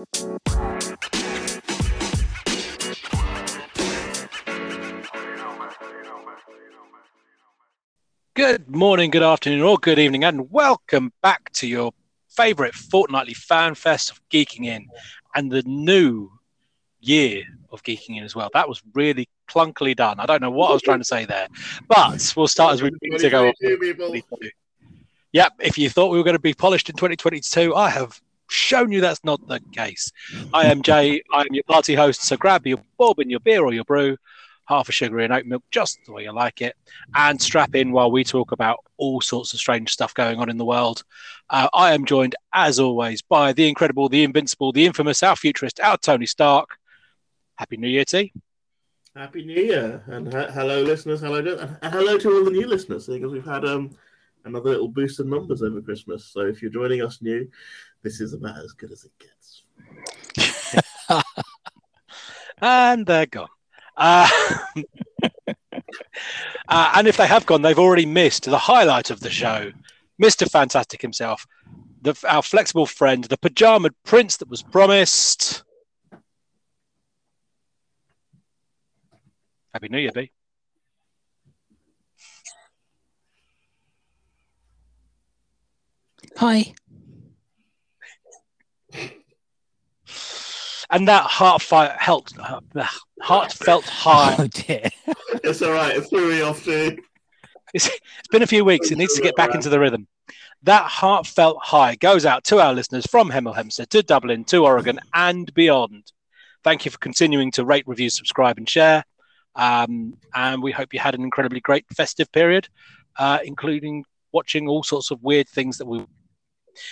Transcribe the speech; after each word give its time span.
Good 0.00 0.14
morning, 8.70 9.10
good 9.10 9.22
afternoon, 9.22 9.60
or 9.60 9.76
good 9.76 9.98
evening, 9.98 10.24
and 10.24 10.50
welcome 10.50 11.12
back 11.20 11.52
to 11.52 11.66
your 11.66 11.92
favorite 12.30 12.74
fortnightly 12.74 13.34
fan 13.34 13.74
fest 13.74 14.10
of 14.10 14.26
Geeking 14.30 14.64
In 14.64 14.88
and 15.34 15.52
the 15.52 15.62
new 15.64 16.30
year 17.00 17.42
of 17.70 17.82
Geeking 17.82 18.16
In 18.16 18.24
as 18.24 18.34
well. 18.34 18.48
That 18.54 18.70
was 18.70 18.80
really 18.94 19.28
clunkily 19.50 19.94
done. 19.94 20.18
I 20.18 20.24
don't 20.24 20.40
know 20.40 20.50
what 20.50 20.70
I 20.70 20.72
was 20.72 20.82
trying 20.82 21.00
to 21.00 21.04
say 21.04 21.26
there, 21.26 21.48
but 21.88 22.32
we'll 22.34 22.48
start 22.48 22.72
as 22.72 22.82
we 22.82 22.90
need 23.02 23.18
to 23.18 23.28
go. 23.28 23.52
Yep, 25.32 25.52
if 25.60 25.76
you 25.76 25.90
thought 25.90 26.10
we 26.10 26.16
were 26.16 26.24
going 26.24 26.36
to 26.36 26.40
be 26.40 26.54
polished 26.54 26.88
in 26.88 26.96
2022, 26.96 27.74
I 27.74 27.90
have 27.90 28.18
shown 28.50 28.92
you 28.92 29.00
that's 29.00 29.24
not 29.24 29.46
the 29.46 29.60
case. 29.72 30.12
I 30.52 30.66
am 30.66 30.82
Jay, 30.82 31.22
I 31.32 31.42
am 31.42 31.52
your 31.52 31.64
party 31.64 31.94
host, 31.94 32.22
so 32.22 32.36
grab 32.36 32.66
your 32.66 32.78
bob 32.98 33.18
and 33.18 33.30
your 33.30 33.40
beer 33.40 33.64
or 33.64 33.72
your 33.72 33.84
brew 33.84 34.16
half 34.70 34.88
a 34.88 34.92
sugar 34.92 35.18
and 35.18 35.32
oat 35.32 35.44
milk, 35.46 35.64
just 35.72 35.98
the 36.06 36.12
way 36.12 36.22
you 36.22 36.32
like 36.32 36.62
it, 36.62 36.76
and 37.16 37.42
strap 37.42 37.74
in 37.74 37.90
while 37.90 38.10
we 38.10 38.22
talk 38.22 38.52
about 38.52 38.78
all 38.98 39.20
sorts 39.20 39.52
of 39.52 39.58
strange 39.58 39.90
stuff 39.90 40.14
going 40.14 40.38
on 40.38 40.48
in 40.48 40.56
the 40.58 40.64
world. 40.64 41.02
Uh, 41.50 41.68
I 41.74 41.92
am 41.92 42.04
joined, 42.04 42.36
as 42.54 42.78
always, 42.78 43.20
by 43.20 43.52
the 43.52 43.68
incredible, 43.68 44.08
the 44.08 44.22
invincible, 44.22 44.70
the 44.70 44.86
infamous, 44.86 45.24
our 45.24 45.34
futurist, 45.34 45.80
our 45.80 45.98
Tony 45.98 46.26
Stark. 46.26 46.78
Happy 47.56 47.78
New 47.78 47.88
Year, 47.88 48.04
T. 48.04 48.32
Happy 49.16 49.44
New 49.44 49.60
Year, 49.60 50.04
and 50.06 50.32
ha- 50.32 50.52
hello, 50.52 50.82
listeners. 50.82 51.20
Hello, 51.20 51.38
and 51.38 51.92
hello 51.92 52.16
to 52.16 52.32
all 52.32 52.44
the 52.44 52.52
new 52.52 52.68
listeners, 52.68 53.08
because 53.08 53.32
we've 53.32 53.44
had 53.44 53.64
um, 53.64 53.90
another 54.44 54.70
little 54.70 54.88
boost 54.88 55.18
in 55.18 55.28
numbers 55.28 55.62
over 55.62 55.82
Christmas. 55.82 56.26
So 56.26 56.42
if 56.42 56.62
you're 56.62 56.70
joining 56.70 57.02
us 57.02 57.20
new, 57.20 57.50
this 58.02 58.20
is 58.20 58.32
about 58.32 58.58
as 58.58 58.72
good 58.72 58.92
as 58.92 59.04
it 59.04 59.12
gets. 59.18 59.62
and 62.60 63.06
they're 63.06 63.26
gone. 63.26 63.48
Uh, 63.96 64.28
uh, 66.68 66.92
and 66.94 67.06
if 67.06 67.16
they 67.16 67.26
have 67.26 67.46
gone, 67.46 67.62
they've 67.62 67.78
already 67.78 68.06
missed 68.06 68.44
the 68.44 68.58
highlight 68.58 69.10
of 69.10 69.20
the 69.20 69.30
show, 69.30 69.72
Mr. 70.22 70.50
Fantastic 70.50 71.02
himself, 71.02 71.46
the, 72.02 72.14
our 72.28 72.42
flexible 72.42 72.86
friend, 72.86 73.24
the 73.24 73.38
pajama 73.38 73.90
prince 74.04 74.38
that 74.38 74.48
was 74.48 74.62
promised. 74.62 75.62
Happy 79.72 79.88
New 79.88 79.98
Year, 79.98 80.10
B. 80.12 80.30
Hi. 86.36 86.74
And 90.90 91.08
that 91.08 91.24
heartfelt 91.24 91.92
helped 91.98 92.34
uh, 92.38 92.86
heartfelt 93.20 93.84
high. 93.84 94.36
Oh 94.38 94.46
dear. 94.48 94.82
it's 95.44 95.62
all 95.62 95.72
right. 95.72 95.96
It 95.96 96.02
threw 96.02 96.30
me 96.30 96.42
off 96.42 96.64
too. 96.64 96.98
It's, 97.72 97.86
it's 97.86 98.28
been 98.30 98.42
a 98.42 98.48
few 98.48 98.64
weeks. 98.64 98.90
It 98.90 98.98
needs 98.98 99.14
to 99.14 99.22
get 99.22 99.36
back 99.36 99.54
into 99.54 99.68
the 99.68 99.78
rhythm. 99.78 100.08
That 100.64 100.84
heartfelt 100.84 101.58
high 101.62 101.94
goes 101.94 102.26
out 102.26 102.44
to 102.44 102.58
our 102.58 102.74
listeners 102.74 103.06
from 103.06 103.30
Hemel 103.30 103.54
Hempstead 103.54 103.90
to 103.90 104.02
Dublin 104.02 104.44
to 104.46 104.64
Oregon 104.64 104.98
and 105.14 105.52
beyond. 105.54 106.12
Thank 106.62 106.84
you 106.84 106.90
for 106.90 106.98
continuing 106.98 107.50
to 107.52 107.64
rate, 107.64 107.84
review, 107.86 108.10
subscribe, 108.10 108.58
and 108.58 108.68
share. 108.68 109.04
Um, 109.54 110.14
and 110.34 110.62
we 110.62 110.72
hope 110.72 110.92
you 110.92 111.00
had 111.00 111.14
an 111.14 111.22
incredibly 111.22 111.60
great 111.60 111.86
festive 111.96 112.30
period, 112.32 112.68
uh, 113.18 113.38
including 113.44 114.04
watching 114.32 114.68
all 114.68 114.82
sorts 114.82 115.10
of 115.10 115.22
weird 115.22 115.48
things 115.48 115.78
that 115.78 115.86
we 115.86 116.04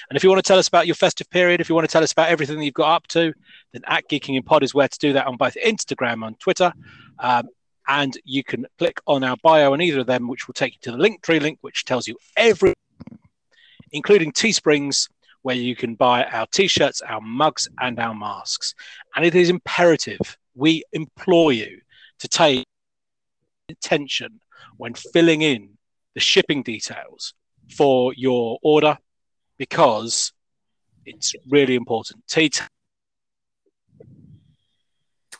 and 0.09 0.17
if 0.17 0.23
you 0.23 0.31
want 0.31 0.43
to 0.43 0.47
tell 0.47 0.59
us 0.59 0.69
about 0.69 0.87
your 0.87 0.95
festive 0.95 1.29
period, 1.31 1.61
if 1.61 1.69
you 1.69 1.75
want 1.75 1.89
to 1.89 1.93
tell 1.93 2.03
us 2.03 2.13
about 2.13 2.29
everything 2.29 2.59
that 2.59 2.65
you've 2.65 2.75
got 2.75 2.95
up 2.95 3.07
to, 3.09 3.33
then 3.73 3.83
at 3.87 4.09
Geeking 4.09 4.37
in 4.37 4.43
Pod 4.43 4.63
is 4.63 4.75
where 4.75 4.89
to 4.89 4.99
do 4.99 5.13
that 5.13 5.27
on 5.27 5.37
both 5.37 5.57
Instagram 5.65 6.27
and 6.27 6.39
Twitter. 6.39 6.73
Um, 7.19 7.49
and 7.87 8.19
you 8.25 8.45
can 8.45 8.67
click 8.79 9.01
on 9.07 9.25
our 9.25 9.37
bio 9.43 9.73
on 9.73 9.81
either 9.81 10.01
of 10.01 10.07
them, 10.07 10.29
which 10.29 10.47
will 10.47 10.55
take 10.55 10.75
you 10.75 10.79
to 10.83 10.93
the 10.93 10.99
Linktree 10.99 11.41
link, 11.41 11.59
which 11.63 11.85
tells 11.85 12.07
you 12.07 12.17
every, 12.37 12.75
including 13.93 14.33
Teesprings, 14.33 15.09
where 15.43 15.57
you 15.57 15.75
can 15.75 15.95
buy 15.95 16.25
our 16.25 16.47
t-shirts, 16.47 17.01
our 17.01 17.21
mugs, 17.21 17.69
and 17.81 17.99
our 17.99 18.15
masks. 18.15 18.75
And 19.17 19.25
it 19.25 19.35
is 19.35 19.49
imperative 19.49 20.37
we 20.59 20.83
implore 20.93 21.53
you 21.53 21.81
to 22.19 22.29
take 22.29 22.67
attention 23.69 24.41
when 24.77 24.93
filling 24.95 25.43
in 25.43 25.79
the 26.15 26.21
shipping 26.21 26.63
details 26.63 27.33
for 27.77 28.13
your 28.15 28.59
order 28.63 28.99
because 29.59 30.33
it's 31.05 31.35
really 31.49 31.75
important. 31.75 32.27
Tate. 32.27 32.63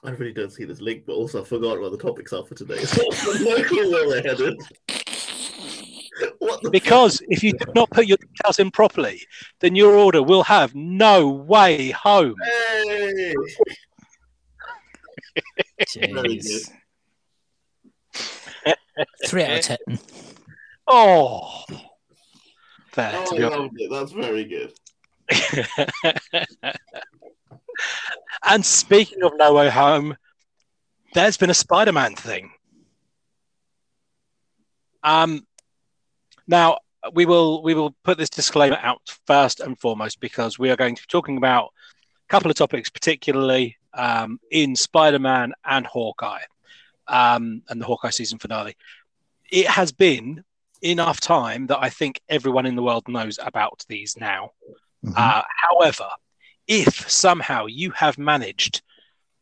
I 0.05 0.11
really 0.11 0.33
don't 0.33 0.51
see 0.53 0.65
this 0.65 0.81
link, 0.81 1.05
but 1.07 1.15
also 1.15 1.43
I 1.43 1.45
forgot 1.45 1.81
what 1.81 1.91
the 1.91 1.99
topics 1.99 2.33
are 2.33 2.45
for 2.45 2.55
today. 2.55 2.85
So 2.85 3.03
no 3.41 3.63
clue 3.65 3.91
where 3.91 4.07
we're 4.07 4.23
headed. 4.23 4.57
because 6.71 7.21
if 7.29 7.43
you 7.43 7.53
do 7.53 7.73
not 7.75 7.91
put 7.91 8.07
your 8.07 8.17
details 8.17 8.59
in 8.59 8.71
properly, 8.71 9.23
then 9.61 9.75
your 9.75 9.95
order 9.95 10.23
will 10.23 10.43
have 10.45 10.75
no 10.75 11.29
way 11.29 11.91
home. 11.91 12.35
Hey! 12.43 13.35
Jeez. 15.97 16.71
Three 19.27 19.45
out 19.45 19.59
of 19.59 19.65
ten. 19.65 19.99
Oh, 20.87 21.65
there. 22.99 23.13
Oh, 23.15 23.37
I 23.37 23.57
loved 23.57 23.81
it. 23.81 23.91
That's 23.91 24.13
very 24.13 24.45
good. 24.45 24.73
and 28.45 28.65
speaking 28.65 29.23
of 29.23 29.33
No 29.37 29.55
Way 29.55 29.71
Home, 29.71 30.17
there's 31.15 31.37
been 31.37 31.51
a 31.51 31.55
Spider-Man 31.55 32.17
thing. 32.17 32.51
Um, 35.03 35.47
now 36.49 36.79
we 37.15 37.25
will 37.25 37.63
we 37.63 37.75
will 37.75 37.95
put 38.03 38.19
this 38.19 38.29
disclaimer 38.29 38.79
out 38.83 39.01
first 39.27 39.61
and 39.61 39.79
foremost 39.79 40.19
because 40.21 40.59
we 40.59 40.71
are 40.71 40.77
going 40.77 40.97
to 40.97 41.03
be 41.03 41.07
talking 41.09 41.37
about 41.37 41.67
a 41.67 42.29
couple 42.29 42.51
of 42.51 42.57
topics, 42.57 42.91
particularly 42.91 43.77
um, 43.95 44.41
in 44.51 44.75
Spider-Man 44.75 45.53
and 45.65 45.87
Hawkeye, 45.87 46.43
um, 47.07 47.63
and 47.69 47.81
the 47.81 47.87
Hawkeye 47.87 48.11
season 48.11 48.39
finale. 48.39 48.77
It 49.51 49.69
has 49.69 49.93
been 49.93 50.43
enough 50.83 51.21
time 51.21 51.67
that 51.67 51.79
I 51.81 51.91
think 51.91 52.21
everyone 52.29 52.67
in 52.67 52.77
the 52.77 52.83
world 52.83 53.09
knows 53.09 53.39
about 53.43 53.85
these 53.89 54.17
now. 54.17 54.53
Mm-hmm. 55.05 55.15
Uh, 55.17 55.43
however, 55.71 56.09
if 56.67 57.09
somehow 57.11 57.67
you 57.67 57.91
have 57.93 58.19
managed 58.19 58.83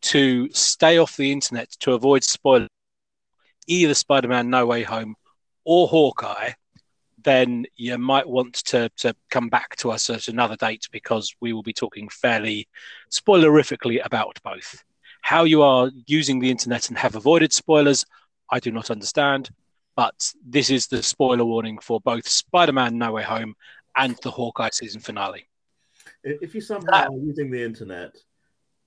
to 0.02 0.48
stay 0.52 0.98
off 0.98 1.16
the 1.16 1.32
internet 1.32 1.70
to 1.80 1.92
avoid 1.92 2.22
spoilers, 2.22 2.69
either 3.66 3.94
Spider 3.94 4.28
Man 4.28 4.50
No 4.50 4.66
Way 4.66 4.82
Home 4.82 5.16
or 5.64 5.88
Hawkeye, 5.88 6.52
then 7.26 7.66
you 7.76 7.98
might 7.98 8.28
want 8.28 8.54
to, 8.54 8.88
to 8.98 9.14
come 9.30 9.48
back 9.48 9.74
to 9.76 9.91
us 9.91 10.08
at 10.10 10.28
another 10.28 10.54
date 10.56 10.86
because 10.92 11.34
we 11.41 11.53
will 11.53 11.64
be 11.64 11.72
talking 11.72 12.08
fairly 12.08 12.68
spoilerifically 13.10 14.04
about 14.04 14.38
both. 14.44 14.84
How 15.22 15.42
you 15.42 15.62
are 15.62 15.91
using 16.06 16.38
the 16.38 16.50
internet 16.50 16.88
and 16.88 16.97
have 16.97 17.16
avoided 17.16 17.53
spoilers, 17.53 18.04
I 18.48 18.60
do 18.60 18.70
not 18.70 18.92
understand. 18.92 19.50
But 19.96 20.32
this 20.46 20.68
is 20.68 20.86
the 20.86 21.02
spoiler 21.02 21.44
warning 21.44 21.78
for 21.78 22.00
both 22.00 22.28
Spider 22.28 22.72
Man 22.72 22.98
No 22.98 23.12
Way 23.12 23.22
Home 23.22 23.54
and 23.96 24.16
the 24.22 24.30
Hawkeye 24.30 24.70
season 24.70 25.00
finale. 25.00 25.48
If 26.22 26.54
you 26.54 26.60
somehow 26.60 27.06
are 27.06 27.18
using 27.18 27.50
the 27.50 27.62
internet, 27.62 28.14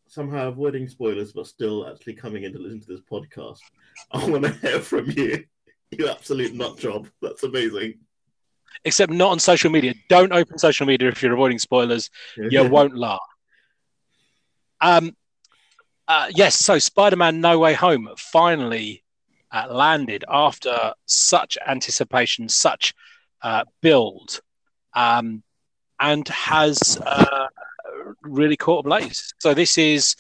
somehow 0.08 0.50
avoiding 0.50 0.88
spoilers, 0.88 1.34
but 1.34 1.48
still 1.48 1.88
actually 1.88 2.14
coming 2.14 2.44
in 2.44 2.54
to 2.54 2.60
listen 2.60 2.80
to 2.82 2.88
this 2.88 3.02
podcast, 3.02 3.60
I 4.12 4.24
want 4.30 4.44
to 4.44 4.54
hear 4.54 4.80
from 4.80 5.10
you. 5.10 5.44
You 5.92 6.08
absolute 6.08 6.54
nut 6.54 6.78
job. 6.78 7.08
That's 7.22 7.42
amazing. 7.42 7.96
Except 8.86 9.12
not 9.12 9.32
on 9.32 9.40
social 9.40 9.72
media. 9.72 9.96
Don't 10.08 10.32
open 10.32 10.60
social 10.60 10.86
media 10.86 11.10
if 11.10 11.24
you're 11.24 11.34
avoiding 11.34 11.58
spoilers. 11.58 12.12
you 12.38 12.70
won't 12.70 12.96
laugh. 12.96 13.20
Um, 14.80 15.16
uh, 16.08 16.28
yes, 16.30 16.60
so 16.60 16.78
Spider 16.78 17.16
Man 17.16 17.42
No 17.42 17.58
Way 17.58 17.74
Home 17.74 18.10
finally 18.18 19.04
uh, 19.52 19.68
landed 19.70 20.24
after 20.30 20.94
such 21.06 21.58
anticipation, 21.66 22.50
such 22.50 22.94
uh, 23.42 23.64
build, 23.82 24.42
um, 24.94 25.44
and 26.00 26.28
has 26.28 27.00
uh, 27.06 27.48
really 28.22 28.58
caught 28.58 28.86
ablaze. 28.86 29.34
So 29.40 29.54
this 29.54 29.78
is 29.78 30.16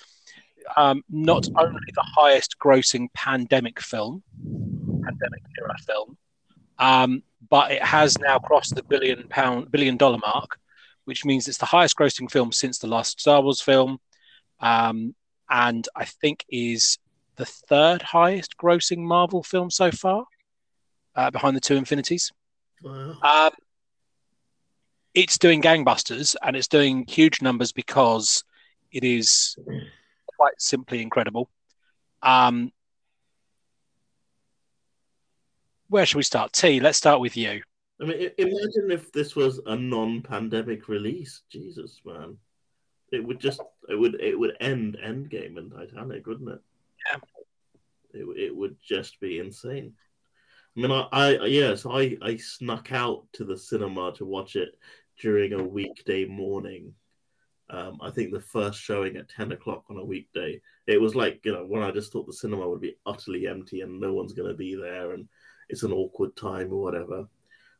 um, 0.75 1.03
not 1.09 1.47
only 1.57 1.79
the 1.93 2.05
highest 2.15 2.55
grossing 2.59 3.07
pandemic 3.13 3.79
film, 3.79 4.23
pandemic 5.03 5.43
era 5.59 5.75
film, 5.85 6.17
um, 6.77 7.23
but 7.49 7.71
it 7.71 7.83
has 7.83 8.17
now 8.19 8.39
crossed 8.39 8.75
the 8.75 8.83
billion 8.83 9.27
pound 9.29 9.71
billion 9.71 9.97
dollar 9.97 10.17
mark, 10.19 10.59
which 11.05 11.25
means 11.25 11.47
it's 11.47 11.57
the 11.57 11.65
highest 11.65 11.97
grossing 11.97 12.29
film 12.29 12.51
since 12.51 12.79
the 12.79 12.87
last 12.87 13.19
Star 13.19 13.41
Wars 13.41 13.61
film, 13.61 13.99
um, 14.59 15.15
and 15.49 15.87
I 15.95 16.05
think 16.05 16.45
is 16.49 16.97
the 17.39 17.45
third 17.45 18.01
highest 18.01 18.57
grossing 18.57 18.97
Marvel 18.99 19.41
film 19.41 19.71
so 19.71 19.89
far, 19.91 20.25
uh, 21.15 21.31
behind 21.31 21.55
the 21.55 21.61
two 21.61 21.75
Infinities. 21.75 22.31
Wow. 22.83 23.15
Um, 23.23 23.51
it's 25.13 25.37
doing 25.37 25.61
gangbusters 25.61 26.35
and 26.43 26.55
it's 26.55 26.67
doing 26.67 27.05
huge 27.07 27.41
numbers 27.41 27.71
because 27.71 28.43
It 28.91 29.03
is 29.03 29.55
quite 30.37 30.59
simply 30.59 31.01
incredible. 31.01 31.49
Um, 32.23 32.71
where 35.87 36.05
should 36.05 36.17
we 36.17 36.23
start? 36.23 36.53
T, 36.53 36.79
let's 36.79 36.97
start 36.97 37.19
with 37.21 37.37
you. 37.37 37.61
I 38.01 38.05
mean, 38.05 38.29
imagine 38.37 38.91
if 38.91 39.11
this 39.11 39.35
was 39.35 39.59
a 39.65 39.75
non-pandemic 39.75 40.87
release. 40.87 41.41
Jesus, 41.51 42.01
man, 42.05 42.37
it 43.11 43.23
would 43.23 43.39
just 43.39 43.61
it 43.89 43.95
would 43.95 44.19
it 44.21 44.39
would 44.39 44.55
end 44.59 44.97
Endgame 45.03 45.57
and 45.57 45.71
Titanic, 45.71 46.25
wouldn't 46.25 46.49
it? 46.49 46.61
It 48.13 48.25
it 48.37 48.55
would 48.55 48.77
just 48.81 49.19
be 49.19 49.39
insane. 49.39 49.93
I 50.77 50.79
mean, 50.81 50.91
I, 50.91 51.05
I 51.11 51.45
yes, 51.45 51.85
I 51.85 52.17
I 52.21 52.37
snuck 52.37 52.91
out 52.91 53.25
to 53.33 53.43
the 53.43 53.57
cinema 53.57 54.13
to 54.13 54.25
watch 54.25 54.55
it 54.55 54.77
during 55.21 55.53
a 55.53 55.63
weekday 55.63 56.25
morning. 56.25 56.93
Um, 57.71 57.99
I 58.01 58.09
think 58.09 58.31
the 58.31 58.39
first 58.39 58.79
showing 58.79 59.17
at 59.17 59.29
ten 59.29 59.51
o'clock 59.51 59.83
on 59.89 59.97
a 59.97 60.05
weekday. 60.05 60.59
It 60.87 60.99
was 60.99 61.15
like 61.15 61.41
you 61.43 61.53
know 61.53 61.65
when 61.65 61.83
I 61.83 61.91
just 61.91 62.11
thought 62.11 62.25
the 62.25 62.33
cinema 62.33 62.67
would 62.67 62.81
be 62.81 62.97
utterly 63.05 63.47
empty 63.47 63.81
and 63.81 63.99
no 63.99 64.13
one's 64.13 64.33
going 64.33 64.49
to 64.49 64.57
be 64.57 64.75
there 64.75 65.11
and 65.11 65.27
it's 65.69 65.83
an 65.83 65.91
awkward 65.91 66.35
time 66.35 66.73
or 66.73 66.81
whatever. 66.81 67.27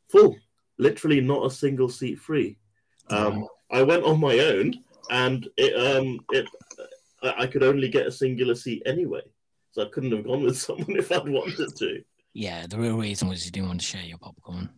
Full, 0.10 0.36
literally 0.78 1.22
not 1.22 1.46
a 1.46 1.52
single 1.52 1.90
seat 1.90 2.20
free. 2.20 2.58
Um, 3.10 3.48
I 3.72 3.82
went 3.82 4.04
on 4.04 4.20
my 4.20 4.38
own, 4.40 4.74
and 5.10 5.48
it 5.58 5.74
um 5.76 6.20
it 6.32 6.48
I 7.24 7.44
I 7.44 7.48
could 7.48 7.64
only 7.64 7.90
get 7.90 8.08
a 8.08 8.12
singular 8.12 8.56
seat 8.56 8.84
anyway, 8.86 9.22
so 9.72 9.84
I 9.84 9.90
couldn't 9.90 10.12
have 10.12 10.26
gone 10.26 10.44
with 10.44 10.58
someone 10.66 10.98
if 10.98 11.12
I'd 11.12 11.28
wanted 11.28 11.76
to. 11.78 12.04
Yeah, 12.34 12.68
the 12.68 12.78
real 12.78 12.98
reason 12.98 13.28
was 13.28 13.46
you 13.46 13.52
didn't 13.52 13.70
want 13.70 13.82
to 13.82 13.86
share 13.86 14.04
your 14.04 14.18
popcorn. 14.18 14.70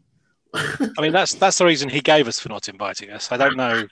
I 0.53 1.01
mean, 1.01 1.13
that's 1.13 1.33
that's 1.33 1.57
the 1.57 1.65
reason 1.65 1.89
he 1.89 2.01
gave 2.01 2.27
us 2.27 2.39
for 2.39 2.49
not 2.49 2.69
inviting 2.69 3.09
us. 3.09 3.31
I 3.31 3.37
don't 3.37 3.57
know 3.57 3.87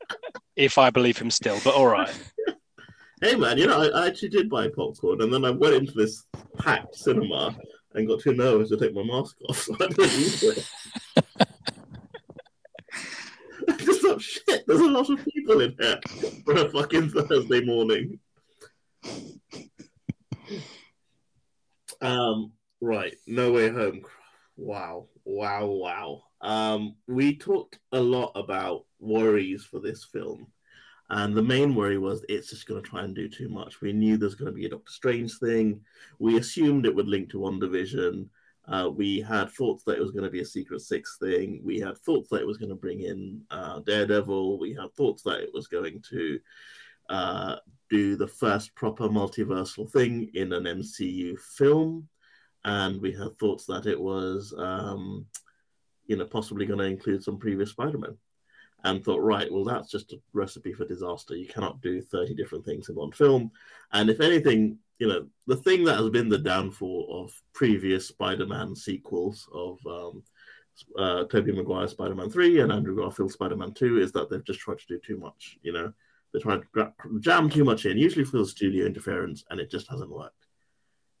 if 0.56 0.78
I 0.78 0.90
believe 0.90 1.18
him 1.18 1.30
still, 1.30 1.58
but 1.64 1.74
all 1.74 1.86
right. 1.86 2.12
Hey 3.20 3.34
man, 3.34 3.58
you 3.58 3.66
know 3.66 3.82
I, 3.82 3.88
I 3.88 4.06
actually 4.06 4.28
did 4.28 4.48
buy 4.48 4.68
popcorn, 4.68 5.22
and 5.22 5.32
then 5.32 5.44
I 5.44 5.50
went 5.50 5.74
into 5.74 5.92
this 5.92 6.24
packed 6.58 6.94
cinema 6.94 7.56
and 7.94 8.06
got 8.06 8.20
too 8.20 8.34
nervous 8.34 8.68
to 8.70 8.76
take 8.76 8.94
my 8.94 9.02
mask 9.02 9.36
off, 9.48 9.58
so 9.58 9.74
I 9.74 9.88
didn't 9.88 10.18
use 10.18 10.42
it. 10.42 10.70
Thought, 14.18 14.24
shit, 14.24 14.66
there's 14.66 14.80
a 14.80 14.86
lot 14.86 15.10
of 15.10 15.24
people 15.24 15.60
in 15.60 15.76
here 15.78 16.00
for 16.44 16.54
a 16.54 16.70
fucking 16.70 17.10
Thursday 17.10 17.64
morning. 17.64 18.18
Um, 22.00 22.52
right, 22.80 23.14
No 23.26 23.52
Way 23.52 23.68
Home. 23.68 24.02
Wow, 24.56 25.06
wow, 25.24 25.66
wow. 25.66 26.22
Um, 26.40 26.96
we 27.06 27.36
talked 27.36 27.78
a 27.92 28.00
lot 28.00 28.32
about 28.34 28.86
worries 28.98 29.64
for 29.64 29.78
this 29.78 30.04
film, 30.04 30.48
and 31.10 31.36
the 31.36 31.42
main 31.42 31.74
worry 31.74 31.98
was 31.98 32.24
it's 32.28 32.50
just 32.50 32.66
going 32.66 32.82
to 32.82 32.88
try 32.88 33.02
and 33.02 33.14
do 33.14 33.28
too 33.28 33.48
much. 33.48 33.80
We 33.80 33.92
knew 33.92 34.16
there's 34.16 34.34
going 34.34 34.52
to 34.52 34.56
be 34.56 34.66
a 34.66 34.70
Doctor 34.70 34.90
Strange 34.90 35.38
thing. 35.38 35.80
We 36.18 36.38
assumed 36.38 36.86
it 36.86 36.94
would 36.94 37.08
link 37.08 37.30
to 37.30 37.38
WandaVision. 37.38 38.26
Uh, 38.70 38.90
we 38.94 39.20
had 39.20 39.50
thoughts 39.50 39.82
that 39.84 39.96
it 39.96 40.02
was 40.02 40.10
going 40.10 40.24
to 40.24 40.30
be 40.30 40.40
a 40.40 40.44
Secret 40.44 40.80
Six 40.80 41.16
thing. 41.18 41.60
We 41.64 41.80
had 41.80 41.96
thoughts 41.98 42.28
that 42.28 42.42
it 42.42 42.46
was 42.46 42.58
going 42.58 42.68
to 42.68 42.74
bring 42.74 43.00
in 43.00 43.42
uh, 43.50 43.80
Daredevil. 43.80 44.58
We 44.58 44.74
had 44.74 44.92
thoughts 44.94 45.22
that 45.22 45.40
it 45.40 45.50
was 45.54 45.68
going 45.68 46.02
to 46.10 46.38
uh, 47.08 47.56
do 47.88 48.16
the 48.16 48.28
first 48.28 48.74
proper 48.74 49.08
multiversal 49.08 49.90
thing 49.90 50.30
in 50.34 50.52
an 50.52 50.64
MCU 50.64 51.38
film. 51.38 52.08
And 52.64 53.00
we 53.00 53.12
had 53.12 53.38
thoughts 53.38 53.64
that 53.66 53.86
it 53.86 53.98
was, 53.98 54.54
um, 54.58 55.24
you 56.06 56.16
know, 56.16 56.26
possibly 56.26 56.66
going 56.66 56.80
to 56.80 56.84
include 56.84 57.24
some 57.24 57.38
previous 57.38 57.70
Spider-Man. 57.70 58.18
And 58.84 59.02
thought, 59.02 59.22
right, 59.22 59.50
well, 59.50 59.64
that's 59.64 59.90
just 59.90 60.12
a 60.12 60.20
recipe 60.34 60.72
for 60.72 60.84
disaster. 60.84 61.34
You 61.34 61.48
cannot 61.48 61.80
do 61.80 62.00
30 62.00 62.34
different 62.34 62.64
things 62.64 62.88
in 62.88 62.94
one 62.94 63.10
film. 63.10 63.50
And 63.92 64.08
if 64.08 64.20
anything, 64.20 64.78
you 64.98 65.06
know, 65.06 65.26
the 65.46 65.56
thing 65.56 65.84
that 65.84 65.96
has 65.96 66.10
been 66.10 66.28
the 66.28 66.38
downfall 66.38 67.06
of 67.10 67.32
previous 67.52 68.08
Spider-Man 68.08 68.74
sequels 68.74 69.48
of 69.52 69.78
um, 69.86 70.22
uh, 70.96 71.24
Tobey 71.24 71.52
Maguire 71.52 71.88
Spider-Man 71.88 72.30
3 72.30 72.60
and 72.60 72.72
Andrew 72.72 72.96
Garfield 72.96 73.32
Spider-Man 73.32 73.74
2 73.74 74.00
is 74.00 74.12
that 74.12 74.28
they've 74.28 74.44
just 74.44 74.60
tried 74.60 74.78
to 74.78 74.86
do 74.88 74.98
too 74.98 75.16
much, 75.16 75.58
you 75.62 75.72
know. 75.72 75.92
They're 76.32 76.42
trying 76.42 76.62
to 76.74 76.92
jam 77.20 77.48
too 77.48 77.64
much 77.64 77.86
in, 77.86 77.96
usually 77.96 78.24
the 78.24 78.44
studio 78.44 78.84
interference, 78.84 79.44
and 79.48 79.58
it 79.58 79.70
just 79.70 79.88
hasn't 79.88 80.10
worked. 80.10 80.46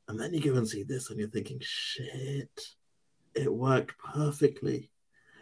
And 0.08 0.20
then 0.20 0.34
you 0.34 0.40
go 0.40 0.56
and 0.56 0.68
see 0.68 0.82
this 0.82 1.10
and 1.10 1.18
you're 1.18 1.28
thinking, 1.28 1.58
shit, 1.60 2.60
it 3.34 3.52
worked 3.52 3.96
perfectly. 3.98 4.90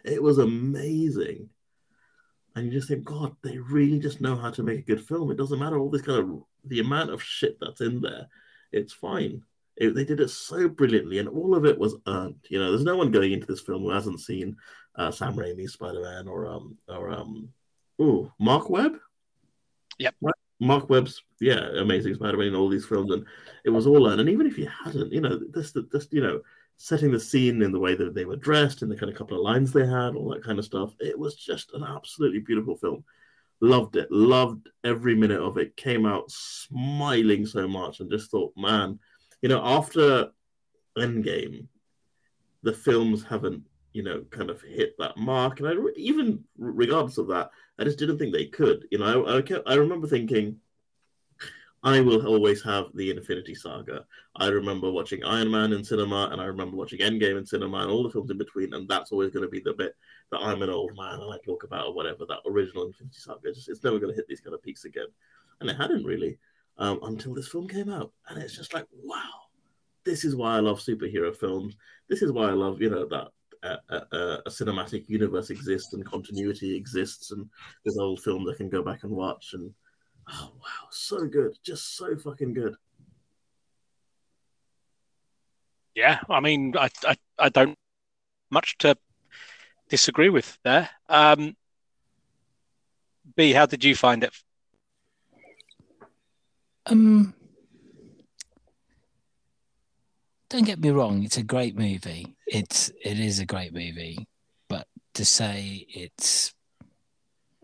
It 0.05 0.21
was 0.21 0.37
amazing. 0.37 1.49
And 2.55 2.65
you 2.65 2.71
just 2.71 2.87
think, 2.87 3.03
God, 3.03 3.35
they 3.43 3.57
really 3.57 3.99
just 3.99 4.21
know 4.21 4.35
how 4.35 4.51
to 4.51 4.63
make 4.63 4.79
a 4.79 4.83
good 4.83 5.05
film. 5.05 5.31
It 5.31 5.37
doesn't 5.37 5.59
matter 5.59 5.77
all 5.77 5.89
this 5.89 6.01
kind 6.01 6.19
of 6.19 6.43
the 6.69 6.79
amount 6.79 7.11
of 7.11 7.23
shit 7.23 7.57
that's 7.59 7.81
in 7.81 8.01
there. 8.01 8.27
It's 8.71 8.93
fine. 8.93 9.43
It, 9.75 9.93
they 9.93 10.05
did 10.05 10.19
it 10.19 10.29
so 10.29 10.67
brilliantly, 10.67 11.19
and 11.19 11.29
all 11.29 11.55
of 11.55 11.65
it 11.65 11.77
was 11.77 11.95
earned. 12.07 12.45
You 12.49 12.59
know, 12.59 12.71
there's 12.71 12.83
no 12.83 12.97
one 12.97 13.11
going 13.11 13.31
into 13.31 13.45
this 13.45 13.61
film 13.61 13.83
who 13.83 13.91
hasn't 13.91 14.19
seen 14.19 14.57
uh, 14.95 15.11
Sam 15.11 15.35
Raimi's 15.35 15.73
Spider-Man 15.73 16.27
or 16.27 16.47
um 16.47 16.77
or 16.87 17.11
um, 17.11 17.49
ooh, 18.01 18.31
Mark 18.39 18.69
Webb. 18.69 18.93
Yep. 19.99 20.15
Right? 20.21 20.35
Mark 20.59 20.89
Webb's 20.89 21.21
yeah, 21.39 21.69
Amazing 21.79 22.15
Spider-Man 22.15 22.47
in 22.47 22.55
all 22.55 22.69
these 22.69 22.85
films, 22.85 23.11
and 23.11 23.25
it 23.63 23.69
was 23.69 23.85
all 23.85 24.07
earned. 24.07 24.21
And 24.21 24.29
even 24.29 24.47
if 24.47 24.57
you 24.57 24.67
hadn't, 24.83 25.11
you 25.11 25.21
know, 25.21 25.39
this 25.51 25.71
this 25.91 26.07
you 26.11 26.21
know 26.21 26.41
setting 26.77 27.11
the 27.11 27.19
scene 27.19 27.61
in 27.61 27.71
the 27.71 27.79
way 27.79 27.95
that 27.95 28.13
they 28.13 28.25
were 28.25 28.35
dressed 28.35 28.81
and 28.81 28.91
the 28.91 28.95
kind 28.95 29.11
of 29.11 29.17
couple 29.17 29.37
of 29.37 29.43
lines 29.43 29.73
they 29.73 29.85
had, 29.85 30.15
all 30.15 30.29
that 30.29 30.43
kind 30.43 30.59
of 30.59 30.65
stuff. 30.65 30.93
It 30.99 31.17
was 31.17 31.35
just 31.35 31.73
an 31.73 31.83
absolutely 31.83 32.39
beautiful 32.39 32.77
film. 32.77 33.03
Loved 33.59 33.95
it, 33.95 34.11
loved 34.11 34.69
every 34.83 35.15
minute 35.15 35.41
of 35.41 35.57
it. 35.57 35.75
Came 35.75 36.05
out 36.05 36.29
smiling 36.29 37.45
so 37.45 37.67
much 37.67 37.99
and 37.99 38.11
just 38.11 38.29
thought, 38.29 38.53
man, 38.55 38.99
you 39.41 39.49
know, 39.49 39.63
after 39.63 40.29
Endgame, 40.97 41.67
the 42.63 42.73
films 42.73 43.23
haven't, 43.23 43.63
you 43.93 44.03
know, 44.03 44.23
kind 44.29 44.49
of 44.49 44.61
hit 44.61 44.95
that 44.99 45.17
mark. 45.17 45.59
And 45.59 45.69
I 45.69 45.73
even 45.95 46.43
regardless 46.57 47.17
of 47.17 47.27
that, 47.29 47.49
I 47.79 47.83
just 47.83 47.97
didn't 47.97 48.19
think 48.19 48.33
they 48.33 48.45
could. 48.45 48.87
You 48.91 48.99
know, 48.99 49.25
I, 49.25 49.37
I, 49.37 49.41
kept, 49.41 49.67
I 49.67 49.75
remember 49.75 50.07
thinking, 50.07 50.57
I 51.87 52.01
will 52.01 52.27
always 52.27 52.61
have 52.63 52.87
the 52.95 53.11
Infinity 53.11 53.55
Saga. 53.55 54.03
I 54.35 54.47
remember 54.47 54.91
watching 54.91 55.23
Iron 55.23 55.49
Man 55.49 55.71
in 55.71 55.85
cinema, 55.85 56.27
and 56.33 56.41
I 56.41 56.43
remember 56.43 56.75
watching 56.75 56.99
Endgame 56.99 57.37
in 57.37 57.45
cinema, 57.45 57.77
and 57.77 57.89
all 57.89 58.03
the 58.03 58.09
films 58.09 58.29
in 58.29 58.37
between. 58.37 58.73
And 58.73 58.89
that's 58.89 59.13
always 59.13 59.31
going 59.31 59.45
to 59.45 59.49
be 59.49 59.61
the 59.61 59.73
bit 59.73 59.95
that 60.33 60.41
I'm 60.41 60.61
an 60.63 60.69
old 60.69 60.91
man 60.97 61.21
and 61.21 61.33
I 61.33 61.37
talk 61.45 61.63
about, 61.63 61.87
or 61.87 61.93
whatever. 61.93 62.25
That 62.27 62.39
original 62.45 62.87
Infinity 62.87 63.19
Saga, 63.19 63.53
just, 63.53 63.69
it's 63.69 63.85
never 63.85 63.99
going 63.99 64.11
to 64.11 64.17
hit 64.17 64.27
these 64.27 64.41
kind 64.41 64.53
of 64.53 64.61
peaks 64.61 64.83
again. 64.83 65.07
And 65.61 65.69
it 65.69 65.77
hadn't 65.77 66.03
really 66.03 66.37
um, 66.77 66.99
until 67.03 67.33
this 67.33 67.47
film 67.47 67.69
came 67.69 67.89
out, 67.89 68.11
and 68.27 68.41
it's 68.41 68.57
just 68.57 68.73
like, 68.73 68.85
wow, 69.03 69.47
this 70.03 70.25
is 70.25 70.35
why 70.35 70.57
I 70.57 70.59
love 70.59 70.79
superhero 70.79 71.33
films. 71.33 71.77
This 72.09 72.21
is 72.21 72.33
why 72.33 72.49
I 72.49 72.51
love, 72.51 72.81
you 72.81 72.89
know, 72.89 73.07
that 73.07 73.29
a, 73.63 73.95
a, 73.95 74.41
a, 74.45 74.49
cinematic 74.49 75.07
universe 75.07 75.51
exists 75.51 75.93
and 75.93 76.05
continuity 76.05 76.75
exists, 76.75 77.31
and 77.31 77.49
there's 77.85 77.97
old 77.97 78.21
films 78.21 78.49
I 78.49 78.57
can 78.57 78.67
go 78.67 78.83
back 78.83 79.03
and 79.03 79.11
watch. 79.13 79.53
And 79.53 79.73
oh 80.29 80.51
wow, 80.55 80.87
so 80.91 81.25
good, 81.27 81.57
just 81.63 81.95
so 81.97 82.15
fucking 82.15 82.53
good. 82.53 82.75
Yeah, 85.95 86.19
I 86.29 86.39
mean, 86.39 86.75
I 86.77 86.89
I, 87.05 87.15
I 87.39 87.49
don't 87.49 87.77
much 88.49 88.77
to 88.79 88.95
disagree 89.89 90.29
with 90.29 90.57
there. 90.63 90.89
Um, 91.09 91.55
B, 93.35 93.53
how 93.53 93.65
did 93.65 93.83
you 93.83 93.95
find 93.95 94.23
it? 94.23 94.33
Um, 96.85 97.33
don't 100.49 100.65
get 100.65 100.79
me 100.79 100.89
wrong, 100.89 101.23
it's 101.23 101.37
a 101.37 101.43
great 101.43 101.77
movie. 101.77 102.35
It's 102.45 102.89
it 103.03 103.19
is 103.19 103.39
a 103.39 103.45
great 103.45 103.73
movie, 103.73 104.27
but 104.69 104.87
to 105.15 105.25
say 105.25 105.85
it's 105.89 106.53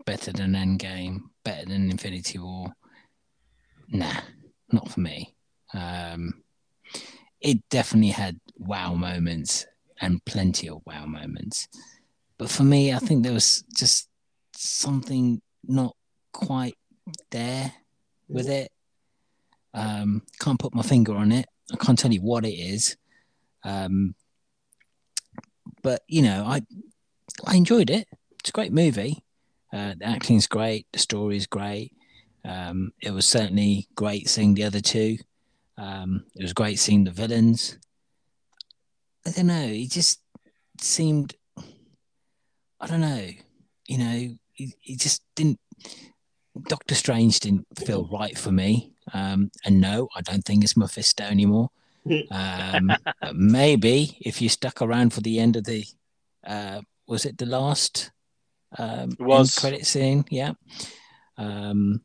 better 0.04 0.32
than 0.32 0.52
Endgame, 0.52 1.20
better 1.44 1.66
than 1.66 1.90
Infinity 1.90 2.38
War, 2.38 2.72
nah, 3.88 4.20
not 4.72 4.90
for 4.90 5.00
me. 5.00 5.34
Um, 5.72 6.42
it 7.40 7.68
definitely 7.68 8.10
had 8.10 8.40
wow 8.56 8.94
moments 8.94 9.66
and 10.00 10.24
plenty 10.24 10.68
of 10.68 10.82
wow 10.86 11.06
moments, 11.06 11.68
but 12.38 12.50
for 12.50 12.64
me, 12.64 12.92
I 12.92 12.98
think 12.98 13.22
there 13.22 13.32
was 13.32 13.62
just 13.76 14.08
something 14.56 15.40
not 15.66 15.96
quite 16.32 16.76
there 17.30 17.72
with 18.28 18.48
it. 18.48 18.70
Um, 19.72 20.22
can't 20.40 20.58
put 20.58 20.74
my 20.74 20.82
finger 20.82 21.14
on 21.14 21.32
it. 21.32 21.46
I 21.72 21.76
can't 21.76 21.98
tell 21.98 22.12
you 22.12 22.20
what 22.20 22.44
it 22.44 22.54
is. 22.54 22.96
Um, 23.64 24.14
but 25.82 26.02
you 26.06 26.22
know, 26.22 26.44
I 26.46 26.62
I 27.46 27.56
enjoyed 27.56 27.90
it. 27.90 28.08
It's 28.40 28.50
a 28.50 28.52
great 28.52 28.72
movie. 28.72 29.23
Uh, 29.74 29.94
the 29.98 30.06
acting's 30.06 30.46
great. 30.46 30.86
The 30.92 31.00
story's 31.00 31.46
great. 31.46 31.92
Um, 32.44 32.92
it 33.02 33.10
was 33.10 33.26
certainly 33.26 33.88
great 33.96 34.28
seeing 34.28 34.54
the 34.54 34.62
other 34.62 34.80
two. 34.80 35.16
Um, 35.76 36.26
it 36.36 36.42
was 36.42 36.52
great 36.52 36.78
seeing 36.78 37.02
the 37.02 37.10
villains. 37.10 37.76
I 39.26 39.30
don't 39.30 39.48
know. 39.48 39.66
It 39.66 39.90
just 39.90 40.20
seemed. 40.80 41.34
I 42.80 42.86
don't 42.86 43.00
know. 43.00 43.28
You 43.86 43.98
know, 43.98 44.36
it, 44.56 44.74
it 44.84 45.00
just 45.00 45.22
didn't. 45.34 45.58
Doctor 46.68 46.94
Strange 46.94 47.40
didn't 47.40 47.66
feel 47.76 48.08
right 48.12 48.38
for 48.38 48.52
me. 48.52 48.92
Um, 49.12 49.50
and 49.64 49.80
no, 49.80 50.08
I 50.14 50.20
don't 50.20 50.44
think 50.44 50.62
it's 50.62 50.76
Mephisto 50.76 51.24
anymore. 51.24 51.70
Um, 52.30 52.92
maybe 53.34 54.18
if 54.20 54.40
you 54.40 54.48
stuck 54.48 54.80
around 54.80 55.12
for 55.12 55.20
the 55.20 55.40
end 55.40 55.56
of 55.56 55.64
the, 55.64 55.84
uh, 56.46 56.82
was 57.08 57.24
it 57.24 57.38
the 57.38 57.46
last 57.46 58.12
um, 58.78 59.10
It 59.12 59.20
was. 59.20 59.58
credit 59.58 59.86
scene? 59.86 60.24
Yeah. 60.30 60.52
Um, 61.36 62.00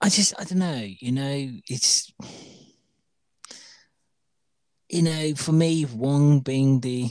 I 0.00 0.08
just, 0.08 0.34
I 0.40 0.44
don't 0.44 0.58
know. 0.58 0.86
You 0.86 1.12
know, 1.12 1.50
it's, 1.68 2.12
you 4.88 5.02
know, 5.02 5.34
for 5.34 5.52
me, 5.52 5.84
Wong 5.84 6.40
being 6.40 6.80
the 6.80 7.08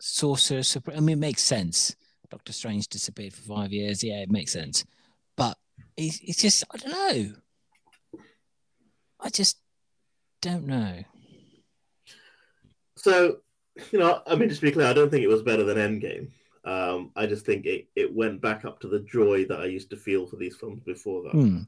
sorcerer 0.00 0.62
supreme, 0.62 0.96
I 0.96 1.00
mean, 1.00 1.18
it 1.18 1.20
makes 1.20 1.42
sense. 1.42 1.96
Doctor 2.30 2.52
Strange 2.52 2.88
disappeared 2.88 3.32
for 3.34 3.42
five 3.42 3.72
years. 3.72 4.02
Yeah, 4.02 4.20
it 4.22 4.30
makes 4.30 4.52
sense. 4.52 4.84
But 5.36 5.56
it's, 5.96 6.20
it's 6.22 6.40
just, 6.40 6.64
I 6.70 6.76
don't 6.78 6.92
know. 6.92 7.32
I 9.20 9.28
just 9.30 9.58
don't 10.40 10.66
know. 10.66 11.04
So, 12.96 13.38
you 13.90 13.98
know, 13.98 14.22
I 14.26 14.34
mean, 14.34 14.48
just 14.48 14.60
to 14.60 14.66
be 14.66 14.72
clear, 14.72 14.86
I 14.86 14.92
don't 14.92 15.10
think 15.10 15.22
it 15.22 15.28
was 15.28 15.42
better 15.42 15.64
than 15.64 15.78
Endgame. 15.78 16.28
Um, 16.64 17.10
I 17.16 17.26
just 17.26 17.44
think 17.44 17.66
it, 17.66 17.88
it 17.96 18.14
went 18.14 18.40
back 18.40 18.64
up 18.64 18.80
to 18.80 18.88
the 18.88 19.00
joy 19.00 19.44
that 19.46 19.60
I 19.60 19.66
used 19.66 19.90
to 19.90 19.96
feel 19.96 20.26
for 20.26 20.36
these 20.36 20.56
films 20.56 20.82
before 20.84 21.22
that. 21.24 21.32
Hmm. 21.32 21.58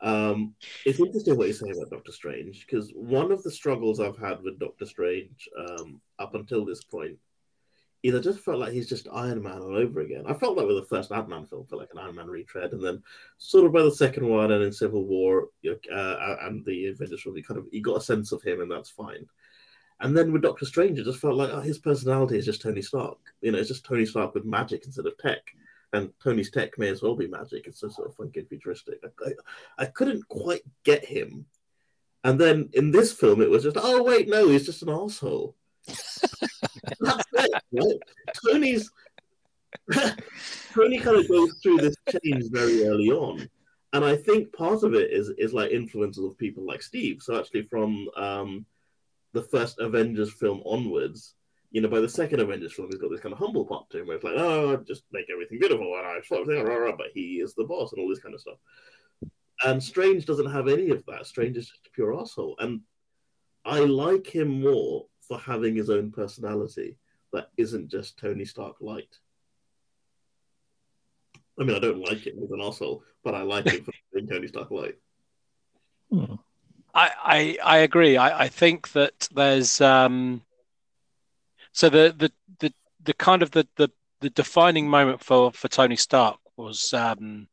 Um, 0.00 0.54
it's 0.84 1.00
interesting 1.00 1.36
what 1.38 1.46
you 1.46 1.54
say 1.54 1.70
about 1.70 1.90
Doctor 1.90 2.12
Strange 2.12 2.66
because 2.66 2.90
one 2.94 3.32
of 3.32 3.42
the 3.42 3.50
struggles 3.50 4.00
I've 4.00 4.18
had 4.18 4.42
with 4.42 4.58
Doctor 4.58 4.86
Strange 4.86 5.48
um, 5.58 6.00
up 6.18 6.34
until 6.34 6.64
this 6.64 6.84
point 6.84 7.16
is 8.02 8.14
I 8.14 8.18
just 8.18 8.40
felt 8.40 8.58
like 8.58 8.74
he's 8.74 8.88
just 8.88 9.08
Iron 9.10 9.42
Man 9.42 9.62
all 9.62 9.76
over 9.76 10.00
again. 10.00 10.24
I 10.28 10.34
felt 10.34 10.58
that 10.58 10.66
with 10.66 10.76
the 10.76 10.94
first 10.94 11.10
Ant 11.10 11.28
Man 11.28 11.46
film, 11.46 11.64
felt 11.64 11.80
like 11.80 11.88
an 11.94 12.00
Iron 12.00 12.16
Man 12.16 12.28
retread, 12.28 12.72
and 12.72 12.84
then 12.84 13.02
sort 13.38 13.64
of 13.64 13.72
by 13.72 13.82
the 13.82 13.90
second 13.90 14.28
one 14.28 14.52
and 14.52 14.62
in 14.62 14.72
Civil 14.72 15.06
War 15.06 15.48
uh, 15.66 16.36
and 16.42 16.62
the 16.66 16.88
Avengers 16.88 17.22
film, 17.22 17.36
you 17.36 17.42
kind 17.42 17.58
of 17.58 17.66
you 17.72 17.80
got 17.80 17.96
a 17.96 18.02
sense 18.02 18.30
of 18.32 18.42
him, 18.42 18.60
and 18.60 18.70
that's 18.70 18.90
fine. 18.90 19.26
And 20.04 20.14
then 20.14 20.32
with 20.32 20.42
Doctor 20.42 20.66
Strange, 20.66 20.98
it 20.98 21.04
just 21.04 21.18
felt 21.18 21.36
like 21.36 21.48
oh, 21.50 21.60
his 21.60 21.78
personality 21.78 22.36
is 22.36 22.44
just 22.44 22.60
Tony 22.60 22.82
Stark. 22.82 23.16
You 23.40 23.52
know, 23.52 23.58
it's 23.58 23.68
just 23.68 23.86
Tony 23.86 24.04
Stark 24.04 24.34
with 24.34 24.44
magic 24.44 24.84
instead 24.84 25.06
of 25.06 25.16
tech. 25.16 25.40
And 25.94 26.12
Tony's 26.22 26.50
tech 26.50 26.78
may 26.78 26.88
as 26.88 27.00
well 27.00 27.16
be 27.16 27.26
magic. 27.26 27.66
It's 27.66 27.80
so 27.80 27.88
sort 27.88 28.08
of 28.08 28.14
funky 28.14 28.40
and 28.40 28.48
futuristic. 28.50 28.98
I, 29.02 29.28
I, 29.28 29.32
I 29.78 29.86
couldn't 29.86 30.28
quite 30.28 30.60
get 30.84 31.06
him. 31.06 31.46
And 32.22 32.38
then 32.38 32.68
in 32.74 32.90
this 32.90 33.12
film, 33.12 33.40
it 33.40 33.48
was 33.48 33.62
just, 33.62 33.78
oh, 33.80 34.02
wait, 34.02 34.28
no, 34.28 34.46
he's 34.46 34.66
just 34.66 34.82
an 34.82 34.90
asshole. 34.90 35.56
That's 35.86 37.24
it, 37.32 37.62
right? 37.72 37.98
Tony's. 38.46 38.90
Tony 40.74 40.98
kind 40.98 41.16
of 41.16 41.28
goes 41.30 41.58
through 41.62 41.78
this 41.78 41.96
change 42.22 42.44
very 42.50 42.84
early 42.86 43.08
on. 43.08 43.48
And 43.94 44.04
I 44.04 44.16
think 44.16 44.52
part 44.52 44.82
of 44.82 44.92
it 44.92 45.12
is, 45.12 45.30
is 45.38 45.54
like 45.54 45.70
influences 45.70 46.24
of 46.24 46.36
people 46.36 46.66
like 46.66 46.82
Steve. 46.82 47.22
So 47.22 47.38
actually, 47.38 47.62
from 47.62 48.06
um, 48.18 48.66
the 49.34 49.42
first 49.42 49.78
Avengers 49.80 50.32
film 50.32 50.62
onwards, 50.64 51.34
you 51.72 51.80
know, 51.80 51.88
by 51.88 52.00
the 52.00 52.08
second 52.08 52.40
Avengers 52.40 52.72
film, 52.72 52.88
he's 52.88 53.00
got 53.00 53.10
this 53.10 53.20
kind 53.20 53.32
of 53.32 53.38
humble 53.38 53.66
part 53.66 53.90
to 53.90 54.00
him 54.00 54.06
where 54.06 54.16
it's 54.16 54.24
like, 54.24 54.36
oh, 54.36 54.76
just 54.86 55.02
make 55.12 55.26
everything 55.30 55.58
beautiful, 55.58 55.92
and 55.98 56.06
I 56.06 56.20
sort 56.24 56.48
of 56.48 56.66
rah, 56.66 56.96
but 56.96 57.08
he 57.12 57.40
is 57.40 57.54
the 57.54 57.64
boss 57.64 57.92
and 57.92 58.00
all 58.00 58.08
this 58.08 58.20
kind 58.20 58.34
of 58.34 58.40
stuff. 58.40 58.58
And 59.64 59.82
Strange 59.82 60.24
doesn't 60.24 60.50
have 60.50 60.68
any 60.68 60.90
of 60.90 61.04
that. 61.06 61.26
Strange 61.26 61.56
is 61.56 61.68
just 61.68 61.86
a 61.86 61.90
pure 61.90 62.18
asshole, 62.18 62.54
and 62.60 62.80
I 63.64 63.80
like 63.80 64.32
him 64.32 64.62
more 64.62 65.06
for 65.26 65.38
having 65.38 65.74
his 65.74 65.90
own 65.90 66.12
personality 66.12 66.96
that 67.32 67.48
isn't 67.56 67.90
just 67.90 68.18
Tony 68.18 68.44
Stark 68.44 68.76
light. 68.80 69.18
I 71.58 71.64
mean, 71.64 71.76
I 71.76 71.80
don't 71.80 72.00
like 72.00 72.24
him 72.24 72.38
as 72.42 72.50
an 72.52 72.60
asshole, 72.60 73.02
but 73.24 73.34
I 73.34 73.42
like 73.42 73.66
him 73.66 73.82
for 73.82 73.92
being 74.14 74.28
Tony 74.28 74.46
Stark 74.46 74.70
light. 74.70 74.96
Hmm. 76.12 76.34
I, 76.94 77.10
I, 77.24 77.58
I 77.64 77.76
agree. 77.78 78.16
I, 78.16 78.44
I 78.44 78.48
think 78.48 78.92
that 78.92 79.28
there's 79.34 79.80
um, 79.80 80.42
so 81.72 81.88
the, 81.88 82.14
the 82.16 82.32
the 82.60 82.72
the 83.02 83.14
kind 83.14 83.42
of 83.42 83.50
the, 83.50 83.66
the, 83.76 83.90
the 84.20 84.30
defining 84.30 84.88
moment 84.88 85.22
for, 85.22 85.52
for 85.52 85.68
Tony 85.68 85.96
Stark 85.96 86.38
was 86.56 86.94
um, 86.94 87.48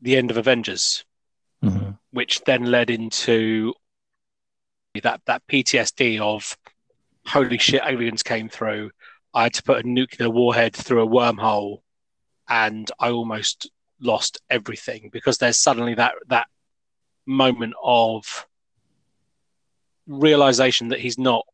the 0.00 0.16
end 0.16 0.30
of 0.30 0.36
Avengers, 0.36 1.04
Mhm. 1.62 1.98
which 2.12 2.40
then 2.44 2.66
led 2.66 2.88
into 2.90 3.74
that 5.02 5.20
that 5.26 5.42
PTSD 5.48 6.20
of 6.20 6.56
holy 7.26 7.58
shit, 7.58 7.82
aliens 7.84 8.22
came 8.22 8.48
through. 8.48 8.90
I 9.34 9.44
had 9.44 9.54
to 9.54 9.62
put 9.62 9.84
a 9.84 9.88
nuclear 9.88 10.30
warhead 10.30 10.74
through 10.74 11.02
a 11.02 11.06
wormhole, 11.06 11.82
and 12.48 12.90
I 12.98 13.10
almost 13.10 13.70
lost 14.00 14.40
everything 14.48 15.10
because 15.12 15.38
there's 15.38 15.58
suddenly 15.58 15.94
that 15.94 16.12
that 16.28 16.46
moment 17.28 17.74
of 17.82 18.46
realization 20.06 20.88
that 20.88 20.98
he's 20.98 21.18
not 21.18 21.46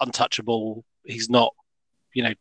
untouchable. 0.00 0.84
He's 1.04 1.30
not, 1.30 1.54
you 2.12 2.24
know, 2.24 2.34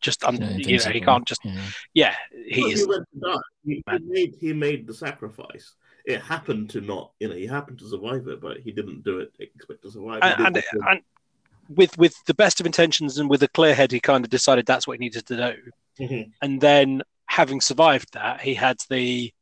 just 0.00 0.24
un- 0.24 0.36
No, 0.36 0.48
you 0.50 0.78
know, 0.78 0.90
he 0.90 1.00
can't 1.00 1.26
just 1.26 1.40
Yeah. 1.44 1.66
yeah. 1.92 2.16
He 2.46 2.62
Well, 2.62 2.70
is 2.70 2.80
he 2.80 2.86
went 2.86 3.04
to 3.12 3.20
die. 3.20 3.38
He, 3.64 3.84
he 3.90 3.98
made, 3.98 4.36
he 4.40 4.52
made 4.52 4.86
the 4.86 4.94
sacrifice. 4.94 5.74
It 6.04 6.22
happened 6.22 6.70
to 6.70 6.80
not, 6.80 7.12
you 7.18 7.28
know, 7.28 7.34
he 7.34 7.46
happened 7.46 7.80
to 7.80 7.88
survive 7.88 8.28
it, 8.28 8.40
but 8.40 8.60
he 8.60 8.70
didn't 8.72 9.02
do 9.04 9.18
it 9.18 9.34
to 9.34 9.42
expect 9.42 9.82
to 9.82 9.90
survive. 9.90 10.20
And, 10.22 10.56
and, 10.56 10.64
and 10.88 11.00
with 11.68 11.98
with 11.98 12.14
the 12.26 12.34
best 12.34 12.60
of 12.60 12.66
intentions 12.66 13.18
and 13.18 13.28
with 13.28 13.42
a 13.42 13.48
clear 13.48 13.74
head, 13.74 13.92
he 13.92 14.00
kind 14.00 14.24
of 14.24 14.30
decided 14.30 14.64
that's 14.64 14.86
what 14.86 14.94
he 14.94 14.98
needed 15.00 15.26
to 15.26 15.36
do. 15.36 16.04
Mhm. 16.04 16.30
And 16.40 16.60
then, 16.60 17.02
having 17.26 17.60
survived 17.60 18.14
that, 18.14 18.40
he 18.40 18.54
had 18.54 18.78
the 18.88 19.32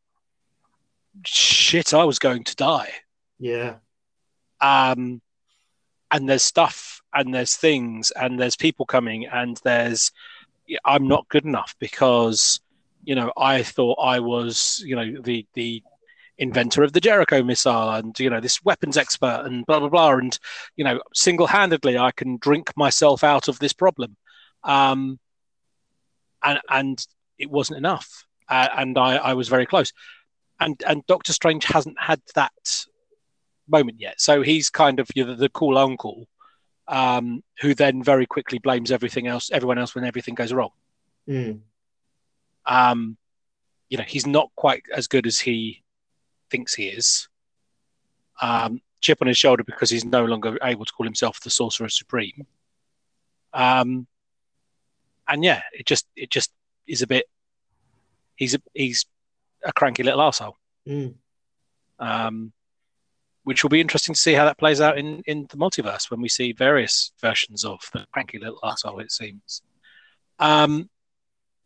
shit. 1.24 1.94
I 1.94 2.04
was 2.04 2.18
going 2.18 2.44
to 2.44 2.56
die. 2.56 2.92
Yeah. 3.38 3.76
Um, 4.60 5.20
and 6.10 6.28
there's 6.28 6.42
stuff, 6.42 7.02
and 7.12 7.34
there's 7.34 7.56
things, 7.56 8.10
and 8.12 8.38
there's 8.38 8.56
people 8.56 8.86
coming, 8.86 9.26
and 9.26 9.60
there's 9.64 10.12
I'm 10.84 11.06
not 11.06 11.28
good 11.28 11.44
enough 11.44 11.74
because 11.78 12.60
you 13.04 13.14
know 13.14 13.32
I 13.36 13.62
thought 13.62 13.98
I 14.00 14.20
was 14.20 14.82
you 14.84 14.96
know 14.96 15.20
the 15.22 15.46
the 15.54 15.82
inventor 16.38 16.82
of 16.82 16.92
the 16.92 17.00
Jericho 17.00 17.42
missile 17.42 17.90
and 17.90 18.18
you 18.18 18.28
know 18.28 18.40
this 18.40 18.62
weapons 18.62 18.96
expert 18.96 19.42
and 19.44 19.64
blah 19.64 19.78
blah 19.80 19.88
blah 19.88 20.12
and 20.16 20.38
you 20.76 20.84
know 20.84 21.00
single-handedly 21.14 21.96
I 21.96 22.10
can 22.10 22.36
drink 22.36 22.76
myself 22.76 23.24
out 23.24 23.48
of 23.48 23.58
this 23.58 23.72
problem 23.72 24.16
um 24.62 25.18
and 26.42 26.60
and 26.68 27.06
it 27.38 27.50
wasn't 27.50 27.78
enough 27.78 28.26
uh, 28.50 28.68
and 28.76 28.98
I 28.98 29.16
I 29.16 29.34
was 29.34 29.48
very 29.48 29.64
close 29.64 29.92
and 30.60 30.82
and 30.86 31.06
Doctor 31.06 31.32
Strange 31.32 31.64
hasn't 31.64 31.98
had 31.98 32.20
that 32.34 32.86
moment 33.68 34.00
yet 34.00 34.20
so 34.20 34.42
he's 34.42 34.70
kind 34.70 35.00
of 35.00 35.08
you 35.14 35.24
know, 35.24 35.34
the 35.34 35.48
cool 35.48 35.76
uncle 35.76 36.28
um 36.88 37.42
who 37.60 37.74
then 37.74 38.02
very 38.02 38.26
quickly 38.26 38.58
blames 38.58 38.92
everything 38.92 39.26
else 39.26 39.50
everyone 39.50 39.78
else 39.78 39.94
when 39.94 40.04
everything 40.04 40.34
goes 40.34 40.52
wrong 40.52 40.70
Mm. 41.28 41.60
um, 42.66 43.16
you 43.88 43.98
know, 43.98 44.04
he's 44.04 44.26
not 44.26 44.50
quite 44.56 44.82
as 44.94 45.08
good 45.08 45.26
as 45.26 45.40
he 45.40 45.82
thinks 46.50 46.74
he 46.74 46.86
is. 46.86 47.28
Um, 48.40 48.80
chip 49.00 49.18
on 49.20 49.26
his 49.28 49.38
shoulder 49.38 49.64
because 49.64 49.90
he's 49.90 50.04
no 50.04 50.24
longer 50.24 50.56
able 50.62 50.84
to 50.84 50.92
call 50.92 51.04
himself 51.04 51.40
the 51.40 51.50
Sorcerer 51.50 51.88
Supreme. 51.88 52.46
Um, 53.52 54.06
and 55.28 55.42
yeah, 55.44 55.62
it 55.72 55.86
just 55.86 56.06
it 56.14 56.30
just 56.30 56.52
is 56.86 57.02
a 57.02 57.06
bit. 57.06 57.26
He's 58.36 58.54
a 58.54 58.58
he's 58.74 59.06
a 59.66 59.72
cranky 59.72 60.02
little 60.02 60.20
arsehole. 60.20 60.54
Mm. 60.88 61.14
Um, 61.98 62.52
which 63.44 63.62
will 63.62 63.70
be 63.70 63.80
interesting 63.80 64.14
to 64.14 64.20
see 64.20 64.32
how 64.32 64.44
that 64.44 64.58
plays 64.58 64.80
out 64.80 64.98
in, 64.98 65.22
in 65.26 65.46
the 65.50 65.56
multiverse 65.56 66.10
when 66.10 66.20
we 66.20 66.28
see 66.28 66.50
various 66.52 67.12
versions 67.20 67.64
of 67.64 67.78
the 67.92 68.04
cranky 68.12 68.38
little 68.38 68.58
asshole. 68.64 68.98
It 68.98 69.12
seems. 69.12 69.62
Um, 70.40 70.90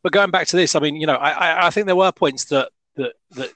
but 0.03 0.13
going 0.13 0.31
back 0.31 0.47
to 0.49 0.57
this, 0.57 0.75
I 0.75 0.81
mean, 0.81 0.97
you 0.97 1.07
know, 1.07 1.15
I, 1.15 1.31
I, 1.31 1.67
I 1.67 1.71
think 1.71 1.87
there 1.87 1.97
were 1.97 2.13
points 2.13 2.45
that 2.47 2.71
that 2.97 3.13
that 3.33 3.51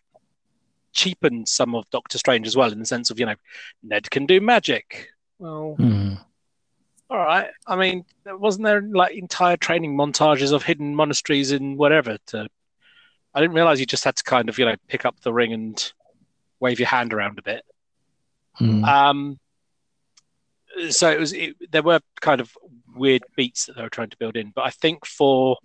cheapened 0.93 1.49
some 1.49 1.75
of 1.75 1.89
Doctor 1.91 2.19
Strange 2.19 2.47
as 2.47 2.57
well, 2.57 2.73
in 2.73 2.79
the 2.79 2.87
sense 2.87 3.11
of 3.11 3.19
you 3.21 3.27
know, 3.27 3.35
Ned 3.83 4.11
can 4.11 4.27
do 4.27 4.41
magic. 4.41 5.09
Well, 5.39 5.75
Hmm. 5.77 6.15
all 7.11 7.19
right. 7.19 7.51
I 7.67 7.77
mean, 7.77 8.05
wasn't 8.25 8.65
there 8.65 8.81
like 8.81 9.15
entire 9.15 9.57
training 9.57 9.97
montages 9.97 10.53
of 10.53 10.63
hidden 10.63 10.95
monasteries 10.95 11.53
and 11.53 11.77
whatever? 11.77 12.17
To 12.29 12.49
I 13.35 13.41
didn't 13.41 13.57
realize 13.57 13.81
you 13.81 13.87
just 13.87 14.05
had 14.05 14.17
to 14.17 14.25
kind 14.25 14.49
of 14.49 14.59
you 14.59 14.65
know 14.65 14.77
pick 14.89 15.05
up 15.05 15.21
the 15.21 15.33
ring 15.33 15.53
and 15.53 15.93
wave 16.61 16.79
your 16.79 16.89
hand 16.89 17.13
around 17.13 17.39
a 17.39 17.43
bit. 17.43 17.65
Hmm. 18.55 18.85
Um, 18.85 19.41
so 20.91 21.11
it 21.11 21.19
was. 21.19 21.33
It, 21.33 21.57
there 21.71 21.83
were 21.83 22.01
kind 22.21 22.41
of 22.41 22.53
weird 22.95 23.23
beats 23.37 23.67
that 23.67 23.77
they 23.77 23.83
were 23.83 23.91
trying 23.91 24.11
to 24.11 24.17
build 24.17 24.37
in, 24.37 24.53
but 24.55 24.63
I 24.63 24.71
think 24.71 25.05
for 25.05 25.59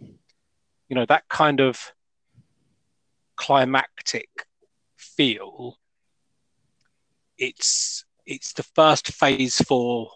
you 0.87 0.95
know 0.95 1.05
that 1.05 1.27
kind 1.29 1.59
of 1.59 1.93
climactic 3.35 4.29
feel, 4.97 5.77
it's 7.37 8.05
it's 8.25 8.53
the 8.53 8.63
first 8.63 9.11
Phase 9.13 9.57
Four 9.57 10.11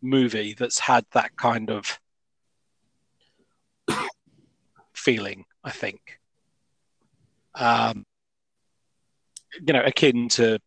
movie 0.00 0.54
that's 0.58 0.80
had 0.80 1.04
that 1.12 1.36
kind 1.36 1.70
of 1.70 2.00
feeling. 4.92 5.44
I 5.64 5.70
think. 5.70 6.18
Um, 7.54 8.04
you 9.66 9.72
know, 9.72 9.82
akin 9.82 10.28
to 10.30 10.58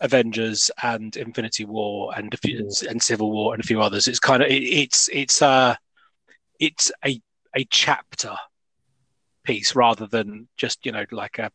Avengers 0.00 0.70
and 0.82 1.16
Infinity 1.16 1.64
War 1.64 2.12
and 2.16 2.32
a 2.32 2.36
few, 2.36 2.68
and 2.88 3.02
Civil 3.02 3.30
War 3.32 3.54
and 3.54 3.62
a 3.62 3.66
few 3.66 3.80
others. 3.80 4.08
It's 4.08 4.20
kind 4.20 4.42
of 4.42 4.48
it, 4.48 4.62
it's 4.62 5.08
it's 5.12 5.42
a 5.42 5.78
it's 6.60 6.92
a 7.04 7.20
a 7.56 7.64
chapter 7.70 8.34
piece 9.44 9.76
rather 9.76 10.06
than 10.06 10.48
just 10.56 10.84
you 10.86 10.92
know 10.92 11.04
like 11.10 11.38
a 11.38 11.50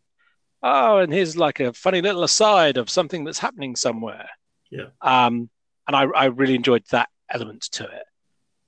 oh 0.62 1.00
and 1.00 1.12
here's 1.12 1.36
like 1.36 1.60
a 1.60 1.74
funny 1.74 2.02
little 2.02 2.24
aside 2.24 2.78
of 2.78 2.90
something 2.90 3.24
that's 3.24 3.40
happening 3.40 3.76
somewhere. 3.76 4.30
Yeah. 4.72 4.88
Um, 5.02 5.50
and 5.88 5.96
I 5.96 6.04
I 6.04 6.26
really 6.26 6.56
enjoyed 6.56 6.84
that 6.92 7.10
element 7.30 7.64
to 7.74 7.84
it. 7.86 8.04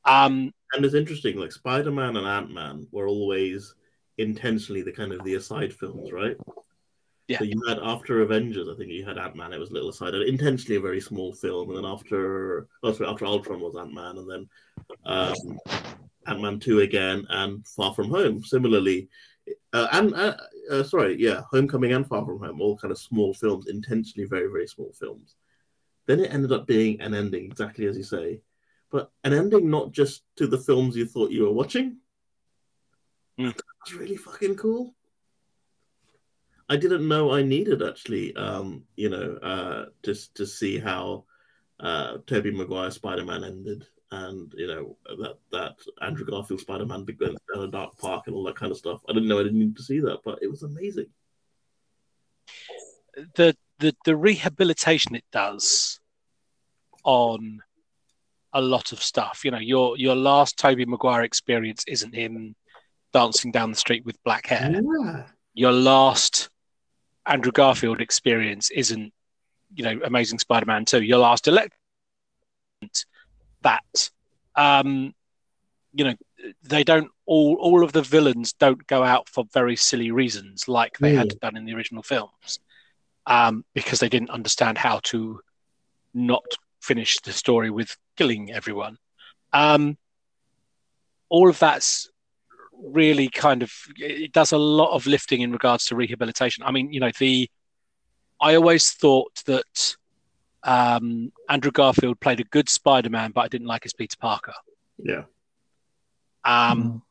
Um, 0.05 0.53
and 0.73 0.85
it's 0.85 0.95
interesting, 0.95 1.37
like 1.37 1.51
Spider 1.51 1.91
Man 1.91 2.17
and 2.17 2.25
Ant 2.25 2.51
Man 2.51 2.87
were 2.91 3.07
always 3.07 3.75
intentionally 4.21 4.81
the 4.81 4.91
kind 4.91 5.11
of 5.13 5.23
the 5.23 5.35
aside 5.35 5.73
films, 5.73 6.11
right? 6.11 6.37
Yeah. 7.27 7.39
So 7.39 7.45
you 7.45 7.61
had 7.67 7.79
after 7.81 8.21
Avengers, 8.21 8.67
I 8.67 8.75
think 8.75 8.91
you 8.91 9.05
had 9.05 9.17
Ant 9.17 9.35
Man. 9.35 9.53
It 9.53 9.59
was 9.59 9.69
a 9.69 9.73
little 9.73 9.89
aside, 9.89 10.13
intentionally 10.15 10.75
a 10.75 10.81
very 10.81 10.99
small 10.99 11.33
film, 11.33 11.69
and 11.69 11.77
then 11.77 11.85
after 11.85 12.67
oh 12.83 12.91
sorry, 12.91 13.09
after 13.09 13.25
Ultron 13.25 13.61
was 13.61 13.77
Ant 13.77 13.93
Man, 13.93 14.17
and 14.17 14.29
then 14.29 14.49
um, 15.05 15.59
Ant 16.27 16.41
Man 16.41 16.59
two 16.59 16.81
again, 16.81 17.25
and 17.29 17.65
Far 17.67 17.93
From 17.93 18.09
Home. 18.09 18.43
Similarly, 18.43 19.07
uh, 19.71 19.87
and 19.93 20.13
uh, 20.13 20.35
uh, 20.69 20.83
sorry, 20.83 21.15
yeah, 21.17 21.41
Homecoming 21.49 21.93
and 21.93 22.05
Far 22.05 22.25
From 22.25 22.39
Home, 22.39 22.59
all 22.59 22.77
kind 22.77 22.91
of 22.91 22.97
small 22.97 23.33
films, 23.33 23.67
intentionally 23.67 24.27
very 24.27 24.47
very 24.47 24.67
small 24.67 24.91
films. 24.99 25.35
Then 26.07 26.19
it 26.19 26.33
ended 26.33 26.51
up 26.51 26.67
being 26.67 26.99
an 26.99 27.13
ending, 27.13 27.45
exactly 27.45 27.85
as 27.85 27.95
you 27.95 28.03
say, 28.03 28.41
but 28.91 29.09
an 29.23 29.33
ending 29.33 29.69
not 29.69 29.93
just 29.93 30.23
to 30.35 30.47
the 30.47 30.57
films 30.57 30.97
you 30.97 31.05
thought 31.05 31.31
you 31.31 31.43
were 31.43 31.53
watching. 31.53 31.97
Mm. 33.41 33.53
That's 33.55 33.95
really 33.95 34.15
fucking 34.15 34.55
cool. 34.55 34.93
I 36.69 36.77
didn't 36.77 37.07
know 37.07 37.33
I 37.33 37.41
needed 37.43 37.81
actually, 37.83 38.35
um, 38.35 38.83
you 38.95 39.09
know, 39.09 39.37
uh, 39.41 39.85
just 40.03 40.35
to 40.35 40.45
see 40.45 40.79
how 40.79 41.25
uh, 41.79 42.19
Tobey 42.27 42.51
Maguire 42.51 42.91
Spider 42.91 43.25
Man 43.25 43.43
ended, 43.43 43.85
and 44.11 44.53
you 44.55 44.67
know 44.67 44.97
that 45.21 45.37
that 45.51 45.75
Andrew 46.01 46.25
Garfield 46.25 46.61
Spider 46.61 46.85
Man 46.85 47.05
went 47.05 47.19
down 47.19 47.63
a 47.63 47.67
dark 47.67 47.97
park 47.97 48.27
and 48.27 48.35
all 48.35 48.43
that 48.45 48.55
kind 48.55 48.71
of 48.71 48.77
stuff. 48.77 49.01
I 49.09 49.13
didn't 49.13 49.27
know 49.27 49.39
I 49.39 49.43
didn't 49.43 49.59
need 49.59 49.75
to 49.75 49.83
see 49.83 49.99
that, 49.99 50.19
but 50.23 50.39
it 50.41 50.47
was 50.47 50.63
amazing. 50.63 51.07
The 53.35 53.57
the 53.79 53.93
the 54.05 54.15
rehabilitation 54.15 55.15
it 55.15 55.25
does 55.31 55.99
on 57.03 57.61
a 58.53 58.61
lot 58.61 58.91
of 58.91 59.01
stuff. 59.01 59.41
You 59.43 59.51
know, 59.51 59.59
your 59.59 59.97
your 59.97 60.15
last 60.15 60.57
Tobey 60.57 60.85
Maguire 60.85 61.23
experience 61.23 61.83
isn't 61.87 62.15
him 62.15 62.55
dancing 63.13 63.51
down 63.51 63.71
the 63.71 63.77
street 63.77 64.05
with 64.05 64.21
black 64.23 64.47
hair. 64.47 64.71
Yeah. 64.71 65.23
Your 65.53 65.71
last 65.71 66.49
Andrew 67.25 67.51
Garfield 67.51 68.01
experience 68.01 68.71
isn't, 68.71 69.13
you 69.75 69.83
know, 69.83 69.99
Amazing 70.03 70.39
Spider-Man 70.39 70.85
2. 70.85 71.01
Your 71.01 71.19
last 71.19 71.47
elect 71.47 71.75
that 73.61 74.09
um 74.55 75.13
you 75.93 76.03
know 76.03 76.15
they 76.63 76.83
don't 76.83 77.09
all 77.25 77.57
all 77.59 77.83
of 77.83 77.91
the 77.91 78.01
villains 78.01 78.53
don't 78.53 78.85
go 78.87 79.03
out 79.03 79.29
for 79.29 79.45
very 79.53 79.75
silly 79.75 80.11
reasons 80.11 80.67
like 80.67 80.97
they 80.97 81.13
had 81.13 81.39
done 81.39 81.55
in 81.55 81.65
the 81.65 81.73
original 81.73 82.01
films 82.01 82.59
um 83.27 83.63
because 83.73 83.99
they 83.99 84.09
didn't 84.09 84.31
understand 84.31 84.77
how 84.77 84.99
to 85.03 85.39
not 86.13 86.43
finish 86.81 87.19
the 87.19 87.31
story 87.31 87.69
with 87.69 87.95
killing 88.17 88.51
everyone 88.51 88.97
um 89.53 89.97
all 91.29 91.49
of 91.49 91.59
that's 91.59 92.10
really 92.83 93.29
kind 93.29 93.61
of 93.63 93.71
it 93.97 94.31
does 94.31 94.51
a 94.51 94.57
lot 94.57 94.93
of 94.93 95.05
lifting 95.05 95.41
in 95.41 95.51
regards 95.51 95.85
to 95.85 95.95
rehabilitation. 95.95 96.63
I 96.65 96.71
mean, 96.71 96.91
you 96.91 96.99
know, 96.99 97.11
the 97.19 97.49
I 98.39 98.55
always 98.55 98.91
thought 98.91 99.43
that 99.45 99.95
um, 100.63 101.31
Andrew 101.49 101.71
Garfield 101.71 102.19
played 102.19 102.39
a 102.39 102.43
good 102.45 102.69
Spider-Man, 102.69 103.31
but 103.31 103.41
I 103.41 103.47
didn't 103.47 103.67
like 103.67 103.83
his 103.83 103.93
Peter 103.93 104.17
Parker. 104.19 104.53
Yeah. 104.97 105.23
Um, 106.43 106.83
Mm. 106.83 107.01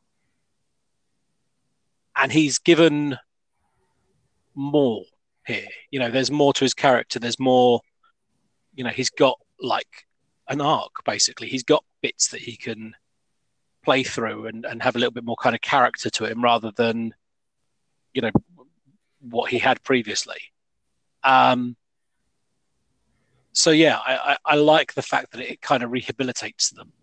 and 2.17 2.31
he's 2.31 2.59
given 2.59 3.17
more 4.55 5.03
here. 5.45 5.67
You 5.89 5.99
know, 5.99 6.11
there's 6.11 6.31
more 6.31 6.53
to 6.53 6.65
his 6.65 6.73
character. 6.73 7.19
There's 7.19 7.39
more. 7.39 7.81
You 8.75 8.83
know, 8.83 8.89
he's 8.89 9.09
got 9.09 9.37
like 9.59 10.05
an 10.49 10.59
arc. 10.61 10.91
Basically, 11.05 11.47
he's 11.47 11.63
got 11.63 11.83
bits 12.01 12.29
that 12.29 12.41
he 12.41 12.55
can 12.57 12.93
play 13.83 14.03
through 14.03 14.47
and, 14.47 14.65
and 14.65 14.81
have 14.83 14.95
a 14.95 14.99
little 14.99 15.11
bit 15.11 15.23
more 15.23 15.35
kind 15.35 15.55
of 15.55 15.61
character 15.61 16.09
to 16.09 16.25
him 16.25 16.43
rather 16.43 16.71
than, 16.71 17.13
you 18.13 18.21
know, 18.21 18.31
what 19.19 19.49
he 19.49 19.59
had 19.59 19.83
previously. 19.83 20.39
Um, 21.23 21.75
so 23.53 23.71
yeah, 23.71 23.97
I, 23.97 24.15
I, 24.15 24.37
I 24.45 24.55
like 24.55 24.93
the 24.93 25.01
fact 25.01 25.31
that 25.31 25.41
it 25.41 25.61
kind 25.61 25.83
of 25.83 25.91
rehabilitates 25.91 26.73
them. 26.73 26.93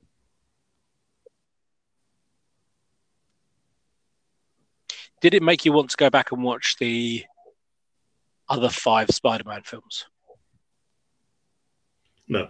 Did 5.21 5.35
it 5.35 5.43
make 5.43 5.65
you 5.65 5.73
want 5.73 5.91
to 5.91 5.97
go 5.97 6.11
back 6.11 6.31
and 6.33 6.43
watch 6.43 6.77
the 6.79 7.25
other 8.49 8.69
five 8.69 9.11
Spider-Man 9.11 9.63
films? 9.63 10.07
No. 12.29 12.49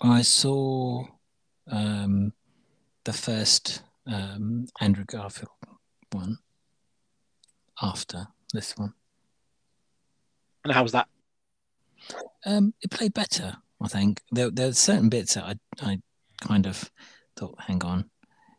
I 0.00 0.22
saw 0.22 1.06
um, 1.70 2.32
the 3.04 3.12
first 3.12 3.82
um, 4.06 4.66
Andrew 4.80 5.04
Garfield 5.06 5.50
one 6.12 6.38
after 7.80 8.28
this 8.52 8.76
one. 8.76 8.94
And 10.64 10.72
how 10.72 10.82
was 10.82 10.92
that? 10.92 11.08
Um, 12.44 12.74
it 12.80 12.90
played 12.90 13.14
better, 13.14 13.56
I 13.80 13.88
think. 13.88 14.22
There, 14.30 14.50
there 14.50 14.68
are 14.68 14.72
certain 14.72 15.08
bits 15.08 15.34
that 15.34 15.44
I, 15.44 15.54
I 15.82 16.00
kind 16.40 16.66
of 16.66 16.90
thought, 17.36 17.60
hang 17.60 17.82
on, 17.84 18.10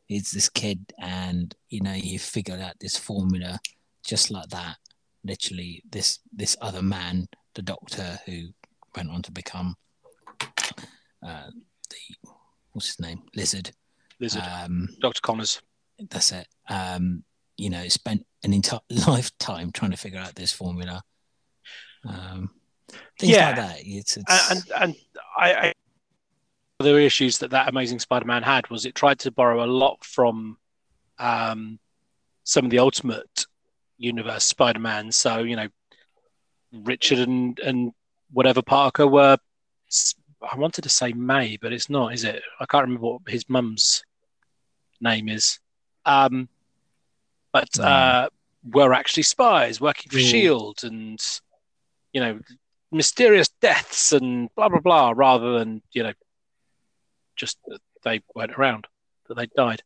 it's 0.08 0.32
this 0.32 0.50
kid, 0.50 0.94
and 1.00 1.54
you 1.70 1.82
know, 1.82 1.94
you 1.94 2.18
figured 2.18 2.60
out 2.60 2.80
this 2.80 2.98
formula 2.98 3.60
just 4.04 4.32
like 4.32 4.50
that. 4.50 4.78
Literally, 5.24 5.84
this 5.90 6.20
this 6.32 6.58
other 6.62 6.82
man, 6.82 7.28
the 7.54 7.62
doctor 7.62 8.20
who 8.26 8.48
went 8.96 9.12
on 9.12 9.22
to 9.22 9.32
become 9.32 9.76
uh, 11.22 11.52
the 11.90 12.30
what's 12.80 12.88
his 12.96 13.00
name, 13.02 13.22
Lizard. 13.36 13.72
Lizard, 14.20 14.42
Um, 14.44 14.88
Dr. 15.02 15.20
Connors. 15.22 15.62
that's 16.10 16.32
it. 16.32 16.48
Um, 16.70 17.24
you 17.58 17.70
know, 17.70 17.86
spent 17.90 18.26
an 18.44 18.54
entire 18.54 18.80
lifetime 19.08 19.72
trying 19.72 19.92
to 19.92 19.98
figure 19.98 20.20
out 20.20 20.34
this 20.36 20.52
formula. 20.54 21.04
Um, 22.08 22.50
things 23.20 23.34
Yeah. 23.34 23.48
like 23.48 23.56
that. 23.58 23.78
It's, 23.82 24.16
it's 24.18 24.52
and 24.52 24.64
and 24.82 24.96
I, 25.38 25.54
I 25.54 25.74
the 26.80 26.96
issues 26.98 27.38
that 27.40 27.52
that 27.52 27.68
Amazing 27.68 28.00
Spider-Man 28.00 28.44
had 28.44 28.70
was 28.70 28.86
it 28.86 28.96
tried 28.96 29.20
to 29.20 29.32
borrow 29.32 29.64
a 29.64 29.68
lot 29.68 30.02
from 30.06 30.58
um, 31.18 31.78
some 32.46 32.64
of 32.64 32.72
the 32.72 32.80
Ultimate 32.80 33.46
Universe 33.98 34.46
Spider-Man. 34.46 35.12
So 35.12 35.40
you 35.40 35.58
know, 35.58 35.68
Richard 36.72 37.20
and 37.20 37.60
and 37.60 37.92
whatever 38.32 38.62
Parker 38.62 39.06
were. 39.08 39.38
S- 40.42 40.50
I 40.52 40.56
wanted 40.58 40.82
to 40.84 40.90
say 40.90 41.14
May, 41.14 41.58
but 41.58 41.74
it's 41.74 41.90
not, 41.90 42.14
is 42.14 42.24
it? 42.24 42.42
I 42.60 42.66
can't 42.66 42.84
remember 42.86 43.08
what 43.08 43.22
his 43.28 43.48
mum's 43.50 44.04
name 45.02 45.30
is. 45.30 45.60
Um, 46.06 46.50
but 47.52 47.70
Hmm. 47.76 47.82
uh, 47.82 48.28
were 48.72 48.94
actually 48.94 49.24
spies 49.24 49.80
working 49.80 50.12
for 50.12 50.18
Mm. 50.18 50.30
Shield, 50.32 50.84
and 50.84 51.40
you 52.14 52.22
know, 52.22 52.40
mysterious 52.92 53.50
deaths 53.62 54.12
and 54.12 54.54
blah 54.56 54.70
blah 54.70 54.80
blah, 54.80 55.14
rather 55.16 55.58
than 55.60 55.82
you 55.92 56.04
know, 56.04 56.14
just 57.36 57.58
that 57.68 57.80
they 58.04 58.22
weren't 58.36 58.52
around, 58.54 58.88
that 59.28 59.36
they 59.36 59.48
died. 59.56 59.82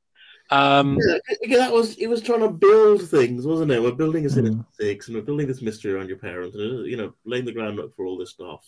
Um, 0.50 0.98
Yeah, 1.44 1.58
that 1.58 1.72
was 1.72 1.96
it 1.98 2.08
was 2.08 2.22
trying 2.22 2.42
to 2.42 2.50
build 2.50 3.08
things, 3.10 3.46
wasn't 3.46 3.72
it? 3.72 3.82
We're 3.82 3.92
building 3.92 4.26
a. 4.26 4.30
Sinister 4.30 4.66
Six, 4.80 5.08
and 5.08 5.16
we're 5.16 5.24
building 5.24 5.48
this 5.48 5.62
mystery 5.62 5.94
around 5.94 6.10
your 6.10 6.18
parents, 6.18 6.56
and 6.56 6.86
you 6.88 6.98
know, 6.98 7.14
laying 7.26 7.46
the 7.46 7.52
groundwork 7.52 7.96
for 7.96 8.06
all 8.06 8.18
this 8.18 8.32
stuff. 8.32 8.66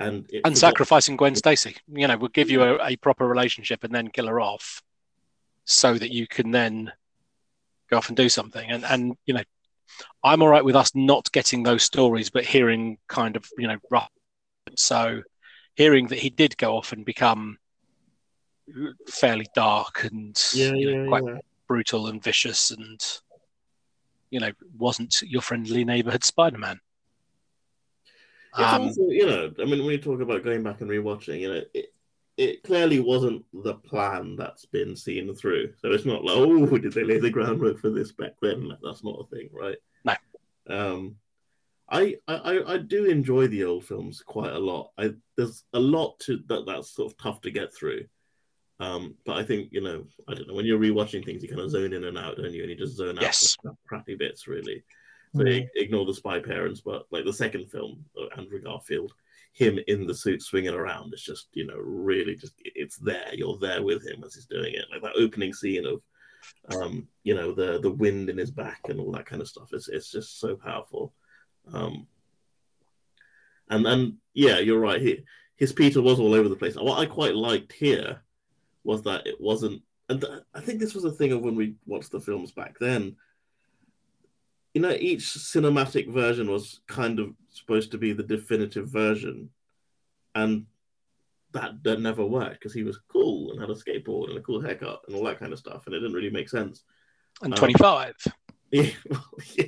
And 0.00 0.24
it 0.30 0.42
and 0.44 0.54
forgot- 0.54 0.58
sacrificing 0.58 1.16
Gwen 1.16 1.34
Stacy, 1.34 1.76
you 1.92 2.06
know, 2.08 2.16
will 2.16 2.28
give 2.28 2.50
you 2.50 2.62
a, 2.62 2.84
a 2.92 2.96
proper 2.96 3.26
relationship 3.26 3.84
and 3.84 3.94
then 3.94 4.08
kill 4.08 4.26
her 4.26 4.40
off, 4.40 4.82
so 5.64 5.94
that 5.94 6.12
you 6.12 6.26
can 6.26 6.50
then 6.50 6.92
go 7.90 7.98
off 7.98 8.08
and 8.08 8.16
do 8.16 8.28
something. 8.28 8.70
And 8.70 8.84
and 8.84 9.16
you 9.26 9.34
know, 9.34 9.42
I'm 10.24 10.42
all 10.42 10.48
right 10.48 10.64
with 10.64 10.76
us 10.76 10.94
not 10.94 11.30
getting 11.32 11.62
those 11.62 11.82
stories, 11.82 12.30
but 12.30 12.44
hearing 12.44 12.98
kind 13.08 13.36
of 13.36 13.44
you 13.58 13.68
know 13.68 13.78
rough. 13.90 14.10
So, 14.76 15.22
hearing 15.74 16.06
that 16.08 16.18
he 16.18 16.30
did 16.30 16.56
go 16.56 16.76
off 16.76 16.92
and 16.92 17.04
become 17.04 17.58
fairly 19.08 19.46
dark 19.54 20.04
and 20.04 20.40
Yeah, 20.54 20.72
you 20.74 20.90
know, 20.94 21.02
yeah, 21.02 21.08
quite 21.08 21.24
yeah. 21.26 21.38
brutal 21.66 22.06
and 22.06 22.22
vicious 22.22 22.70
and 22.70 23.00
you 24.30 24.38
know 24.38 24.52
wasn't 24.78 25.22
your 25.22 25.42
friendly 25.42 25.84
neighborhood 25.84 26.22
spider-man 26.22 26.76
It's 26.76 26.89
um, 28.54 28.82
also, 28.82 29.02
you 29.08 29.26
know, 29.26 29.52
I 29.58 29.64
mean, 29.64 29.84
when 29.84 29.92
you 29.92 29.98
talk 29.98 30.20
about 30.20 30.44
going 30.44 30.62
back 30.62 30.80
and 30.80 30.90
rewatching, 30.90 31.40
you 31.40 31.52
know, 31.52 31.62
it, 31.74 31.86
it 32.36 32.62
clearly 32.62 33.00
wasn't 33.00 33.44
the 33.52 33.74
plan 33.74 34.36
that's 34.36 34.64
been 34.66 34.96
seen 34.96 35.34
through. 35.34 35.74
So 35.78 35.90
it's 35.92 36.06
not 36.06 36.24
like, 36.24 36.36
oh, 36.36 36.66
did 36.78 36.92
they 36.92 37.04
lay 37.04 37.18
the 37.18 37.30
groundwork 37.30 37.78
for 37.78 37.90
this 37.90 38.12
back 38.12 38.32
then? 38.40 38.76
That's 38.82 39.04
not 39.04 39.20
a 39.20 39.34
thing, 39.34 39.50
right? 39.52 39.76
No. 40.04 40.14
Um, 40.68 41.16
I, 41.90 42.16
I 42.28 42.62
I 42.66 42.78
do 42.78 43.06
enjoy 43.06 43.48
the 43.48 43.64
old 43.64 43.84
films 43.84 44.22
quite 44.24 44.52
a 44.52 44.58
lot. 44.58 44.92
I 44.96 45.10
there's 45.36 45.64
a 45.72 45.80
lot 45.80 46.20
to 46.20 46.38
that 46.46 46.64
that's 46.64 46.94
sort 46.94 47.12
of 47.12 47.18
tough 47.18 47.40
to 47.42 47.50
get 47.50 47.74
through. 47.74 48.04
Um, 48.78 49.16
but 49.26 49.36
I 49.36 49.42
think 49.42 49.70
you 49.72 49.82
know, 49.82 50.06
I 50.28 50.34
don't 50.34 50.46
know. 50.46 50.54
When 50.54 50.66
you're 50.66 50.78
rewatching 50.78 51.24
things, 51.24 51.42
you 51.42 51.48
kind 51.48 51.60
of 51.60 51.70
zone 51.70 51.92
in 51.92 52.04
and 52.04 52.16
out, 52.16 52.36
don't 52.36 52.52
you? 52.52 52.62
And 52.62 52.70
you 52.70 52.76
just 52.76 52.96
zone 52.96 53.18
out 53.18 53.22
Yes. 53.22 53.56
crappy 53.86 54.14
bits, 54.14 54.46
really. 54.46 54.84
So 55.32 55.44
Mm. 55.44 55.68
ignore 55.76 56.06
the 56.06 56.14
spy 56.14 56.40
parents, 56.40 56.80
but 56.80 57.06
like 57.12 57.24
the 57.24 57.32
second 57.32 57.70
film, 57.70 58.04
uh, 58.20 58.26
Andrew 58.36 58.60
Garfield, 58.60 59.12
him 59.52 59.78
in 59.86 60.06
the 60.06 60.14
suit 60.14 60.42
swinging 60.42 60.74
around, 60.74 61.12
it's 61.12 61.22
just 61.22 61.48
you 61.52 61.66
know 61.66 61.76
really 61.76 62.34
just 62.34 62.54
it's 62.64 62.96
there. 62.98 63.32
You're 63.32 63.58
there 63.58 63.82
with 63.82 64.04
him 64.06 64.24
as 64.24 64.34
he's 64.34 64.46
doing 64.46 64.74
it. 64.74 64.86
Like 64.90 65.02
that 65.02 65.16
opening 65.16 65.52
scene 65.52 65.86
of, 65.86 66.02
um, 66.74 67.06
you 67.22 67.34
know, 67.34 67.52
the 67.52 67.78
the 67.80 67.90
wind 67.90 68.28
in 68.28 68.38
his 68.38 68.50
back 68.50 68.80
and 68.88 68.98
all 68.98 69.12
that 69.12 69.26
kind 69.26 69.40
of 69.40 69.48
stuff. 69.48 69.72
It's 69.72 69.88
it's 69.88 70.10
just 70.10 70.40
so 70.40 70.56
powerful. 70.56 71.14
Um, 71.72 72.08
and 73.68 73.86
and 73.86 74.14
yeah, 74.34 74.58
you're 74.58 74.80
right. 74.80 75.00
He, 75.00 75.24
his 75.56 75.72
Peter 75.72 76.02
was 76.02 76.18
all 76.18 76.34
over 76.34 76.48
the 76.48 76.56
place. 76.56 76.74
What 76.74 76.98
I 76.98 77.06
quite 77.06 77.34
liked 77.36 77.72
here 77.72 78.20
was 78.82 79.02
that 79.02 79.26
it 79.26 79.40
wasn't, 79.40 79.82
and 80.08 80.20
th- 80.20 80.40
I 80.54 80.60
think 80.60 80.80
this 80.80 80.94
was 80.94 81.04
a 81.04 81.12
thing 81.12 81.32
of 81.32 81.42
when 81.42 81.54
we 81.54 81.74
watched 81.86 82.10
the 82.10 82.20
films 82.20 82.50
back 82.50 82.78
then. 82.80 83.14
You 84.74 84.80
know, 84.82 84.90
each 84.92 85.22
cinematic 85.22 86.08
version 86.12 86.50
was 86.50 86.80
kind 86.86 87.18
of 87.18 87.34
supposed 87.52 87.90
to 87.92 87.98
be 87.98 88.12
the 88.12 88.22
definitive 88.22 88.88
version, 88.88 89.50
and 90.34 90.66
that 91.52 91.82
that 91.82 92.00
never 92.00 92.24
worked 92.24 92.60
because 92.60 92.72
he 92.72 92.84
was 92.84 93.00
cool 93.08 93.50
and 93.50 93.60
had 93.60 93.70
a 93.70 93.74
skateboard 93.74 94.28
and 94.28 94.38
a 94.38 94.42
cool 94.42 94.60
haircut 94.60 95.00
and 95.08 95.16
all 95.16 95.24
that 95.24 95.40
kind 95.40 95.52
of 95.52 95.58
stuff, 95.58 95.82
and 95.86 95.94
it 95.94 95.98
didn't 96.00 96.14
really 96.14 96.30
make 96.30 96.48
sense. 96.48 96.84
And 97.42 97.52
Um, 97.52 97.58
25. 97.58 98.14
Yeah, 98.72 98.90
well, 99.10 99.24
yeah. 99.56 99.64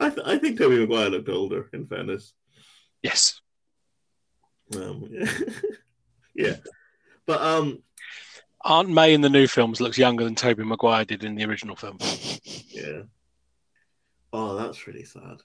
I, 0.00 0.10
th- 0.10 0.26
I 0.26 0.38
think 0.38 0.58
Tobey 0.58 0.80
Maguire 0.80 1.08
looked 1.10 1.28
older. 1.28 1.68
In 1.72 1.86
fairness, 1.86 2.32
Yes. 3.00 3.40
um, 4.74 5.06
yeah. 5.08 5.30
yeah, 6.34 6.56
but 7.26 7.40
um, 7.40 7.82
Aunt 8.64 8.88
May 8.88 9.14
in 9.14 9.20
the 9.20 9.28
new 9.30 9.46
films 9.46 9.80
looks 9.80 9.98
younger 9.98 10.24
than 10.24 10.34
Tobey 10.34 10.64
Maguire 10.64 11.04
did 11.04 11.22
in 11.22 11.36
the 11.36 11.44
original 11.44 11.76
film. 11.76 11.98
Yeah. 12.68 13.02
Oh, 14.32 14.56
that's 14.56 14.86
really 14.86 15.04
sad. 15.04 15.38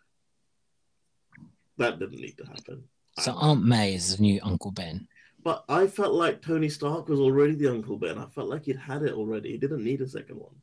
That 1.77 1.99
didn't 1.99 2.21
need 2.21 2.37
to 2.37 2.45
happen. 2.45 2.83
So 3.19 3.33
Aunt 3.33 3.63
May 3.65 3.93
is 3.95 4.15
the 4.15 4.21
new 4.21 4.39
Uncle 4.43 4.71
Ben. 4.71 5.07
But 5.43 5.63
I 5.69 5.87
felt 5.87 6.13
like 6.13 6.41
Tony 6.41 6.69
Stark 6.69 7.07
was 7.07 7.19
already 7.19 7.55
the 7.55 7.71
Uncle 7.71 7.97
Ben. 7.97 8.17
I 8.17 8.25
felt 8.25 8.49
like 8.49 8.65
he'd 8.65 8.77
had 8.77 9.03
it 9.03 9.13
already. 9.13 9.51
He 9.51 9.57
didn't 9.57 9.83
need 9.83 10.01
a 10.01 10.07
second 10.07 10.37
one. 10.37 10.55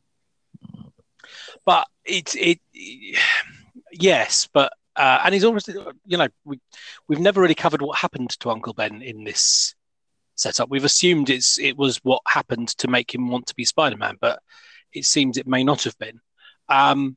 But 1.65 1.87
it's 2.05 2.35
it, 2.35 2.61
yes, 3.93 4.49
but 4.53 4.73
uh, 4.97 5.21
and 5.25 5.35
he's 5.35 5.45
almost 5.45 5.69
you 6.07 6.19
know 6.19 6.29
we 6.45 6.61
we've 7.09 7.21
never 7.21 7.41
really 7.41 7.55
covered 7.55 7.83
what 7.83 7.99
happened 7.99 8.31
to 8.41 8.51
Uncle 8.51 8.75
Ben 8.75 9.03
in 9.03 9.25
this 9.25 9.75
setup. 10.35 10.69
We've 10.69 10.85
assumed 10.85 11.31
it's 11.31 11.59
it 11.59 11.77
was 11.77 11.99
what 11.99 12.21
happened 12.29 12.69
to 12.79 12.89
make 12.89 13.15
him 13.15 13.29
want 13.29 13.47
to 13.47 13.55
be 13.55 13.65
Spider 13.65 13.97
Man, 13.97 14.17
but 14.21 14.41
it 14.93 15.05
seems 15.05 15.37
it 15.37 15.47
may 15.47 15.65
not 15.65 15.85
have 15.85 15.99
been. 15.99 16.21
Um, 16.69 17.17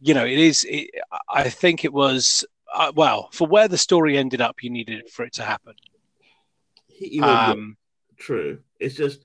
you 0.00 0.14
know, 0.14 0.24
it 0.24 0.38
is. 0.38 0.66
It, 0.68 0.90
I 1.30 1.48
think 1.50 1.84
it 1.84 1.92
was. 1.92 2.44
Uh, 2.74 2.92
well, 2.94 3.28
for 3.32 3.46
where 3.46 3.68
the 3.68 3.78
story 3.78 4.18
ended 4.18 4.40
up, 4.40 4.62
you 4.62 4.70
needed 4.70 5.08
for 5.08 5.24
it 5.24 5.32
to 5.34 5.42
happen. 5.42 5.74
He, 6.88 7.20
Um, 7.20 7.76
True. 8.16 8.60
It's 8.80 8.94
just 8.94 9.24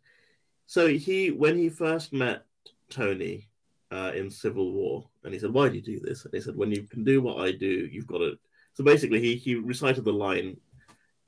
so 0.65 0.87
he 0.87 1.31
when 1.31 1.57
he 1.57 1.69
first 1.69 2.13
met 2.13 2.45
Tony 2.89 3.47
uh, 3.91 4.11
in 4.15 4.29
Civil 4.29 4.71
War, 4.71 5.09
and 5.23 5.33
he 5.33 5.39
said, 5.39 5.51
"Why 5.51 5.69
do 5.69 5.75
you 5.75 5.81
do 5.81 5.99
this?" 5.99 6.25
And 6.25 6.33
he 6.33 6.41
said, 6.41 6.55
"When 6.55 6.71
you 6.71 6.83
can 6.83 7.03
do 7.03 7.21
what 7.21 7.43
I 7.43 7.51
do, 7.51 7.87
you've 7.91 8.07
got 8.07 8.19
to." 8.19 8.37
So 8.73 8.83
basically, 8.83 9.19
he 9.19 9.35
he 9.35 9.55
recited 9.55 10.05
the 10.05 10.13
line 10.13 10.57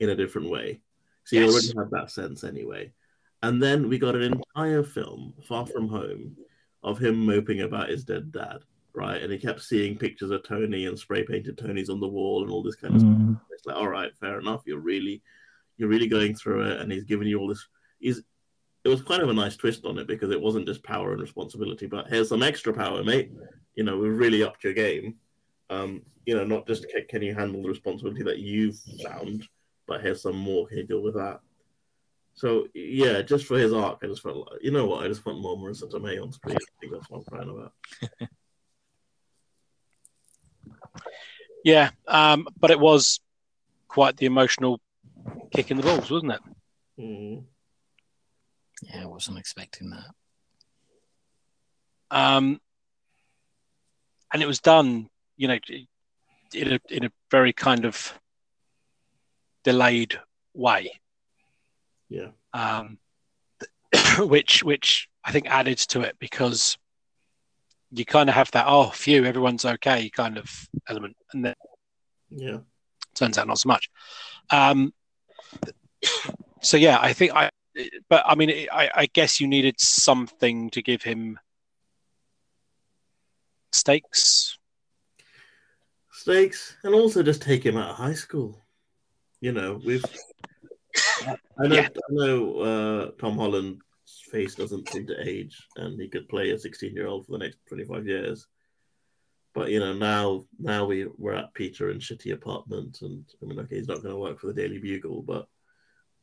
in 0.00 0.10
a 0.10 0.16
different 0.16 0.48
way. 0.50 0.80
So 1.24 1.36
he 1.36 1.42
Yes. 1.42 1.52
already 1.52 1.68
had 1.76 1.90
that 1.90 2.10
sense 2.10 2.44
anyway. 2.44 2.92
And 3.42 3.62
then 3.62 3.88
we 3.88 3.98
got 3.98 4.14
an 4.14 4.22
entire 4.22 4.82
film, 4.84 5.34
Far 5.48 5.66
From 5.66 5.88
Home, 5.88 6.36
of 6.82 6.98
him 6.98 7.24
moping 7.24 7.60
about 7.60 7.88
his 7.88 8.04
dead 8.04 8.32
dad, 8.32 8.58
right? 8.94 9.22
And 9.22 9.32
he 9.32 9.38
kept 9.38 9.62
seeing 9.62 9.96
pictures 9.96 10.30
of 10.30 10.42
Tony 10.42 10.86
and 10.86 10.98
spray 10.98 11.24
painted 11.24 11.56
Tonys 11.56 11.90
on 11.90 12.00
the 12.00 12.08
wall 12.08 12.42
and 12.42 12.50
all 12.50 12.62
this 12.62 12.76
kind 12.76 12.94
of 12.94 13.00
stuff. 13.00 13.12
Mm. 13.12 13.40
It's 13.50 13.66
like, 13.66 13.76
all 13.76 13.88
right, 13.88 14.16
fair 14.18 14.38
enough. 14.38 14.62
You're 14.66 14.80
really, 14.80 15.22
you're 15.76 15.88
really 15.88 16.08
going 16.08 16.34
through 16.34 16.62
it, 16.62 16.80
and 16.80 16.90
he's 16.90 17.04
giving 17.04 17.28
you 17.28 17.38
all 17.38 17.48
this. 17.48 17.66
He's, 18.00 18.22
it 18.84 18.88
was 18.88 19.02
kind 19.02 19.22
of 19.22 19.28
a 19.28 19.34
nice 19.34 19.56
twist 19.56 19.84
on 19.84 19.98
it 19.98 20.08
because 20.08 20.30
it 20.30 20.40
wasn't 20.40 20.66
just 20.66 20.82
power 20.82 21.12
and 21.12 21.20
responsibility, 21.20 21.86
but 21.86 22.08
here's 22.08 22.28
some 22.28 22.42
extra 22.42 22.72
power, 22.72 23.04
mate. 23.04 23.30
You 23.76 23.84
know, 23.84 23.96
we've 23.96 24.16
really 24.16 24.42
upped 24.42 24.64
your 24.64 24.74
game. 24.74 25.14
Um, 25.70 26.02
you 26.26 26.34
know, 26.34 26.44
not 26.44 26.66
just 26.66 26.88
can, 26.88 27.04
can 27.08 27.22
you 27.22 27.34
handle 27.34 27.62
the 27.62 27.68
responsibility 27.68 28.22
that 28.24 28.38
you've 28.38 28.78
found, 29.04 29.46
but 29.86 30.00
here's 30.00 30.22
some 30.22 30.36
more. 30.36 30.66
Can 30.66 30.78
you 30.78 30.84
deal 30.84 31.02
with 31.02 31.14
that? 31.14 31.40
So 32.34 32.66
yeah, 32.74 33.22
just 33.22 33.46
for 33.46 33.58
his 33.58 33.72
arc, 33.72 33.98
I 34.02 34.06
just 34.06 34.22
felt 34.22 34.50
like, 34.50 34.62
you 34.62 34.70
know 34.70 34.86
what? 34.86 35.04
I 35.04 35.08
just 35.08 35.24
want 35.24 35.40
more 35.40 35.56
Marisa 35.56 35.90
Tomei 35.90 36.22
on 36.22 36.32
screen. 36.32 36.56
I 36.56 36.80
think 36.80 36.92
that's 36.92 37.10
what 37.10 37.18
I'm 37.18 37.24
crying 37.24 37.50
about. 37.50 37.72
yeah, 41.64 41.90
um, 42.08 42.48
but 42.58 42.70
it 42.70 42.80
was 42.80 43.20
quite 43.88 44.16
the 44.16 44.26
emotional 44.26 44.80
kick 45.54 45.70
in 45.70 45.76
the 45.76 45.82
balls, 45.82 46.10
wasn't 46.10 46.32
it? 46.32 46.40
Mm. 46.98 47.44
Yeah, 48.82 49.02
I 49.02 49.06
wasn't 49.06 49.38
expecting 49.38 49.90
that. 49.90 50.06
um, 52.10 52.60
and 54.32 54.42
it 54.42 54.46
was 54.46 54.60
done, 54.60 55.08
you 55.36 55.48
know, 55.48 55.58
in 56.54 56.72
a 56.72 56.80
in 56.88 57.04
a 57.04 57.12
very 57.30 57.52
kind 57.52 57.84
of 57.84 58.18
delayed 59.62 60.18
way, 60.54 61.00
Yeah, 62.12 62.28
um, 62.52 62.98
which 64.18 64.62
which 64.62 65.08
I 65.24 65.32
think 65.32 65.46
added 65.48 65.78
to 65.78 66.02
it 66.02 66.16
because 66.18 66.76
you 67.90 68.04
kind 68.04 68.28
of 68.28 68.34
have 68.34 68.50
that 68.50 68.66
oh, 68.68 68.90
phew, 68.90 69.24
everyone's 69.24 69.64
okay 69.64 70.10
kind 70.10 70.36
of 70.36 70.68
element, 70.88 71.16
and 71.32 71.46
then 71.46 71.54
yeah, 72.28 72.58
turns 73.14 73.38
out 73.38 73.48
not 73.48 73.58
so 73.58 73.68
much. 73.68 73.88
Um, 74.50 74.92
so 76.60 76.76
yeah, 76.76 76.98
I 77.00 77.14
think 77.14 77.32
I, 77.34 77.48
but 78.10 78.22
I 78.26 78.34
mean, 78.34 78.50
I, 78.70 78.90
I 78.94 79.06
guess 79.06 79.40
you 79.40 79.46
needed 79.46 79.80
something 79.80 80.68
to 80.70 80.82
give 80.82 81.02
him 81.02 81.38
stakes. 83.72 84.58
stakes, 86.12 86.76
and 86.82 86.94
also 86.94 87.22
just 87.22 87.40
take 87.40 87.64
him 87.64 87.78
out 87.78 87.90
of 87.90 87.96
high 87.96 88.14
school. 88.14 88.60
You 89.40 89.52
know, 89.52 89.80
we've. 89.82 90.04
I 91.58 91.66
know, 91.66 91.76
Yeah. 91.76 91.88
I 91.88 92.12
know 92.12 92.58
uh, 92.60 93.10
Tom 93.20 93.36
Holland's 93.36 93.80
face 94.30 94.54
doesn't 94.54 94.88
seem 94.88 95.06
to 95.06 95.28
age, 95.28 95.56
and 95.76 96.00
he 96.00 96.08
could 96.08 96.28
play 96.28 96.50
a 96.50 96.58
16 96.58 96.94
year 96.94 97.06
old 97.06 97.26
for 97.26 97.32
the 97.32 97.38
next 97.38 97.58
25 97.68 98.06
years. 98.06 98.46
But 99.54 99.70
you 99.70 99.80
know, 99.80 99.92
now 99.92 100.46
now 100.58 100.86
we 100.86 101.06
we're 101.18 101.34
at 101.34 101.52
Peter 101.54 101.90
and 101.90 102.00
shitty 102.00 102.32
apartment, 102.32 103.02
and 103.02 103.24
I 103.42 103.46
mean, 103.46 103.58
okay, 103.60 103.76
he's 103.76 103.88
not 103.88 104.02
going 104.02 104.14
to 104.14 104.20
work 104.20 104.40
for 104.40 104.46
the 104.46 104.54
Daily 104.54 104.78
Bugle, 104.78 105.22
but 105.22 105.46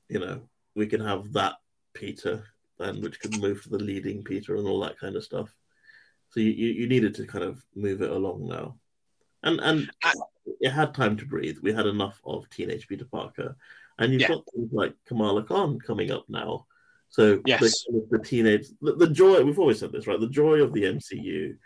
you 0.09 0.19
know, 0.19 0.49
we 0.75 0.87
can 0.87 1.01
have 1.01 1.31
that 1.33 1.53
Peter, 1.93 2.43
and 2.79 3.03
which 3.03 3.19
could 3.19 3.39
move 3.39 3.61
to 3.63 3.69
the 3.69 3.77
leading 3.77 4.23
Peter 4.23 4.55
and 4.55 4.67
all 4.67 4.79
that 4.81 4.97
kind 4.97 5.15
of 5.15 5.23
stuff. 5.23 5.49
So 6.29 6.39
you, 6.39 6.49
you, 6.51 6.67
you 6.69 6.87
needed 6.87 7.13
to 7.15 7.27
kind 7.27 7.43
of 7.43 7.63
move 7.75 8.01
it 8.01 8.09
along 8.09 8.47
now, 8.47 8.77
and 9.43 9.59
and 9.59 9.91
Uh, 10.03 10.11
it 10.59 10.71
had 10.71 10.95
time 10.95 11.15
to 11.17 11.25
breathe. 11.25 11.57
We 11.61 11.71
had 11.71 11.85
enough 11.85 12.19
of 12.25 12.49
teenage 12.49 12.87
Peter 12.87 13.05
Parker, 13.05 13.55
and 13.99 14.11
you've 14.13 14.21
Yeah. 14.21 14.29
got 14.29 14.43
things 14.53 14.71
like 14.73 14.95
Kamala 15.05 15.43
Khan 15.43 15.79
coming 15.79 16.09
up 16.11 16.25
now. 16.29 16.65
So 17.09 17.41
Yes. 17.45 17.83
the, 17.87 18.07
the 18.11 18.19
teenage, 18.19 18.67
the, 18.81 18.95
the 18.95 19.07
joy. 19.09 19.43
We've 19.43 19.59
always 19.59 19.79
said 19.79 19.91
this, 19.91 20.07
right? 20.07 20.19
The 20.19 20.29
joy 20.29 20.61
of 20.61 20.73
the 20.73 20.83
MCU, 20.83 21.57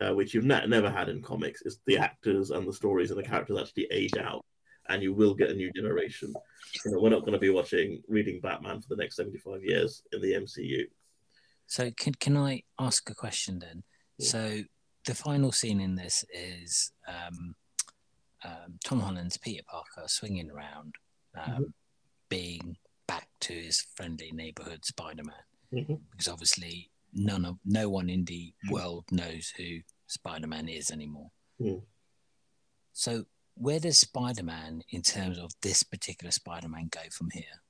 uh, 0.00 0.14
which 0.14 0.34
you've 0.34 0.44
ne- 0.44 0.66
never 0.66 0.90
had 0.90 1.08
in 1.08 1.22
comics, 1.22 1.62
is 1.62 1.80
the 1.86 1.98
actors 1.98 2.50
and 2.50 2.66
the 2.66 2.72
stories 2.72 3.10
and 3.10 3.18
the 3.18 3.28
characters 3.28 3.58
actually 3.58 3.86
age 3.90 4.16
out, 4.16 4.44
and 4.88 5.02
you 5.02 5.12
will 5.12 5.34
get 5.34 5.50
a 5.50 5.54
new 5.54 5.70
generation. 5.72 6.32
You 6.84 6.90
know, 6.90 7.00
we're 7.00 7.10
not 7.10 7.20
going 7.20 7.32
to 7.32 7.38
be 7.38 7.50
watching 7.50 8.02
reading 8.08 8.40
Batman 8.40 8.80
for 8.80 8.88
the 8.88 8.96
next 9.02 9.16
seventy-five 9.16 9.62
years 9.62 10.02
in 10.12 10.20
the 10.20 10.32
MCU. 10.34 10.84
So 11.66 11.90
can 11.92 12.14
can 12.14 12.36
I 12.36 12.62
ask 12.78 13.08
a 13.10 13.14
question 13.14 13.58
then? 13.58 13.82
Yeah. 14.18 14.28
So 14.30 14.62
the 15.04 15.14
final 15.14 15.52
scene 15.52 15.80
in 15.80 15.94
this 15.96 16.24
is 16.32 16.92
um, 17.06 17.54
um, 18.44 18.78
Tom 18.84 19.00
Holland's 19.00 19.36
Peter 19.36 19.62
Parker 19.68 20.04
swinging 20.06 20.50
around, 20.50 20.94
um, 21.38 21.64
Mhm. 21.64 21.72
being 22.28 22.76
back 23.06 23.28
to 23.40 23.52
his 23.54 23.80
friendly 23.80 24.30
neighborhood 24.32 24.84
Spider-Man, 24.84 25.44
Mhm. 25.72 26.00
because 26.10 26.28
obviously 26.28 26.90
none 27.12 27.44
of 27.44 27.58
no 27.64 27.88
one 27.88 28.10
in 28.10 28.24
the 28.24 28.52
world 28.70 29.04
knows 29.10 29.50
who 29.56 29.80
Spider-Man 30.06 30.68
is 30.68 30.90
anymore. 30.90 31.30
Hmm. 31.58 31.78
So 32.92 33.26
where 33.54 33.80
does 33.80 33.98
Spider-Man, 33.98 34.82
in 34.90 35.02
terms 35.02 35.38
of 35.38 35.50
this 35.62 35.82
particular 35.82 36.30
Spider-Man, 36.30 36.88
go 36.88 37.00
from 37.10 37.30
here? 37.30 37.62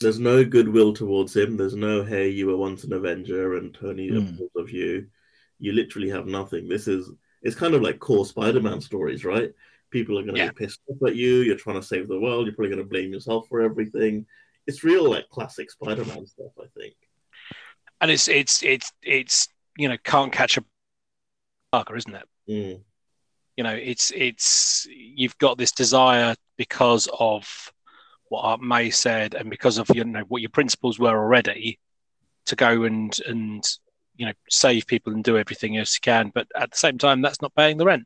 There's 0.00 0.18
no 0.18 0.44
goodwill 0.44 0.92
towards 0.94 1.36
him. 1.36 1.56
There's 1.56 1.76
no 1.76 2.04
hey, 2.04 2.28
you 2.30 2.46
were 2.46 2.56
once 2.56 2.84
an 2.84 2.92
Avenger 2.92 3.56
and 3.56 3.74
Tony 3.74 4.10
Mm. 4.10 4.34
approves 4.34 4.56
of 4.56 4.70
you. 4.70 5.10
You 5.58 5.72
literally 5.72 6.08
have 6.10 6.26
nothing. 6.26 6.68
This 6.68 6.88
is 6.88 7.10
it's 7.42 7.56
kind 7.56 7.74
of 7.74 7.80
like 7.82 7.98
core 8.00 8.26
Spider-Man 8.26 8.80
stories, 8.82 9.24
right? 9.24 9.54
People 9.90 10.18
are 10.18 10.22
going 10.22 10.34
to 10.34 10.40
Yeah. 10.40 10.50
be 10.50 10.66
pissed 10.66 10.80
off 10.88 11.08
at 11.08 11.16
you. 11.16 11.36
You're 11.40 11.56
trying 11.56 11.80
to 11.80 11.86
save 11.86 12.08
the 12.08 12.18
world. 12.20 12.46
You're 12.46 12.54
probably 12.54 12.70
going 12.74 12.82
to 12.84 12.88
blame 12.88 13.12
yourself 13.12 13.48
for 13.48 13.60
everything. 13.60 14.26
It's 14.66 14.84
real 14.84 15.08
like 15.10 15.28
classic 15.30 15.70
Spider-Man 15.70 16.26
stuff, 16.26 16.52
I 16.60 16.66
think. 16.78 16.94
and 18.00 18.10
it's 18.10 18.28
it's 18.28 18.62
it's 18.62 18.92
it's 19.02 19.48
you 19.76 19.88
know 19.88 19.96
can't 20.04 20.32
catch 20.32 20.56
a 20.58 20.64
Parker, 21.72 21.96
isn't 21.96 22.14
it? 22.14 22.28
Mm. 22.48 22.80
You 23.56 23.64
know, 23.64 23.74
it's 23.74 24.10
it's 24.14 24.86
you've 24.90 25.36
got 25.38 25.58
this 25.58 25.72
desire 25.72 26.34
because 26.56 27.08
of 27.18 27.72
what 28.28 28.42
Aunt 28.42 28.62
May 28.62 28.90
said, 28.90 29.34
and 29.34 29.50
because 29.50 29.78
of 29.78 29.88
you 29.94 30.04
know 30.04 30.22
what 30.28 30.40
your 30.42 30.50
principles 30.50 30.98
were 30.98 31.16
already, 31.18 31.78
to 32.46 32.56
go 32.56 32.84
and 32.84 33.18
and 33.26 33.64
you 34.16 34.26
know 34.26 34.32
save 34.48 34.86
people 34.86 35.12
and 35.12 35.24
do 35.24 35.36
everything 35.38 35.76
else 35.76 35.94
you 35.96 36.00
can. 36.00 36.30
But 36.34 36.46
at 36.56 36.70
the 36.70 36.76
same 36.78 36.96
time, 36.98 37.22
that's 37.22 37.42
not 37.42 37.54
paying 37.54 37.76
the 37.76 37.86
rent, 37.86 38.04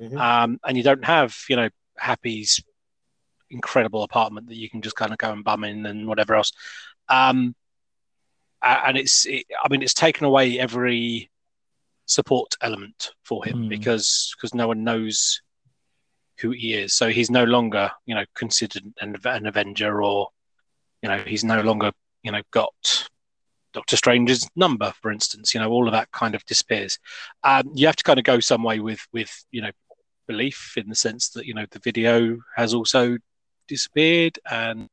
Mhm. 0.00 0.18
um, 0.18 0.60
and 0.64 0.76
you 0.76 0.82
don't 0.82 1.04
have 1.04 1.36
you 1.48 1.56
know 1.56 1.68
Happy's 1.96 2.60
incredible 3.50 4.02
apartment 4.02 4.48
that 4.48 4.56
you 4.56 4.68
can 4.68 4.82
just 4.82 4.96
kind 4.96 5.12
of 5.12 5.18
go 5.18 5.32
and 5.32 5.44
bum 5.44 5.62
in 5.64 5.86
and 5.86 6.08
whatever 6.08 6.34
else. 6.34 6.52
Um, 7.08 7.54
and 8.62 8.96
it's 8.96 9.26
it, 9.26 9.46
I 9.62 9.68
mean 9.68 9.82
it's 9.82 9.94
taken 9.94 10.24
away 10.24 10.58
every 10.58 11.30
support 12.06 12.54
element 12.60 13.12
for 13.22 13.44
him 13.44 13.64
Mm. 13.64 13.68
because 13.68 14.34
because 14.36 14.54
no 14.54 14.68
one 14.68 14.84
knows 14.84 15.40
who 16.38 16.50
he 16.50 16.74
is. 16.74 16.94
So 16.94 17.08
he's 17.10 17.30
no 17.30 17.44
longer 17.44 17.92
you 18.06 18.14
know 18.14 18.24
considered 18.34 18.82
an, 19.00 19.16
an 19.24 19.46
Avenger 19.46 20.02
or 20.02 20.28
you 21.02 21.08
know 21.08 21.18
he's 21.18 21.44
no 21.44 21.60
longer 21.60 21.92
you 22.22 22.32
know 22.32 22.42
got 22.50 23.08
Doctor 23.74 23.96
Strange's 23.96 24.48
number, 24.56 24.92
for 25.02 25.10
instance. 25.12 25.52
You 25.54 25.60
know 25.60 25.70
all 25.70 25.86
of 25.86 25.92
that 25.92 26.10
kind 26.12 26.34
of 26.34 26.44
disappears. 26.46 26.98
Um, 27.42 27.70
you 27.74 27.86
have 27.86 27.96
to 27.96 28.04
kind 28.04 28.18
of 28.18 28.24
go 28.24 28.40
some 28.40 28.62
way 28.62 28.80
with 28.80 29.06
with 29.12 29.44
you 29.50 29.60
know 29.62 29.70
belief 30.26 30.74
in 30.76 30.88
the 30.88 30.94
sense 30.94 31.28
that 31.30 31.46
you 31.46 31.54
know 31.54 31.66
the 31.70 31.78
video 31.78 32.38
has 32.56 32.74
also 32.74 33.18
disappeared 33.68 34.38
and 34.50 34.88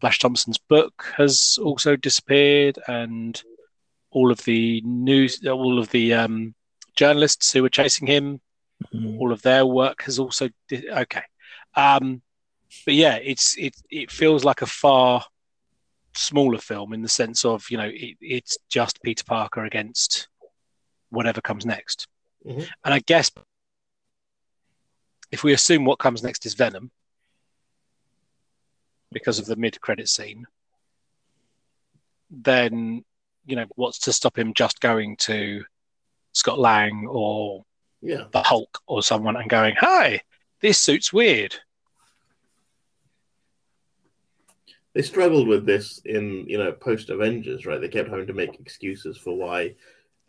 Flash 0.00 0.18
Thompson's 0.18 0.58
book 0.58 1.12
has 1.16 1.58
also 1.62 1.96
disappeared, 1.96 2.78
and 2.88 3.42
all 4.10 4.30
of 4.30 4.38
the 4.44 4.80
news, 4.82 5.46
all 5.46 5.78
of 5.78 5.88
the 5.90 6.12
um, 6.12 6.54
journalists 6.94 7.52
who 7.52 7.62
were 7.62 7.70
chasing 7.70 8.06
him, 8.06 8.40
Mhm. 8.92 9.18
all 9.18 9.32
of 9.32 9.40
their 9.42 9.64
work 9.64 10.02
has 10.02 10.18
also 10.18 10.50
di- 10.68 10.90
okay. 10.90 11.22
Um, 11.74 12.20
but 12.84 12.94
yeah, 12.94 13.16
it's 13.16 13.56
it 13.56 13.74
it 13.90 14.10
feels 14.10 14.44
like 14.44 14.60
a 14.62 14.66
far 14.66 15.24
smaller 16.14 16.58
film 16.58 16.92
in 16.92 17.02
the 17.02 17.08
sense 17.08 17.44
of 17.44 17.64
you 17.70 17.76
know 17.78 17.90
it, 17.92 18.16
it's 18.20 18.58
just 18.68 19.02
Peter 19.02 19.24
Parker 19.24 19.64
against 19.64 20.28
whatever 21.10 21.40
comes 21.40 21.64
next, 21.64 22.08
Mhm. 22.44 22.68
and 22.84 22.94
I 22.94 22.98
guess 23.00 23.30
if 25.34 25.42
we 25.42 25.52
assume 25.52 25.84
what 25.84 25.98
comes 25.98 26.22
next 26.22 26.46
is 26.46 26.54
Venom 26.54 26.92
because 29.10 29.40
of 29.40 29.46
the 29.46 29.56
mid-credit 29.56 30.08
scene, 30.08 30.46
then 32.30 33.04
you 33.44 33.56
know 33.56 33.66
what's 33.74 33.98
to 33.98 34.12
stop 34.12 34.38
him 34.38 34.54
just 34.54 34.80
going 34.80 35.16
to 35.16 35.64
Scott 36.32 36.60
Lang 36.60 37.06
or 37.08 37.64
Yeah. 38.00 38.28
the 38.30 38.42
Hulk 38.42 38.78
or 38.86 39.02
someone 39.02 39.34
and 39.34 39.50
going, 39.50 39.74
"Hi, 39.80 40.22
this 40.60 40.78
suit's 40.78 41.12
weird." 41.12 41.56
They 44.92 45.02
struggled 45.02 45.48
with 45.48 45.66
this 45.66 45.98
in, 46.04 46.46
you 46.46 46.58
know, 46.58 46.70
post 46.70 47.10
Avengers, 47.10 47.66
right? 47.66 47.80
They 47.80 47.88
kept 47.88 48.08
having 48.08 48.28
to 48.28 48.32
make 48.32 48.60
excuses 48.60 49.18
for 49.18 49.36
why 49.36 49.74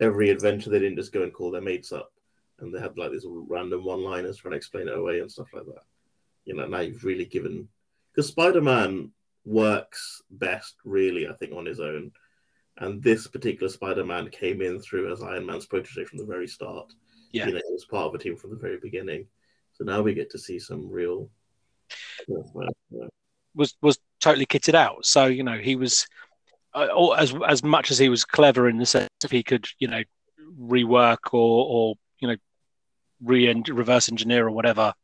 every 0.00 0.30
adventure 0.30 0.70
they 0.70 0.80
didn't 0.80 0.98
just 0.98 1.12
go 1.12 1.22
and 1.22 1.32
call 1.32 1.52
their 1.52 1.60
mates 1.60 1.92
up. 1.92 2.12
And 2.60 2.74
they 2.74 2.80
had 2.80 2.96
like 2.96 3.12
these 3.12 3.26
random 3.28 3.84
one 3.84 4.02
liners 4.02 4.38
trying 4.38 4.52
to 4.52 4.56
explain 4.56 4.88
it 4.88 4.96
away 4.96 5.20
and 5.20 5.30
stuff 5.30 5.48
like 5.52 5.66
that. 5.66 5.82
You 6.44 6.54
know, 6.54 6.66
now 6.66 6.80
you've 6.80 7.04
really 7.04 7.26
given 7.26 7.68
because 8.12 8.28
Spider 8.28 8.62
Man 8.62 9.10
works 9.44 10.22
best, 10.30 10.76
really, 10.84 11.28
I 11.28 11.34
think, 11.34 11.52
on 11.52 11.66
his 11.66 11.80
own. 11.80 12.12
And 12.78 13.02
this 13.02 13.26
particular 13.26 13.70
Spider 13.70 14.04
Man 14.04 14.28
came 14.30 14.62
in 14.62 14.78
through 14.80 15.12
as 15.12 15.22
Iron 15.22 15.46
Man's 15.46 15.66
protege 15.66 16.04
from 16.04 16.18
the 16.18 16.24
very 16.24 16.46
start. 16.46 16.92
Yeah. 17.32 17.46
You 17.46 17.54
know, 17.54 17.60
he 17.66 17.72
was 17.72 17.84
part 17.84 18.06
of 18.06 18.14
a 18.14 18.18
team 18.18 18.36
from 18.36 18.50
the 18.50 18.56
very 18.56 18.78
beginning. 18.78 19.26
So 19.72 19.84
now 19.84 20.00
we 20.00 20.14
get 20.14 20.30
to 20.30 20.38
see 20.38 20.58
some 20.58 20.88
real. 20.90 21.28
was 23.54 23.76
was 23.82 23.98
totally 24.20 24.46
kitted 24.46 24.74
out. 24.74 25.04
So 25.04 25.26
you 25.26 25.42
know 25.42 25.58
he 25.58 25.76
was 25.76 26.06
uh, 26.74 27.10
as 27.12 27.34
as 27.46 27.62
much 27.64 27.90
as 27.90 27.98
he 27.98 28.08
was 28.08 28.24
clever 28.24 28.68
in 28.68 28.78
the 28.78 28.86
sense 28.86 29.08
if 29.24 29.30
he 29.30 29.42
could 29.42 29.66
you 29.78 29.88
know 29.88 30.02
rework 30.60 31.32
or 31.32 31.66
or 31.68 31.94
you 32.20 32.28
know 32.28 32.36
re 33.22 33.62
reverse 33.68 34.08
engineer 34.08 34.46
or 34.46 34.50
whatever 34.50 34.94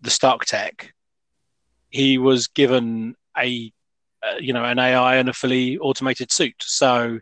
the 0.00 0.10
Stark 0.10 0.44
tech. 0.44 0.92
He 1.90 2.18
was 2.18 2.48
given 2.48 3.14
a 3.36 3.72
uh, 4.22 4.36
you 4.38 4.52
know 4.52 4.64
an 4.64 4.78
AI 4.78 5.16
and 5.16 5.28
a 5.28 5.32
fully 5.32 5.78
automated 5.78 6.30
suit. 6.30 6.54
So 6.60 7.18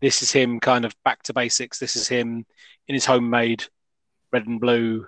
this 0.00 0.22
is 0.22 0.30
him 0.30 0.60
kind 0.60 0.84
of 0.84 0.94
back 1.04 1.22
to 1.24 1.34
basics. 1.34 1.78
This 1.78 1.96
is 1.96 2.08
him 2.08 2.44
in 2.88 2.94
his 2.94 3.04
homemade 3.04 3.64
red 4.32 4.46
and 4.46 4.60
blue 4.60 5.06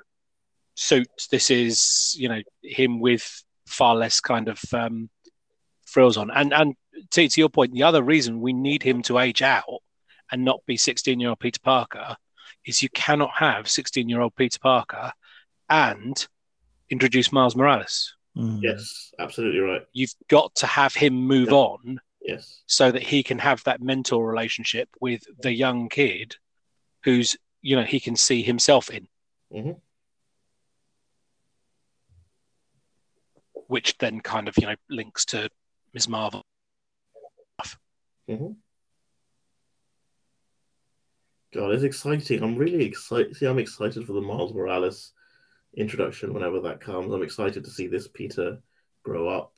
suit. 0.74 1.08
This 1.30 1.50
is 1.50 2.14
you 2.18 2.28
know 2.28 2.42
him 2.62 3.00
with 3.00 3.42
far 3.66 3.94
less 3.94 4.20
kind 4.20 4.48
of 4.48 4.60
um, 4.72 5.10
frills 5.86 6.16
on. 6.16 6.30
And 6.30 6.52
and 6.52 6.74
to, 7.10 7.28
to 7.28 7.40
your 7.40 7.48
point, 7.48 7.72
the 7.72 7.84
other 7.84 8.02
reason 8.02 8.40
we 8.40 8.52
need 8.52 8.82
him 8.82 9.02
to 9.02 9.18
age 9.18 9.42
out 9.42 9.82
and 10.30 10.44
not 10.44 10.64
be 10.66 10.76
16 10.76 11.20
year 11.20 11.30
old 11.30 11.40
Peter 11.40 11.60
Parker 11.62 12.16
is 12.66 12.82
you 12.82 12.88
cannot 12.90 13.30
have 13.36 13.68
16 13.68 14.08
year 14.08 14.20
old 14.20 14.34
Peter 14.36 14.58
Parker 14.58 15.12
and 15.68 16.26
introduce 16.90 17.32
Miles 17.32 17.56
Morales. 17.56 18.14
Mm. 18.36 18.60
Yes, 18.62 19.12
absolutely 19.18 19.60
right. 19.60 19.82
You've 19.92 20.14
got 20.28 20.54
to 20.56 20.66
have 20.66 20.94
him 20.94 21.14
move 21.14 21.48
Yeah. 21.48 21.54
on 21.56 22.00
Yes. 22.20 22.62
so 22.66 22.90
that 22.92 23.02
he 23.02 23.22
can 23.22 23.38
have 23.38 23.62
that 23.64 23.80
mentor 23.82 24.26
relationship 24.28 24.88
with 25.00 25.22
the 25.42 25.52
young 25.52 25.88
kid 25.88 26.36
who's 27.04 27.36
you 27.62 27.76
know 27.76 27.82
he 27.84 27.98
can 28.00 28.16
see 28.16 28.42
himself 28.42 28.90
in 28.90 29.08
Mhm. 29.52 29.80
which 33.66 33.96
then 33.98 34.20
kind 34.20 34.48
of 34.48 34.56
you 34.58 34.66
know 34.66 34.74
links 34.90 35.24
to 35.26 35.48
ms 35.94 36.08
marvel 36.08 36.42
God, 41.52 41.72
it's 41.72 41.82
exciting. 41.82 42.42
I'm 42.42 42.56
really 42.56 42.84
excited. 42.84 43.36
See, 43.36 43.46
I'm 43.46 43.58
excited 43.58 44.06
for 44.06 44.14
the 44.14 44.20
Miles 44.20 44.54
Morales 44.54 45.12
introduction 45.76 46.32
whenever 46.32 46.60
that 46.60 46.80
comes. 46.80 47.12
I'm 47.12 47.22
excited 47.22 47.64
to 47.64 47.70
see 47.70 47.86
this 47.86 48.08
Peter 48.08 48.58
grow 49.02 49.28
up. 49.28 49.52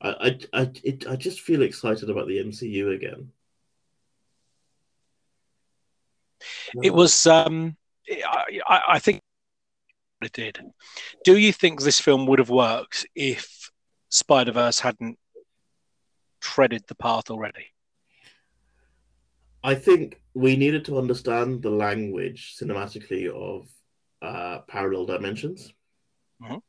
I, 0.00 0.08
I, 0.08 0.38
I, 0.60 0.70
it, 0.84 1.06
I 1.08 1.16
just 1.16 1.40
feel 1.40 1.62
excited 1.62 2.08
about 2.08 2.28
the 2.28 2.38
MCU 2.38 2.94
again. 2.94 3.32
it 6.82 6.92
was 6.94 7.26
um 7.26 7.76
I, 8.08 8.60
I 8.66 8.82
I 8.88 8.98
think 8.98 9.20
it 10.22 10.32
did 10.32 10.60
do 11.24 11.36
you 11.36 11.52
think 11.52 11.80
this 11.80 12.00
film 12.00 12.26
would 12.26 12.38
have 12.38 12.50
worked 12.50 13.06
if 13.14 13.70
spider-verse 14.08 14.80
hadn't 14.80 15.18
treaded 16.40 16.82
the 16.88 16.94
path 16.94 17.30
already 17.30 17.66
I 19.62 19.74
think 19.74 20.20
we 20.34 20.56
needed 20.56 20.84
to 20.86 20.98
understand 20.98 21.62
the 21.62 21.70
language 21.70 22.56
cinematically 22.58 23.28
of 23.28 23.68
uh, 24.22 24.60
parallel 24.68 25.06
dimensions. 25.06 25.72
Mhm. 26.40 26.62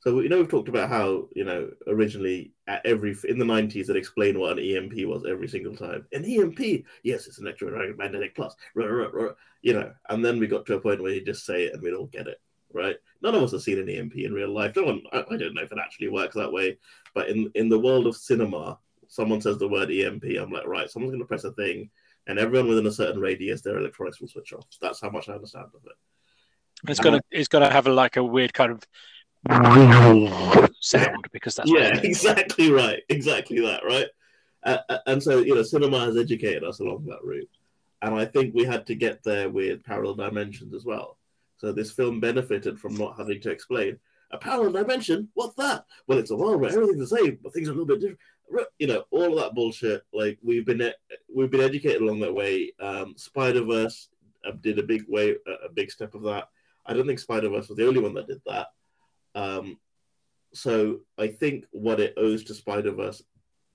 So 0.00 0.18
you 0.18 0.28
know 0.28 0.38
we've 0.38 0.48
talked 0.48 0.68
about 0.68 0.88
how 0.88 1.28
you 1.34 1.44
know 1.44 1.70
originally 1.86 2.52
at 2.66 2.84
every 2.84 3.16
in 3.28 3.38
the 3.38 3.44
nineties 3.44 3.88
it 3.88 3.96
explained 3.96 4.36
what 4.36 4.58
an 4.58 4.64
EMP 4.64 5.06
was 5.06 5.24
every 5.24 5.46
single 5.46 5.76
time. 5.76 6.06
An 6.12 6.24
EMP, 6.24 6.84
yes, 7.04 7.28
it's 7.28 7.38
an 7.38 7.46
electromagnetic 7.46 8.34
plus, 8.34 8.56
rah, 8.74 8.86
rah, 8.86 9.06
rah, 9.12 9.22
rah, 9.24 9.32
you 9.62 9.74
know. 9.74 9.92
And 10.08 10.24
then 10.24 10.40
we 10.40 10.48
got 10.48 10.66
to 10.66 10.74
a 10.74 10.80
point 10.80 11.00
where 11.00 11.12
you 11.12 11.24
just 11.24 11.46
say 11.46 11.64
it 11.66 11.74
and 11.74 11.82
we'd 11.82 11.94
all 11.94 12.06
get 12.06 12.26
it, 12.26 12.40
right? 12.72 12.96
None 13.22 13.36
of 13.36 13.44
us 13.44 13.52
have 13.52 13.62
seen 13.62 13.78
an 13.78 13.88
EMP 13.88 14.16
in 14.16 14.32
real 14.32 14.52
life. 14.52 14.74
No 14.74 14.82
one, 14.82 15.02
I, 15.12 15.18
I 15.30 15.36
don't 15.36 15.54
know 15.54 15.62
if 15.62 15.70
it 15.70 15.78
actually 15.78 16.08
works 16.08 16.34
that 16.34 16.52
way, 16.52 16.78
but 17.14 17.28
in 17.28 17.52
in 17.54 17.68
the 17.68 17.78
world 17.78 18.08
of 18.08 18.16
cinema, 18.16 18.80
someone 19.06 19.40
says 19.40 19.58
the 19.58 19.68
word 19.68 19.92
EMP, 19.92 20.24
I'm 20.40 20.50
like, 20.50 20.66
right, 20.66 20.90
someone's 20.90 21.12
going 21.12 21.22
to 21.22 21.28
press 21.28 21.44
a 21.44 21.52
thing, 21.52 21.90
and 22.26 22.38
everyone 22.38 22.68
within 22.68 22.86
a 22.86 22.92
certain 22.92 23.20
radius, 23.20 23.62
their 23.62 23.78
electronics 23.78 24.20
will 24.20 24.28
switch 24.28 24.52
off. 24.52 24.66
That's 24.80 25.00
how 25.00 25.10
much 25.10 25.28
I 25.28 25.34
understand 25.34 25.66
of 25.74 25.84
it. 25.84 26.90
It's 26.90 27.00
gonna 27.00 27.20
it's 27.30 27.48
gonna 27.48 27.70
have 27.70 27.86
a, 27.86 27.92
like 27.92 28.16
a 28.16 28.24
weird 28.24 28.52
kind 28.52 28.72
of 28.72 28.82
sound 30.80 31.28
because 31.32 31.56
that's 31.56 31.70
yeah, 31.70 31.90
what 31.90 31.98
it 31.98 32.04
is. 32.04 32.24
exactly 32.24 32.72
right. 32.72 33.02
Exactly 33.08 33.60
that, 33.60 33.84
right? 33.84 34.06
Uh, 34.64 34.78
and 35.06 35.22
so, 35.22 35.38
you 35.38 35.54
know, 35.54 35.62
cinema 35.62 36.00
has 36.00 36.16
educated 36.16 36.64
us 36.64 36.80
along 36.80 37.04
that 37.06 37.22
route. 37.24 37.50
And 38.02 38.14
I 38.14 38.24
think 38.24 38.54
we 38.54 38.64
had 38.64 38.86
to 38.86 38.94
get 38.94 39.22
there 39.22 39.48
with 39.48 39.84
parallel 39.84 40.14
dimensions 40.14 40.74
as 40.74 40.84
well. 40.84 41.18
So 41.56 41.72
this 41.72 41.92
film 41.92 42.20
benefited 42.20 42.80
from 42.80 42.96
not 42.96 43.16
having 43.16 43.40
to 43.42 43.50
explain 43.50 43.98
a 44.32 44.38
parallel 44.38 44.72
dimension. 44.72 45.28
What's 45.34 45.54
that? 45.56 45.84
Well, 46.06 46.18
it's 46.18 46.30
a 46.30 46.36
world 46.36 46.60
where 46.60 46.70
everything's 46.70 47.10
the 47.10 47.16
same, 47.16 47.38
but 47.42 47.52
things 47.52 47.68
are 47.68 47.72
a 47.72 47.74
little 47.74 47.86
bit 47.86 48.00
different. 48.00 48.18
You 48.78 48.86
know, 48.86 49.04
all 49.10 49.36
of 49.36 49.42
that 49.42 49.54
bullshit. 49.54 50.02
Like 50.12 50.38
we've 50.42 50.66
been 50.66 50.92
we've 51.34 51.50
been 51.50 51.60
educated 51.60 52.02
along 52.02 52.20
that 52.20 52.34
way. 52.34 52.72
Um, 52.80 53.14
Spider 53.16 53.64
Verse 53.64 54.08
uh, 54.46 54.52
did 54.60 54.78
a 54.78 54.82
big 54.82 55.04
way, 55.08 55.36
a 55.64 55.72
big 55.72 55.90
step 55.90 56.14
of 56.14 56.22
that. 56.22 56.48
I 56.84 56.94
don't 56.94 57.06
think 57.06 57.18
Spider 57.18 57.48
Verse 57.48 57.68
was 57.68 57.78
the 57.78 57.86
only 57.86 58.00
one 58.00 58.14
that 58.14 58.26
did 58.26 58.42
that. 58.46 58.68
Um, 59.34 59.78
so 60.52 61.00
I 61.18 61.28
think 61.28 61.64
what 61.70 62.00
it 62.00 62.14
owes 62.16 62.44
to 62.44 62.54
Spider 62.54 62.92
Verse 62.92 63.22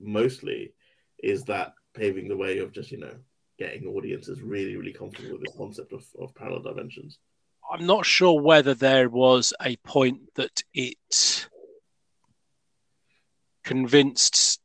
mostly 0.00 0.74
is 1.22 1.44
that 1.44 1.72
paving 1.94 2.28
the 2.28 2.36
way 2.36 2.58
of 2.58 2.72
just 2.72 2.92
you 2.92 2.98
know 2.98 3.14
getting 3.58 3.88
audiences 3.88 4.40
really 4.40 4.76
really 4.76 4.92
comfortable 4.92 5.32
with 5.32 5.44
this 5.44 5.56
concept 5.56 5.92
of, 5.92 6.04
of 6.20 6.34
parallel 6.34 6.62
dimensions. 6.62 7.18
I'm 7.70 7.86
not 7.86 8.06
sure 8.06 8.40
whether 8.40 8.74
there 8.74 9.10
was 9.10 9.52
a 9.60 9.76
point 9.76 10.20
that 10.36 10.62
it 10.72 11.48
convinced 13.62 14.60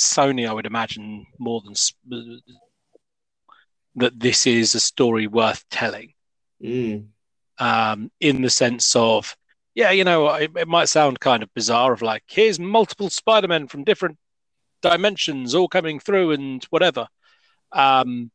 Sony, 0.00 0.48
I 0.48 0.52
would 0.52 0.66
imagine, 0.66 1.26
more 1.38 1.62
than 1.62 1.74
that 3.96 4.18
this 4.18 4.46
is 4.46 4.74
a 4.74 4.80
story 4.80 5.26
worth 5.26 5.64
telling. 5.70 6.14
Mm. 6.62 7.06
Um, 7.58 8.10
in 8.20 8.42
the 8.42 8.50
sense 8.50 8.96
of, 8.96 9.36
yeah, 9.74 9.90
you 9.90 10.04
know, 10.04 10.28
it, 10.28 10.50
it 10.56 10.68
might 10.68 10.88
sound 10.88 11.20
kind 11.20 11.42
of 11.42 11.52
bizarre 11.54 11.92
of 11.92 12.02
like, 12.02 12.22
here's 12.26 12.58
multiple 12.58 13.10
Spider-Men 13.10 13.68
from 13.68 13.84
different 13.84 14.16
dimensions 14.80 15.54
all 15.54 15.68
coming 15.68 16.00
through 16.00 16.32
and 16.32 16.64
whatever. 16.70 17.06
Um, 17.72 18.30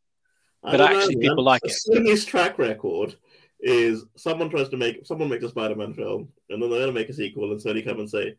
but 0.62 0.82
actually, 0.82 1.16
know, 1.16 1.30
people 1.30 1.44
like 1.44 1.62
it. 1.64 1.74
Sony's 1.90 2.26
track 2.26 2.60
record 2.60 3.16
is 3.60 4.06
someone 4.16 4.50
tries 4.50 4.70
to 4.70 4.78
make 4.78 5.06
someone 5.06 5.30
makes 5.30 5.44
a 5.44 5.50
Spider-Man 5.50 5.94
film, 5.94 6.30
and 6.50 6.62
then 6.62 6.70
they're 6.70 6.80
going 6.80 6.94
to 6.94 7.00
make 7.00 7.10
a 7.10 7.14
sequel, 7.14 7.52
and 7.52 7.62
Sony 7.62 7.84
come 7.84 8.00
and 8.00 8.10
say, 8.10 8.36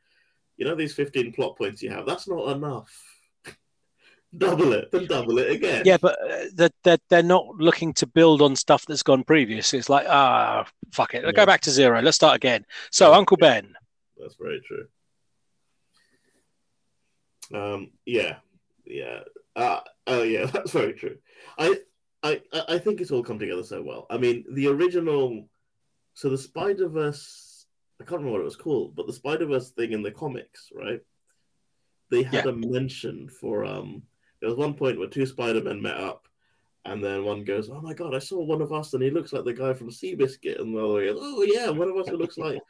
you 0.57 0.65
know, 0.65 0.75
these 0.75 0.95
fifteen 0.95 1.33
plot 1.33 1.57
points 1.57 1.83
you 1.83 1.91
have, 1.91 2.07
that's 2.07 2.29
not 2.29 2.57
enough. 2.57 2.93
Double 4.37 4.73
it, 4.73 4.91
then 4.93 5.07
double 5.07 5.39
it 5.39 5.51
again. 5.51 5.83
Yeah, 5.85 5.97
but 6.01 6.19
uh, 6.23 6.69
they're, 6.83 6.99
they're 7.09 7.23
not 7.23 7.47
looking 7.57 7.93
to 7.95 8.07
build 8.07 8.43
on 8.43 8.57
stuff 8.57 8.85
that's 8.87 9.03
gone 9.03 9.25
previous. 9.25 9.75
It's 9.75 9.89
like, 9.89 10.07
ah, 10.09 10.67
fuck 10.93 11.15
it, 11.15 11.25
yeah. 11.25 11.33
go 11.33 11.47
back 11.47 11.61
to 11.63 11.71
zero. 11.71 12.01
Let's 12.01 12.17
start 12.17 12.37
again. 12.37 12.65
So, 12.91 13.11
yeah. 13.11 13.19
Uncle 13.19 13.37
Ben. 13.37 13.75
That's 14.19 14.37
very 14.37 14.61
true. 14.67 14.87
Um, 17.55 17.91
yeah, 18.05 18.37
yeah. 18.85 19.21
Uh, 19.55 19.81
oh, 20.07 20.23
yeah, 20.23 20.47
that's 20.53 20.73
very 20.73 20.93
true. 20.93 21.17
I, 21.59 21.79
I, 22.23 22.41
I 22.69 22.79
think 22.79 23.01
it's 23.01 23.11
all 23.11 23.23
come 23.23 23.39
together 23.39 23.63
so 23.63 23.83
well. 23.83 24.07
I 24.11 24.19
mean, 24.19 24.45
the 24.51 24.69
original, 24.69 25.49
so 26.15 26.29
the 26.29 26.39
Spider 26.39 26.89
Verse, 26.89 27.67
I 28.01 28.05
can't 28.05 28.19
remember 28.19 28.33
what 28.33 28.41
it 28.41 28.45
was 28.45 28.57
called, 28.57 28.97
but 28.97 29.07
the 29.07 29.13
Spider 29.13 29.47
Verse 29.47 29.71
thing 29.71 29.93
in 29.93 30.03
the 30.03 30.11
comics, 30.11 30.71
right? 30.75 31.01
They 32.11 32.23
had 32.23 32.45
yeah. 32.45 32.51
a 32.51 32.53
mention 32.53 33.29
for 33.29 33.65
um. 33.65 34.03
There 34.41 34.49
was 34.49 34.59
one 34.59 34.75
point 34.75 34.99
where 34.99 35.09
two 35.09 35.27
Spider 35.27 35.63
Men 35.63 35.81
met 35.81 35.97
up, 35.97 36.29
and 36.85 37.03
then 37.03 37.25
one 37.25 37.45
goes, 37.45 37.71
"Oh 37.71 37.81
my 37.81 37.95
god, 37.95 38.15
I 38.15 38.19
saw 38.19 38.43
one 38.43 38.63
of 38.63 38.73
us, 38.73 38.95
and 38.95 39.03
he 39.03 39.11
looks 39.11 39.33
like 39.33 39.45
the 39.45 39.53
guy 39.53 39.73
from 39.73 39.91
Seabiscuit," 39.91 40.61
and 40.61 40.75
the 40.75 40.85
other 40.85 41.05
goes, 41.05 41.19
"Oh 41.21 41.43
yeah, 41.43 41.71
one 41.71 41.89
of 41.89 41.97
us 41.97 42.09
who 42.09 42.17
looks 42.17 42.39
like 42.39 42.61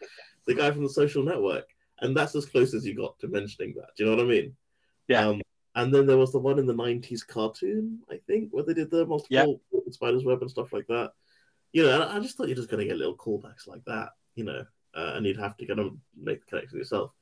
the 0.46 0.55
guy 0.55 0.70
from 0.70 0.83
the 0.83 0.90
Social 0.90 1.22
Network." 1.22 1.66
And 2.00 2.16
that's 2.16 2.35
as 2.35 2.46
close 2.46 2.74
as 2.74 2.85
you 2.85 2.94
got 2.94 3.18
to 3.20 3.29
mentioning 3.29 3.74
that. 3.76 3.88
Do 3.96 4.05
you 4.05 4.11
know 4.11 4.16
what 4.16 4.26
I 4.26 4.29
mean? 4.29 4.57
Yeah. 5.09 5.29
Um, 5.29 5.40
and 5.74 5.92
then 5.92 6.07
there 6.07 6.16
was 6.16 6.33
the 6.33 6.38
one 6.38 6.59
in 6.59 6.66
the 6.66 6.74
'90s 6.74 7.26
cartoon, 7.26 8.00
I 8.11 8.18
think, 8.26 8.50
where 8.50 8.64
they 8.64 8.74
did 8.74 8.90
the 8.90 9.07
multiple 9.07 9.61
spiders 9.90 10.24
web 10.24 10.40
and 10.40 10.50
stuff 10.50 10.72
like 10.72 10.87
that. 10.88 11.12
You 11.72 11.83
know, 11.83 12.09
I 12.09 12.18
just 12.20 12.37
thought 12.37 12.48
you're 12.48 12.57
just 12.57 12.70
going 12.70 12.81
to 12.81 12.88
get 12.88 12.96
little 12.96 13.16
callbacks 13.16 13.66
like 13.66 13.85
that, 13.85 14.11
you 14.35 14.44
know, 14.44 14.64
uh, 14.94 15.12
and 15.14 15.26
you'd 15.26 15.37
have 15.38 15.57
to 15.59 15.66
kind 15.66 15.81
of 15.81 15.94
make 16.16 16.40
the 16.40 16.46
connection 16.46 16.79
yourself. 16.79 17.12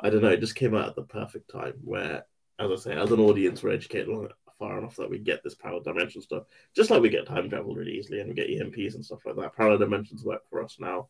I 0.00 0.10
don't 0.10 0.22
know. 0.22 0.30
It 0.30 0.40
just 0.40 0.56
came 0.56 0.74
out 0.74 0.88
at 0.88 0.96
the 0.96 1.02
perfect 1.02 1.50
time 1.50 1.74
where, 1.84 2.24
as 2.60 2.70
I 2.70 2.76
say, 2.76 2.96
as 2.96 3.10
an 3.10 3.20
audience, 3.20 3.62
we're 3.62 3.70
educated 3.70 4.08
long, 4.08 4.28
far 4.58 4.78
enough 4.78 4.96
that 4.96 5.10
we 5.10 5.18
get 5.18 5.42
this 5.42 5.54
parallel 5.54 5.82
dimension 5.82 6.20
stuff, 6.20 6.44
just 6.76 6.90
like 6.90 7.00
we 7.00 7.08
get 7.08 7.26
time 7.26 7.48
travel 7.48 7.74
really 7.74 7.92
easily 7.92 8.20
and 8.20 8.28
we 8.28 8.34
get 8.34 8.50
EMPs 8.50 8.94
and 8.94 9.04
stuff 9.04 9.20
like 9.24 9.36
that. 9.36 9.56
Parallel 9.56 9.78
dimensions 9.78 10.22
work 10.22 10.42
for 10.50 10.62
us 10.62 10.76
now. 10.78 11.08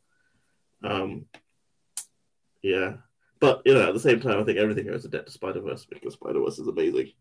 Um, 0.84 1.26
yeah, 2.62 2.94
but 3.40 3.62
you 3.64 3.74
know, 3.74 3.88
at 3.88 3.94
the 3.94 4.00
same 4.00 4.20
time, 4.20 4.38
I 4.38 4.44
think 4.44 4.58
everything 4.58 4.86
goes 4.86 5.04
a 5.04 5.08
debt 5.08 5.26
to 5.26 5.32
Spider 5.32 5.60
Verse 5.60 5.84
because 5.84 6.14
Spider 6.14 6.40
Verse 6.40 6.58
is 6.58 6.68
amazing. 6.68 7.12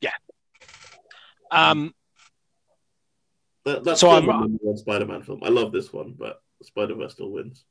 Yeah. 0.00 0.12
Um. 1.50 1.92
That, 3.64 3.82
that's 3.82 4.00
so 4.00 4.10
I'm 4.10 4.58
Spider 4.76 5.06
Man 5.06 5.22
film. 5.22 5.40
I 5.42 5.48
love 5.48 5.72
this 5.72 5.92
one, 5.92 6.14
but 6.16 6.40
Spider 6.62 6.94
Verse 6.94 7.12
still 7.12 7.30
wins. 7.30 7.64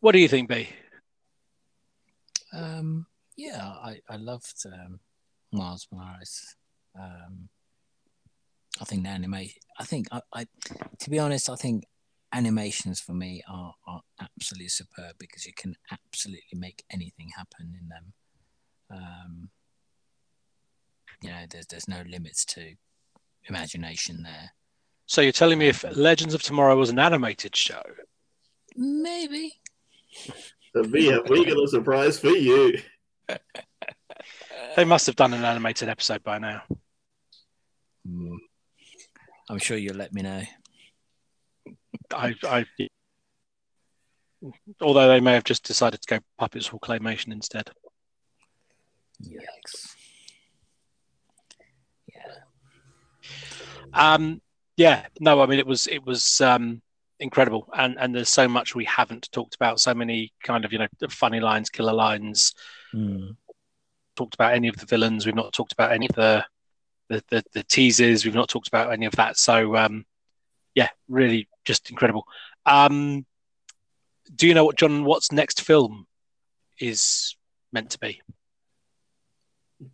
What 0.00 0.12
do 0.12 0.18
you 0.18 0.28
think, 0.28 0.48
B? 0.48 0.68
Um, 2.52 3.06
yeah, 3.36 3.62
I, 3.62 4.00
I 4.08 4.16
loved 4.16 4.54
um, 4.66 5.00
Miles 5.52 5.86
Morales. 5.92 6.56
Um, 6.98 7.48
I 8.80 8.84
think 8.84 9.04
the 9.04 9.10
anime. 9.10 9.34
I 9.34 9.84
think 9.84 10.08
I, 10.10 10.20
I, 10.32 10.46
to 11.00 11.10
be 11.10 11.18
honest, 11.18 11.50
I 11.50 11.56
think 11.56 11.84
animations 12.32 13.00
for 13.00 13.12
me 13.12 13.42
are, 13.48 13.74
are 13.86 14.00
absolutely 14.20 14.68
superb 14.68 15.16
because 15.18 15.44
you 15.44 15.52
can 15.54 15.76
absolutely 15.90 16.58
make 16.58 16.84
anything 16.90 17.30
happen 17.36 17.76
in 17.80 17.88
them. 17.88 18.12
Um, 18.90 19.50
you 21.22 21.30
know, 21.30 21.44
there's 21.50 21.66
there's 21.66 21.88
no 21.88 22.02
limits 22.08 22.44
to 22.46 22.74
imagination 23.48 24.22
there. 24.22 24.52
So 25.06 25.20
you're 25.20 25.32
telling 25.32 25.58
me 25.58 25.68
if 25.68 25.84
um, 25.84 25.92
Legends 25.94 26.34
of 26.34 26.42
Tomorrow 26.42 26.76
was 26.76 26.88
an 26.88 26.98
animated 26.98 27.54
show? 27.54 27.82
Maybe. 28.76 29.60
We 30.74 31.06
have 31.06 31.28
we 31.28 31.44
got 31.44 31.62
a 31.62 31.68
surprise 31.68 32.18
for 32.18 32.28
you. 32.28 32.78
they 34.76 34.84
must 34.84 35.06
have 35.06 35.16
done 35.16 35.34
an 35.34 35.44
animated 35.44 35.88
episode 35.88 36.22
by 36.22 36.38
now. 36.38 36.62
Mm. 38.08 38.36
I'm 39.48 39.58
sure 39.58 39.76
you'll 39.76 39.96
let 39.96 40.12
me 40.12 40.22
know. 40.22 40.42
I, 42.12 42.34
I, 42.44 42.64
although 44.80 45.08
they 45.08 45.20
may 45.20 45.34
have 45.34 45.44
just 45.44 45.64
decided 45.64 46.00
to 46.02 46.18
go 46.18 46.24
puppets 46.38 46.70
or 46.70 46.80
claymation 46.80 47.32
instead. 47.32 47.70
Yikes! 49.22 49.94
Yeah. 52.08 52.34
Um. 53.92 54.40
Yeah. 54.76 55.06
No. 55.18 55.40
I 55.42 55.46
mean, 55.46 55.58
it 55.58 55.66
was 55.66 55.86
it 55.88 56.04
was 56.04 56.40
um 56.40 56.80
incredible, 57.20 57.68
and 57.76 57.96
and 57.98 58.14
there's 58.14 58.28
so 58.28 58.48
much 58.48 58.74
we 58.74 58.84
haven't 58.86 59.30
talked 59.32 59.54
about. 59.54 59.80
So 59.80 59.94
many 59.94 60.32
kind 60.42 60.64
of 60.64 60.72
you 60.72 60.78
know 60.78 60.88
funny 61.08 61.40
lines, 61.40 61.70
killer 61.70 61.92
lines. 61.92 62.54
Mm. 62.94 63.36
Talked 64.16 64.34
about 64.34 64.54
any 64.54 64.68
of 64.68 64.76
the 64.76 64.86
villains. 64.86 65.24
We've 65.24 65.34
not 65.34 65.52
talked 65.52 65.72
about 65.72 65.92
any 65.92 66.06
of 66.06 66.16
the 66.16 66.44
the, 67.08 67.22
the, 67.28 67.44
the 67.52 67.62
teasers. 67.62 68.24
We've 68.24 68.34
not 68.34 68.48
talked 68.48 68.68
about 68.68 68.92
any 68.92 69.06
of 69.06 69.16
that. 69.16 69.36
So 69.36 69.76
um, 69.76 70.04
yeah, 70.74 70.88
really 71.08 71.48
just 71.64 71.90
incredible. 71.90 72.24
Um, 72.66 73.26
do 74.34 74.46
you 74.46 74.54
know 74.54 74.64
what 74.64 74.76
Jon 74.76 75.04
Watts' 75.04 75.32
next 75.32 75.62
film 75.62 76.06
is 76.78 77.36
meant 77.72 77.90
to 77.90 77.98
be? 77.98 78.20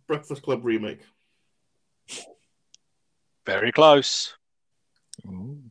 Breakfast 0.07 0.41
Club 0.41 0.61
remake. 0.63 1.01
Very 3.45 3.71
close. 3.71 4.35
Ooh. 5.25 5.61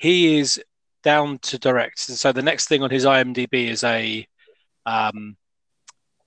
He 0.00 0.38
is 0.38 0.58
down 1.02 1.38
to 1.40 1.58
direct. 1.58 1.98
So 1.98 2.32
the 2.32 2.40
next 2.40 2.68
thing 2.68 2.82
on 2.82 2.88
his 2.88 3.04
IMDb 3.04 3.68
is 3.68 3.84
a 3.84 4.26
um, 4.86 5.36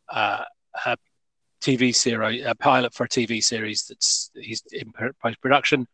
uh, 0.08 0.44
a 0.86 0.96
TV 1.60 1.96
series, 1.96 2.46
a 2.46 2.54
pilot 2.54 2.94
for 2.94 3.06
a 3.06 3.10
TV 3.10 3.44
series 3.44 3.86
that's 3.90 4.30
he's 4.36 4.62
in 4.72 4.94
post 5.20 5.42
production. 5.42 5.88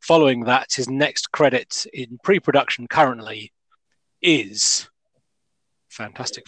Following 0.00 0.44
that, 0.44 0.74
his 0.74 0.90
next 0.90 1.32
credit 1.32 1.86
in 1.94 2.18
pre 2.22 2.38
production 2.38 2.86
currently 2.86 3.50
is 4.20 4.90
fantastic. 5.88 6.44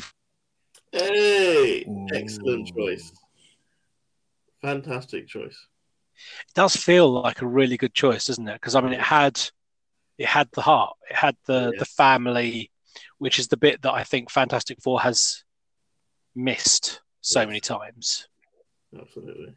Hey, 0.93 1.87
excellent 2.13 2.69
choice. 2.77 3.11
Fantastic 4.61 5.29
choice. 5.29 5.67
It 6.47 6.55
does 6.55 6.77
feel 6.77 7.11
like 7.11 7.41
a 7.41 7.47
really 7.47 7.79
good 7.79 7.95
choice, 7.95 8.27
doesn't 8.27 8.47
it? 8.47 8.55
Because 8.55 8.75
I 8.75 8.83
mean, 8.83 8.93
it 8.93 9.01
had 9.01 9.41
it 10.19 10.27
had 10.27 10.49
the 10.53 10.63
heart, 10.63 10.97
it 11.11 11.17
had 11.17 11.37
the 11.47 11.71
yeah. 11.73 11.79
the 11.79 11.85
family, 11.85 12.71
which 13.19 13.39
is 13.39 13.49
the 13.49 13.57
bit 13.57 13.83
that 13.83 13.93
I 13.93 14.05
think 14.05 14.31
Fantastic 14.31 14.81
Four 14.83 15.01
has 15.01 15.45
missed 16.35 17.01
so 17.21 17.41
yes. 17.41 17.47
many 17.47 17.61
times. 17.61 18.29
Absolutely. 18.99 19.55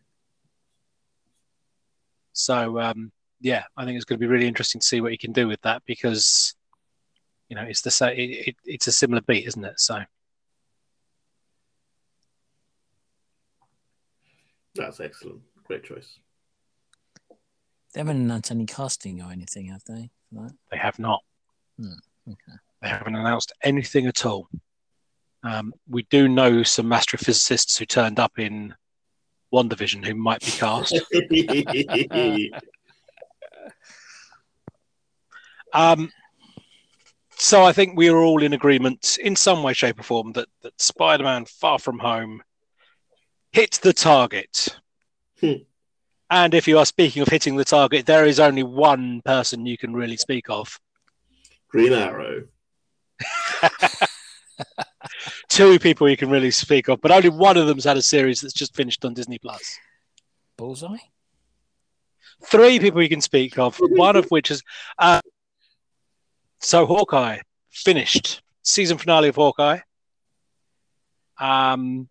So 2.34 2.80
um, 2.80 3.12
yeah, 3.42 3.64
I 3.76 3.86
think 3.86 3.96
it's 3.96 4.06
going 4.06 4.20
to 4.20 4.26
be 4.26 4.32
really 4.32 4.48
interesting 4.48 4.82
to 4.82 4.88
see 4.88 5.02
what 5.02 5.12
he 5.12 5.18
can 5.18 5.32
do 5.32 5.48
with 5.48 5.62
that 5.62 5.84
because 5.86 6.56
you 7.50 7.56
know 7.56 7.64
it's 7.64 7.82
the 7.82 7.92
same. 7.92 8.18
It, 8.18 8.48
it, 8.48 8.56
it's 8.66 8.88
a 8.88 8.92
similar 8.92 9.22
beat, 9.22 9.48
isn't 9.48 9.64
it? 9.66 9.80
So. 9.80 10.02
That's 14.76 15.00
excellent. 15.00 15.42
Great 15.64 15.84
choice. 15.84 16.20
They 17.94 18.00
haven't 18.00 18.18
announced 18.18 18.52
any 18.52 18.68
casting 18.68 19.22
or 19.24 19.32
anything, 19.32 19.68
have 19.68 19.84
they? 19.86 20.12
For 20.34 20.44
that? 20.44 20.54
They 20.72 20.78
have 20.78 21.00
not. 21.00 21.24
Hmm, 21.80 21.94
okay. 22.30 22.58
They 22.82 22.90
haven't 22.90 23.16
announced 23.16 23.54
anything 23.64 24.08
at 24.08 24.26
all. 24.26 24.50
Um, 25.44 25.74
we 25.88 26.04
do 26.04 26.28
know 26.28 26.64
some 26.64 26.90
astrophysicists 26.90 27.78
who 27.78 27.86
turned 27.86 28.20
up 28.20 28.38
in 28.40 28.76
WandaVision 29.54 30.06
who 30.06 30.16
might 30.16 30.42
be 30.42 30.52
cast. 30.52 31.00
Um, 35.74 36.12
so 37.38 37.64
I 37.64 37.72
think 37.74 37.96
we 37.96 38.10
are 38.10 38.18
all 38.18 38.42
in 38.42 38.54
agreement 38.54 39.18
in 39.22 39.36
some 39.36 39.62
way, 39.62 39.74
shape, 39.74 40.00
or 40.00 40.04
form 40.04 40.32
that, 40.32 40.48
that 40.62 40.82
Spider 40.82 41.26
Man 41.26 41.46
Far 41.46 41.78
From 41.78 42.00
Home 42.00 42.42
hit 43.52 43.80
the 43.84 43.94
target. 43.94 44.70
Hmm. 45.40 45.54
And 46.30 46.54
if 46.54 46.68
you 46.68 46.78
are 46.78 46.86
speaking 46.86 47.22
of 47.22 47.28
hitting 47.30 47.56
the 47.56 47.66
target, 47.66 48.06
there 48.06 48.26
is 48.26 48.40
only 48.40 48.64
one 48.64 49.22
person 49.22 49.66
you 49.66 49.78
can 49.78 49.94
really 49.94 50.18
speak 50.18 50.50
of. 50.50 50.80
Green 51.70 51.94
Arrow. 51.94 52.44
Two 55.50 55.80
people 55.80 56.10
you 56.10 56.18
can 56.18 56.30
really 56.30 56.52
speak 56.52 56.90
of, 56.90 57.00
but 57.02 57.12
only 57.12 57.30
one 57.30 57.58
of 57.58 57.68
them's 57.68 57.86
had 57.86 57.98
a 57.98 58.02
series 58.02 58.42
that's 58.42 58.54
just 58.54 58.76
finished 58.76 59.06
on 59.06 59.14
Disney 59.14 59.40
Plus. 59.40 59.80
Bullseye? 60.58 60.98
Three 62.46 62.80
people 62.80 63.02
you 63.02 63.10
can 63.10 63.22
speak 63.22 63.58
of, 63.58 63.78
one 63.80 64.16
of 64.16 64.26
which 64.30 64.52
is 64.52 64.62
uh, 65.00 65.22
so 66.60 66.86
Hawkeye 66.86 67.40
finished 67.72 68.42
season 68.64 68.98
finale 68.98 69.30
of 69.30 69.36
Hawkeye. 69.36 69.80
Um, 71.40 72.10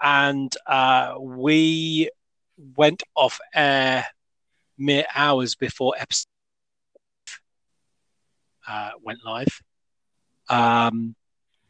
and 0.00 0.54
uh, 0.66 1.14
we 1.20 2.10
went 2.76 3.02
off 3.14 3.38
air 3.54 4.06
mere 4.76 5.04
hours 5.14 5.54
before 5.54 5.94
episode 5.98 6.26
uh, 8.68 8.90
went 9.02 9.24
live. 9.24 9.62
Um, 10.48 11.14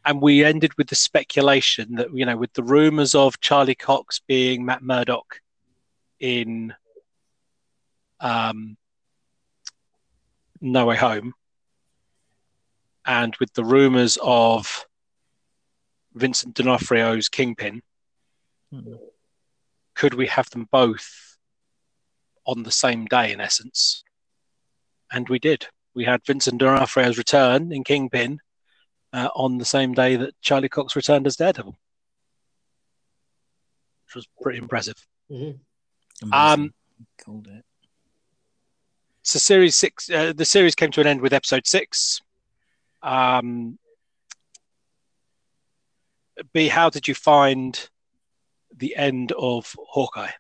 and 0.05 0.21
we 0.21 0.45
ended 0.45 0.73
with 0.79 0.89
the 0.89 0.95
speculation 0.95 1.97
that, 1.97 2.15
you 2.15 2.25
know, 2.25 2.37
with 2.37 2.53
the 2.55 2.63
rumors 2.63 3.15
of 3.15 3.41
Charlie 3.41 3.75
Cox 3.75 4.21
being 4.27 4.65
Matt 4.65 4.83
Murdock 4.83 5.41
in 6.19 6.75
um, 8.21 8.77
No 10.61 10.87
Way 10.87 10.97
Home, 10.97 11.35
and 13.05 13.37
with 13.37 13.53
the 13.55 13.65
rumors 13.65 14.19
of 14.23 14.87
Vincent 16.15 16.55
D'Onofrio's 16.55 17.29
Kingpin, 17.29 17.83
Hmm. 18.71 18.95
Could 19.99 20.15
we 20.15 20.29
have 20.29 20.49
them 20.51 20.69
both 20.71 21.37
on 22.47 22.63
the 22.63 22.71
same 22.71 23.05
day, 23.07 23.33
in 23.33 23.41
essence? 23.41 24.05
And 25.11 25.29
we 25.29 25.39
did. 25.41 25.67
We 25.95 26.05
had 26.05 26.25
Vincent 26.25 26.59
D'Onofrio's 26.61 27.19
return 27.19 27.73
in 27.73 27.83
Kingpin 27.83 28.39
uh, 29.13 29.29
on 29.35 29.59
the 29.59 29.65
same 29.65 29.93
day 29.95 30.15
that 30.17 30.41
Charlie 30.41 30.69
Cox 30.69 30.95
returned 30.95 31.27
as 31.27 31.35
Daredevil, 31.37 31.75
which 34.07 34.15
was 34.15 34.29
pretty 34.41 34.59
impressive. 34.59 34.95
Mhm. 35.31 35.59
Um, 36.33 36.75
Called 37.25 37.49
it. 37.49 37.65
so 39.23 39.39
series 39.39 39.75
six 39.77 40.09
uh, 40.11 40.33
the 40.33 40.45
series 40.45 40.75
came 40.77 40.91
to 40.93 41.01
an 41.01 41.07
end 41.07 41.21
with 41.21 41.33
episode 41.33 41.67
six 41.67 42.21
um 43.03 43.79
b 46.53 46.69
how 46.69 46.89
did 46.91 47.07
you 47.07 47.15
find 47.15 47.89
the 48.79 48.97
end 48.97 49.33
of 49.33 49.75
hawkeye 49.91 50.31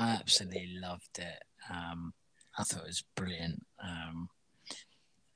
I 0.00 0.12
absolutely 0.12 0.78
loved 0.80 1.18
it. 1.18 1.42
Um, 1.68 2.14
I 2.56 2.62
thought 2.62 2.84
it 2.84 2.86
was 2.86 3.04
brilliant. 3.14 3.66
Um, 3.84 4.30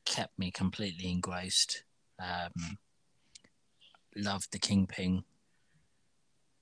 kept 0.06 0.38
me 0.38 0.50
completely 0.50 1.10
engrossed. 1.10 1.84
Um, 2.18 2.78
loved 4.16 4.52
the 4.52 4.58
Kingpin 4.58 5.24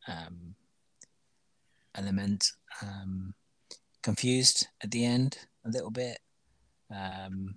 um, 0.09 0.57
element. 1.94 2.50
Um, 2.82 3.34
confused 4.03 4.66
at 4.82 4.90
the 4.90 5.05
end 5.05 5.38
a 5.64 5.70
little 5.70 5.92
bit. 5.92 6.18
Um, 6.90 7.57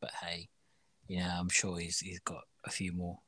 but 0.00 0.12
hey, 0.22 0.48
you 1.08 1.18
know, 1.18 1.36
I'm 1.40 1.48
sure 1.48 1.78
he's 1.78 1.98
he's 1.98 2.20
got 2.20 2.44
a 2.64 2.70
few 2.70 2.92
more 2.92 3.18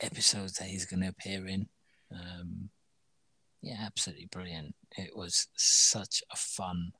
episodes 0.00 0.54
that 0.54 0.68
he's 0.68 0.86
going 0.86 1.00
to 1.02 1.08
appear 1.08 1.46
in. 1.46 1.68
Um, 2.12 2.70
yeah, 3.62 3.76
absolutely 3.84 4.26
brilliant. 4.26 4.74
It 4.96 5.16
was 5.16 5.48
such 5.56 6.22
a 6.32 6.36
fun 6.36 6.92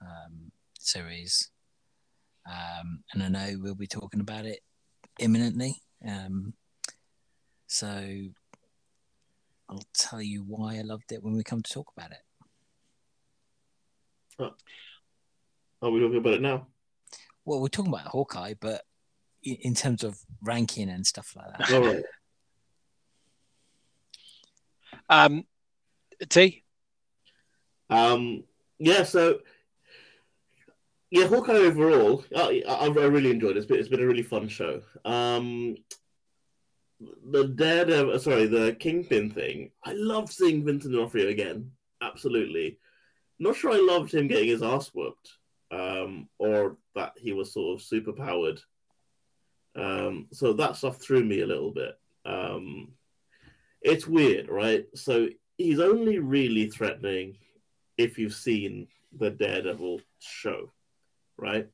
um, 0.00 0.52
series. 0.78 1.50
Um, 2.48 3.00
and 3.12 3.22
I 3.22 3.28
know 3.28 3.58
we'll 3.60 3.74
be 3.74 3.86
talking 3.86 4.20
about 4.20 4.46
it 4.46 4.60
imminently. 5.18 5.82
Um, 6.06 6.54
so 7.66 7.88
I'll 9.68 9.84
tell 9.94 10.22
you 10.22 10.44
why 10.46 10.76
I 10.76 10.82
loved 10.82 11.12
it 11.12 11.22
when 11.22 11.34
we 11.34 11.42
come 11.42 11.62
to 11.62 11.72
talk 11.72 11.92
about 11.96 12.12
it. 12.12 12.22
Oh. 14.38 14.54
Are 15.82 15.90
we 15.90 16.00
talking 16.00 16.18
about 16.18 16.34
it 16.34 16.42
now? 16.42 16.66
Well, 17.44 17.60
we're 17.60 17.68
talking 17.68 17.92
about 17.92 18.06
Hawkeye, 18.06 18.54
but 18.60 18.82
in, 19.46 19.56
in 19.62 19.74
terms 19.74 20.04
of 20.04 20.18
ranking 20.42 20.90
and 20.90 21.06
stuff 21.06 21.34
like 21.36 21.56
that. 21.56 21.72
All 21.72 21.80
right. 21.80 22.04
um 25.08 25.44
t 26.28 26.64
Um, 27.88 28.44
yeah, 28.78 29.04
so 29.04 29.40
yeah, 31.10 31.26
Hawkeye 31.28 31.52
overall, 31.52 32.24
I, 32.34 32.62
I, 32.68 32.86
I 32.86 33.06
really 33.06 33.30
enjoyed 33.30 33.56
it. 33.56 33.58
It's 33.58 33.66
been, 33.66 33.78
it's 33.78 33.88
been 33.88 34.02
a 34.02 34.06
really 34.06 34.24
fun 34.24 34.48
show. 34.48 34.82
Um, 35.04 35.76
the 37.30 37.48
Daredevil, 37.48 38.14
uh, 38.14 38.18
sorry, 38.18 38.46
the 38.46 38.76
Kingpin 38.80 39.30
thing. 39.30 39.70
I 39.84 39.92
loved 39.92 40.32
seeing 40.32 40.64
Vincent 40.64 40.92
D'Onofrio 40.92 41.28
again. 41.28 41.70
Absolutely. 42.02 42.78
Not 43.38 43.54
sure 43.54 43.72
I 43.72 43.76
loved 43.76 44.12
him 44.12 44.28
getting 44.28 44.48
his 44.48 44.62
ass 44.62 44.88
whooped, 44.88 45.30
um, 45.70 46.28
or 46.38 46.76
that 46.94 47.12
he 47.16 47.32
was 47.32 47.52
sort 47.52 47.74
of 47.74 47.86
super 47.86 48.12
powered. 48.12 48.60
Um, 49.76 50.26
so 50.32 50.54
that 50.54 50.76
stuff 50.76 51.00
threw 51.00 51.22
me 51.22 51.40
a 51.40 51.46
little 51.46 51.70
bit. 51.70 51.98
Um, 52.24 52.92
it's 53.82 54.06
weird, 54.06 54.48
right? 54.48 54.86
So 54.94 55.28
he's 55.58 55.80
only 55.80 56.18
really 56.18 56.68
threatening 56.70 57.36
if 57.96 58.18
you've 58.18 58.34
seen 58.34 58.88
the 59.16 59.30
Daredevil 59.30 60.00
show, 60.18 60.72
right? 61.36 61.68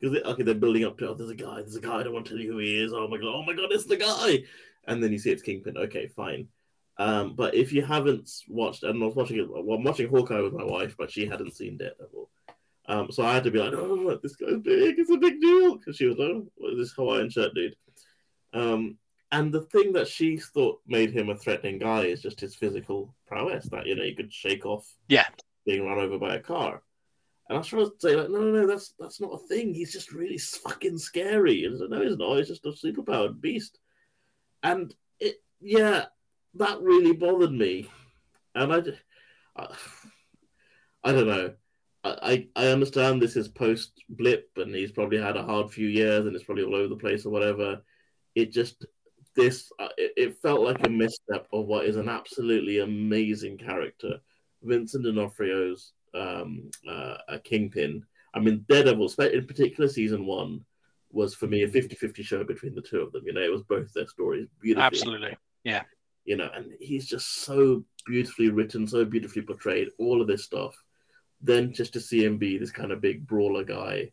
Because 0.00 0.22
okay, 0.22 0.42
they're 0.42 0.54
building 0.54 0.84
up 0.84 0.98
to 0.98 1.08
oh, 1.08 1.14
there's 1.14 1.30
a 1.30 1.34
guy, 1.34 1.56
there's 1.56 1.76
a 1.76 1.80
guy. 1.80 1.98
I 1.98 2.02
don't 2.02 2.12
want 2.12 2.26
to 2.26 2.32
tell 2.32 2.40
you 2.40 2.52
who 2.52 2.58
he 2.58 2.82
is. 2.82 2.92
Oh 2.92 3.08
my 3.08 3.18
god, 3.18 3.34
oh 3.34 3.42
my 3.42 3.52
god, 3.52 3.72
it's 3.72 3.84
the 3.84 3.96
guy. 3.96 4.44
And 4.86 5.02
then 5.02 5.12
you 5.12 5.18
see 5.18 5.30
it's 5.30 5.42
Kingpin. 5.42 5.76
Okay, 5.76 6.06
fine. 6.08 6.48
Um, 6.98 7.34
but 7.34 7.54
if 7.54 7.72
you 7.72 7.82
haven't 7.82 8.30
watched, 8.48 8.82
and 8.82 9.02
I 9.02 9.06
was 9.06 9.14
watching 9.14 9.38
it, 9.38 9.48
well, 9.48 9.76
I'm 9.76 9.84
watching 9.84 10.08
Hawkeye 10.08 10.40
with 10.40 10.52
my 10.52 10.64
wife, 10.64 10.96
but 10.98 11.10
she 11.10 11.26
hadn't 11.26 11.54
seen 11.54 11.76
Daredevil. 11.76 12.28
Um, 12.88 13.12
so 13.12 13.22
I 13.22 13.34
had 13.34 13.44
to 13.44 13.50
be 13.50 13.58
like, 13.58 13.74
oh, 13.74 14.18
this 14.22 14.34
guy's 14.36 14.58
big. 14.62 14.98
It's 14.98 15.10
a 15.10 15.18
big 15.18 15.40
deal 15.40 15.76
because 15.76 15.96
she 15.96 16.06
was 16.06 16.16
oh, 16.18 16.46
what 16.56 16.72
is 16.72 16.78
this 16.78 16.92
Hawaiian 16.92 17.28
shirt 17.30 17.54
dude. 17.54 17.76
Um, 18.54 18.96
and 19.30 19.52
the 19.52 19.62
thing 19.62 19.92
that 19.92 20.08
she 20.08 20.38
thought 20.38 20.80
made 20.86 21.10
him 21.12 21.28
a 21.28 21.36
threatening 21.36 21.78
guy 21.78 22.04
is 22.04 22.22
just 22.22 22.40
his 22.40 22.54
physical 22.54 23.14
prowess. 23.26 23.68
That 23.68 23.86
you 23.86 23.94
know 23.94 24.02
he 24.04 24.14
could 24.14 24.32
shake 24.32 24.64
off 24.64 24.90
Yeah. 25.08 25.26
being 25.66 25.84
run 25.84 25.98
over 25.98 26.18
by 26.18 26.36
a 26.36 26.40
car. 26.40 26.82
And 27.48 27.56
I 27.56 27.58
was 27.58 27.68
trying 27.68 27.84
to 27.84 27.92
say 27.98 28.16
like, 28.16 28.30
no, 28.30 28.40
no, 28.40 28.50
no, 28.62 28.66
that's 28.66 28.94
that's 28.98 29.20
not 29.20 29.34
a 29.34 29.46
thing. 29.48 29.74
He's 29.74 29.92
just 29.92 30.12
really 30.12 30.38
fucking 30.38 30.96
scary. 30.98 31.64
And 31.64 31.74
I 31.76 31.78
said, 31.78 31.90
no, 31.90 32.02
he's 32.02 32.16
not. 32.16 32.36
He's 32.36 32.48
just 32.48 32.64
a 32.66 32.70
superpowered 32.70 33.40
beast. 33.40 33.78
And 34.62 34.94
it, 35.20 35.36
yeah, 35.60 36.06
that 36.54 36.80
really 36.80 37.12
bothered 37.12 37.52
me. 37.52 37.90
And 38.54 38.72
I, 38.72 38.82
I, 39.56 39.74
I 41.04 41.12
don't 41.12 41.26
know. 41.26 41.52
I, 42.04 42.46
I 42.56 42.68
understand 42.68 43.20
this 43.20 43.36
is 43.36 43.48
post 43.48 43.92
blip, 44.08 44.50
and 44.56 44.74
he's 44.74 44.92
probably 44.92 45.18
had 45.18 45.36
a 45.36 45.42
hard 45.42 45.70
few 45.70 45.88
years, 45.88 46.26
and 46.26 46.34
it's 46.34 46.44
probably 46.44 46.64
all 46.64 46.76
over 46.76 46.88
the 46.88 46.96
place 46.96 47.26
or 47.26 47.30
whatever. 47.30 47.82
It 48.34 48.52
just 48.52 48.86
this 49.34 49.70
uh, 49.78 49.88
it, 49.96 50.12
it 50.16 50.42
felt 50.42 50.60
like 50.60 50.86
a 50.86 50.90
misstep 50.90 51.46
of 51.52 51.66
what 51.66 51.86
is 51.86 51.96
an 51.96 52.08
absolutely 52.08 52.80
amazing 52.80 53.58
character, 53.58 54.20
Vincent 54.62 55.04
D'Onofrio's 55.04 55.92
um, 56.14 56.70
uh, 56.88 57.16
a 57.28 57.38
Kingpin. 57.38 58.04
I 58.34 58.40
mean, 58.40 58.64
Daredevil, 58.68 59.10
in 59.18 59.46
particular, 59.46 59.88
season 59.88 60.26
one 60.26 60.64
was 61.10 61.34
for 61.34 61.46
me 61.46 61.62
a 61.62 61.68
50-50 61.68 62.22
show 62.22 62.44
between 62.44 62.74
the 62.74 62.82
two 62.82 63.00
of 63.00 63.12
them. 63.12 63.22
You 63.24 63.32
know, 63.32 63.40
it 63.40 63.50
was 63.50 63.62
both 63.62 63.92
their 63.94 64.06
stories 64.06 64.46
beautifully 64.60 64.86
absolutely 64.86 65.36
yeah. 65.64 65.82
you 66.24 66.36
know, 66.36 66.50
and 66.54 66.72
he's 66.80 67.06
just 67.06 67.42
so 67.42 67.84
beautifully 68.06 68.50
written, 68.50 68.86
so 68.86 69.04
beautifully 69.04 69.42
portrayed, 69.42 69.88
all 69.98 70.20
of 70.20 70.28
this 70.28 70.44
stuff. 70.44 70.74
Then 71.40 71.72
just 71.72 71.92
to 71.92 72.00
see 72.00 72.24
him 72.24 72.38
be 72.38 72.58
this 72.58 72.72
kind 72.72 72.92
of 72.92 73.00
big 73.00 73.26
brawler 73.26 73.64
guy, 73.64 74.12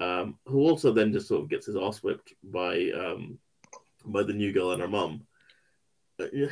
um, 0.00 0.38
who 0.46 0.60
also 0.60 0.92
then 0.92 1.12
just 1.12 1.28
sort 1.28 1.42
of 1.42 1.48
gets 1.48 1.66
his 1.66 1.76
ass 1.76 2.02
whipped 2.02 2.32
by 2.42 2.90
um, 2.90 3.38
by 4.04 4.22
the 4.22 4.32
new 4.32 4.52
girl 4.52 4.72
and 4.72 4.82
her 4.82 4.88
mum. 4.88 5.26
Uh, 6.20 6.26
yeah. 6.32 6.48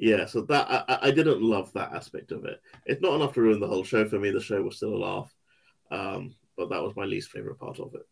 Yeah, 0.00 0.26
so 0.26 0.42
that 0.42 0.84
I, 0.88 1.08
I 1.08 1.10
didn't 1.10 1.42
love 1.42 1.72
that 1.72 1.92
aspect 1.92 2.30
of 2.30 2.44
it. 2.44 2.60
It's 2.86 3.02
not 3.02 3.14
enough 3.14 3.34
to 3.34 3.40
ruin 3.42 3.58
the 3.58 3.66
whole 3.66 3.82
show 3.82 4.08
for 4.08 4.18
me. 4.18 4.30
The 4.30 4.40
show 4.40 4.62
was 4.62 4.76
still 4.76 4.94
a 4.94 4.96
laugh, 4.96 5.34
um, 5.90 6.36
but 6.56 6.70
that 6.70 6.82
was 6.82 6.94
my 6.94 7.04
least 7.04 7.30
favorite 7.30 7.58
part 7.58 7.80
of 7.80 7.94
it. 7.94 8.06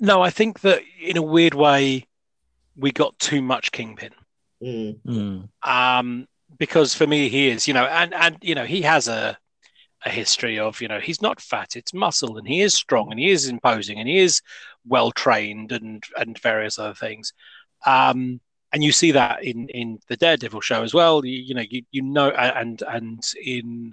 No, 0.00 0.20
I 0.20 0.30
think 0.30 0.60
that 0.60 0.82
in 1.00 1.16
a 1.16 1.22
weird 1.22 1.54
way, 1.54 2.04
we 2.76 2.90
got 2.90 3.16
too 3.20 3.40
much 3.40 3.70
Kingpin. 3.70 4.10
Mm. 4.60 4.98
Mm. 5.06 5.48
Um, 5.62 6.26
because 6.58 6.94
for 6.94 7.06
me, 7.06 7.28
he 7.28 7.48
is, 7.48 7.68
you 7.68 7.74
know, 7.74 7.84
and 7.84 8.12
and 8.12 8.36
you 8.40 8.56
know, 8.56 8.64
he 8.64 8.82
has 8.82 9.06
a 9.06 9.38
a 10.04 10.10
history 10.10 10.58
of, 10.58 10.80
you 10.80 10.88
know, 10.88 11.00
he's 11.00 11.22
not 11.22 11.40
fat, 11.40 11.76
it's 11.76 11.92
muscle, 11.92 12.38
and 12.38 12.46
he 12.46 12.60
is 12.60 12.74
strong, 12.74 13.10
and 13.10 13.18
he 13.18 13.30
is 13.30 13.48
imposing, 13.48 13.98
and 13.98 14.08
he 14.08 14.18
is 14.18 14.40
well 14.86 15.10
trained, 15.10 15.72
and 15.72 16.04
and 16.16 16.38
various 16.38 16.78
other 16.78 16.94
things. 16.94 17.32
Um, 17.86 18.40
and 18.72 18.84
you 18.84 18.92
see 18.92 19.12
that 19.12 19.44
in 19.44 19.68
in 19.68 19.98
the 20.08 20.16
Daredevil 20.16 20.60
show 20.60 20.82
as 20.82 20.94
well. 20.94 21.24
You, 21.24 21.38
you 21.38 21.54
know, 21.54 21.64
you 21.68 21.82
you 21.90 22.02
know, 22.02 22.30
and 22.30 22.82
and 22.82 23.22
in 23.42 23.92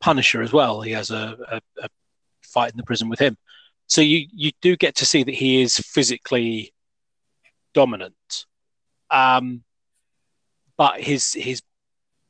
Punisher 0.00 0.42
as 0.42 0.52
well, 0.52 0.80
he 0.80 0.92
has 0.92 1.10
a, 1.10 1.36
a, 1.50 1.60
a 1.82 1.88
fight 2.42 2.70
in 2.70 2.76
the 2.76 2.84
prison 2.84 3.08
with 3.08 3.18
him. 3.18 3.36
So 3.86 4.00
you 4.00 4.26
you 4.32 4.52
do 4.62 4.76
get 4.76 4.96
to 4.96 5.06
see 5.06 5.22
that 5.22 5.34
he 5.34 5.62
is 5.62 5.78
physically 5.78 6.72
dominant. 7.74 8.46
Um, 9.10 9.64
but 10.76 11.00
his 11.00 11.32
his 11.32 11.62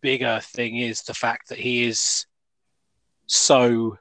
bigger 0.00 0.40
thing 0.42 0.76
is 0.76 1.02
the 1.02 1.14
fact 1.14 1.48
that 1.48 1.58
he 1.58 1.84
is 1.84 2.26
so 3.28 3.96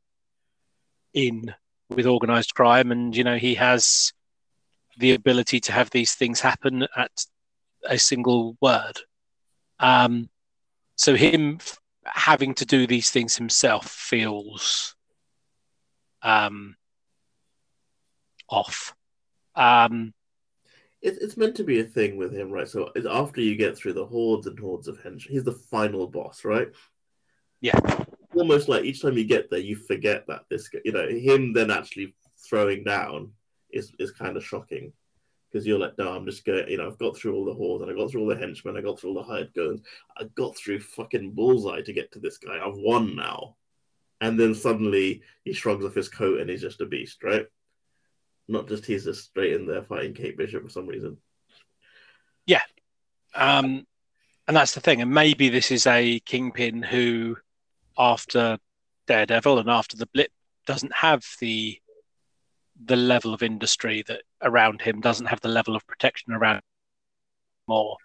in 1.14 1.54
with 1.90 2.06
organized 2.06 2.54
crime 2.56 2.92
and 2.92 3.16
you 3.16 3.24
know 3.24 3.38
he 3.38 3.56
has 3.56 4.14
the 4.98 5.14
ability 5.14 5.60
to 5.60 5.72
have 5.72 5.90
these 5.92 6.16
things 6.16 6.40
happen 6.40 6.88
at 6.96 7.12
a 7.86 7.98
single 7.98 8.58
word 8.62 9.00
um 9.80 10.30
so 10.96 11.16
him 11.16 11.58
f- 11.60 11.80
having 12.06 12.54
to 12.54 12.66
do 12.66 12.88
these 12.88 13.12
things 13.12 13.36
himself 13.38 13.88
feels 13.90 14.96
um 16.24 16.76
off 18.50 18.96
um 19.56 20.14
It, 21.02 21.18
it's 21.22 21.38
meant 21.38 21.56
to 21.58 21.64
be 21.64 21.80
a 21.80 21.84
thing 21.84 22.18
with 22.18 22.34
him, 22.34 22.50
right? 22.50 22.68
So 22.68 22.92
after 23.10 23.42
you 23.42 23.56
get 23.56 23.78
through 23.78 23.94
the 23.94 24.06
hordes 24.06 24.48
and 24.48 24.58
hordes 24.58 24.88
of 24.88 25.00
henchmen, 25.04 25.34
he's 25.34 25.44
the 25.44 25.52
final 25.52 26.08
boss, 26.08 26.44
right? 26.44 26.70
Yeah. 27.62 27.80
Almost 28.38 28.70
like 28.70 28.84
each 28.84 29.02
time 29.02 29.18
you 29.18 29.26
get 29.26 29.50
there, 29.50 29.60
you 29.60 29.76
forget 29.76 30.26
that 30.28 30.44
this, 30.50 30.70
you 30.86 30.92
know, 30.92 31.08
him 31.08 31.54
then 31.54 31.72
actually 31.72 32.16
throwing 32.48 32.84
down 32.84 33.32
is 33.72 33.92
is 34.00 34.12
kind 34.12 34.38
of 34.38 34.46
shocking 34.46 34.94
because 35.52 35.66
you're 35.66 35.80
like, 35.80 35.98
no, 35.98 36.12
I'm 36.12 36.26
just 36.26 36.46
going, 36.46 36.68
you 36.68 36.78
know, 36.78 36.88
I've 36.88 36.98
got 36.98 37.18
through 37.18 37.34
all 37.34 37.46
the 37.46 37.54
hordes 37.54 37.82
and 37.82 37.92
I 37.92 37.96
got 37.96 38.12
through 38.12 38.22
all 38.22 38.28
the 38.28 38.36
henchmen, 38.36 38.78
I 38.78 38.82
got 38.82 39.00
through 39.00 39.12
all 39.12 39.16
the 39.16 39.24
hired 39.24 39.54
guns, 39.54 39.82
I 40.18 40.26
got 40.36 40.58
through 40.58 40.82
fucking 40.82 41.32
bullseye 41.32 41.82
to 41.82 41.94
get 41.94 42.12
to 42.12 42.20
this 42.20 42.38
guy. 42.38 42.58
I've 42.58 42.76
won 42.76 43.16
now, 43.16 43.56
and 44.22 44.40
then 44.40 44.54
suddenly 44.54 45.22
he 45.44 45.54
shrugs 45.54 45.86
off 45.86 45.96
his 45.96 46.10
coat 46.10 46.40
and 46.40 46.50
he's 46.50 46.62
just 46.62 46.82
a 46.82 46.86
beast, 46.86 47.24
right? 47.24 47.46
Not 48.48 48.68
just 48.68 48.86
he's 48.86 49.06
just 49.06 49.26
straight 49.26 49.54
in 49.54 49.68
there 49.68 49.84
fighting 49.84 50.14
Kate 50.14 50.38
Bishop 50.38 50.64
for 50.64 50.70
some 50.70 50.88
reason. 50.88 51.18
Yeah. 52.46 52.62
Um, 53.36 53.86
and 54.48 54.56
that's 54.56 54.74
the 54.74 54.80
thing. 54.80 55.02
And 55.02 55.12
maybe 55.12 55.50
this 55.50 55.72
is 55.72 55.86
a 55.86 56.20
kingpin 56.22 56.82
who, 56.82 57.38
after 57.98 58.58
Daredevil 59.08 59.60
and 59.60 59.70
after 59.70 59.98
the 59.98 60.08
blip, 60.08 60.32
doesn't 60.66 60.94
have 60.94 61.24
the 61.40 61.80
the 62.86 62.96
level 62.96 63.34
of 63.34 63.42
industry 63.42 64.04
that 64.08 64.22
around 64.44 64.82
him 64.82 65.02
doesn't 65.02 65.26
have 65.26 65.42
the 65.42 65.48
level 65.48 65.76
of 65.76 65.88
protection 65.88 66.32
around 66.34 66.62
more 67.68 67.98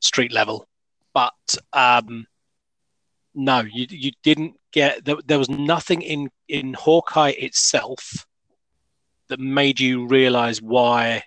street 0.00 0.32
level. 0.32 0.66
But 1.12 1.56
um, 1.72 2.26
no, 3.34 3.60
you 3.60 3.86
you 3.90 4.12
didn't 4.22 4.54
get 4.72 5.04
there, 5.04 5.16
there 5.26 5.38
was 5.38 5.50
nothing 5.50 6.02
in 6.02 6.30
in 6.48 6.74
Hawkeye 6.74 7.34
itself 7.38 8.26
that 9.28 9.40
made 9.40 9.78
you 9.78 10.06
realize 10.06 10.60
why 10.60 11.24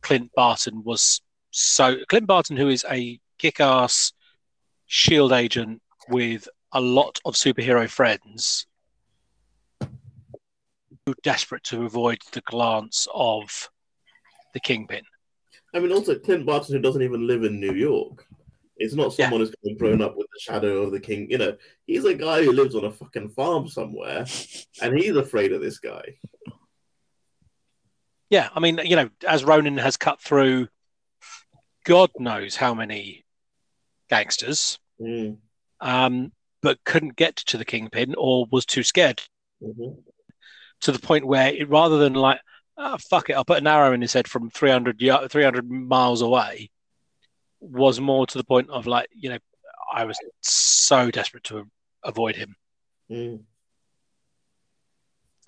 Clint 0.00 0.30
Barton 0.34 0.82
was 0.84 1.20
so 1.50 1.96
Clint 2.08 2.26
Barton, 2.26 2.56
who 2.56 2.68
is 2.68 2.84
a 2.90 3.20
kick-ass 3.38 4.12
shield 4.86 5.32
agent 5.32 5.80
with 6.08 6.48
a 6.72 6.80
lot 6.80 7.20
of 7.24 7.34
superhero 7.34 7.88
friends, 7.88 8.66
who 9.80 11.12
are 11.12 11.14
desperate 11.22 11.64
to 11.64 11.84
avoid 11.84 12.18
the 12.32 12.40
glance 12.42 13.06
of 13.12 13.70
the 14.54 14.60
Kingpin. 14.60 15.02
I 15.74 15.80
mean, 15.80 15.92
also 15.92 16.18
Clint 16.18 16.46
Barton, 16.46 16.74
who 16.76 16.82
doesn't 16.82 17.02
even 17.02 17.26
live 17.26 17.44
in 17.44 17.58
New 17.58 17.72
York. 17.72 18.26
It's 18.76 18.94
not 18.94 19.16
Yeah. 19.18 19.26
someone 19.26 19.40
who's 19.40 19.54
kind 19.62 19.72
of 19.74 19.78
grown 19.78 20.02
up 20.02 20.16
with 20.16 20.26
the 20.32 20.40
shadow 20.40 20.82
of 20.82 20.92
the 20.92 21.00
king. 21.00 21.30
You 21.30 21.38
know, 21.38 21.56
he's 21.86 22.04
a 22.04 22.14
guy 22.14 22.42
who 22.44 22.52
lives 22.52 22.74
on 22.74 22.84
a 22.84 22.90
fucking 22.92 23.30
farm 23.30 23.68
somewhere, 23.68 24.26
and 24.80 24.98
he's 24.98 25.16
afraid 25.16 25.52
of 25.52 25.60
this 25.60 25.78
guy. 25.78 26.16
Yeah, 28.30 28.48
I 28.54 28.60
mean, 28.60 28.80
you 28.84 28.96
know, 28.96 29.10
as 29.26 29.44
Ronin 29.44 29.76
has 29.78 29.96
cut 29.96 30.20
through, 30.20 30.68
God 31.84 32.10
knows 32.18 32.56
how 32.56 32.74
many 32.74 33.24
gangsters, 34.08 34.78
Mm, 35.00 35.38
um, 35.80 36.32
but 36.62 36.82
couldn't 36.84 37.16
get 37.16 37.36
to 37.36 37.58
the 37.58 37.64
Kingpin 37.64 38.14
or 38.16 38.46
was 38.50 38.64
too 38.64 38.82
scared 38.82 39.20
mhm. 39.62 39.96
to 40.80 40.92
the 40.92 40.98
point 40.98 41.26
where 41.26 41.52
it, 41.52 41.68
rather 41.68 41.98
than 41.98 42.14
like, 42.14 42.40
oh, 42.78 42.96
fuck 43.10 43.28
it, 43.28 43.34
I'll 43.34 43.44
put 43.44 43.58
an 43.58 43.66
arrow 43.66 43.92
in 43.92 44.00
his 44.00 44.12
head 44.12 44.28
from 44.28 44.48
300, 44.50 45.00
y- 45.02 45.26
300 45.28 45.68
miles 45.68 46.22
away, 46.22 46.70
was 47.60 48.00
more 48.00 48.26
to 48.26 48.38
the 48.38 48.44
point 48.44 48.70
of 48.70 48.86
like, 48.86 49.08
you 49.12 49.30
know, 49.30 49.38
I 49.92 50.04
was 50.04 50.16
so 50.40 51.10
desperate 51.10 51.44
to 51.44 51.68
avoid 52.02 52.36
him. 52.36 52.56
Mm. 53.10 53.40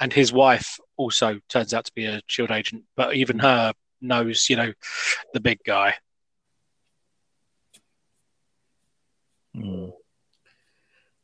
And 0.01 0.13
his 0.13 0.33
wife 0.33 0.79
also 0.97 1.41
turns 1.49 1.73
out 1.73 1.87
to 1.87 1.93
be 1.95 2.07
a 2.07 2.21
shield 2.27 2.51
agent, 2.51 2.85
but 2.97 3.15
even 3.15 3.39
her 3.39 3.73
knows, 4.01 4.51
you 4.51 4.57
know, 4.57 4.73
the 5.33 5.41
big 5.41 5.59
guy. 5.65 5.95
Mm. 9.57 9.93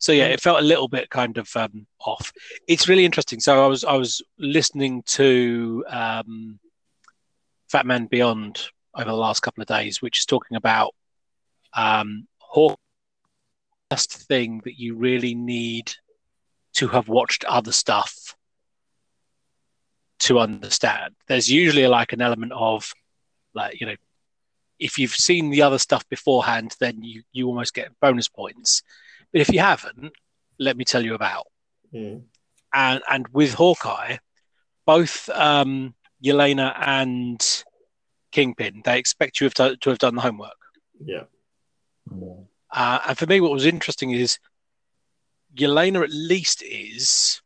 So 0.00 0.12
yeah, 0.12 0.28
it 0.28 0.40
felt 0.40 0.60
a 0.60 0.66
little 0.66 0.88
bit 0.88 1.10
kind 1.10 1.36
of 1.36 1.54
um, 1.56 1.86
off. 2.00 2.32
It's 2.66 2.88
really 2.88 3.04
interesting. 3.04 3.38
So 3.38 3.62
I 3.62 3.66
was 3.66 3.84
I 3.84 3.92
was 3.94 4.22
listening 4.38 5.02
to 5.08 5.84
um, 5.88 6.58
Fat 7.70 7.84
Man 7.84 8.06
Beyond 8.06 8.62
over 8.94 9.10
the 9.10 9.16
last 9.16 9.40
couple 9.40 9.60
of 9.60 9.68
days, 9.68 10.00
which 10.00 10.18
is 10.18 10.26
talking 10.26 10.56
about 10.56 10.94
um, 11.74 12.26
Hawk. 12.38 12.80
First 13.90 14.12
thing 14.26 14.62
that 14.64 14.78
you 14.78 14.96
really 14.96 15.34
need 15.34 15.92
to 16.74 16.88
have 16.88 17.08
watched 17.08 17.44
other 17.44 17.72
stuff 17.72 18.36
to 20.20 20.38
understand. 20.38 21.14
There's 21.28 21.50
usually 21.50 21.86
like 21.88 22.12
an 22.14 22.22
element 22.22 22.52
of 22.52 22.90
like 23.52 23.78
you 23.80 23.86
know, 23.86 23.96
if 24.78 24.98
you've 24.98 25.14
seen 25.14 25.50
the 25.50 25.60
other 25.60 25.78
stuff 25.78 26.08
beforehand, 26.08 26.74
then 26.80 27.02
you 27.02 27.22
you 27.32 27.48
almost 27.48 27.74
get 27.74 27.92
bonus 28.00 28.28
points. 28.28 28.82
But 29.32 29.42
if 29.42 29.52
you 29.52 29.60
haven't, 29.60 30.12
let 30.58 30.76
me 30.76 30.84
tell 30.84 31.04
you 31.04 31.14
about. 31.14 31.46
Mm. 31.94 32.22
And 32.72 33.02
and 33.10 33.28
with 33.28 33.54
Hawkeye, 33.54 34.18
both 34.86 35.28
um, 35.30 35.94
Yelena 36.24 36.74
and 36.78 37.64
Kingpin, 38.32 38.82
they 38.84 38.98
expect 38.98 39.40
you 39.40 39.46
have 39.46 39.54
to, 39.54 39.76
to 39.76 39.90
have 39.90 39.98
done 39.98 40.14
the 40.14 40.20
homework. 40.20 40.58
Yeah. 41.04 41.24
Mm. 42.12 42.46
Uh, 42.70 42.98
and 43.08 43.18
for 43.18 43.26
me, 43.26 43.40
what 43.40 43.52
was 43.52 43.66
interesting 43.66 44.12
is 44.12 44.38
Yelena 45.56 46.02
at 46.04 46.10
least 46.10 46.62
is 46.62 47.42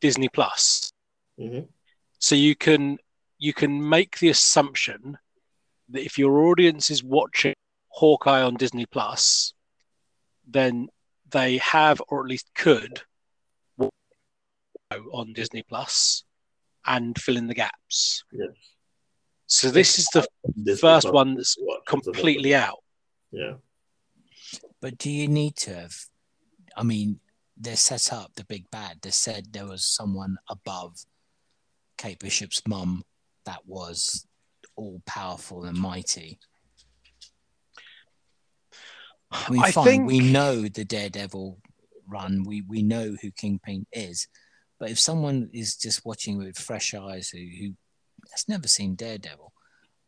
Disney 0.00 0.28
Plus, 0.28 0.90
hmm 1.38 1.60
so 2.18 2.34
you 2.34 2.56
can 2.56 2.98
you 3.38 3.52
can 3.52 3.88
make 3.88 4.18
the 4.18 4.30
assumption 4.30 5.18
that 5.90 6.04
if 6.04 6.18
your 6.18 6.48
audience 6.48 6.90
is 6.90 7.04
watching 7.04 7.54
Hawkeye 7.88 8.42
on 8.42 8.54
Disney 8.54 8.86
Plus, 8.86 9.52
then 10.46 10.88
they 11.30 11.58
have 11.58 12.00
or 12.08 12.20
at 12.20 12.28
least 12.28 12.50
could 12.54 13.02
on 15.12 15.32
Disney 15.32 15.62
Plus 15.62 16.24
and 16.86 17.18
fill 17.18 17.36
in 17.36 17.48
the 17.48 17.54
gaps. 17.54 18.22
Yes. 18.32 18.48
So 19.46 19.70
this 19.70 19.98
is 19.98 20.06
the 20.12 20.26
This 20.56 20.80
first 20.80 21.12
one 21.12 21.34
that's 21.34 21.56
completely 21.86 22.54
out. 22.54 22.82
Yeah. 23.30 23.54
But 24.80 24.98
do 24.98 25.10
you 25.10 25.28
need 25.28 25.56
to 25.56 25.74
have? 25.74 25.94
I 26.76 26.82
mean, 26.82 27.20
they 27.56 27.74
set 27.74 28.12
up 28.12 28.32
the 28.34 28.44
big 28.44 28.70
bad. 28.70 28.98
They 29.02 29.10
said 29.10 29.52
there 29.52 29.66
was 29.66 29.84
someone 29.84 30.36
above 30.48 30.96
Kate 31.96 32.18
Bishop's 32.18 32.62
mum 32.66 33.02
that 33.44 33.66
was 33.66 34.26
all 34.76 35.00
powerful 35.06 35.64
and 35.64 35.78
mighty. 35.78 36.38
I 39.30 39.50
mean, 39.50 39.62
I 39.62 39.70
fine, 39.70 39.84
think 39.84 40.06
we 40.06 40.20
know 40.20 40.62
the 40.62 40.84
Daredevil 40.84 41.58
run. 42.08 42.44
We 42.44 42.62
we 42.62 42.82
know 42.82 43.16
who 43.20 43.30
Kingpin 43.30 43.86
is, 43.92 44.28
but 44.78 44.90
if 44.90 44.98
someone 44.98 45.50
is 45.52 45.76
just 45.76 46.04
watching 46.04 46.38
with 46.38 46.58
fresh 46.58 46.94
eyes 46.94 47.28
who 47.28 47.38
who 47.38 47.74
has 48.32 48.48
never 48.48 48.68
seen 48.68 48.94
Daredevil, 48.94 49.52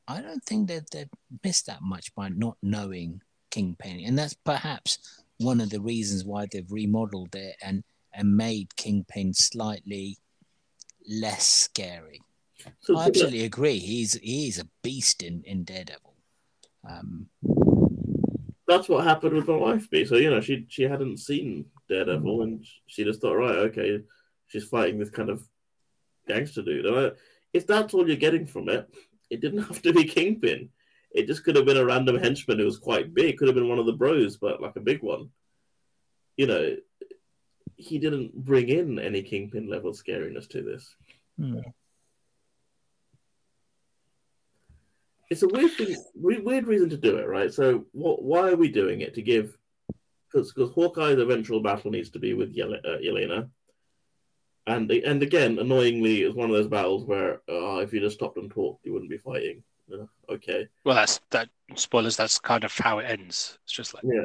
I 0.06 0.20
don't 0.20 0.44
think 0.44 0.68
that 0.68 0.90
they've 0.90 1.10
missed 1.44 1.66
that 1.66 1.82
much 1.82 2.14
by 2.14 2.28
not 2.28 2.56
knowing 2.62 3.22
Kingpin, 3.50 4.04
and 4.04 4.18
that's 4.18 4.34
perhaps 4.34 4.98
one 5.38 5.60
of 5.60 5.70
the 5.70 5.80
reasons 5.80 6.24
why 6.24 6.46
they've 6.50 6.70
remodeled 6.70 7.34
it 7.34 7.56
and 7.62 7.84
and 8.12 8.36
made 8.36 8.74
Kingpin 8.76 9.34
slightly 9.34 10.18
less 11.08 11.46
scary. 11.46 12.20
So, 12.80 12.96
I 12.96 13.06
absolutely 13.06 13.44
agree. 13.44 13.78
He's 13.78 14.14
he's 14.14 14.58
a 14.58 14.68
beast 14.82 15.22
in 15.22 15.42
in 15.44 15.64
Daredevil. 15.64 16.14
Um, 16.88 17.28
that's 18.68 18.88
what 18.88 19.04
happened 19.04 19.34
with 19.34 19.48
my 19.48 19.56
wife. 19.56 19.90
B. 19.90 20.04
So 20.04 20.16
you 20.16 20.30
know, 20.30 20.40
she 20.40 20.66
she 20.68 20.82
hadn't 20.82 21.18
seen 21.18 21.64
Daredevil, 21.88 22.42
and 22.42 22.64
she 22.86 23.02
just 23.02 23.20
thought, 23.20 23.34
right, 23.34 23.56
okay, 23.70 24.00
she's 24.46 24.68
fighting 24.68 24.98
this 24.98 25.10
kind 25.10 25.30
of 25.30 25.42
gangster 26.28 26.62
dude. 26.62 26.86
And 26.86 26.98
I, 26.98 27.10
if 27.52 27.66
that's 27.66 27.94
all 27.94 28.06
you're 28.06 28.16
getting 28.16 28.46
from 28.46 28.68
it, 28.68 28.88
it 29.30 29.40
didn't 29.40 29.62
have 29.68 29.82
to 29.82 29.92
be 29.92 30.04
Kingpin. 30.04 30.68
It 31.10 31.26
just 31.26 31.42
could 31.42 31.56
have 31.56 31.64
been 31.64 31.78
a 31.78 31.84
random 31.84 32.18
henchman 32.18 32.58
who 32.58 32.66
was 32.66 32.78
quite 32.78 33.14
big. 33.14 33.38
Could 33.38 33.48
have 33.48 33.54
been 33.54 33.68
one 33.68 33.78
of 33.78 33.86
the 33.86 33.94
bros, 33.94 34.36
but 34.36 34.60
like 34.60 34.76
a 34.76 34.80
big 34.80 35.02
one. 35.02 35.30
You 36.36 36.46
know, 36.46 36.76
he 37.76 37.98
didn't 37.98 38.34
bring 38.34 38.68
in 38.68 38.98
any 38.98 39.22
Kingpin 39.22 39.68
level 39.68 39.92
scariness 39.92 40.48
to 40.50 40.62
this. 40.62 40.94
hmm. 41.38 41.60
It's 45.30 45.42
a 45.42 45.48
weird 45.48 45.72
thing, 45.72 45.96
weird 46.14 46.66
reason 46.66 46.88
to 46.90 46.96
do 46.96 47.16
it, 47.18 47.26
right? 47.28 47.52
So, 47.52 47.84
what? 47.92 48.22
Why 48.22 48.50
are 48.50 48.56
we 48.56 48.68
doing 48.68 49.00
it? 49.02 49.14
To 49.14 49.22
give, 49.22 49.56
because 50.32 50.52
because 50.52 50.70
Hawkeye's 50.72 51.18
eventual 51.18 51.60
battle 51.60 51.90
needs 51.90 52.10
to 52.10 52.18
be 52.18 52.34
with 52.34 52.54
Yele- 52.56 52.84
uh, 52.84 52.98
Yelena, 52.98 53.48
and 54.66 54.90
and 54.90 55.22
again, 55.22 55.58
annoyingly, 55.58 56.22
it's 56.22 56.34
one 56.36 56.50
of 56.50 56.56
those 56.56 56.68
battles 56.68 57.04
where 57.04 57.42
uh, 57.48 57.76
if 57.78 57.92
you 57.92 58.00
just 58.00 58.16
stopped 58.16 58.36
and 58.38 58.50
talked, 58.50 58.84
you 58.84 58.92
wouldn't 58.92 59.10
be 59.10 59.18
fighting. 59.18 59.62
Uh, 59.92 60.04
okay, 60.30 60.66
Well, 60.84 60.96
that's 60.96 61.20
that. 61.30 61.48
Spoilers. 61.74 62.16
That's 62.16 62.38
kind 62.38 62.64
of 62.64 62.72
how 62.76 62.98
it 62.98 63.04
ends. 63.04 63.58
It's 63.64 63.72
just 63.72 63.92
like 63.94 64.04
yeah, 64.04 64.24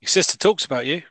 your 0.00 0.08
sister 0.08 0.38
talks 0.38 0.64
about 0.64 0.86
you. 0.86 1.02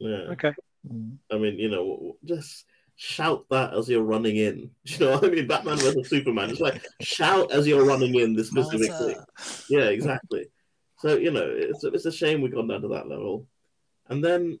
yeah. 0.00 0.32
Okay. 0.32 0.52
Mm. 0.92 1.16
I 1.32 1.38
mean, 1.38 1.58
you 1.58 1.68
know, 1.68 2.16
just 2.24 2.64
shout 2.96 3.44
that 3.50 3.74
as 3.74 3.88
you're 3.88 4.02
running 4.02 4.36
in. 4.36 4.70
Do 4.84 4.94
you 4.94 5.00
know 5.00 5.12
what 5.12 5.24
I 5.24 5.28
mean? 5.28 5.46
Batman 5.46 5.76
versus 5.76 6.08
Superman. 6.08 6.50
It's 6.50 6.60
like 6.60 6.82
shout 7.00 7.52
as 7.52 7.66
you're 7.66 7.84
running 7.84 8.14
in 8.14 8.34
this 8.34 8.48
specifically. 8.48 9.14
Martha. 9.14 9.26
Yeah, 9.68 9.84
exactly. 9.84 10.46
So 10.98 11.16
you 11.16 11.30
know, 11.30 11.46
it's 11.46 11.84
it's 11.84 12.06
a 12.06 12.12
shame 12.12 12.40
we 12.40 12.48
got 12.48 12.68
down 12.68 12.82
to 12.82 12.88
that 12.88 13.08
level, 13.08 13.46
and 14.08 14.24
then 14.24 14.58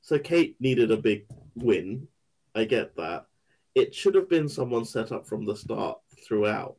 so 0.00 0.18
Kate 0.18 0.56
needed 0.60 0.90
a 0.90 0.96
big 0.96 1.26
win. 1.54 2.08
I 2.54 2.64
get 2.64 2.96
that. 2.96 3.26
It 3.74 3.94
should 3.94 4.14
have 4.14 4.28
been 4.28 4.48
someone 4.48 4.84
set 4.84 5.12
up 5.12 5.26
from 5.26 5.46
the 5.46 5.56
start 5.56 5.98
throughout, 6.26 6.76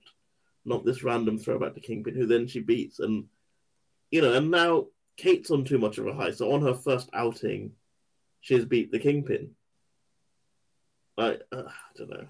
not 0.66 0.86
this 0.86 1.04
random 1.04 1.40
throwback 1.40 1.74
to 1.74 1.80
Kingpin, 1.80 2.16
who 2.16 2.26
then 2.26 2.48
she 2.48 2.60
beats, 2.60 3.00
and 3.00 3.26
you 4.12 4.22
know, 4.22 4.34
and 4.34 4.52
now 4.52 4.88
Kate's 5.18 5.52
on 5.52 5.64
too 5.64 5.78
much 5.78 6.00
of 6.00 6.08
a 6.08 6.14
high. 6.14 6.32
So 6.32 6.52
on 6.52 6.62
her 6.64 6.74
first 6.74 7.10
outing, 7.14 7.72
she 8.42 8.56
has 8.56 8.66
beat 8.66 8.92
the 8.92 9.00
Kingpin. 9.00 9.52
I, 11.18 11.38
uh, 11.52 11.64
I 11.68 11.72
don't 11.96 12.10
know. 12.10 12.28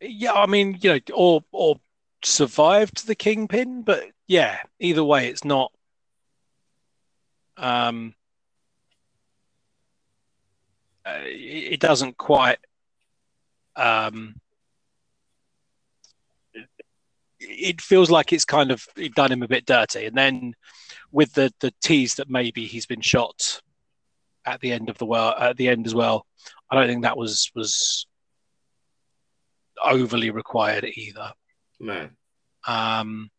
Yeah, 0.00 0.32
I 0.32 0.46
mean, 0.46 0.78
you 0.80 0.94
know, 0.94 1.00
or 1.14 1.44
or 1.50 1.76
survived 2.22 3.06
the 3.06 3.14
kingpin, 3.14 3.82
but 3.82 4.04
yeah, 4.26 4.58
either 4.78 5.04
way, 5.04 5.28
it's 5.28 5.44
not. 5.44 5.72
Um, 7.56 8.14
uh, 11.06 11.20
it 11.22 11.80
doesn't 11.80 12.18
quite. 12.18 12.58
Um, 13.76 14.36
it 17.40 17.80
feels 17.80 18.10
like 18.10 18.32
it's 18.32 18.44
kind 18.44 18.70
of 18.70 18.86
done 19.14 19.32
him 19.32 19.42
a 19.42 19.48
bit 19.48 19.66
dirty, 19.66 20.06
and 20.06 20.16
then 20.16 20.54
with 21.10 21.32
the 21.32 21.52
the 21.60 21.72
tease 21.82 22.14
that 22.16 22.30
maybe 22.30 22.66
he's 22.66 22.86
been 22.86 23.00
shot 23.00 23.62
at 24.46 24.60
the 24.60 24.72
end 24.72 24.88
of 24.90 24.98
the 24.98 25.06
well 25.06 25.30
at 25.38 25.56
the 25.56 25.68
end 25.68 25.86
as 25.86 25.94
well. 25.94 26.26
I 26.70 26.76
don't 26.76 26.88
think 26.88 27.02
that 27.02 27.16
was 27.16 27.50
was 27.54 28.06
overly 29.82 30.30
required 30.30 30.84
either. 30.84 31.32
No. 31.80 32.08
Um, 32.66 33.30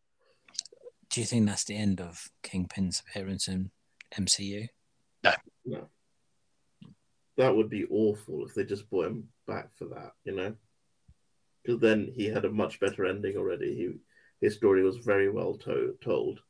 Do 1.10 1.20
you 1.20 1.26
think 1.26 1.46
that's 1.46 1.64
the 1.64 1.76
end 1.76 2.00
of 2.00 2.28
Kingpin's 2.42 3.00
appearance 3.00 3.48
in 3.48 3.70
MCU? 4.18 4.68
No. 5.24 5.32
No. 5.64 5.88
That 7.36 7.54
would 7.54 7.68
be 7.70 7.86
awful 7.90 8.44
if 8.46 8.54
they 8.54 8.64
just 8.64 8.88
brought 8.90 9.06
him 9.06 9.28
back 9.46 9.68
for 9.76 9.86
that, 9.86 10.12
you 10.24 10.34
know? 10.34 10.54
Because 11.62 11.80
then 11.80 12.10
he 12.14 12.26
had 12.26 12.44
a 12.44 12.50
much 12.50 12.80
better 12.80 13.04
ending 13.06 13.36
already. 13.36 13.74
He, 13.74 13.94
his 14.40 14.54
story 14.54 14.82
was 14.82 14.98
very 14.98 15.28
well 15.30 15.54
to- 15.58 15.96
told. 16.02 16.40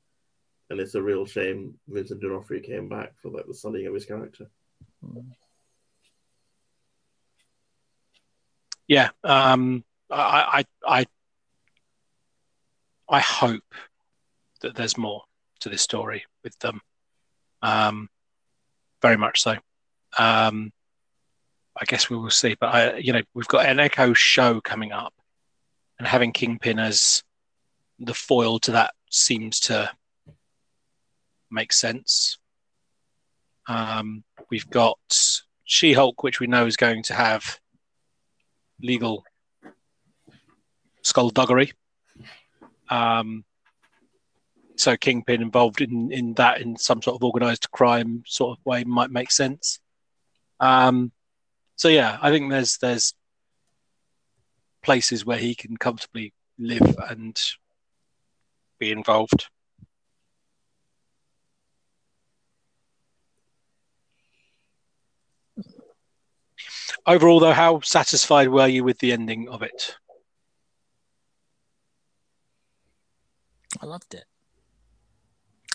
And 0.68 0.80
it's 0.80 0.94
a 0.94 1.02
real 1.02 1.26
shame 1.26 1.74
Vincent 1.88 2.20
D'Onofrio 2.20 2.60
came 2.60 2.88
back 2.88 3.12
for 3.22 3.30
like 3.30 3.46
the 3.46 3.54
sullying 3.54 3.86
of 3.86 3.94
his 3.94 4.04
character. 4.04 4.50
Yeah, 8.88 9.10
um, 9.24 9.84
I, 10.10 10.64
I, 10.86 11.00
I, 11.00 11.06
I 13.08 13.20
hope 13.20 13.62
that 14.60 14.74
there's 14.74 14.96
more 14.96 15.22
to 15.60 15.68
this 15.68 15.82
story 15.82 16.24
with 16.42 16.58
them. 16.58 16.80
Um, 17.62 18.08
very 19.02 19.16
much 19.16 19.42
so. 19.42 19.56
Um, 20.18 20.72
I 21.80 21.84
guess 21.84 22.08
we 22.08 22.16
will 22.16 22.30
see. 22.30 22.56
But 22.58 22.74
I, 22.74 22.96
you 22.96 23.12
know, 23.12 23.22
we've 23.34 23.48
got 23.48 23.66
an 23.66 23.80
Echo 23.80 24.12
show 24.12 24.60
coming 24.60 24.92
up, 24.92 25.14
and 25.98 26.06
having 26.06 26.32
Kingpin 26.32 26.78
as 26.78 27.22
the 27.98 28.14
foil 28.14 28.58
to 28.60 28.72
that 28.72 28.92
seems 29.10 29.60
to 29.60 29.90
make 31.50 31.72
sense. 31.72 32.38
Um, 33.68 34.24
we've 34.50 34.68
got 34.70 34.98
She-Hulk, 35.64 36.22
which 36.22 36.40
we 36.40 36.46
know 36.46 36.66
is 36.66 36.76
going 36.76 37.02
to 37.04 37.14
have 37.14 37.58
legal 38.80 39.24
skullduggery. 41.02 41.72
Um, 42.88 43.44
so 44.76 44.96
Kingpin 44.96 45.42
involved 45.42 45.80
in, 45.80 46.12
in 46.12 46.34
that 46.34 46.60
in 46.60 46.76
some 46.76 47.02
sort 47.02 47.16
of 47.16 47.24
organized 47.24 47.70
crime 47.70 48.22
sort 48.26 48.58
of 48.58 48.64
way 48.64 48.84
might 48.84 49.10
make 49.10 49.30
sense. 49.30 49.80
Um, 50.60 51.12
so 51.76 51.88
yeah, 51.88 52.18
I 52.20 52.30
think 52.30 52.50
there's 52.50 52.78
there's 52.78 53.14
places 54.82 55.24
where 55.24 55.38
he 55.38 55.54
can 55.54 55.76
comfortably 55.76 56.32
live 56.58 56.96
and 57.08 57.40
be 58.78 58.90
involved. 58.92 59.48
Overall, 67.06 67.38
though, 67.38 67.52
how 67.52 67.80
satisfied 67.80 68.48
were 68.48 68.66
you 68.66 68.82
with 68.82 68.98
the 68.98 69.12
ending 69.12 69.48
of 69.48 69.62
it? 69.62 69.96
I 73.80 73.86
loved 73.86 74.14
it. 74.14 74.24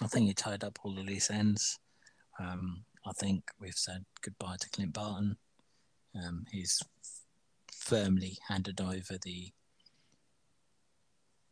I 0.01 0.07
think 0.07 0.29
it 0.29 0.37
tied 0.37 0.63
up 0.63 0.79
all 0.83 0.93
the 0.93 1.01
loose 1.01 1.29
ends. 1.29 1.79
Um, 2.39 2.83
I 3.05 3.11
think 3.13 3.43
we've 3.59 3.73
said 3.73 4.03
goodbye 4.21 4.57
to 4.59 4.69
Clint 4.71 4.93
Barton. 4.93 5.37
Um, 6.15 6.45
he's 6.51 6.81
firmly 7.71 8.37
handed 8.49 8.81
over 8.81 9.17
the 9.23 9.51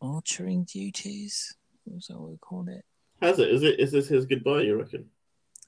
archering 0.01 0.65
duties. 0.69 1.55
Is 1.95 2.07
that 2.07 2.19
what 2.19 2.31
we 2.31 2.37
called 2.37 2.69
it? 2.69 2.83
Has 3.21 3.39
it? 3.39 3.49
Is 3.49 3.63
it? 3.63 3.79
Is 3.79 3.91
this 3.91 4.07
his 4.07 4.25
goodbye? 4.25 4.61
You 4.61 4.79
reckon? 4.79 5.05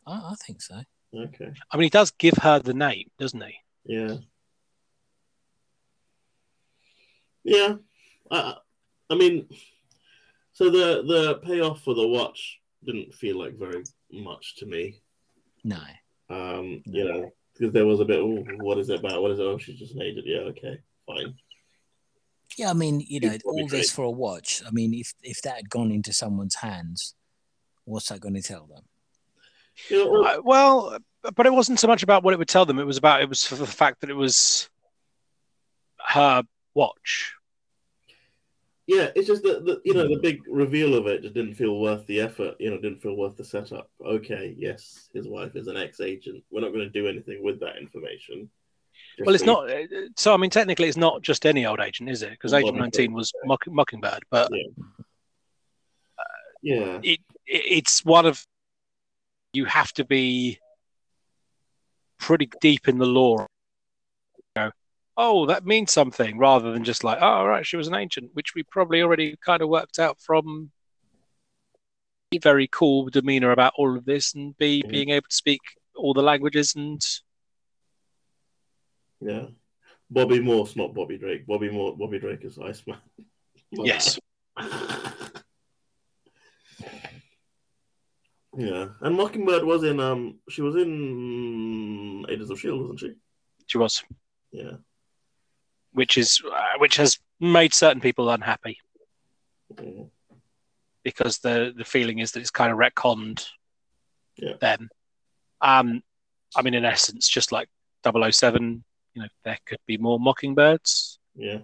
I, 0.05 0.14
I 0.14 0.36
think 0.45 0.62
so. 0.62 0.82
Okay. 1.16 1.51
I 1.72 1.78
mean, 1.78 1.84
he 1.84 1.89
does 1.89 2.12
give 2.12 2.36
her 2.41 2.59
the 2.59 2.74
name, 2.74 3.09
doesn't 3.20 3.41
he? 3.41 3.55
Yeah. 3.86 4.17
Yeah. 7.43 7.75
I, 8.29 8.55
I 9.09 9.15
mean, 9.15 9.47
so 10.53 10.69
the 10.69 11.03
the 11.03 11.39
payoff 11.43 11.82
for 11.82 11.93
the 11.93 12.07
watch 12.07 12.59
didn't 12.84 13.13
feel 13.13 13.38
like 13.39 13.57
very 13.57 13.84
much 14.11 14.57
to 14.57 14.65
me. 14.65 15.01
No. 15.63 15.82
Um, 16.29 16.82
you 16.86 17.03
know, 17.05 17.32
because 17.53 17.73
there 17.73 17.86
was 17.86 17.99
a 17.99 18.05
bit. 18.05 18.19
Oh, 18.19 18.43
what 18.61 18.77
is 18.77 18.89
it 18.89 18.99
about? 18.99 19.21
What 19.21 19.32
is 19.32 19.39
it? 19.39 19.43
Oh, 19.43 19.57
she's 19.57 19.79
just 19.79 19.95
an 19.95 20.01
agent. 20.01 20.25
Yeah. 20.27 20.39
Okay. 20.39 20.79
Fine. 21.05 21.36
Yeah, 22.57 22.69
I 22.69 22.73
mean, 22.73 22.99
you 23.07 23.19
know, 23.21 23.38
all 23.45 23.67
this 23.67 23.91
for 23.91 24.03
a 24.03 24.11
watch. 24.11 24.61
I 24.65 24.71
mean, 24.71 24.93
if 24.93 25.13
if 25.23 25.41
that 25.43 25.55
had 25.55 25.69
gone 25.69 25.91
into 25.91 26.13
someone's 26.13 26.55
hands, 26.55 27.15
what's 27.86 28.09
that 28.09 28.19
going 28.19 28.36
to 28.36 28.41
tell 28.41 28.65
them? 28.65 28.84
You 29.89 30.05
know, 30.05 30.23
Uh, 30.23 30.41
well, 30.43 30.97
but 31.36 31.45
it 31.45 31.53
wasn't 31.53 31.80
so 31.80 31.88
much 31.88 32.03
about 32.03 32.24
what 32.24 32.34
it 32.34 32.38
would 32.38 32.47
tell 32.47 32.65
them. 32.65 32.80
It 32.80 32.86
was 32.86 32.97
about 32.97 33.22
it 33.22 33.30
was 33.30 33.43
for 33.45 33.55
the 33.55 33.67
fact 33.67 34.01
that 34.01 34.09
it 34.09 34.15
was 34.15 34.69
her 36.07 36.43
watch. 36.74 37.34
Yeah, 38.88 39.09
it's 39.15 39.28
just 39.28 39.43
that 39.43 39.63
the, 39.63 39.80
you 39.86 39.93
know 39.93 40.07
the 40.07 40.19
big 40.19 40.41
reveal 40.49 40.95
of 40.95 41.07
it 41.07 41.22
just 41.22 41.34
didn't 41.36 41.53
feel 41.55 41.80
worth 41.80 42.05
the 42.07 42.19
effort. 42.19 42.55
You 42.59 42.72
know, 42.72 42.82
didn't 42.82 43.01
feel 43.01 43.15
worth 43.15 43.38
the 43.38 43.43
setup. 43.43 43.89
Okay, 44.05 44.55
yes, 44.57 45.09
his 45.13 45.28
wife 45.28 45.55
is 45.55 45.67
an 45.67 45.78
ex-agent. 45.78 46.43
We're 46.51 46.61
not 46.61 46.74
going 46.74 46.86
to 46.86 46.89
do 46.89 47.07
anything 47.07 47.43
with 47.43 47.59
that 47.61 47.78
information. 47.78 48.49
Just 49.17 49.26
Well, 49.26 49.36
it's 49.36 49.45
not. 49.45 49.69
uh, 49.72 50.09
So 50.17 50.34
I 50.34 50.38
mean, 50.38 50.49
technically, 50.49 50.88
it's 50.88 50.97
not 50.97 51.22
just 51.22 51.45
any 51.45 51.65
old 51.65 51.80
agent, 51.80 52.09
is 52.09 52.22
it? 52.24 52.32
Because 52.32 52.53
Agent. 52.53 52.78
19 52.78 53.13
was 53.13 53.32
Mock- 53.45 53.67
Mockingbird, 53.67 54.24
but 54.30 54.51
Yeah, 56.63 56.99
it, 57.01 57.19
it 57.47 57.63
it's 57.78 58.03
one 58.03 58.26
of 58.26 58.45
you 59.53 59.65
have 59.65 59.91
to 59.93 60.03
be 60.05 60.59
pretty 62.22 62.49
deep 62.61 62.88
in 62.88 62.99
the 62.99 63.05
lore. 63.05 63.47
You 64.38 64.61
know, 64.61 64.72
oh, 65.17 65.45
that 65.47 65.65
means 65.65 65.91
something, 65.91 66.38
rather 66.38 66.72
than 66.72 66.86
just 66.86 67.03
like, 67.03 67.17
oh, 67.19 67.26
all 67.26 67.47
right, 67.47 67.65
she 67.65 67.76
was 67.76 67.88
an 67.88 67.95
ancient, 67.95 68.30
which 68.34 68.55
we 68.55 68.63
probably 68.63 69.01
already 69.01 69.36
kind 69.43 69.61
of 69.61 69.67
worked 69.67 69.99
out 69.99 70.22
from 70.22 70.72
a 72.34 72.38
very 72.38 72.67
cool 72.67 73.09
demeanor 73.09 73.51
about 73.51 73.74
all 73.76 73.97
of 73.97 74.05
this, 74.05 74.34
and 74.34 74.57
B 74.57 74.84
being 74.88 75.09
able 75.09 75.28
to 75.30 75.36
speak 75.36 75.59
all 75.95 76.13
the 76.13 76.22
languages 76.22 76.76
and 76.76 77.01
yeah. 79.19 79.47
Bobby 80.09 80.39
Morse, 80.41 80.76
not 80.76 80.93
Bobby 80.93 81.17
Drake. 81.17 81.45
Bobby 81.45 81.69
Moore, 81.69 81.95
Bobby 81.95 82.19
Drake 82.19 82.43
is 82.43 82.57
Iceman. 82.57 82.97
Yes, 83.72 84.19
bad. 84.57 85.22
Yeah, 88.58 88.88
and 89.02 89.16
Mockingbird 89.16 89.64
was 89.64 89.84
in 89.84 89.99
um, 89.99 90.39
she 90.49 90.62
was 90.62 90.76
in 90.76 92.26
Agents 92.30 92.49
of 92.52 92.60
Shield, 92.60 92.82
wasn't 92.82 92.99
she? 92.99 93.14
she 93.68 93.78
was, 93.78 94.04
Yeah. 94.52 94.74
which 95.93 96.18
is 96.18 96.41
uh, 96.52 96.78
which 96.80 96.97
has 96.97 97.18
made 97.39 97.74
certain 97.74 98.02
people 98.02 98.30
unhappy 98.30 98.78
Mhm. 99.74 100.10
because 101.04 101.38
the 101.39 101.74
the 101.76 101.86
feeling 101.86 102.20
is 102.20 102.32
that 102.34 102.41
it's 102.41 102.52
kind 102.52 102.72
of 102.72 102.78
retconned 102.78 103.47
Yeah. 104.38 104.58
them. 104.60 104.89
Um, 105.62 106.04
I 106.56 106.62
mean, 106.64 106.74
in 106.74 106.84
essence, 106.86 107.30
just 107.30 107.52
like 107.52 107.70
007, 108.04 108.84
you 109.14 109.22
know, 109.22 109.28
there 109.45 109.58
could 109.66 109.80
be 109.86 109.97
more 109.97 110.20
Mockingbirds. 110.20 111.20
Yeah. 111.36 111.60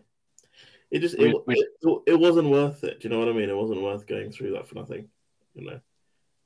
It 0.90 1.00
just 1.00 1.16
it, 1.16 1.36
it, 1.48 1.68
it 2.08 2.16
wasn't 2.20 2.50
worth 2.50 2.84
it. 2.86 3.00
Do 3.02 3.08
you 3.08 3.10
know 3.10 3.20
what 3.20 3.28
I 3.28 3.34
mean? 3.34 3.50
It 3.50 3.58
wasn't 3.58 3.82
worth 3.82 4.08
going 4.08 4.32
through 4.32 4.52
that 4.54 4.68
for 4.68 4.76
nothing. 4.76 5.10
You 5.56 5.66
know, 5.66 5.80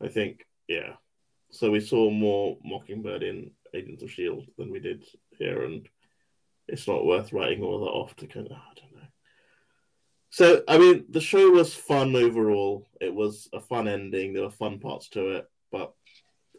I 0.03 0.07
think 0.07 0.45
yeah. 0.67 0.93
So 1.51 1.69
we 1.69 1.79
saw 1.79 2.09
more 2.09 2.57
Mockingbird 2.63 3.23
in 3.23 3.51
Agents 3.73 4.03
of 4.03 4.11
Shield 4.11 4.45
than 4.57 4.71
we 4.71 4.79
did 4.79 5.03
here, 5.37 5.63
and 5.63 5.87
it's 6.67 6.87
not 6.87 7.05
worth 7.05 7.33
writing 7.33 7.61
all 7.61 7.79
that 7.79 7.91
off 7.91 8.15
to 8.17 8.27
kind 8.27 8.47
of 8.47 8.53
I 8.53 8.73
don't 8.79 8.95
know. 8.95 9.07
So 10.29 10.63
I 10.67 10.77
mean, 10.77 11.05
the 11.09 11.21
show 11.21 11.49
was 11.51 11.73
fun 11.73 12.15
overall. 12.15 12.87
It 12.99 13.13
was 13.13 13.49
a 13.53 13.59
fun 13.59 13.87
ending. 13.87 14.33
There 14.33 14.43
were 14.43 14.51
fun 14.51 14.79
parts 14.79 15.09
to 15.09 15.29
it, 15.37 15.49
but 15.71 15.93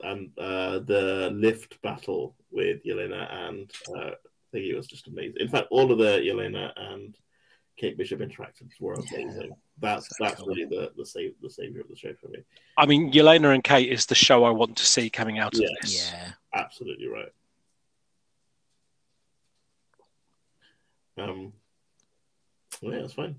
and 0.03 0.31
uh, 0.39 0.81
the 0.81 1.31
lift 1.33 1.81
battle 1.83 2.35
with 2.51 2.85
Yelena 2.85 3.33
and 3.49 3.71
uh, 3.97 4.11
it 4.53 4.77
was 4.77 4.87
just 4.87 5.09
amazing. 5.09 5.37
In 5.39 5.49
fact, 5.49 5.69
all 5.71 5.91
of 5.91 5.99
the 5.99 6.19
Yelena 6.19 6.73
and 6.77 7.17
Kate 7.83 7.99
Bishop 7.99 8.21
interactions 8.21 8.75
were 8.79 8.95
amazing. 8.95 9.51
That's 9.81 10.07
So 10.17 10.25
that's 10.25 10.37
cool. 10.37 10.47
really 10.55 10.67
the 10.67 10.93
the 10.97 11.05
save 11.05 11.35
the 11.43 11.51
savior 11.51 11.81
of 11.81 11.89
the 11.89 11.97
show 11.97 12.15
for 12.15 12.29
me. 12.29 12.39
I 12.79 12.87
mean, 12.87 13.11
Yelena 13.13 13.53
and 13.53 13.65
Kate 13.65 13.91
is 13.91 14.07
the 14.07 14.15
show 14.15 14.45
I 14.45 14.51
want 14.51 14.77
to 14.77 14.87
see 14.87 15.11
coming 15.11 15.41
out 15.41 15.55
of 15.55 15.65
this. 15.81 16.13
Yeah. 16.13 16.31
Absolutely 16.55 17.09
right. 17.09 17.33
Um, 21.19 21.53
well, 22.81 22.95
yeah, 22.95 23.01
that's 23.01 23.15
fine. 23.15 23.35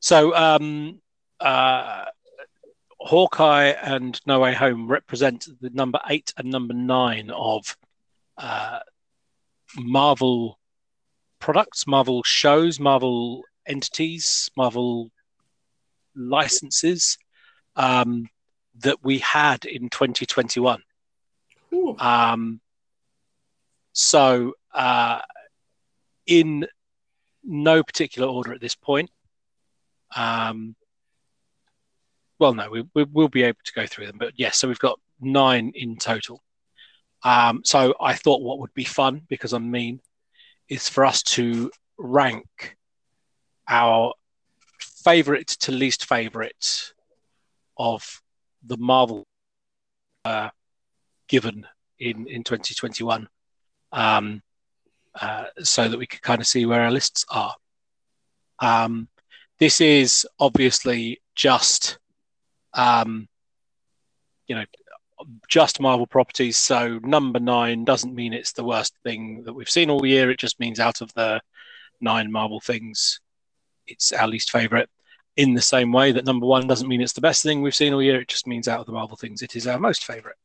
So, 0.00 0.34
um, 0.34 1.00
uh, 1.38 2.06
Hawkeye 2.98 3.68
and 3.82 4.20
No 4.26 4.40
Way 4.40 4.54
Home 4.54 4.88
represent 4.88 5.46
the 5.60 5.70
number 5.70 6.00
eight 6.08 6.32
and 6.36 6.50
number 6.50 6.74
nine 6.74 7.30
of 7.30 7.76
uh, 8.36 8.80
Marvel 9.76 10.58
products, 11.38 11.86
Marvel 11.86 12.22
shows, 12.22 12.78
Marvel 12.78 13.42
entities, 13.66 14.50
Marvel 14.56 15.10
licenses 16.14 17.18
um, 17.76 18.28
that 18.80 19.02
we 19.02 19.18
had 19.18 19.64
in 19.64 19.88
2021. 19.88 20.82
Um, 21.98 22.60
so, 23.92 24.54
uh, 24.74 25.20
in 26.26 26.66
no 27.42 27.82
particular 27.82 28.28
order 28.28 28.52
at 28.52 28.60
this 28.60 28.74
point. 28.74 29.10
Um, 30.14 30.74
well, 32.38 32.54
no, 32.54 32.70
we, 32.70 32.84
we 32.94 33.04
will 33.04 33.28
be 33.28 33.42
able 33.42 33.58
to 33.64 33.72
go 33.72 33.86
through 33.86 34.06
them, 34.06 34.16
but 34.18 34.32
yes, 34.36 34.58
so 34.58 34.68
we've 34.68 34.78
got 34.78 34.98
nine 35.20 35.72
in 35.74 35.96
total. 35.96 36.42
Um, 37.22 37.62
so 37.64 37.94
I 38.00 38.14
thought 38.14 38.42
what 38.42 38.58
would 38.60 38.74
be 38.74 38.84
fun 38.84 39.22
because 39.28 39.52
I'm 39.52 39.70
mean 39.70 40.00
is 40.68 40.88
for 40.88 41.04
us 41.04 41.22
to 41.22 41.70
rank 41.98 42.76
our 43.68 44.14
favorite 44.78 45.48
to 45.48 45.72
least 45.72 46.06
favorite 46.06 46.92
of 47.78 48.20
the 48.64 48.76
Marvel 48.76 49.24
uh, 50.24 50.50
given 51.28 51.66
in 51.98 52.26
in 52.26 52.44
2021, 52.44 53.28
um, 53.92 54.42
uh, 55.20 55.44
so 55.62 55.88
that 55.88 55.98
we 55.98 56.06
could 56.06 56.22
kind 56.22 56.40
of 56.40 56.46
see 56.46 56.66
where 56.66 56.82
our 56.82 56.90
lists 56.90 57.24
are. 57.30 57.54
Um, 58.58 59.08
this 59.58 59.80
is 59.80 60.26
obviously 60.38 61.20
just, 61.34 61.98
um, 62.74 63.28
you 64.46 64.54
know, 64.54 64.64
just 65.48 65.80
Marvel 65.80 66.06
properties. 66.06 66.56
So 66.56 66.98
number 67.02 67.40
nine 67.40 67.84
doesn't 67.84 68.14
mean 68.14 68.32
it's 68.32 68.52
the 68.52 68.64
worst 68.64 68.94
thing 69.02 69.42
that 69.44 69.52
we've 69.52 69.68
seen 69.68 69.90
all 69.90 70.04
year. 70.04 70.30
It 70.30 70.38
just 70.38 70.60
means 70.60 70.80
out 70.80 71.00
of 71.00 71.12
the 71.14 71.40
nine 72.00 72.30
Marvel 72.30 72.60
things, 72.60 73.20
it's 73.86 74.12
our 74.12 74.28
least 74.28 74.50
favorite. 74.50 74.88
In 75.36 75.54
the 75.54 75.62
same 75.62 75.92
way 75.92 76.12
that 76.12 76.24
number 76.24 76.46
one 76.46 76.66
doesn't 76.66 76.88
mean 76.88 77.00
it's 77.00 77.12
the 77.12 77.20
best 77.20 77.42
thing 77.42 77.62
we've 77.62 77.74
seen 77.74 77.94
all 77.94 78.02
year. 78.02 78.20
It 78.20 78.28
just 78.28 78.46
means 78.46 78.68
out 78.68 78.80
of 78.80 78.86
the 78.86 78.92
Marvel 78.92 79.16
things, 79.16 79.42
it 79.42 79.56
is 79.56 79.66
our 79.66 79.78
most 79.78 80.04
favorite. 80.04 80.36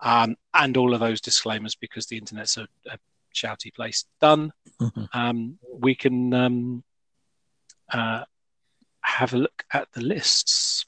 Um, 0.00 0.36
and 0.52 0.76
all 0.76 0.94
of 0.94 1.00
those 1.00 1.20
disclaimers 1.20 1.74
because 1.74 2.06
the 2.06 2.18
internet's 2.18 2.56
a, 2.56 2.66
a 2.90 2.98
shouty 3.34 3.72
place. 3.74 4.04
Done. 4.20 4.52
Um, 5.12 5.58
we 5.72 5.94
can 5.94 6.34
um, 6.34 6.84
uh, 7.92 8.24
have 9.00 9.32
a 9.34 9.38
look 9.38 9.64
at 9.72 9.88
the 9.92 10.02
lists. 10.02 10.86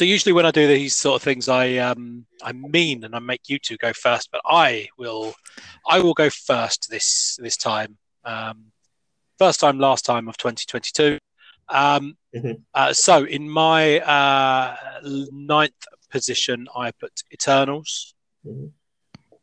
So 0.00 0.04
usually 0.04 0.32
when 0.32 0.46
I 0.46 0.50
do 0.50 0.66
these 0.66 0.96
sort 0.96 1.16
of 1.16 1.22
things, 1.22 1.46
I 1.46 1.76
um, 1.76 2.24
I 2.42 2.52
mean 2.52 3.04
and 3.04 3.14
I 3.14 3.18
make 3.18 3.50
you 3.50 3.58
two 3.58 3.76
go 3.76 3.92
first, 3.92 4.30
but 4.32 4.40
I 4.46 4.88
will 4.96 5.34
I 5.86 6.00
will 6.00 6.14
go 6.14 6.30
first 6.30 6.88
this 6.88 7.36
this 7.38 7.58
time. 7.58 7.98
Um, 8.24 8.72
first 9.38 9.60
time, 9.60 9.78
last 9.78 10.06
time 10.06 10.26
of 10.26 10.38
2022. 10.38 11.18
Um, 11.68 12.16
Mhm. 12.34 12.62
uh, 12.72 12.94
so 12.94 13.24
in 13.24 13.50
my 13.50 14.00
uh, 14.00 14.74
ninth 15.02 15.84
position, 16.08 16.66
I 16.74 16.92
put 16.92 17.22
Eternals. 17.30 18.14
Mhm. 18.46 18.72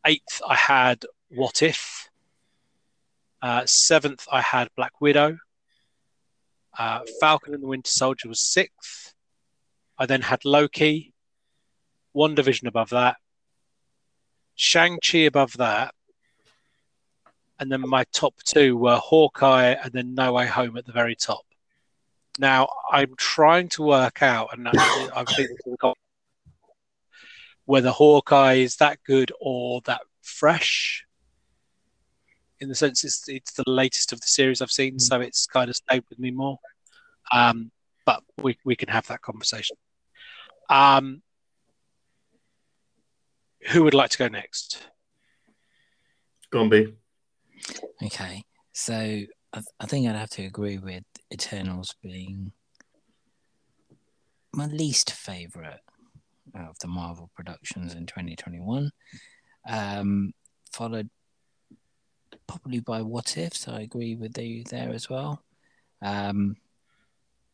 Eighth, 0.07 0.41
I 0.43 0.55
had 0.55 1.05
What 1.29 1.61
If. 1.61 2.09
Uh, 3.43 3.63
seventh, 3.67 4.27
I 4.31 4.41
had 4.41 4.69
Black 4.75 5.01
Widow. 5.01 5.37
Uh, 6.75 7.01
Falcon 7.19 7.53
and 7.53 7.61
the 7.61 7.67
Winter 7.67 7.91
Soldier 7.91 8.27
was 8.27 8.39
sixth. 8.39 9.13
I 9.97 10.05
then 10.05 10.21
had 10.21 10.45
Loki. 10.45 11.13
WandaVision 12.15 12.67
above 12.67 12.89
that. 12.89 13.17
Shang-Chi 14.55 15.19
above 15.19 15.53
that. 15.57 15.93
And 17.59 17.71
then 17.71 17.81
my 17.87 18.05
top 18.13 18.35
two 18.43 18.77
were 18.77 18.97
Hawkeye 18.97 19.75
and 19.83 19.91
then 19.91 20.15
No 20.15 20.33
Way 20.33 20.47
Home 20.47 20.77
at 20.77 20.85
the 20.85 20.91
very 20.91 21.15
top. 21.15 21.43
Now, 22.39 22.69
I'm 22.91 23.15
trying 23.17 23.69
to 23.69 23.83
work 23.83 24.21
out, 24.21 24.49
and 24.53 24.67
I've 24.67 25.27
been 25.35 25.47
to 25.47 25.57
the 25.65 25.77
com- 25.79 25.93
whether 27.65 27.89
Hawkeye 27.89 28.53
is 28.55 28.75
that 28.77 28.99
good 29.03 29.31
or 29.39 29.81
that 29.85 30.01
fresh. 30.21 31.03
In 32.59 32.69
the 32.69 32.75
sense, 32.75 33.03
it's 33.03 33.27
it's 33.27 33.53
the 33.53 33.63
latest 33.65 34.13
of 34.13 34.21
the 34.21 34.27
series 34.27 34.61
I've 34.61 34.71
seen, 34.71 34.99
so 34.99 35.19
it's 35.19 35.47
kind 35.47 35.69
of 35.69 35.75
stayed 35.75 36.03
with 36.09 36.19
me 36.19 36.31
more. 36.31 36.59
Um, 37.31 37.71
but 38.05 38.23
we 38.41 38.57
we 38.63 38.75
can 38.75 38.89
have 38.89 39.07
that 39.07 39.21
conversation. 39.21 39.75
Um, 40.69 41.21
who 43.69 43.83
would 43.83 43.93
like 43.93 44.11
to 44.11 44.17
go 44.17 44.27
next? 44.27 44.87
Gombe. 46.51 46.95
Okay, 48.03 48.43
so 48.73 48.93
I, 48.93 49.61
I 49.79 49.85
think 49.85 50.07
I'd 50.07 50.15
have 50.15 50.29
to 50.31 50.45
agree 50.45 50.77
with 50.77 51.03
Eternals 51.33 51.95
being 52.01 52.51
my 54.53 54.67
least 54.67 55.11
favorite 55.11 55.81
of 56.55 56.79
the 56.79 56.87
Marvel 56.87 57.29
productions 57.35 57.93
in 57.93 58.05
2021. 58.05 58.89
Um, 59.67 60.33
followed 60.71 61.09
probably 62.47 62.79
by 62.79 63.01
What 63.01 63.37
If, 63.37 63.53
so 63.55 63.73
I 63.73 63.81
agree 63.81 64.15
with 64.15 64.37
you 64.37 64.63
there 64.63 64.91
as 64.91 65.09
well. 65.09 65.43
Um, 66.01 66.55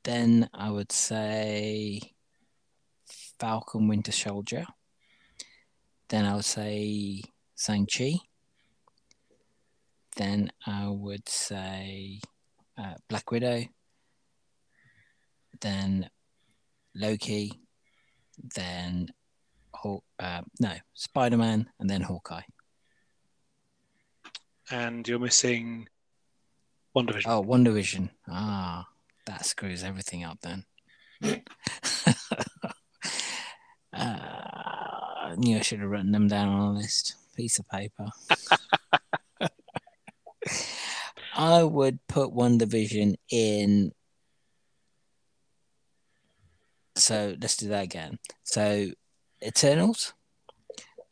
then 0.04 0.50
I 0.54 0.70
would 0.70 0.92
say 0.92 2.13
Falcon 3.44 3.90
Winter 3.90 4.14
Soldier. 4.14 4.66
then 6.08 6.24
I 6.24 6.36
would 6.36 6.46
say 6.46 7.24
Shang 7.60 7.86
Chi. 7.86 8.14
Then 10.16 10.50
I 10.66 10.88
would 10.88 11.28
say 11.28 12.22
uh, 12.78 12.94
Black 13.10 13.30
Widow. 13.32 13.66
Then 15.60 16.10
Loki. 16.96 17.60
Then 18.56 19.10
Haw- 19.76 20.00
uh, 20.18 20.44
no 20.62 20.76
Spider 20.94 21.36
Man, 21.38 21.70
and 21.82 21.90
then 21.90 22.04
Hawkeye. 22.04 22.48
And 24.72 25.06
you're 25.06 25.20
missing 25.20 25.90
WandaVision. 26.96 27.24
Oh, 27.26 27.44
WandaVision. 27.44 28.10
Ah, 28.30 28.88
that 29.26 29.46
screws 29.46 29.84
everything 29.84 30.24
up 30.24 30.40
then. 30.42 30.64
uh, 33.94 35.30
I 35.30 35.36
knew 35.38 35.58
I 35.58 35.62
should 35.62 35.80
have 35.80 35.90
written 35.90 36.12
them 36.12 36.28
down 36.28 36.50
on 36.50 36.76
a 36.76 36.78
list, 36.80 37.16
piece 37.36 37.60
of 37.60 37.68
paper. 37.70 38.08
I 41.36 41.64
would 41.64 42.00
put 42.08 42.30
WandaVision 42.32 43.16
in. 43.30 43.92
So 46.96 47.36
let's 47.42 47.58
do 47.58 47.70
that 47.70 47.84
again. 47.84 48.20
So 48.44 48.88
Eternals. 49.46 50.14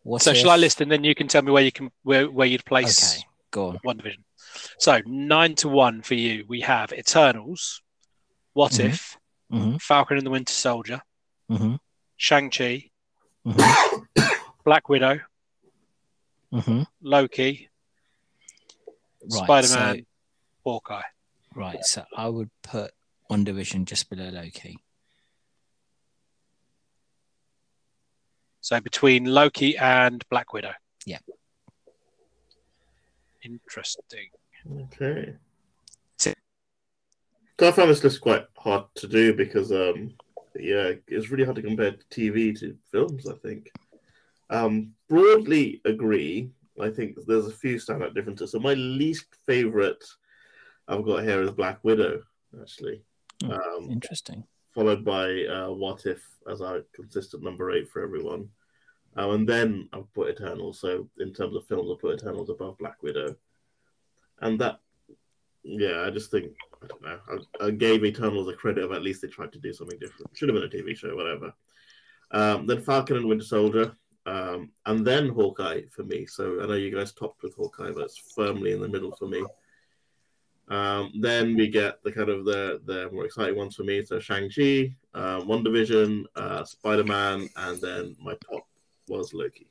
What 0.03 0.21
so 0.21 0.32
if- 0.32 0.38
shall 0.38 0.51
I 0.51 0.57
list 0.57 0.82
and 0.82 0.91
then 0.91 1.03
you 1.03 1.13
can 1.15 1.27
tell 1.27 1.41
me 1.41 1.51
where 1.51 1.63
you 1.63 1.71
can 1.71 1.91
where, 2.03 2.29
where 2.29 2.47
you'd 2.47 2.65
place 2.65 3.15
Okay, 3.15 3.23
go 3.51 3.69
on. 3.69 3.79
WandaVision. 3.86 4.23
So 4.79 4.99
nine 5.05 5.55
to 5.55 5.69
one 5.69 6.01
for 6.01 6.15
you. 6.15 6.45
We 6.47 6.61
have 6.61 6.91
Eternals, 6.91 7.82
What 8.53 8.73
Mhm. 8.73 8.86
If, 8.86 9.17
hmm 9.49 9.77
Falcon 9.77 10.17
and 10.17 10.25
the 10.25 10.32
Winter 10.32 10.53
Soldier, 10.53 11.01
hmm 11.49 11.75
Shang 12.22 12.51
Chi, 12.51 12.91
hmm 13.43 13.59
Black 14.63 14.89
Widow, 14.89 15.19
hmm 16.53 16.84
Loki, 17.01 17.67
Right. 19.24 19.43
Spider 19.43 19.67
so- 19.67 19.80
Man, 19.80 20.05
Hawkeye. 20.63 21.01
Right, 21.55 21.84
so 21.84 22.05
I 22.15 22.28
would 22.30 22.51
put 22.61 22.91
WandaVision 23.32 23.86
just 23.86 24.07
below 24.07 24.30
Loki. 24.30 24.78
So 28.61 28.80
between 28.80 29.26
Loki 29.26 29.76
and 29.78 30.24
Black 30.30 30.53
Widow. 30.53 30.74
Yeah. 31.07 31.17
Interesting. 33.43 34.30
Okay. 34.84 35.34
So 36.19 36.34
I 37.59 37.72
found 37.72 37.89
this 37.89 38.03
list 38.03 38.22
quite 38.22 38.45
hard 38.57 38.86
to 38.95 39.07
do 39.07 39.34
because, 39.34 39.72
um, 39.72 40.13
yeah, 40.60 40.91
it's 41.08 41.30
really 41.30 41.43
hard 41.45 41.56
to 41.58 41.62
compare 41.62 41.95
TV 42.10 42.58
to 42.60 42.76
films. 42.91 43.28
I 43.28 43.36
think. 43.36 43.72
Um, 44.49 44.93
broadly 45.08 45.82
agree. 45.86 46.52
I 46.80 46.89
think 46.89 47.18
there's 47.28 47.47
a 47.47 47.52
few 47.52 47.76
standout 47.78 48.14
differences. 48.16 48.52
So 48.52 48.60
my 48.60 48.74
least 48.74 49.26
favorite 49.45 50.04
I've 50.88 51.06
got 51.06 51.24
here 51.24 51.41
is 51.41 51.52
Black 51.52 51.80
Widow, 51.84 52.24
actually, 52.60 53.02
Hmm. 53.43 53.52
um, 53.52 53.89
Interesting. 53.89 54.43
followed 54.74 55.06
by 55.06 55.45
uh, 55.45 55.70
What 55.72 56.06
If 56.06 56.28
as 56.49 56.62
our 56.62 56.82
consistent 56.93 57.43
number 57.43 57.72
eight 57.72 57.89
for 57.89 58.02
everyone. 58.02 58.49
Um, 59.16 59.32
and 59.32 59.47
then 59.47 59.89
I've 59.93 60.12
put 60.14 60.30
Eternals. 60.30 60.80
So 60.80 61.08
in 61.20 61.34
terms 61.34 61.56
of 61.56 61.66
films, 61.68 61.89
I've 61.91 61.99
put 62.02 62.16
Eternals 62.22 62.49
above 62.49 62.78
Black 62.78 63.02
Widow. 63.04 63.36
And 64.41 64.60
that, 64.60 64.80
yeah, 65.64 66.03
I 66.05 66.09
just 66.09 66.32
think, 66.32 66.53
I 66.84 66.88
don't 66.88 67.01
know, 67.01 67.20
I, 67.59 67.66
I 67.66 67.72
gave 67.72 68.03
Eternals 68.03 68.47
a 68.47 68.53
credit 68.53 68.84
of 68.84 68.91
at 68.91 69.03
least 69.03 69.22
they 69.22 69.28
tried 69.28 69.51
to 69.53 69.59
do 69.59 69.74
something 69.74 69.99
different. 69.99 70.36
Should 70.36 70.49
have 70.49 70.55
been 70.55 70.64
a 70.64 70.84
TV 70.84 70.95
show, 70.95 71.16
whatever. 71.16 71.53
Um, 72.32 72.66
then 72.66 72.82
Falcon 72.82 73.18
and 73.18 73.28
Winter 73.28 73.45
Soldier. 73.45 73.95
Um, 74.26 74.72
and 74.86 75.05
then 75.05 75.30
Hawkeye 75.30 75.82
for 75.91 76.03
me. 76.03 76.26
So 76.28 76.62
I 76.62 76.68
know 76.68 76.74
you 76.74 76.95
guys 76.95 77.12
topped 77.12 77.43
with 77.43 77.55
Hawkeye, 77.55 77.91
but 77.91 78.03
it's 78.03 78.34
firmly 78.36 78.72
in 78.72 78.82
the 78.82 78.88
middle 78.88 79.16
for 79.16 79.28
me. 79.28 79.43
Um, 80.68 81.12
then 81.20 81.55
we 81.55 81.68
get 81.68 82.01
the 82.03 82.12
kind 82.12 82.30
of 82.30 82.45
the 82.45 82.82
the 82.86 83.09
more 83.12 83.26
exciting 83.26 83.57
ones 83.57 83.76
for 83.76 83.84
me. 83.84 84.05
So 84.05 84.20
Shang 84.20 84.49
Chi, 84.49 84.95
uh, 85.14 85.41
WandaVision, 85.41 86.24
uh, 86.36 86.64
Spider 86.64 87.03
Man, 87.03 87.49
and 87.57 87.82
then 87.82 88.16
my 88.22 88.36
top 88.49 88.68
was 89.07 89.34
Loki. 89.34 89.68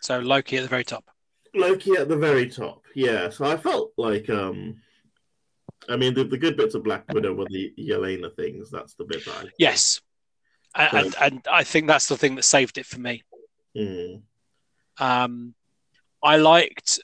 So 0.00 0.18
Loki 0.18 0.56
at 0.56 0.62
the 0.62 0.68
very 0.68 0.84
top. 0.84 1.04
Loki 1.54 1.92
at 1.92 2.08
the 2.08 2.16
very 2.16 2.48
top, 2.48 2.84
yeah. 2.94 3.28
So 3.28 3.44
I 3.44 3.56
felt 3.56 3.92
like, 3.96 4.30
um, 4.30 4.76
I 5.88 5.96
mean, 5.96 6.14
the, 6.14 6.24
the 6.24 6.38
good 6.38 6.56
bits 6.56 6.74
of 6.74 6.84
Black 6.84 7.12
Widow 7.12 7.34
were 7.34 7.46
the 7.50 7.72
Yelena 7.78 8.34
things. 8.34 8.70
That's 8.70 8.94
the 8.94 9.04
bit 9.04 9.24
that 9.24 9.34
I 9.34 9.44
Yes. 9.58 10.00
And, 10.74 11.06
and, 11.06 11.16
and 11.20 11.46
I 11.50 11.64
think 11.64 11.88
that's 11.88 12.06
the 12.06 12.16
thing 12.16 12.36
that 12.36 12.44
saved 12.44 12.78
it 12.78 12.86
for 12.86 13.00
me. 13.00 13.24
Mm, 13.76 14.22
Um, 14.98 15.54
I 16.22 16.36
liked 16.36 17.00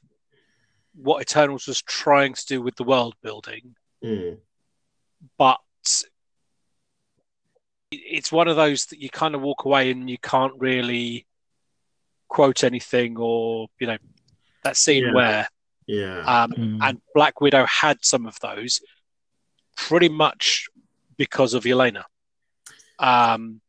what 0.95 1.21
Eternals 1.23 1.67
was 1.67 1.83
trying 1.83 2.35
to 2.35 2.47
do 2.47 2.63
with 2.63 2.77
the 2.77 2.85
world 2.85 3.15
building, 3.23 3.75
mm, 4.05 4.39
but 5.39 5.59
it's 7.91 8.33
one 8.33 8.49
of 8.49 8.57
those 8.57 8.87
that 8.87 9.01
you 9.01 9.09
kind 9.11 9.35
of 9.35 9.41
walk 9.43 9.65
away 9.65 9.91
and 9.91 10.11
you 10.11 10.19
can't 10.19 10.55
really 10.59 11.27
quote 12.29 12.65
anything 12.65 13.17
or, 13.19 13.69
you 13.79 13.87
know, 13.87 13.99
that 14.65 14.77
scene 14.77 15.05
Yeah. 15.05 15.13
where 15.13 15.49
yeah, 15.87 16.43
um, 16.43 16.51
Mm. 16.53 16.79
and 16.83 17.01
Black 17.15 17.41
Widow 17.41 17.65
had 17.67 18.05
some 18.05 18.27
of 18.27 18.39
those 18.41 18.81
pretty 19.77 20.09
much 20.09 20.67
because 21.17 21.55
of 21.55 21.65
Yelena 21.65 22.05
Um, 22.99 23.61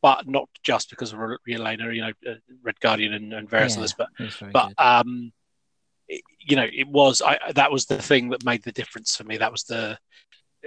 but 0.00 0.26
not 0.26 0.48
just 0.64 0.90
because 0.90 1.12
of 1.12 1.18
Yelena 1.48 1.94
you 1.94 2.00
know, 2.00 2.12
uh, 2.28 2.34
Red 2.62 2.80
Guardian 2.80 3.12
and, 3.12 3.32
and 3.32 3.48
various 3.48 3.74
Yeah, 3.74 3.80
others, 3.80 3.94
but 3.96 4.08
It 4.18 4.24
was 4.24 4.36
very 4.36 4.52
but 4.52 4.66
good. 4.68 4.74
um 4.78 5.32
it- 6.08 6.24
you 6.40 6.56
know 6.56 6.66
it 6.72 6.88
was 6.88 7.22
i 7.22 7.38
that 7.52 7.70
was 7.70 7.86
the 7.86 7.96
thing 8.02 8.30
that 8.30 8.44
made 8.44 8.62
the 8.64 8.72
difference 8.72 9.14
for 9.16 9.22
me 9.24 9.36
that 9.36 9.52
was 9.52 9.62
the 9.64 9.96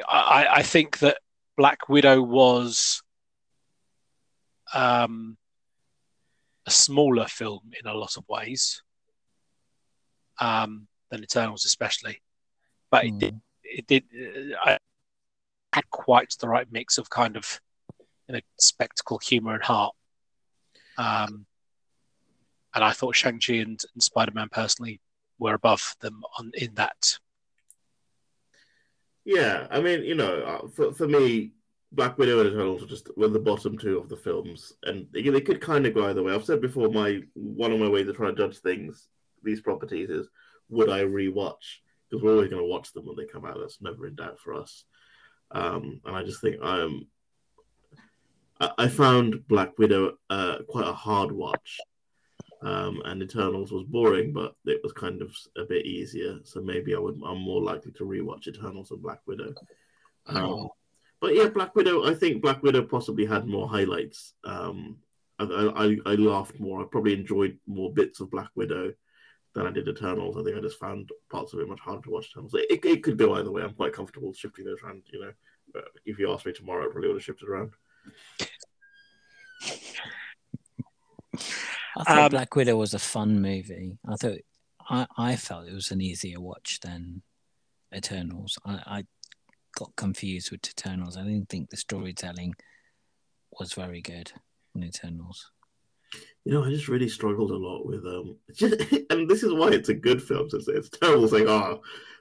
i 0.07 0.47
i 0.49 0.63
think 0.63 0.99
that 0.99 1.17
black 1.57 1.89
widow 1.89 2.21
was 2.21 3.01
um 4.73 5.37
a 6.65 6.71
smaller 6.71 7.25
film 7.27 7.71
in 7.79 7.87
a 7.87 7.93
lot 7.93 8.17
of 8.17 8.23
ways 8.27 8.81
um 10.39 10.87
than 11.11 11.23
eternals 11.23 11.65
especially 11.65 12.21
but 12.91 13.05
it 13.05 13.17
did 13.19 13.33
Mm. 13.35 13.41
it 13.63 13.87
did 13.87 14.03
uh, 14.65 14.69
I 14.69 14.77
had 15.73 15.89
quite 15.89 16.35
the 16.39 16.47
right 16.47 16.67
mix 16.71 16.97
of 16.97 17.09
kind 17.09 17.35
of 17.37 17.59
you 18.27 18.33
know 18.33 18.41
spectacle 18.59 19.19
humor 19.19 19.53
and 19.53 19.63
heart 19.63 19.93
um 20.97 21.45
and 22.73 22.83
I 22.83 22.91
thought 22.91 23.15
Shang 23.15 23.39
Chi 23.39 23.53
and, 23.53 23.81
and 23.93 24.03
Spider 24.03 24.33
Man 24.33 24.49
personally 24.51 24.99
were 25.39 25.53
above 25.53 25.95
them 26.01 26.21
on 26.37 26.51
in 26.55 26.73
that. 26.75 27.17
yeah. 29.23 29.67
I 29.71 29.79
mean, 29.79 30.03
you 30.03 30.15
know, 30.15 30.41
uh, 30.41 30.67
for 30.67 30.91
for 30.93 31.07
me, 31.07 31.51
Black 31.95 32.17
Widow 32.17 32.41
and 32.41 32.49
Eternals 32.49 32.81
were 32.81 32.87
just 32.87 33.09
were 33.15 33.29
the 33.29 33.39
bottom 33.39 33.77
two 33.77 33.97
of 33.97 34.09
the 34.09 34.17
films, 34.17 34.73
and 34.83 35.07
they, 35.13 35.41
could 35.41 35.61
kind 35.61 35.85
of 35.85 35.93
go 35.93 36.07
either 36.07 36.21
way. 36.21 36.33
I've 36.33 36.45
said 36.45 36.61
before, 36.61 36.89
my 36.89 37.21
one 37.33 37.71
of 37.71 37.79
my 37.79 37.87
ways 37.87 38.07
of 38.07 38.17
trying 38.17 38.35
to 38.35 38.41
judge 38.41 38.59
things, 38.59 39.07
these 39.43 39.61
properties, 39.61 40.09
is 40.09 40.27
would 40.69 40.89
I 40.89 41.01
rewatch? 41.03 41.79
Because 42.09 42.21
we're 42.23 42.33
always 42.33 42.49
going 42.49 42.61
to 42.61 42.69
watch 42.69 42.91
them 42.91 43.05
when 43.05 43.15
they 43.15 43.25
come 43.25 43.45
out. 43.45 43.57
That's 43.59 43.81
never 43.81 44.07
in 44.07 44.15
doubt 44.15 44.39
for 44.39 44.53
us. 44.53 44.83
Um, 45.51 46.01
and 46.05 46.15
I 46.15 46.23
just 46.23 46.41
think 46.41 46.57
I'm. 46.61 47.07
I, 48.59 48.71
I 48.77 48.87
found 48.89 49.47
Black 49.47 49.77
Widow 49.77 50.17
uh, 50.29 50.57
quite 50.67 50.87
a 50.87 50.93
hard 50.93 51.31
watch, 51.31 51.79
um, 52.61 53.01
and 53.05 53.23
Eternals 53.23 53.71
was 53.71 53.83
boring, 53.83 54.33
but 54.33 54.55
it 54.65 54.81
was 54.83 54.91
kind 54.91 55.21
of 55.21 55.33
a 55.57 55.63
bit 55.63 55.85
easier. 55.85 56.39
So 56.43 56.61
maybe 56.61 56.93
I 56.93 56.99
would. 56.99 57.21
I'm 57.25 57.39
more 57.39 57.61
likely 57.61 57.93
to 57.93 58.03
rewatch 58.03 58.47
Eternals 58.47 58.91
and 58.91 59.01
Black 59.01 59.21
Widow. 59.25 59.53
Um, 60.27 60.37
Oh. 60.37 60.71
But 61.21 61.35
yeah, 61.35 61.49
Black 61.49 61.75
Widow. 61.75 62.05
I 62.05 62.13
think 62.13 62.41
Black 62.41 62.61
Widow 62.63 62.83
possibly 62.83 63.25
had 63.25 63.47
more 63.47 63.67
highlights. 63.67 64.33
Um, 64.43 64.97
I, 65.39 65.43
I, 65.45 66.11
I 66.11 66.15
laughed 66.15 66.59
more. 66.59 66.81
I 66.81 66.85
probably 66.91 67.13
enjoyed 67.13 67.57
more 67.67 67.91
bits 67.93 68.19
of 68.19 68.31
Black 68.31 68.49
Widow 68.55 68.93
than 69.53 69.67
I 69.67 69.71
did 69.71 69.87
Eternals. 69.87 70.37
I 70.37 70.43
think 70.43 70.57
I 70.57 70.61
just 70.61 70.79
found 70.79 71.09
parts 71.31 71.53
of 71.53 71.59
it 71.59 71.67
much 71.67 71.79
harder 71.79 72.01
to 72.03 72.11
watch 72.11 72.29
Eternals. 72.31 72.53
It, 72.53 72.83
it 72.85 73.03
could 73.03 73.17
go 73.17 73.35
either 73.35 73.51
way. 73.51 73.63
I'm 73.63 73.73
quite 73.73 73.93
comfortable 73.93 74.33
shifting 74.33 74.65
those 74.65 74.81
around. 74.83 75.03
You 75.11 75.21
know, 75.21 75.31
but 75.73 75.85
if 76.05 76.19
you 76.19 76.31
asked 76.31 76.45
me 76.45 76.53
tomorrow, 76.53 76.85
I 76.85 76.91
probably 76.91 77.09
would 77.09 77.17
have 77.17 77.23
shifted 77.23 77.49
around. 77.49 77.71
I 81.97 82.03
thought 82.03 82.25
Um, 82.25 82.29
Black 82.29 82.55
Widow 82.55 82.77
was 82.77 82.93
a 82.93 82.99
fun 82.99 83.41
movie. 83.41 83.97
I 84.07 84.15
thought 84.15 84.39
I, 84.89 85.07
I 85.17 85.35
felt 85.35 85.67
it 85.67 85.73
was 85.73 85.91
an 85.91 86.01
easier 86.01 86.39
watch 86.39 86.79
than 86.81 87.21
Eternals. 87.95 88.57
I, 88.65 88.73
I 88.85 89.03
got 89.75 89.95
confused 89.95 90.51
with 90.51 90.67
Eternals. 90.67 91.17
I 91.17 91.23
didn't 91.23 91.49
think 91.49 91.69
the 91.69 91.77
storytelling 91.77 92.55
was 93.59 93.73
very 93.73 94.01
good 94.01 94.31
in 94.73 94.83
Eternals. 94.83 95.51
You 96.43 96.53
know, 96.53 96.63
I 96.63 96.69
just 96.69 96.87
really 96.87 97.09
struggled 97.09 97.51
a 97.51 97.57
lot 97.57 97.85
with 97.85 98.05
um, 98.05 98.37
just, 98.53 98.79
and 99.09 99.29
this 99.29 99.43
is 99.43 99.53
why 99.53 99.69
it's 99.69 99.89
a 99.89 99.93
good 99.93 100.21
film. 100.21 100.47
It's, 100.51 100.67
it's 100.67 100.89
terrible 100.89 101.27
saying 101.27 101.47
ah, 101.47 101.77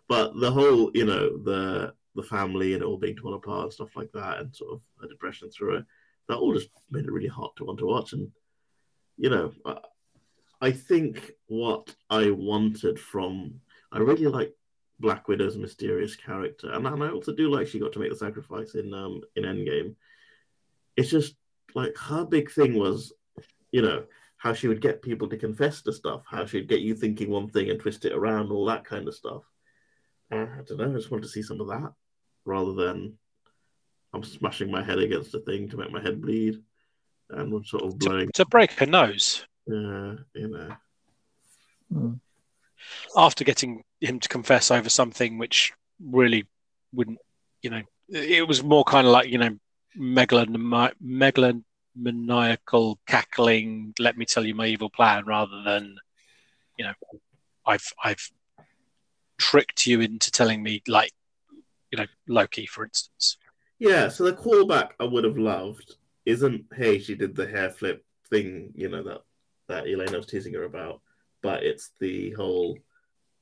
but 0.08 0.38
the 0.38 0.50
whole, 0.50 0.90
you 0.94 1.04
know, 1.04 1.38
the 1.38 1.94
the 2.16 2.22
family 2.22 2.74
and 2.74 2.82
it 2.82 2.86
all 2.86 2.96
being 2.96 3.16
torn 3.16 3.34
apart 3.34 3.64
and 3.64 3.72
stuff 3.72 3.96
like 3.96 4.10
that, 4.12 4.38
and 4.38 4.54
sort 4.54 4.72
of 4.72 4.82
a 5.02 5.08
depression 5.08 5.50
through 5.50 5.76
it. 5.76 5.84
That 6.28 6.36
all 6.36 6.54
just 6.54 6.68
made 6.90 7.04
it 7.04 7.12
really 7.12 7.28
hard 7.28 7.50
to 7.56 7.64
want 7.64 7.78
to 7.80 7.86
watch. 7.86 8.12
And 8.12 8.30
you 9.16 9.30
know, 9.30 9.52
I, 9.66 9.78
I 10.60 10.72
think 10.72 11.32
what 11.46 11.94
I 12.08 12.30
wanted 12.30 12.98
from 12.98 13.60
I 13.92 13.98
really 13.98 14.26
like 14.26 14.54
Black 15.00 15.28
Widow's 15.28 15.56
mysterious 15.56 16.16
character, 16.16 16.70
and, 16.72 16.86
and 16.86 17.02
I 17.02 17.10
also 17.10 17.34
do 17.34 17.50
like 17.50 17.66
she 17.66 17.78
got 17.78 17.92
to 17.92 17.98
make 17.98 18.10
the 18.10 18.16
sacrifice 18.16 18.74
in 18.74 18.92
um 18.94 19.22
in 19.36 19.44
Endgame. 19.44 19.94
It's 20.96 21.10
just 21.10 21.34
like 21.74 21.96
her 21.98 22.24
big 22.24 22.50
thing 22.50 22.78
was, 22.78 23.12
you 23.72 23.82
know, 23.82 24.04
how 24.36 24.52
she 24.52 24.68
would 24.68 24.80
get 24.80 25.02
people 25.02 25.28
to 25.28 25.36
confess 25.36 25.82
to 25.82 25.92
stuff, 25.92 26.22
how 26.26 26.46
she'd 26.46 26.68
get 26.68 26.80
you 26.80 26.94
thinking 26.94 27.30
one 27.30 27.48
thing 27.48 27.70
and 27.70 27.80
twist 27.80 28.04
it 28.04 28.12
around, 28.12 28.52
all 28.52 28.66
that 28.66 28.84
kind 28.84 29.08
of 29.08 29.14
stuff. 29.14 29.42
Uh, 30.30 30.46
I 30.58 30.60
don't 30.66 30.78
know. 30.78 30.90
I 30.90 30.96
just 30.96 31.10
want 31.10 31.24
to 31.24 31.28
see 31.28 31.42
some 31.42 31.60
of 31.60 31.68
that 31.68 31.92
rather 32.44 32.72
than 32.74 33.18
I'm 34.12 34.22
smashing 34.22 34.70
my 34.70 34.82
head 34.82 34.98
against 34.98 35.34
a 35.34 35.40
thing 35.40 35.68
to 35.70 35.76
make 35.76 35.90
my 35.90 36.00
head 36.00 36.20
bleed 36.20 36.62
and 37.30 37.52
I'm 37.52 37.64
sort 37.64 37.82
of 37.82 37.98
blowing. 37.98 38.26
To, 38.28 38.44
to 38.44 38.46
break 38.46 38.72
her 38.72 38.86
nose. 38.86 39.44
Yeah, 39.66 40.14
you 40.34 40.48
know. 40.48 40.76
Mm. 41.92 42.20
After 43.16 43.44
getting 43.44 43.84
him 44.00 44.20
to 44.20 44.28
confess 44.28 44.70
over 44.70 44.88
something 44.88 45.38
which 45.38 45.72
really 46.02 46.46
wouldn't, 46.92 47.18
you 47.62 47.70
know, 47.70 47.82
it 48.08 48.46
was 48.46 48.62
more 48.62 48.84
kind 48.84 49.06
of 49.06 49.12
like, 49.12 49.28
you 49.28 49.38
know, 49.38 49.56
megalomani- 49.98 50.92
megalomaniacal 51.96 52.96
cackling, 53.06 53.94
let 53.98 54.16
me 54.16 54.24
tell 54.24 54.44
you 54.44 54.54
my 54.54 54.66
evil 54.66 54.90
plan, 54.90 55.24
rather 55.24 55.62
than, 55.62 55.96
you 56.76 56.84
know, 56.84 56.92
I've, 57.66 57.92
I've 58.02 58.30
tricked 59.38 59.86
you 59.86 60.00
into 60.00 60.30
telling 60.30 60.62
me, 60.62 60.82
like, 60.86 61.12
you 61.90 61.98
know, 61.98 62.06
Loki, 62.28 62.66
for 62.66 62.84
instance. 62.84 63.36
Yeah, 63.78 64.08
so 64.08 64.24
the 64.24 64.32
callback 64.32 64.90
I 65.00 65.04
would 65.04 65.24
have 65.24 65.38
loved 65.38 65.96
isn't 66.24 66.64
hey 66.74 66.98
she 66.98 67.14
did 67.14 67.34
the 67.36 67.46
hair 67.46 67.70
flip 67.70 68.04
thing, 68.30 68.72
you 68.74 68.88
know 68.88 69.02
that 69.02 69.20
that 69.68 69.84
Yelena 69.84 70.16
was 70.16 70.26
teasing 70.26 70.54
her 70.54 70.64
about, 70.64 71.00
but 71.44 71.62
it's 71.62 71.90
the 72.00 72.30
whole 72.30 72.78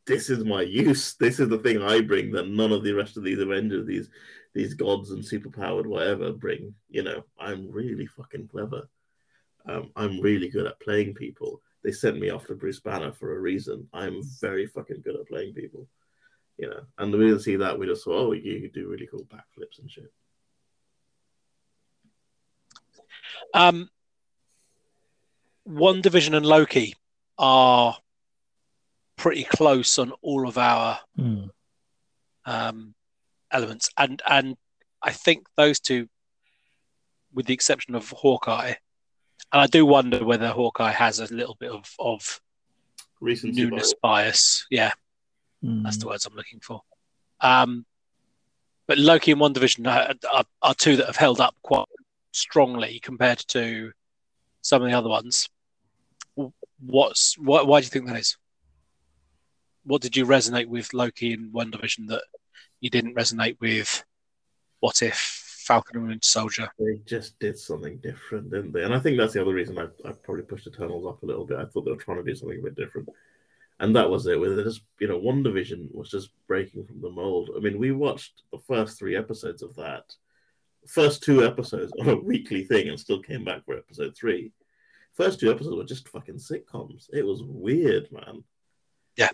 this 0.06 0.28
is 0.28 0.44
my 0.44 0.62
use. 0.62 1.14
This 1.20 1.38
is 1.38 1.48
the 1.48 1.58
thing 1.58 1.80
I 1.80 2.00
bring 2.00 2.32
that 2.32 2.48
none 2.48 2.72
of 2.72 2.82
the 2.82 2.92
rest 2.92 3.16
of 3.16 3.22
these 3.22 3.38
Avengers, 3.38 3.86
these 3.86 4.10
these 4.54 4.74
gods 4.74 5.12
and 5.12 5.22
superpowered 5.22 5.86
whatever 5.86 6.32
bring. 6.32 6.74
You 6.90 7.04
know, 7.04 7.24
I'm 7.38 7.70
really 7.70 8.06
fucking 8.06 8.48
clever. 8.48 8.88
Um, 9.66 9.92
I'm 9.94 10.20
really 10.20 10.48
good 10.48 10.66
at 10.66 10.80
playing 10.80 11.14
people. 11.14 11.62
They 11.84 11.92
sent 11.92 12.18
me 12.18 12.30
off 12.30 12.46
to 12.48 12.54
Bruce 12.56 12.80
Banner 12.80 13.12
for 13.12 13.36
a 13.36 13.40
reason. 13.40 13.88
I'm 13.92 14.20
very 14.40 14.66
fucking 14.66 15.02
good 15.04 15.14
at 15.14 15.28
playing 15.28 15.54
people. 15.54 15.86
You 16.58 16.70
know, 16.70 16.80
and 16.98 17.12
we 17.12 17.26
didn't 17.26 17.40
see 17.40 17.56
that. 17.56 17.78
We 17.78 17.86
just 17.86 18.04
saw, 18.04 18.28
oh, 18.28 18.32
you 18.32 18.68
do 18.68 18.88
really 18.88 19.06
cool 19.06 19.26
backflips 19.32 19.78
and 19.78 19.90
shit. 19.90 20.12
Um, 23.54 23.88
WandaVision 25.68 26.36
and 26.36 26.44
Loki 26.44 26.94
are 27.42 27.96
pretty 29.16 29.44
close 29.44 29.98
on 29.98 30.12
all 30.22 30.48
of 30.48 30.56
our 30.56 30.98
Mm. 31.18 31.50
um, 32.46 32.94
elements, 33.50 33.90
and 33.98 34.22
and 34.26 34.56
I 35.02 35.10
think 35.12 35.46
those 35.56 35.80
two, 35.80 36.08
with 37.34 37.46
the 37.46 37.54
exception 37.54 37.94
of 37.94 38.08
Hawkeye, 38.10 38.74
and 39.52 39.60
I 39.60 39.66
do 39.66 39.84
wonder 39.84 40.24
whether 40.24 40.48
Hawkeye 40.48 40.92
has 40.92 41.18
a 41.18 41.32
little 41.34 41.56
bit 41.58 41.70
of 41.70 41.92
of 41.98 42.40
Recency 43.20 43.60
newness 43.64 43.92
bias. 44.02 44.02
bias. 44.02 44.66
Yeah, 44.70 44.92
Mm. 45.64 45.82
that's 45.84 45.98
the 45.98 46.06
words 46.06 46.24
I'm 46.26 46.34
looking 46.34 46.60
for. 46.60 46.82
Um, 47.40 47.84
but 48.86 48.98
Loki 48.98 49.32
and 49.32 49.40
WandaVision 49.40 49.86
are, 49.88 50.14
are, 50.32 50.44
are 50.62 50.74
two 50.74 50.96
that 50.96 51.06
have 51.06 51.16
held 51.16 51.40
up 51.40 51.54
quite 51.62 51.86
strongly 52.32 52.98
compared 53.00 53.38
to 53.48 53.92
some 54.62 54.82
of 54.82 54.88
the 54.90 54.96
other 54.96 55.08
ones. 55.08 55.48
What's 56.84 57.38
what? 57.38 57.66
Why 57.66 57.80
do 57.80 57.84
you 57.84 57.90
think 57.90 58.06
that 58.06 58.18
is? 58.18 58.36
What 59.84 60.02
did 60.02 60.16
you 60.16 60.26
resonate 60.26 60.66
with 60.66 60.94
Loki 60.94 61.32
in 61.32 61.50
WandaVision 61.50 62.08
that 62.08 62.22
you 62.80 62.90
didn't 62.90 63.16
resonate 63.16 63.56
with? 63.60 64.04
What 64.80 65.02
if 65.02 65.16
Falcon 65.64 65.98
and 65.98 66.08
Winter 66.08 66.20
Soldier? 66.22 66.68
They 66.78 66.98
just 67.06 67.38
did 67.38 67.58
something 67.58 67.98
different, 67.98 68.50
didn't 68.50 68.72
they? 68.72 68.82
And 68.82 68.94
I 68.94 68.98
think 68.98 69.16
that's 69.16 69.32
the 69.32 69.42
other 69.42 69.54
reason 69.54 69.78
I, 69.78 69.84
I 70.06 70.12
probably 70.12 70.42
pushed 70.42 70.66
Eternals 70.66 71.06
up 71.06 71.22
a 71.22 71.26
little 71.26 71.46
bit. 71.46 71.58
I 71.58 71.64
thought 71.64 71.84
they 71.84 71.92
were 71.92 71.96
trying 71.96 72.18
to 72.18 72.24
do 72.24 72.34
something 72.34 72.58
a 72.58 72.62
bit 72.62 72.76
different. 72.76 73.08
And 73.80 73.94
that 73.96 74.10
was 74.10 74.26
it. 74.26 74.38
With 74.38 74.58
it 74.58 74.64
just 74.64 74.82
you 75.00 75.08
know, 75.08 75.20
WandaVision 75.20 75.94
was 75.94 76.10
just 76.10 76.30
breaking 76.46 76.84
from 76.84 77.00
the 77.00 77.10
mold. 77.10 77.50
I 77.56 77.60
mean, 77.60 77.78
we 77.78 77.92
watched 77.92 78.42
the 78.52 78.58
first 78.58 78.98
three 78.98 79.16
episodes 79.16 79.62
of 79.62 79.74
that, 79.76 80.04
first 80.86 81.22
two 81.22 81.44
episodes 81.44 81.92
on 82.00 82.08
a 82.08 82.16
weekly 82.16 82.64
thing, 82.64 82.88
and 82.88 82.98
still 82.98 83.20
came 83.20 83.44
back 83.44 83.64
for 83.64 83.76
episode 83.76 84.16
three. 84.16 84.52
First 85.14 85.40
two 85.40 85.50
episodes 85.50 85.76
were 85.76 85.84
just 85.84 86.08
fucking 86.08 86.36
sitcoms. 86.36 87.08
It 87.12 87.24
was 87.24 87.42
weird, 87.42 88.10
man. 88.10 88.44
Yeah. 89.16 89.28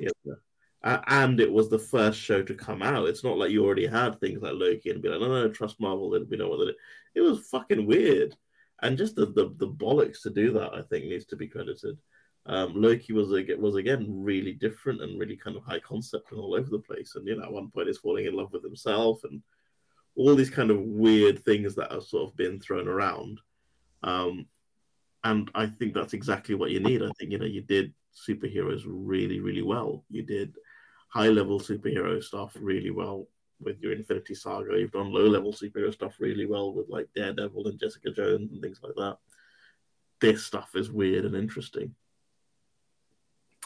Uh, 0.82 0.98
and 1.08 1.40
it 1.40 1.52
was 1.52 1.68
the 1.68 1.78
first 1.78 2.20
show 2.20 2.42
to 2.42 2.54
come 2.54 2.82
out. 2.82 3.08
It's 3.08 3.24
not 3.24 3.36
like 3.36 3.50
you 3.50 3.64
already 3.64 3.86
had 3.86 4.20
things 4.20 4.42
like 4.42 4.54
Loki 4.54 4.90
and 4.90 5.02
be 5.02 5.08
like, 5.08 5.20
no, 5.20 5.28
no, 5.28 5.48
trust 5.48 5.80
Marvel. 5.80 6.10
Then 6.10 6.26
we 6.30 6.36
know 6.36 6.48
what 6.48 6.60
it 6.60 6.70
is. 6.70 6.76
It 7.14 7.20
was 7.20 7.48
fucking 7.48 7.84
weird, 7.86 8.36
and 8.82 8.96
just 8.96 9.16
the, 9.16 9.26
the 9.26 9.52
the 9.56 9.68
bollocks 9.68 10.22
to 10.22 10.30
do 10.30 10.52
that, 10.52 10.74
I 10.74 10.82
think, 10.82 11.06
needs 11.06 11.24
to 11.26 11.36
be 11.36 11.48
credited. 11.48 11.98
Um, 12.46 12.80
Loki 12.80 13.12
was 13.12 13.28
was 13.58 13.74
again 13.74 14.06
really 14.08 14.52
different 14.52 15.02
and 15.02 15.18
really 15.18 15.36
kind 15.36 15.56
of 15.56 15.64
high 15.64 15.80
concept 15.80 16.30
and 16.30 16.40
all 16.40 16.54
over 16.54 16.70
the 16.70 16.78
place. 16.78 17.14
And 17.16 17.26
you 17.26 17.36
know, 17.36 17.44
at 17.44 17.52
one 17.52 17.70
point, 17.70 17.88
he's 17.88 17.98
falling 17.98 18.26
in 18.26 18.34
love 18.34 18.52
with 18.52 18.62
himself 18.62 19.24
and 19.24 19.42
all 20.16 20.34
these 20.34 20.50
kind 20.50 20.70
of 20.70 20.80
weird 20.80 21.44
things 21.44 21.74
that 21.74 21.92
have 21.92 22.04
sort 22.04 22.28
of 22.28 22.36
been 22.36 22.60
thrown 22.60 22.88
around. 22.88 23.40
Um, 24.02 24.46
and 25.24 25.50
I 25.54 25.66
think 25.66 25.94
that's 25.94 26.14
exactly 26.14 26.54
what 26.54 26.70
you 26.70 26.80
need. 26.80 27.02
I 27.02 27.10
think 27.18 27.32
you 27.32 27.38
know 27.38 27.44
you 27.44 27.62
did 27.62 27.92
superheroes 28.14 28.82
really, 28.86 29.40
really 29.40 29.62
well. 29.62 30.04
You 30.10 30.22
did 30.22 30.54
high 31.08 31.28
level 31.28 31.58
superhero 31.58 32.22
stuff 32.22 32.56
really 32.60 32.90
well 32.90 33.26
with 33.60 33.80
your 33.80 33.92
Infinity 33.92 34.34
Saga. 34.34 34.78
You've 34.78 34.92
done 34.92 35.12
low 35.12 35.26
level 35.26 35.52
superhero 35.52 35.92
stuff 35.92 36.16
really 36.20 36.46
well 36.46 36.72
with 36.72 36.88
like 36.88 37.08
Daredevil 37.14 37.66
and 37.66 37.80
Jessica 37.80 38.10
Jones 38.10 38.52
and 38.52 38.62
things 38.62 38.80
like 38.82 38.94
that. 38.96 39.18
This 40.20 40.44
stuff 40.44 40.70
is 40.74 40.90
weird 40.90 41.24
and 41.24 41.36
interesting, 41.36 41.94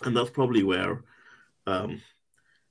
and 0.05 0.16
that's 0.16 0.30
probably 0.30 0.62
where 0.62 1.05
um, 1.66 2.00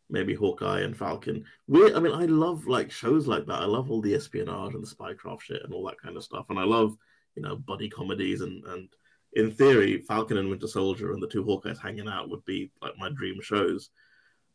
maybe 0.09 0.35
Hawkeye 0.35 0.81
and 0.81 0.97
Falcon. 0.97 1.45
Weird. 1.67 1.93
I 1.93 1.99
mean, 1.99 2.13
I 2.13 2.25
love 2.25 2.67
like 2.67 2.91
shows 2.91 3.27
like 3.27 3.45
that. 3.47 3.61
I 3.61 3.65
love 3.65 3.89
all 3.89 4.01
the 4.01 4.15
espionage 4.15 4.73
and 4.75 4.83
the 4.83 4.95
spycraft 4.95 5.41
shit 5.41 5.63
and 5.63 5.73
all 5.73 5.85
that 5.87 6.01
kind 6.01 6.17
of 6.17 6.23
stuff, 6.23 6.49
and 6.49 6.59
I 6.59 6.63
love 6.63 6.95
you 7.35 7.41
know 7.41 7.55
buddy 7.55 7.89
comedies 7.89 8.41
and 8.41 8.63
and 8.65 8.89
in 9.33 9.51
theory, 9.51 10.01
Falcon 10.01 10.37
and 10.37 10.49
Winter 10.49 10.67
Soldier 10.67 11.13
and 11.13 11.23
the 11.23 11.27
two 11.27 11.43
Hawkeyes 11.43 11.81
hanging 11.81 12.07
out 12.07 12.29
would 12.29 12.43
be 12.45 12.71
like 12.81 12.97
my 12.97 13.09
dream 13.09 13.39
shows. 13.41 13.89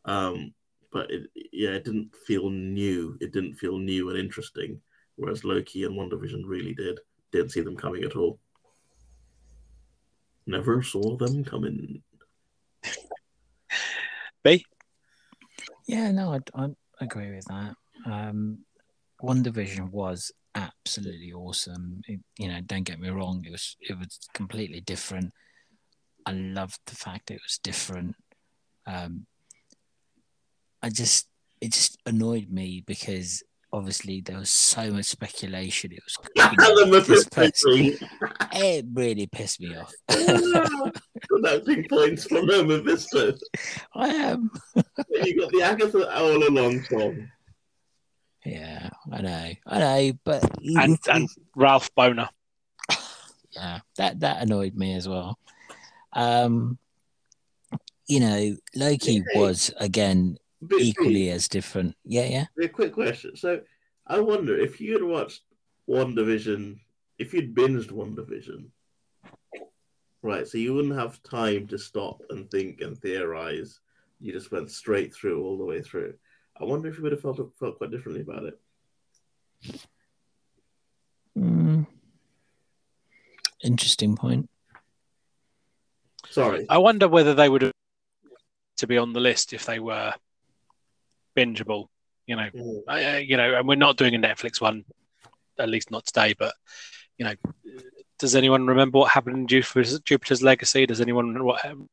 Um, 0.05 0.53
but 0.91 1.09
it, 1.11 1.29
yeah, 1.51 1.71
it 1.71 1.83
didn't 1.83 2.15
feel 2.27 2.49
new. 2.49 3.17
It 3.19 3.33
didn't 3.33 3.55
feel 3.55 3.77
new 3.77 4.09
and 4.09 4.19
interesting. 4.19 4.79
Whereas 5.15 5.43
Loki 5.43 5.83
and 5.83 5.95
WandaVision 5.95 6.43
really 6.45 6.73
did. 6.73 6.99
Didn't 7.31 7.51
see 7.51 7.61
them 7.61 7.75
coming 7.75 8.03
at 8.03 8.15
all. 8.15 8.39
Never 10.45 10.81
saw 10.83 11.17
them 11.17 11.43
coming. 11.43 12.03
B. 14.43 14.63
Yeah, 15.87 16.11
no, 16.11 16.33
I, 16.33 16.63
I 16.63 16.69
agree 17.01 17.35
with 17.35 17.45
that. 17.45 17.75
Um, 18.05 18.59
WandaVision 19.21 19.89
was 19.89 20.31
absolutely 20.57 21.33
awesome. 21.33 22.01
It, 22.07 22.19
you 22.37 22.47
know, 22.47 22.59
don't 22.65 22.83
get 22.83 22.99
me 22.99 23.09
wrong; 23.09 23.43
it 23.45 23.51
was 23.51 23.75
it 23.79 23.97
was 23.97 24.19
completely 24.33 24.81
different. 24.81 25.33
I 26.25 26.31
loved 26.31 26.79
the 26.85 26.95
fact 26.95 27.31
it 27.31 27.41
was 27.43 27.59
different. 27.63 28.15
Um, 28.85 29.25
I 30.81 30.89
just 30.89 31.27
it 31.61 31.71
just 31.71 31.97
annoyed 32.05 32.49
me 32.49 32.83
because 32.85 33.43
obviously 33.73 34.21
there 34.21 34.37
was 34.37 34.49
so 34.49 34.91
much 34.91 35.05
speculation. 35.05 35.91
It 35.91 36.03
was 36.03 36.17
you 36.35 36.85
know, 36.85 36.99
this 36.99 37.25
Mephisto 37.25 38.07
it 38.53 38.85
really 38.93 39.27
pissed 39.27 39.61
me 39.61 39.75
off. 39.75 39.93
Pronouncing 41.29 41.85
points 41.89 42.25
from 42.25 42.45
Mephisto. 42.45 43.33
I 43.95 44.07
am. 44.07 44.51
You 45.11 45.39
got 45.39 45.51
the 45.51 45.61
Agatha 45.63 46.15
all 46.17 46.47
along 46.47 46.83
song. 46.85 47.29
Yeah, 48.47 48.89
I 49.11 49.21
know, 49.21 49.51
I 49.65 49.79
know, 49.79 50.17
but 50.23 50.43
And, 50.63 50.97
and 51.09 51.29
Ralph 51.55 51.93
Bohner. 51.95 52.29
yeah, 53.51 53.79
that 53.97 54.21
that 54.21 54.41
annoyed 54.41 54.73
me 54.75 54.93
as 54.95 55.07
well. 55.07 55.37
Um, 56.13 56.77
you 58.07 58.21
know, 58.21 58.55
Loki 58.73 59.23
Yeah. 59.33 59.39
was 59.41 59.73
again 59.77 60.37
Bit 60.65 60.81
equally 60.81 61.29
as 61.29 61.49
different. 61.49 61.95
Yeah, 62.05 62.25
yeah. 62.25 62.45
A 62.63 62.69
quick 62.69 62.93
question. 62.93 63.35
So, 63.35 63.61
I 64.07 64.19
wonder 64.21 64.57
if 64.57 64.79
you 64.79 64.93
had 64.93 65.03
watched 65.03 65.41
WandaVision, 65.89 66.79
if 67.19 67.33
you'd 67.33 67.53
binged 67.53 67.91
WandaVision, 67.91 68.69
right? 70.21 70.47
So 70.47 70.57
you 70.57 70.73
wouldn't 70.73 70.97
have 70.97 71.21
time 71.23 71.67
to 71.67 71.77
stop 71.77 72.21
and 72.29 72.49
think 72.49 72.79
and 72.79 72.97
theorize. 72.97 73.81
You 74.21 74.31
just 74.31 74.51
went 74.53 74.71
straight 74.71 75.13
through 75.13 75.43
all 75.43 75.57
the 75.57 75.65
way 75.65 75.81
through. 75.81 76.13
I 76.59 76.63
wonder 76.65 76.89
if 76.89 76.95
he 76.95 77.01
would 77.01 77.11
have 77.11 77.21
felt 77.21 77.39
felt 77.59 77.77
quite 77.77 77.91
differently 77.91 78.21
about 78.21 78.43
it. 78.43 78.59
Mm. 81.37 81.85
Interesting 83.63 84.15
point. 84.15 84.49
Sorry. 86.29 86.65
I 86.69 86.77
wonder 86.79 87.07
whether 87.07 87.33
they 87.33 87.49
would 87.49 87.61
have 87.63 87.71
to 88.77 88.87
be 88.87 88.97
on 88.97 89.13
the 89.13 89.19
list 89.19 89.53
if 89.53 89.65
they 89.65 89.79
were 89.79 90.13
bingeable. 91.35 91.87
You 92.25 92.35
know, 92.35 92.49
Mm. 92.53 92.81
uh, 92.87 93.17
you 93.17 93.37
know, 93.37 93.55
and 93.55 93.67
we're 93.67 93.75
not 93.75 93.97
doing 93.97 94.15
a 94.15 94.19
Netflix 94.19 94.59
one, 94.59 94.83
at 95.57 95.69
least 95.69 95.91
not 95.91 96.05
today. 96.05 96.33
But 96.37 96.53
you 97.17 97.25
know, 97.25 97.35
does 98.19 98.35
anyone 98.35 98.67
remember 98.67 98.99
what 98.99 99.11
happened 99.11 99.37
in 99.37 99.47
Jupiter's, 99.47 99.99
Jupiter's 100.01 100.41
Legacy? 100.43 100.85
Does 100.85 101.01
anyone 101.01 101.33
know 101.33 101.43
what 101.43 101.65
um, 101.65 101.87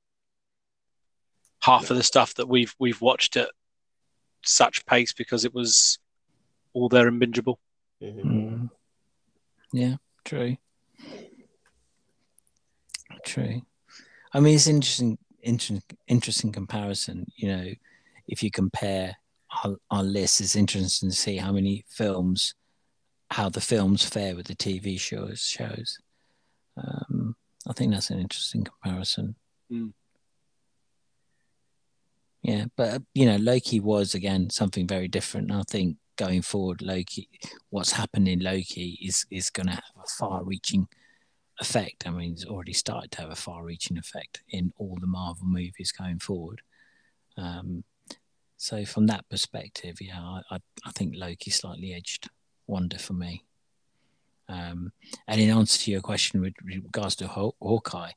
half 1.61 1.91
of 1.91 1.97
the 1.97 2.03
stuff 2.03 2.35
that 2.35 2.49
we've 2.49 2.75
we've 2.79 3.01
watched 3.01 3.37
at 3.37 3.51
such 4.45 4.85
pace 4.87 5.13
because 5.13 5.45
it 5.45 5.55
was 5.55 5.99
all 6.73 6.89
there 6.89 7.09
and 7.09 7.21
bingeable? 7.21 7.57
Mhm. 8.03 8.25
Mm. 8.25 8.71
Yeah, 9.73 9.97
true. 10.25 10.57
True. 13.25 13.63
I 14.33 14.41
mean, 14.41 14.55
it's 14.55 14.67
interesting, 14.67 15.19
interesting, 15.43 15.83
interesting 16.07 16.53
comparison. 16.53 17.27
You 17.37 17.49
know, 17.49 17.67
if 18.29 18.43
you 18.43 18.51
compare 18.51 19.17
our, 19.65 19.77
our 19.91 20.03
list, 20.03 20.41
it's 20.41 20.57
interesting 20.57 21.11
to 21.11 21.17
see 21.17 21.37
how 21.37 21.53
many 21.53 21.85
films, 21.89 22.55
how 23.31 23.49
the 23.49 23.61
films 23.61 24.05
fare 24.05 24.37
with 24.37 24.47
the 24.47 24.57
TV 24.57 24.99
shows. 24.99 25.41
Shows. 25.41 25.99
Um, 26.77 27.37
I 27.67 27.73
think 27.73 27.93
that's 27.93 28.11
an 28.11 28.21
interesting 28.21 28.65
comparison. 28.65 29.37
Mm. 29.73 29.93
Yeah, 32.45 32.67
but 32.77 33.03
you 33.15 33.25
know, 33.25 33.37
Loki 33.37 33.81
was 33.81 34.15
again 34.15 34.51
something 34.51 34.87
very 34.87 35.09
different. 35.09 35.51
I 35.51 35.63
think 35.67 35.97
going 36.17 36.43
forward, 36.43 36.83
Loki, 36.83 37.29
what's 37.71 37.93
happened 37.93 38.29
in 38.29 38.41
Loki 38.41 38.99
is 39.03 39.25
is 39.31 39.49
going 39.49 39.69
to 39.69 39.73
have 39.73 39.83
a 39.97 40.07
far-reaching 40.07 40.87
effect. 41.59 42.07
I 42.07 42.11
mean, 42.11 42.33
it's 42.33 42.45
already 42.45 42.75
started 42.75 43.11
to 43.13 43.23
have 43.23 43.31
a 43.31 43.35
far-reaching 43.35 43.97
effect 43.97 44.43
in 44.51 44.75
all 44.77 44.99
the 45.01 45.07
Marvel 45.07 45.47
movies 45.47 45.91
going 45.91 46.19
forward. 46.19 46.61
Um, 47.39 47.83
so 48.59 48.85
from 48.85 49.07
that 49.07 49.27
perspective, 49.31 49.97
yeah, 50.03 50.21
I, 50.21 50.43
I, 50.51 50.59
I 50.85 50.91
think 50.91 51.15
Loki 51.17 51.51
slightly 51.51 51.95
edged 51.95 52.29
Wonder 52.67 52.99
for 52.99 53.15
me. 53.15 53.43
Um, 54.51 54.93
and 55.27 55.41
in 55.41 55.51
answer 55.51 55.79
to 55.81 55.91
your 55.91 56.03
question 56.03 56.43
with 56.43 56.55
regards 56.63 57.17
to 57.17 57.27
Haw- 57.27 57.53
Hawkeye, 57.61 58.13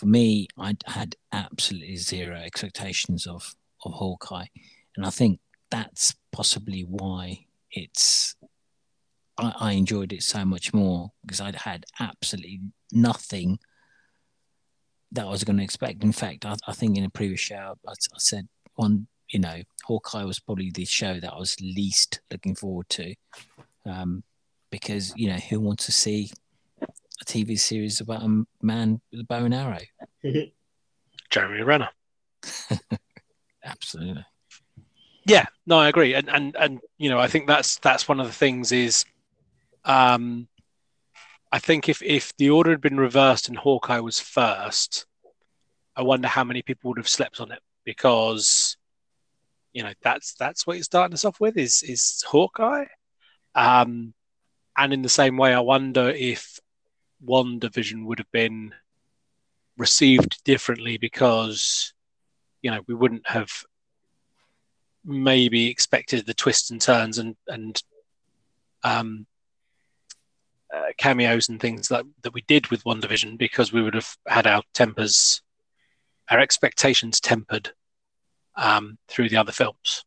for 0.00 0.06
me, 0.06 0.48
I 0.56 0.78
had 0.86 1.14
absolutely 1.30 1.96
zero 1.96 2.36
expectations 2.36 3.26
of 3.26 3.54
of 3.84 3.92
Hawkeye, 3.92 4.46
and 4.96 5.04
I 5.04 5.10
think 5.10 5.40
that's 5.70 6.14
possibly 6.32 6.82
why 6.82 7.44
it's 7.70 8.34
I, 9.36 9.52
I 9.60 9.72
enjoyed 9.72 10.14
it 10.14 10.22
so 10.22 10.46
much 10.46 10.72
more 10.72 11.12
because 11.20 11.42
I'd 11.42 11.54
had 11.54 11.84
absolutely 11.98 12.60
nothing 12.92 13.58
that 15.12 15.26
I 15.26 15.30
was 15.30 15.44
going 15.44 15.58
to 15.58 15.64
expect. 15.64 16.02
In 16.02 16.12
fact, 16.12 16.46
I, 16.46 16.56
I 16.66 16.72
think 16.72 16.96
in 16.96 17.04
a 17.04 17.10
previous 17.10 17.40
show 17.40 17.76
I, 17.86 17.92
I 17.92 18.18
said 18.18 18.48
one, 18.76 19.06
you 19.28 19.40
know, 19.40 19.60
Hawkeye 19.84 20.24
was 20.24 20.40
probably 20.40 20.70
the 20.70 20.86
show 20.86 21.20
that 21.20 21.34
I 21.34 21.38
was 21.38 21.60
least 21.60 22.20
looking 22.30 22.54
forward 22.54 22.88
to, 22.90 23.14
um, 23.84 24.22
because 24.70 25.12
you 25.14 25.28
know 25.28 25.40
who 25.50 25.60
wants 25.60 25.84
to 25.84 25.92
see 25.92 26.30
a 27.20 27.24
TV 27.24 27.58
series 27.58 28.00
about 28.00 28.22
a 28.22 28.44
man 28.62 29.00
with 29.10 29.20
a 29.20 29.24
bow 29.24 29.44
and 29.44 29.54
arrow? 29.54 29.78
Jeremy 31.30 31.62
Renner. 31.62 31.90
Absolutely. 33.64 34.24
Yeah, 35.26 35.46
no, 35.66 35.78
I 35.78 35.88
agree, 35.88 36.14
and 36.14 36.28
and 36.30 36.56
and 36.56 36.80
you 36.98 37.10
know, 37.10 37.18
I 37.18 37.28
think 37.28 37.46
that's 37.46 37.76
that's 37.78 38.08
one 38.08 38.20
of 38.20 38.26
the 38.26 38.32
things 38.32 38.72
is, 38.72 39.04
um, 39.84 40.48
I 41.52 41.58
think 41.58 41.88
if 41.88 42.02
if 42.02 42.34
the 42.36 42.50
order 42.50 42.70
had 42.70 42.80
been 42.80 42.96
reversed 42.98 43.48
and 43.48 43.56
Hawkeye 43.56 44.00
was 44.00 44.18
first, 44.18 45.06
I 45.94 46.02
wonder 46.02 46.26
how 46.26 46.44
many 46.44 46.62
people 46.62 46.88
would 46.88 46.98
have 46.98 47.08
slept 47.08 47.40
on 47.40 47.52
it 47.52 47.60
because, 47.84 48.76
you 49.72 49.82
know, 49.82 49.92
that's 50.02 50.34
that's 50.34 50.66
what 50.66 50.76
you're 50.76 50.84
starting 50.84 51.14
us 51.14 51.26
off 51.26 51.38
with 51.38 51.58
is 51.58 51.82
is 51.82 52.24
Hawkeye, 52.26 52.86
um, 53.54 54.14
and 54.76 54.92
in 54.92 55.02
the 55.02 55.08
same 55.08 55.36
way, 55.36 55.52
I 55.52 55.60
wonder 55.60 56.08
if 56.08 56.59
WandaVision 57.26 58.04
would 58.06 58.18
have 58.18 58.30
been 58.32 58.74
received 59.76 60.42
differently 60.44 60.98
because, 60.98 61.92
you 62.62 62.70
know, 62.70 62.80
we 62.86 62.94
wouldn't 62.94 63.28
have 63.28 63.50
maybe 65.04 65.68
expected 65.68 66.26
the 66.26 66.34
twists 66.34 66.70
and 66.70 66.80
turns 66.80 67.18
and 67.18 67.34
and 67.48 67.82
um, 68.82 69.26
uh, 70.74 70.92
cameos 70.98 71.48
and 71.48 71.60
things 71.60 71.88
that 71.88 72.04
that 72.22 72.34
we 72.34 72.42
did 72.42 72.68
with 72.68 72.84
WandaVision 72.84 73.38
because 73.38 73.72
we 73.72 73.82
would 73.82 73.94
have 73.94 74.16
had 74.26 74.46
our 74.46 74.62
tempers, 74.74 75.42
our 76.30 76.38
expectations 76.38 77.20
tempered 77.20 77.72
um, 78.56 78.98
through 79.08 79.28
the 79.28 79.36
other 79.36 79.52
films. 79.52 80.04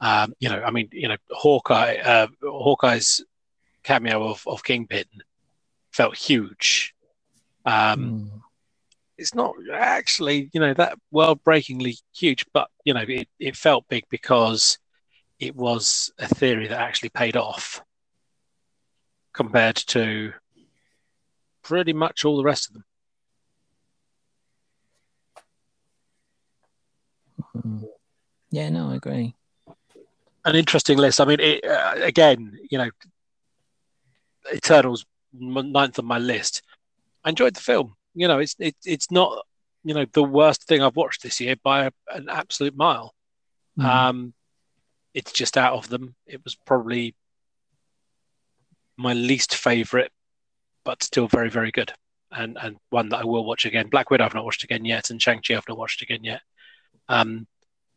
Um, 0.00 0.34
you 0.38 0.48
know, 0.48 0.62
I 0.62 0.70
mean, 0.70 0.88
you 0.92 1.08
know, 1.08 1.16
Hawkeye, 1.30 1.96
uh, 1.96 2.26
Hawkeye's 2.42 3.24
cameo 3.82 4.28
of 4.28 4.42
of 4.46 4.62
Kingpin 4.62 5.06
felt 5.94 6.16
huge. 6.16 6.92
Um, 7.64 8.00
Mm. 8.00 8.42
it's 9.16 9.34
not 9.34 9.54
actually, 9.72 10.50
you 10.52 10.60
know, 10.60 10.74
that 10.74 10.98
world 11.12 11.42
breakingly 11.44 11.96
huge, 12.12 12.44
but 12.52 12.68
you 12.84 12.92
know, 12.92 13.04
it, 13.06 13.28
it 13.38 13.56
felt 13.56 13.88
big 13.88 14.04
because 14.10 14.78
it 15.38 15.54
was 15.54 16.12
a 16.18 16.26
theory 16.26 16.66
that 16.66 16.80
actually 16.80 17.10
paid 17.10 17.36
off 17.36 17.80
compared 19.32 19.76
to 19.76 20.32
pretty 21.62 21.92
much 21.92 22.24
all 22.24 22.36
the 22.36 22.44
rest 22.44 22.68
of 22.68 22.74
them. 22.74 22.84
Mm. 27.56 27.88
Yeah, 28.50 28.68
no, 28.70 28.90
I 28.90 28.96
agree. 28.96 29.34
An 30.44 30.56
interesting 30.56 30.98
list. 30.98 31.20
I 31.20 31.24
mean, 31.24 31.40
it, 31.40 31.64
uh, 31.64 31.94
again, 31.96 32.58
you 32.70 32.78
know, 32.78 32.90
Eternals 34.52 35.06
ninth 35.38 35.98
on 35.98 36.04
my 36.06 36.18
list. 36.18 36.62
I 37.24 37.30
enjoyed 37.30 37.54
the 37.54 37.60
film. 37.60 37.94
You 38.14 38.28
know, 38.28 38.38
it's 38.38 38.54
it, 38.58 38.76
it's 38.84 39.10
not 39.10 39.44
you 39.84 39.94
know 39.94 40.06
the 40.12 40.22
worst 40.22 40.66
thing 40.66 40.82
I've 40.82 40.96
watched 40.96 41.22
this 41.22 41.40
year 41.40 41.56
by 41.62 41.86
a, 41.86 41.90
an 42.10 42.28
absolute 42.28 42.76
mile. 42.76 43.14
Mm. 43.78 43.84
Um, 43.84 44.34
it's 45.14 45.32
just 45.32 45.56
out 45.56 45.74
of 45.74 45.88
them. 45.88 46.14
It 46.26 46.42
was 46.44 46.54
probably 46.54 47.14
my 48.96 49.12
least 49.12 49.54
favorite, 49.54 50.12
but 50.84 51.02
still 51.02 51.28
very, 51.28 51.50
very 51.50 51.70
good, 51.70 51.92
and 52.30 52.56
and 52.60 52.76
one 52.90 53.08
that 53.10 53.20
I 53.20 53.24
will 53.24 53.44
watch 53.44 53.64
again. 53.66 53.88
Black 53.88 54.10
Widow 54.10 54.24
I've 54.24 54.34
not 54.34 54.44
watched 54.44 54.64
again 54.64 54.84
yet, 54.84 55.10
and 55.10 55.20
Shang 55.20 55.40
Chi 55.46 55.54
I've 55.54 55.68
not 55.68 55.78
watched 55.78 56.02
again 56.02 56.24
yet. 56.24 56.40
Um, 57.08 57.46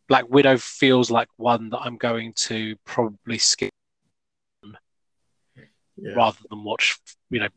Black 0.07 0.29
Widow 0.29 0.57
feels 0.57 1.11
like 1.11 1.27
one 1.37 1.69
that 1.69 1.79
I'm 1.79 1.97
going 1.97 2.33
to 2.33 2.75
probably 2.85 3.37
skip 3.37 3.71
Yeah. 5.97 6.13
rather 6.13 6.37
than 6.49 6.63
watch, 6.63 6.97
you 7.29 7.39
know, 7.39 7.49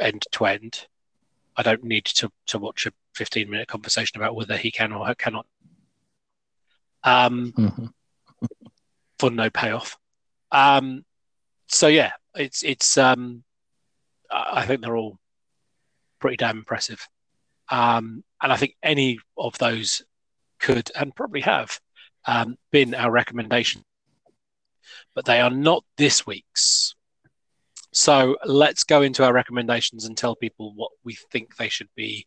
end 0.00 0.24
to 0.32 0.46
end. 0.46 0.86
I 1.56 1.62
don't 1.62 1.84
need 1.84 2.04
to 2.06 2.32
to 2.46 2.58
watch 2.58 2.86
a 2.86 2.92
15 3.14 3.48
minute 3.48 3.68
conversation 3.68 4.16
about 4.16 4.34
whether 4.34 4.56
he 4.56 4.70
can 4.70 4.92
or 4.92 5.14
cannot. 5.14 5.46
Um, 7.04 7.52
Mhm. 7.52 7.92
for 9.18 9.30
no 9.30 9.50
payoff. 9.50 9.98
Um, 10.50 11.04
so 11.66 11.86
yeah, 11.88 12.12
it's 12.34 12.62
it's. 12.62 12.96
Um, 12.96 13.44
I 14.30 14.60
I 14.62 14.66
think 14.66 14.80
they're 14.80 14.96
all 14.96 15.18
pretty 16.18 16.36
damn 16.36 16.58
impressive, 16.58 17.06
um, 17.68 18.24
and 18.40 18.52
I 18.52 18.56
think 18.56 18.76
any 18.82 19.18
of 19.36 19.56
those 19.58 20.02
could 20.58 20.90
and 20.96 21.14
probably 21.14 21.42
have 21.42 21.78
um, 22.26 22.56
been 22.70 22.94
our 22.94 23.10
recommendation, 23.10 23.84
but 25.14 25.24
they 25.26 25.40
are 25.40 25.50
not 25.50 25.84
this 25.96 26.26
week's. 26.26 26.94
So 27.94 28.36
let's 28.44 28.82
go 28.82 29.02
into 29.02 29.24
our 29.24 29.32
recommendations 29.32 30.04
and 30.04 30.16
tell 30.16 30.34
people 30.34 30.74
what 30.74 30.90
we 31.04 31.16
think 31.30 31.56
they 31.56 31.68
should 31.68 31.88
be 31.94 32.26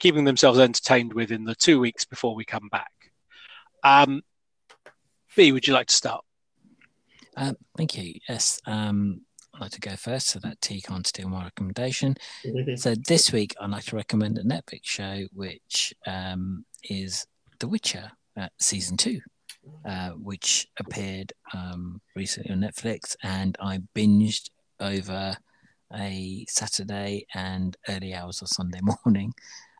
keeping 0.00 0.24
themselves 0.24 0.58
entertained 0.58 1.12
with 1.12 1.30
in 1.30 1.44
the 1.44 1.54
two 1.54 1.78
weeks 1.78 2.06
before 2.06 2.34
we 2.34 2.46
come 2.46 2.68
back. 2.70 2.90
Um, 3.84 4.22
B, 5.36 5.52
would 5.52 5.66
you 5.66 5.74
like 5.74 5.88
to 5.88 5.94
start? 5.94 6.24
Uh, 7.36 7.52
thank 7.76 7.96
you. 7.96 8.14
Yes, 8.26 8.58
um, 8.66 9.20
I'd 9.54 9.60
like 9.60 9.70
to 9.72 9.80
go 9.80 9.96
first, 9.96 10.28
so 10.28 10.38
that 10.38 10.62
T 10.62 10.80
can't 10.80 11.06
steal 11.06 11.28
my 11.28 11.44
recommendation. 11.44 12.16
So 12.76 12.94
this 12.94 13.32
week, 13.32 13.54
I'd 13.60 13.70
like 13.70 13.84
to 13.84 13.96
recommend 13.96 14.38
a 14.38 14.44
Netflix 14.44 14.84
show, 14.84 15.26
which 15.34 15.92
um, 16.06 16.64
is 16.84 17.26
The 17.60 17.68
Witcher 17.68 18.10
uh, 18.36 18.48
season 18.58 18.96
two, 18.96 19.20
uh, 19.84 20.10
which 20.10 20.68
appeared 20.78 21.34
um, 21.52 22.00
recently 22.16 22.50
on 22.50 22.60
Netflix, 22.60 23.14
and 23.22 23.58
I 23.60 23.80
binged 23.94 24.48
over 24.82 25.36
a 25.94 26.44
Saturday 26.48 27.26
and 27.34 27.76
early 27.88 28.14
hours 28.14 28.42
of 28.42 28.48
Sunday 28.48 28.80
morning. 29.04 29.34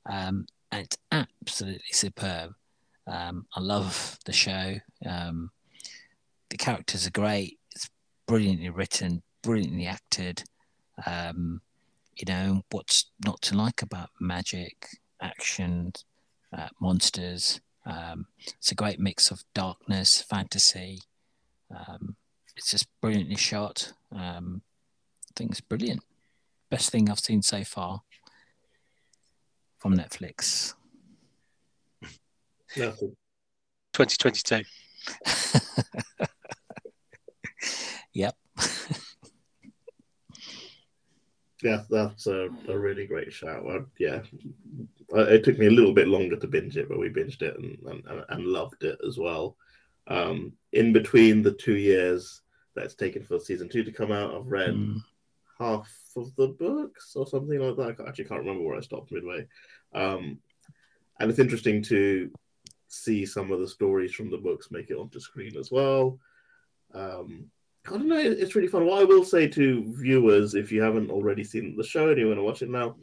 Um, 0.08 0.46
and 0.70 0.82
it's 0.82 0.98
absolutely 1.10 1.92
superb. 1.92 2.54
Um, 3.06 3.46
I 3.54 3.60
love 3.60 4.18
the 4.24 4.32
show. 4.32 4.76
Um, 5.04 5.50
the 6.50 6.56
characters 6.56 7.06
are 7.06 7.10
great. 7.10 7.58
It's 7.74 7.90
brilliantly 8.26 8.70
written, 8.70 9.22
brilliantly 9.42 9.86
acted. 9.86 10.44
Um, 11.06 11.60
you 12.16 12.24
know 12.26 12.62
what's 12.70 13.06
not 13.24 13.40
to 13.42 13.56
like 13.56 13.82
about 13.82 14.10
magic, 14.20 14.88
action, 15.20 15.92
uh, 16.56 16.68
monsters. 16.80 17.60
Um, 17.86 18.26
it's 18.46 18.70
a 18.70 18.76
great 18.76 19.00
mix 19.00 19.30
of 19.30 19.42
darkness, 19.54 20.22
fantasy. 20.22 21.00
Um, 21.70 22.16
it's 22.56 22.70
just 22.70 22.86
brilliantly 23.00 23.36
shot. 23.36 23.92
Um, 24.14 24.62
I 25.32 25.34
think 25.34 25.52
it's 25.52 25.62
brilliant. 25.62 26.02
Best 26.70 26.90
thing 26.90 27.08
I've 27.08 27.18
seen 27.18 27.40
so 27.40 27.64
far 27.64 28.02
from 29.78 29.96
Netflix. 29.96 30.74
Nothing. 32.76 33.16
2022. 33.94 34.62
yep. 38.12 38.36
Yeah, 41.62 41.82
that's 41.88 42.26
a, 42.26 42.48
a 42.68 42.78
really 42.78 43.06
great 43.06 43.32
shout. 43.32 43.64
I, 43.66 43.78
yeah, 43.98 44.20
it 45.14 45.44
took 45.44 45.58
me 45.58 45.68
a 45.68 45.70
little 45.70 45.94
bit 45.94 46.08
longer 46.08 46.36
to 46.36 46.46
binge 46.46 46.76
it, 46.76 46.90
but 46.90 46.98
we 46.98 47.08
binged 47.08 47.40
it 47.40 47.56
and, 47.58 47.78
and, 47.86 48.24
and 48.28 48.46
loved 48.46 48.84
it 48.84 48.98
as 49.06 49.16
well. 49.16 49.56
Um, 50.08 50.52
in 50.72 50.92
between 50.92 51.40
the 51.42 51.52
two 51.52 51.76
years 51.76 52.42
that 52.74 52.84
it's 52.84 52.94
taken 52.94 53.22
for 53.22 53.38
season 53.40 53.70
two 53.70 53.82
to 53.84 53.92
come 53.92 54.12
out, 54.12 54.34
I've 54.34 54.46
read 54.46 54.74
Mm. 54.74 55.02
Half 55.62 55.90
of 56.16 56.34
the 56.36 56.48
books 56.48 57.14
or 57.16 57.26
something 57.26 57.58
like 57.58 57.76
that. 57.76 58.04
I 58.04 58.08
actually 58.08 58.24
can't 58.24 58.40
remember 58.40 58.64
where 58.64 58.76
I 58.76 58.80
stopped 58.80 59.12
midway. 59.12 59.46
Um, 59.94 60.38
and 61.20 61.30
it's 61.30 61.38
interesting 61.38 61.82
to 61.84 62.30
see 62.88 63.24
some 63.24 63.50
of 63.52 63.60
the 63.60 63.68
stories 63.68 64.12
from 64.12 64.30
the 64.30 64.38
books 64.38 64.70
make 64.70 64.90
it 64.90 64.96
onto 64.96 65.20
screen 65.20 65.56
as 65.56 65.70
well. 65.70 66.18
Um, 66.94 67.50
I 67.86 67.90
don't 67.90 68.08
know. 68.08 68.18
It's 68.18 68.54
really 68.54 68.68
fun. 68.68 68.86
What 68.86 69.00
I 69.00 69.04
will 69.04 69.24
say 69.24 69.48
to 69.48 69.94
viewers, 69.96 70.54
if 70.54 70.70
you 70.70 70.82
haven't 70.82 71.10
already 71.10 71.42
seen 71.42 71.76
the 71.76 71.84
show 71.84 72.08
and 72.10 72.18
you 72.18 72.26
want 72.26 72.38
to 72.38 72.44
watch 72.44 72.62
it 72.62 72.70
now, 72.70 72.96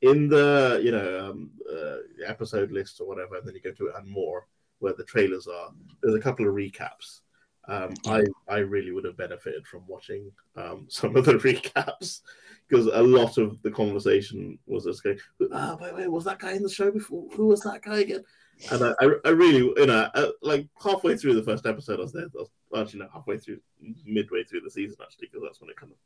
in 0.00 0.28
the 0.28 0.80
you 0.82 0.90
know 0.90 1.30
um, 1.30 1.50
uh, 1.70 1.96
episode 2.26 2.70
list 2.72 3.00
or 3.00 3.06
whatever, 3.06 3.36
and 3.36 3.46
then 3.46 3.54
you 3.54 3.60
go 3.60 3.72
to 3.72 3.88
it 3.88 3.94
and 3.96 4.08
more, 4.08 4.46
where 4.78 4.94
the 4.94 5.04
trailers 5.04 5.46
are. 5.46 5.70
There's 6.02 6.14
a 6.14 6.20
couple 6.20 6.48
of 6.48 6.54
recaps. 6.54 7.20
Um, 7.68 7.94
I 8.06 8.24
I 8.48 8.58
really 8.58 8.90
would 8.90 9.04
have 9.04 9.16
benefited 9.16 9.66
from 9.66 9.82
watching 9.86 10.32
um, 10.56 10.86
some 10.88 11.16
of 11.16 11.24
the 11.24 11.34
recaps 11.34 12.20
because 12.68 12.86
a 12.86 13.02
lot 13.02 13.38
of 13.38 13.60
the 13.62 13.70
conversation 13.70 14.58
was 14.66 14.84
just 14.84 15.02
going, 15.02 15.18
ah, 15.52 15.76
wait, 15.80 15.94
wait, 15.94 16.10
was 16.10 16.24
that 16.24 16.38
guy 16.38 16.52
in 16.52 16.62
the 16.62 16.70
show 16.70 16.90
before? 16.90 17.28
Who 17.34 17.46
was 17.46 17.60
that 17.62 17.82
guy 17.82 17.98
again? 17.98 18.24
And 18.70 18.84
I, 18.84 18.94
I, 19.00 19.10
I 19.26 19.28
really, 19.30 19.72
you 19.76 19.86
know, 19.86 20.08
uh, 20.14 20.28
like 20.40 20.68
halfway 20.82 21.16
through 21.16 21.34
the 21.34 21.42
first 21.42 21.66
episode, 21.66 21.98
I 21.98 22.02
was 22.02 22.12
there. 22.12 22.24
I 22.24 22.28
was, 22.34 22.50
actually, 22.76 23.00
no, 23.00 23.08
halfway 23.12 23.38
through, 23.38 23.58
midway 24.06 24.44
through 24.44 24.60
the 24.60 24.70
season, 24.70 24.96
actually, 25.02 25.28
because 25.30 25.42
that's 25.44 25.60
when 25.60 25.70
it 25.70 25.76
kind 25.76 25.92
of. 25.92 25.98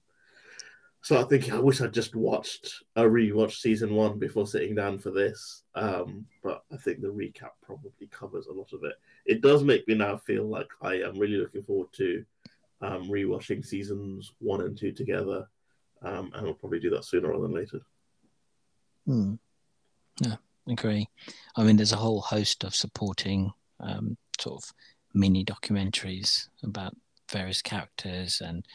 So 1.02 1.20
I 1.20 1.24
think 1.24 1.52
I 1.52 1.58
wish 1.60 1.80
I'd 1.80 1.92
just 1.92 2.16
watched, 2.16 2.82
I 2.96 3.02
rewatched 3.02 3.60
season 3.60 3.94
one 3.94 4.18
before 4.18 4.46
sitting 4.46 4.74
down 4.74 4.98
for 4.98 5.12
this. 5.12 5.62
Um, 5.76 6.26
but 6.42 6.64
I 6.72 6.76
think 6.78 7.00
the 7.00 7.08
recap 7.08 7.50
probably 7.62 8.08
covers 8.10 8.48
a 8.48 8.52
lot 8.52 8.72
of 8.72 8.82
it. 8.82 8.94
It 9.24 9.40
does 9.40 9.62
make 9.62 9.86
me 9.86 9.94
now 9.94 10.16
feel 10.16 10.48
like 10.48 10.68
I 10.82 10.94
am 10.94 11.18
really 11.18 11.36
looking 11.36 11.62
forward 11.62 11.92
to 11.92 12.24
um, 12.80 13.08
rewatching 13.08 13.64
seasons 13.64 14.32
one 14.40 14.62
and 14.62 14.76
two 14.76 14.90
together. 14.90 15.48
Um, 16.02 16.32
and 16.34 16.46
I'll 16.46 16.54
probably 16.54 16.80
do 16.80 16.90
that 16.90 17.04
sooner 17.04 17.28
rather 17.28 17.42
than 17.44 17.54
later. 17.54 17.80
Hmm. 19.06 19.34
Yeah, 20.20 20.36
agree. 20.68 21.08
I 21.56 21.62
mean, 21.62 21.76
there's 21.76 21.92
a 21.92 21.96
whole 21.96 22.20
host 22.20 22.64
of 22.64 22.74
supporting 22.74 23.52
um, 23.80 24.16
sort 24.40 24.62
of 24.62 24.72
mini 25.14 25.44
documentaries 25.44 26.48
about 26.62 26.96
various 27.30 27.62
characters 27.62 28.40
and 28.44 28.66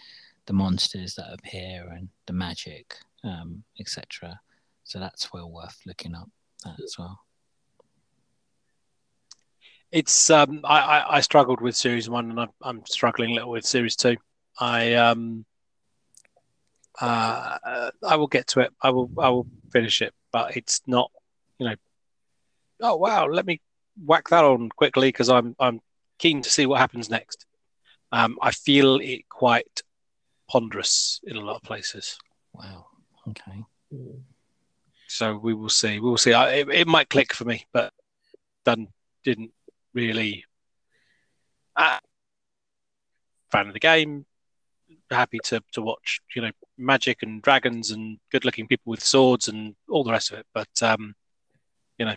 the 0.48 0.54
monsters 0.54 1.16
that 1.16 1.34
appear 1.34 1.88
and 1.92 2.10
the 2.28 2.34
magic, 2.34 2.96
um, 3.24 3.64
etc. 3.80 4.40
So 4.84 5.00
that's 5.00 5.32
well 5.34 5.50
worth 5.50 5.80
looking 5.86 6.16
up 6.16 6.30
as 6.84 6.96
well. 6.98 7.20
It's 9.92 10.30
um, 10.30 10.62
I, 10.64 10.80
I, 10.80 11.18
I 11.18 11.22
struggled 11.22 11.62
with 11.62 11.76
series 11.76 12.10
one, 12.10 12.30
and 12.30 12.40
I'm, 12.40 12.50
I'm 12.62 12.86
struggling 12.86 13.32
a 13.32 13.34
little 13.36 13.52
with 13.52 13.66
series 13.66 13.96
two. 13.96 14.18
I 14.60 14.94
um, 14.94 15.46
uh, 17.00 17.92
I 18.08 18.16
will 18.16 18.28
get 18.28 18.48
to 18.48 18.62
it. 18.62 18.74
I 18.82 18.92
will 18.92 19.12
I 19.18 19.30
will 19.30 19.48
finish 19.72 20.02
it, 20.02 20.14
but 20.32 20.56
it's 20.56 20.82
not, 20.88 21.12
you 21.60 21.68
know. 21.68 21.76
Oh 22.82 22.96
wow! 22.96 23.28
Let 23.28 23.46
me 23.46 23.60
whack 24.04 24.30
that 24.30 24.46
on 24.46 24.70
quickly 24.70 25.10
because 25.10 25.30
I'm 25.30 25.56
I'm 25.60 25.82
keen 26.20 26.42
to 26.42 26.50
see 26.50 26.66
what 26.66 26.80
happens 26.80 27.10
next. 27.10 27.46
Um, 28.14 28.38
I 28.42 28.52
feel 28.52 28.98
it 28.98 29.28
quite 29.30 29.82
ponderous 30.52 31.22
in 31.24 31.38
a 31.38 31.42
lot 31.42 31.56
of 31.56 31.64
places, 31.64 32.18
Wow. 32.54 32.88
Okay. 33.30 33.64
so 35.08 35.38
we 35.38 35.54
will 35.54 35.70
see. 35.70 36.00
We 36.00 36.10
will 36.10 36.18
see. 36.18 36.34
I, 36.34 36.52
it, 36.52 36.70
it 36.70 36.88
might 36.88 37.10
click 37.10 37.34
for 37.34 37.46
me, 37.46 37.66
but 37.72 37.94
done 38.66 38.88
didn't 39.24 39.52
really. 39.94 40.44
Uh, 41.76 42.00
fan 43.52 43.68
of 43.68 43.74
the 43.74 43.80
game, 43.80 44.26
happy 45.10 45.40
to 45.46 45.64
to 45.72 45.82
watch 45.82 46.20
you 46.36 46.42
know 46.42 46.52
magic 46.78 47.24
and 47.24 47.42
dragons 47.42 47.92
and 47.92 48.20
good 48.32 48.44
looking 48.44 48.68
people 48.68 48.92
with 48.92 49.04
swords 49.04 49.48
and 49.48 49.76
all 49.90 50.04
the 50.04 50.12
rest 50.12 50.32
of 50.32 50.40
it. 50.40 50.46
But 50.54 50.70
um, 50.82 51.16
you 51.98 52.06
know, 52.06 52.16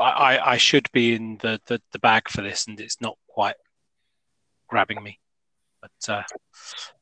I, 0.00 0.10
I, 0.10 0.52
I 0.52 0.56
should 0.56 0.90
be 0.92 1.14
in 1.14 1.38
the, 1.42 1.60
the 1.66 1.80
the 1.92 2.00
bag 2.00 2.28
for 2.28 2.42
this, 2.42 2.66
and 2.66 2.80
it's 2.80 3.00
not 3.00 3.16
quite 3.28 3.56
grabbing 4.68 5.00
me. 5.02 5.20
But 5.82 6.14
uh, 6.14 6.22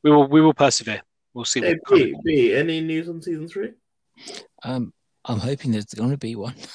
we 0.03 0.11
will 0.11 0.27
we 0.27 0.41
will 0.41 0.53
persevere. 0.53 1.01
We'll 1.33 1.45
see. 1.45 1.61
Hey, 1.61 1.75
What 1.75 1.99
kind 1.99 2.15
B, 2.23 2.49
B, 2.49 2.55
any 2.55 2.81
news 2.81 3.07
on 3.07 3.21
season 3.21 3.47
three? 3.47 3.71
Um, 4.63 4.91
I'm 5.25 5.39
hoping 5.39 5.71
there's 5.71 5.85
going 5.85 6.11
to 6.11 6.17
be 6.17 6.35
one. 6.35 6.55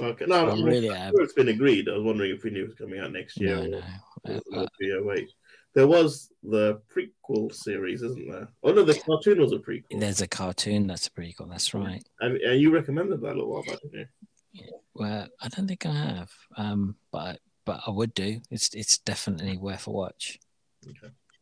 Okay, 0.00 0.26
no, 0.26 0.46
I 0.46 0.52
I'm 0.52 0.62
really 0.62 0.92
I'm 0.92 1.10
sure 1.10 1.22
it's 1.22 1.32
been 1.32 1.48
agreed. 1.48 1.88
I 1.88 1.94
was 1.96 2.04
wondering 2.04 2.30
if 2.32 2.44
we 2.44 2.50
knew 2.50 2.62
it 2.62 2.68
was 2.68 2.76
coming 2.76 3.00
out 3.00 3.10
next 3.10 3.36
year. 3.40 3.56
No, 3.56 3.66
no. 3.66 3.82
or 4.26 4.34
Uh, 4.36 4.40
would 4.52 5.04
wait. 5.04 5.28
There 5.74 5.88
was 5.88 6.30
the 6.44 6.80
prequel 6.88 7.52
series, 7.52 8.02
isn't 8.02 8.30
there? 8.30 8.48
Oh 8.62 8.72
no, 8.72 8.84
the 8.84 8.94
cartoon 8.94 9.40
was 9.40 9.50
a 9.52 9.58
prequel. 9.58 9.98
There's 9.98 10.20
a 10.20 10.28
cartoon 10.28 10.86
that's 10.86 11.08
a 11.08 11.10
prequel. 11.10 11.50
That's 11.50 11.74
right. 11.74 12.02
And, 12.20 12.36
and 12.36 12.60
you 12.60 12.72
recommended 12.72 13.20
that 13.22 13.32
a 13.32 13.34
little 13.34 13.50
while 13.50 13.64
back, 13.64 13.80
didn't 13.82 14.08
you? 14.54 14.64
Well, 14.94 15.26
I 15.40 15.48
don't 15.48 15.66
think 15.66 15.84
I 15.84 15.92
have, 15.92 16.30
um, 16.56 16.94
but 17.10 17.40
but 17.66 17.80
I 17.86 17.90
would 17.90 18.14
do. 18.14 18.40
It's 18.50 18.72
it's 18.74 18.98
definitely 18.98 19.56
worth 19.56 19.86
a 19.88 19.90
watch. 19.90 20.38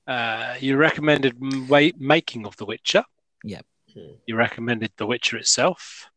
Uh, 0.06 0.54
you 0.60 0.76
recommended 0.76 1.36
m- 1.40 1.66
wa- 1.68 1.90
making 1.98 2.46
of 2.46 2.56
The 2.56 2.64
Witcher. 2.64 3.04
Yep. 3.44 3.66
Hmm. 3.94 4.12
You 4.26 4.36
recommended 4.36 4.92
The 4.96 5.06
Witcher 5.06 5.36
itself. 5.36 6.08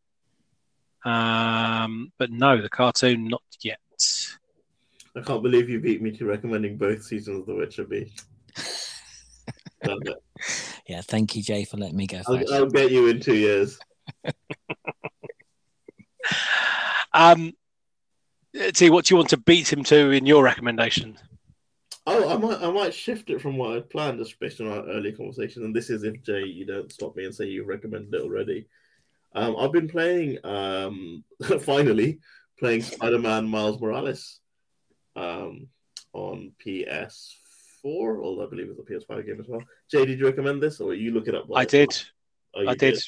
Um, 1.06 2.12
but 2.18 2.30
no, 2.32 2.62
the 2.62 2.70
cartoon 2.70 3.28
not 3.28 3.44
yet. 3.64 3.80
I 5.16 5.22
can't 5.22 5.42
believe 5.42 5.70
you 5.70 5.80
beat 5.80 6.02
me 6.02 6.12
to 6.12 6.26
recommending 6.26 6.78
both 6.78 7.04
seasons 7.04 7.40
of 7.40 7.46
The 7.46 7.56
Witcher. 7.56 7.86
B. 7.86 8.12
Yeah, 10.88 11.02
thank 11.02 11.36
you, 11.36 11.42
Jay, 11.44 11.64
for 11.64 11.78
letting 11.78 11.96
me 11.96 12.06
go 12.06 12.22
I'll, 12.28 12.38
first. 12.38 12.52
I'll 12.52 12.66
get 12.66 12.92
you 12.92 13.08
in 13.08 13.20
two 13.22 13.36
years. 13.36 13.80
Um, 17.14 17.54
see, 18.74 18.90
what 18.90 19.06
do 19.06 19.14
you 19.14 19.18
want 19.18 19.30
to 19.30 19.38
beat 19.38 19.72
him 19.72 19.84
to 19.86 20.12
in 20.12 20.26
your 20.26 20.44
recommendation? 20.44 21.18
Oh, 22.12 22.28
I 22.30 22.38
might, 22.38 22.62
I 22.62 22.72
might 22.72 22.94
shift 22.94 23.30
it 23.30 23.40
from 23.40 23.56
what 23.56 23.76
I'd 23.76 23.90
planned, 23.90 24.18
just 24.18 24.40
based 24.40 24.60
on 24.62 24.68
our 24.68 24.84
earlier 24.88 25.16
conversation. 25.16 25.64
And 25.64 25.76
this 25.76 25.92
is 25.92 26.04
if 26.04 26.24
Jay, 26.24 26.44
you 26.44 26.66
don't 26.66 26.92
stop 26.92 27.16
me 27.16 27.26
and 27.26 27.36
say 27.36 27.46
you 27.46 27.64
recommended 27.64 28.14
it 28.16 28.24
already. 28.24 28.66
Um, 29.36 29.56
I've 29.58 29.72
been 29.72 29.88
playing, 29.88 30.44
um, 30.44 31.24
finally 31.62 32.20
playing 32.58 32.82
Spider-Man 32.82 33.48
Miles 33.48 33.80
Morales, 33.80 34.40
um, 35.16 35.68
on 36.14 36.52
PS4, 36.66 38.24
although 38.24 38.48
I 38.48 38.50
believe 38.50 38.70
it's 38.70 38.80
a 38.80 39.14
PS5 39.14 39.26
game 39.28 39.40
as 39.40 39.48
well. 39.48 39.62
Jay, 39.92 40.04
did 40.06 40.18
you 40.18 40.26
recommend 40.26 40.64
this, 40.64 40.82
or 40.82 40.96
you 40.96 41.12
look 41.12 41.28
it 41.28 41.36
up? 41.36 41.46
I 41.56 41.66
did. 41.66 41.96
Oh, 42.56 42.68
I 42.68 42.74
did. 42.74 43.00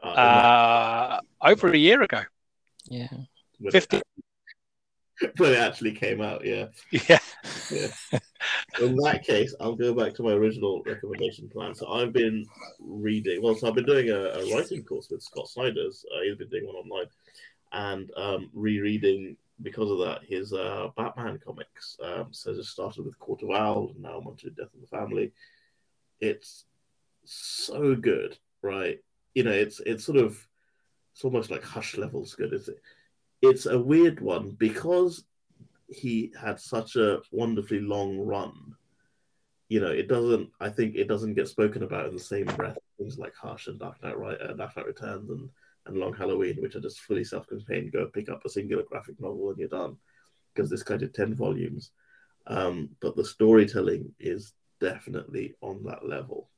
Ah, 0.00 1.18
Uh, 1.42 1.48
over 1.50 1.72
a 1.72 1.76
year 1.76 2.02
ago. 2.02 2.22
Yeah. 2.88 3.08
when, 3.58 3.72
50. 3.72 3.96
it, 3.96 4.02
when 5.36 5.52
it 5.52 5.58
actually 5.58 5.92
came 5.92 6.20
out, 6.20 6.44
yeah. 6.44 6.66
Yeah. 6.90 7.18
In 8.80 8.96
that 8.96 9.24
case, 9.24 9.54
I'll 9.60 9.74
go 9.74 9.94
back 9.94 10.14
to 10.14 10.22
my 10.22 10.32
original 10.32 10.82
recommendation 10.84 11.48
plan. 11.48 11.74
So 11.74 11.88
I've 11.88 12.12
been 12.12 12.44
reading. 12.80 13.42
Well, 13.42 13.54
so 13.54 13.68
I've 13.68 13.74
been 13.74 13.86
doing 13.86 14.10
a, 14.10 14.16
a 14.16 14.54
writing 14.54 14.82
course 14.82 15.08
with 15.10 15.22
Scott 15.22 15.48
Snyder's. 15.48 16.04
Uh, 16.14 16.22
he's 16.22 16.36
been 16.36 16.48
doing 16.48 16.66
one 16.66 16.76
online, 16.76 17.06
and 17.72 18.10
um, 18.16 18.50
rereading 18.52 19.36
because 19.62 19.90
of 19.90 19.98
that 19.98 20.22
his 20.24 20.52
uh, 20.52 20.88
Batman 20.96 21.40
comics. 21.44 21.96
Um, 22.02 22.28
so 22.30 22.54
just 22.54 22.70
started 22.70 23.04
with 23.04 23.18
Court 23.18 23.42
of 23.42 23.50
Owls, 23.50 23.92
and 23.92 24.02
now 24.02 24.18
I'm 24.18 24.26
on 24.26 24.36
to 24.36 24.50
Death 24.50 24.74
of 24.74 24.80
the 24.80 24.86
Family. 24.86 25.32
It's 26.20 26.64
so 27.24 27.94
good, 27.94 28.36
right? 28.62 28.98
You 29.34 29.44
know, 29.44 29.52
it's 29.52 29.80
it's 29.80 30.04
sort 30.04 30.18
of 30.18 30.46
it's 31.12 31.24
almost 31.24 31.50
like 31.50 31.62
hush 31.62 31.96
levels 31.96 32.34
good. 32.34 32.52
It's 32.52 32.68
it's 33.44 33.66
a 33.66 33.78
weird 33.78 34.20
one 34.20 34.52
because 34.58 35.24
he 35.88 36.32
had 36.40 36.58
such 36.60 36.96
a 36.96 37.20
wonderfully 37.30 37.80
long 37.80 38.18
run. 38.18 38.74
you 39.68 39.80
know, 39.80 39.90
it 39.90 40.08
doesn't. 40.08 40.50
I 40.60 40.68
think 40.68 40.94
it 40.94 41.08
doesn't 41.08 41.34
get 41.34 41.48
spoken 41.48 41.82
about 41.82 42.06
in 42.06 42.14
the 42.14 42.20
same 42.20 42.46
breath. 42.46 42.78
Things 42.98 43.18
like 43.18 43.34
Hush 43.34 43.66
and 43.66 43.78
Dark 43.78 44.02
Knight, 44.02 44.18
right? 44.18 44.40
Uh, 44.40 44.52
Dark 44.54 44.76
Knight 44.76 44.86
Returns 44.86 45.30
and 45.30 45.48
and 45.86 45.96
Long 45.98 46.14
Halloween, 46.14 46.56
which 46.60 46.76
are 46.76 46.80
just 46.80 47.00
fully 47.00 47.24
self-contained. 47.24 47.92
Go 47.92 48.06
pick 48.06 48.28
up 48.30 48.42
a 48.44 48.48
singular 48.48 48.84
graphic 48.84 49.20
novel 49.20 49.50
and 49.50 49.58
you're 49.58 49.68
done. 49.68 49.96
Because 50.54 50.70
this 50.70 50.82
guy 50.82 50.96
did 50.96 51.14
ten 51.14 51.34
volumes, 51.34 51.90
um, 52.46 52.90
but 53.00 53.16
the 53.16 53.24
storytelling 53.24 54.12
is 54.20 54.52
definitely 54.80 55.54
on 55.60 55.82
that 55.84 56.06
level. 56.06 56.48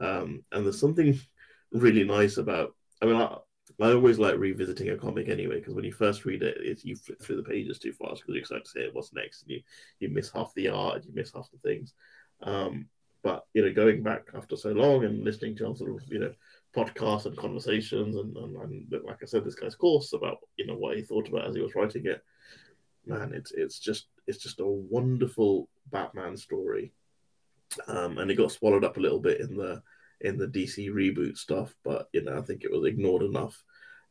Um, 0.00 0.44
and 0.52 0.64
there's 0.64 0.80
something 0.80 1.18
really 1.72 2.04
nice 2.04 2.36
about. 2.36 2.74
I 3.02 3.06
mean, 3.06 3.16
I, 3.16 3.36
I 3.80 3.92
always 3.92 4.18
like 4.18 4.36
revisiting 4.38 4.90
a 4.90 4.96
comic 4.96 5.28
anyway 5.28 5.58
because 5.58 5.74
when 5.74 5.84
you 5.84 5.92
first 5.92 6.24
read 6.24 6.42
it, 6.42 6.84
you 6.84 6.96
flip 6.96 7.20
through 7.20 7.36
the 7.36 7.42
pages 7.42 7.78
too 7.78 7.92
fast 7.92 8.22
because 8.22 8.34
you're 8.34 8.38
excited 8.38 8.64
to 8.64 8.70
see 8.70 8.88
what's 8.92 9.12
next, 9.12 9.42
and 9.42 9.50
you 9.50 9.62
you 10.00 10.08
miss 10.10 10.30
half 10.30 10.52
the 10.54 10.68
art, 10.68 10.96
and 10.96 11.04
you 11.06 11.12
miss 11.14 11.32
half 11.34 11.50
the 11.50 11.58
things. 11.58 11.94
Um, 12.42 12.86
but 13.22 13.46
you 13.54 13.62
know, 13.64 13.72
going 13.72 14.02
back 14.02 14.28
after 14.34 14.56
so 14.56 14.72
long 14.72 15.04
and 15.04 15.24
listening 15.24 15.56
to 15.56 15.74
sort 15.74 15.90
of 15.90 16.02
you 16.08 16.18
know 16.18 16.32
podcasts 16.76 17.24
and 17.24 17.36
conversations, 17.36 18.16
and, 18.16 18.36
and, 18.36 18.56
and 18.56 19.02
like 19.04 19.22
I 19.22 19.26
said, 19.26 19.44
this 19.44 19.54
guy's 19.54 19.74
course 19.74 20.12
about 20.12 20.38
you 20.56 20.66
know 20.66 20.76
what 20.76 20.96
he 20.96 21.02
thought 21.02 21.28
about 21.28 21.46
as 21.48 21.56
he 21.56 21.62
was 21.62 21.74
writing 21.74 22.06
it. 22.06 22.22
Man, 23.06 23.32
it's 23.34 23.52
it's 23.52 23.78
just 23.78 24.06
it's 24.26 24.42
just 24.42 24.60
a 24.60 24.66
wonderful 24.66 25.68
Batman 25.90 26.36
story, 26.36 26.92
um, 27.88 28.18
and 28.18 28.30
it 28.30 28.36
got 28.36 28.52
swallowed 28.52 28.84
up 28.84 28.98
a 28.98 29.00
little 29.00 29.20
bit 29.20 29.40
in 29.40 29.56
the 29.56 29.82
in 30.24 30.38
the 30.38 30.46
DC 30.46 30.90
reboot 30.90 31.36
stuff, 31.36 31.74
but 31.84 32.08
you 32.12 32.22
know 32.22 32.36
I 32.36 32.42
think 32.42 32.64
it 32.64 32.72
was 32.72 32.84
ignored 32.84 33.22
enough. 33.22 33.62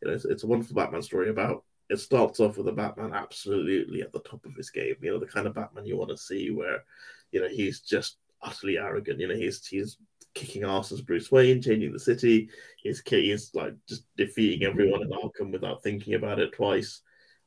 You 0.02 0.08
know, 0.08 0.16
it's, 0.16 0.26
it's 0.26 0.44
a 0.44 0.48
wonderful 0.48 0.76
Batman 0.76 1.02
story 1.02 1.30
about. 1.30 1.64
It 1.90 2.00
starts 2.00 2.40
off 2.40 2.58
with 2.58 2.68
a 2.68 2.72
Batman 2.72 3.14
absolutely 3.14 4.02
at 4.02 4.14
the 4.14 4.20
top 4.20 4.46
of 4.46 4.56
his 4.56 4.70
game. 4.70 4.96
You 5.02 5.12
know, 5.12 5.20
the 5.20 5.26
kind 5.26 5.48
of 5.48 5.56
Batman 5.56 5.86
you 5.86 5.98
want 5.98 6.12
to 6.12 6.18
see, 6.18 6.52
where 6.52 6.84
you 7.32 7.42
know 7.42 7.50
he's 7.50 7.82
just 7.82 8.18
utterly 8.42 8.78
arrogant. 8.78 9.20
You 9.20 9.28
know, 9.28 9.36
he's 9.36 9.66
he's 9.66 9.98
kicking 10.34 10.64
ass 10.64 10.92
as 10.92 11.02
Bruce 11.02 11.32
Wayne, 11.32 11.62
changing 11.62 11.92
the 11.92 12.00
city. 12.00 12.50
He's 12.78 13.02
he's 13.06 13.54
like 13.54 13.74
just 13.88 14.06
defeating 14.16 14.68
everyone 14.68 15.02
in 15.02 15.10
Arkham 15.10 15.52
without 15.52 15.84
thinking 15.84 16.14
about 16.14 16.40
it 16.40 16.54
twice. 16.54 17.02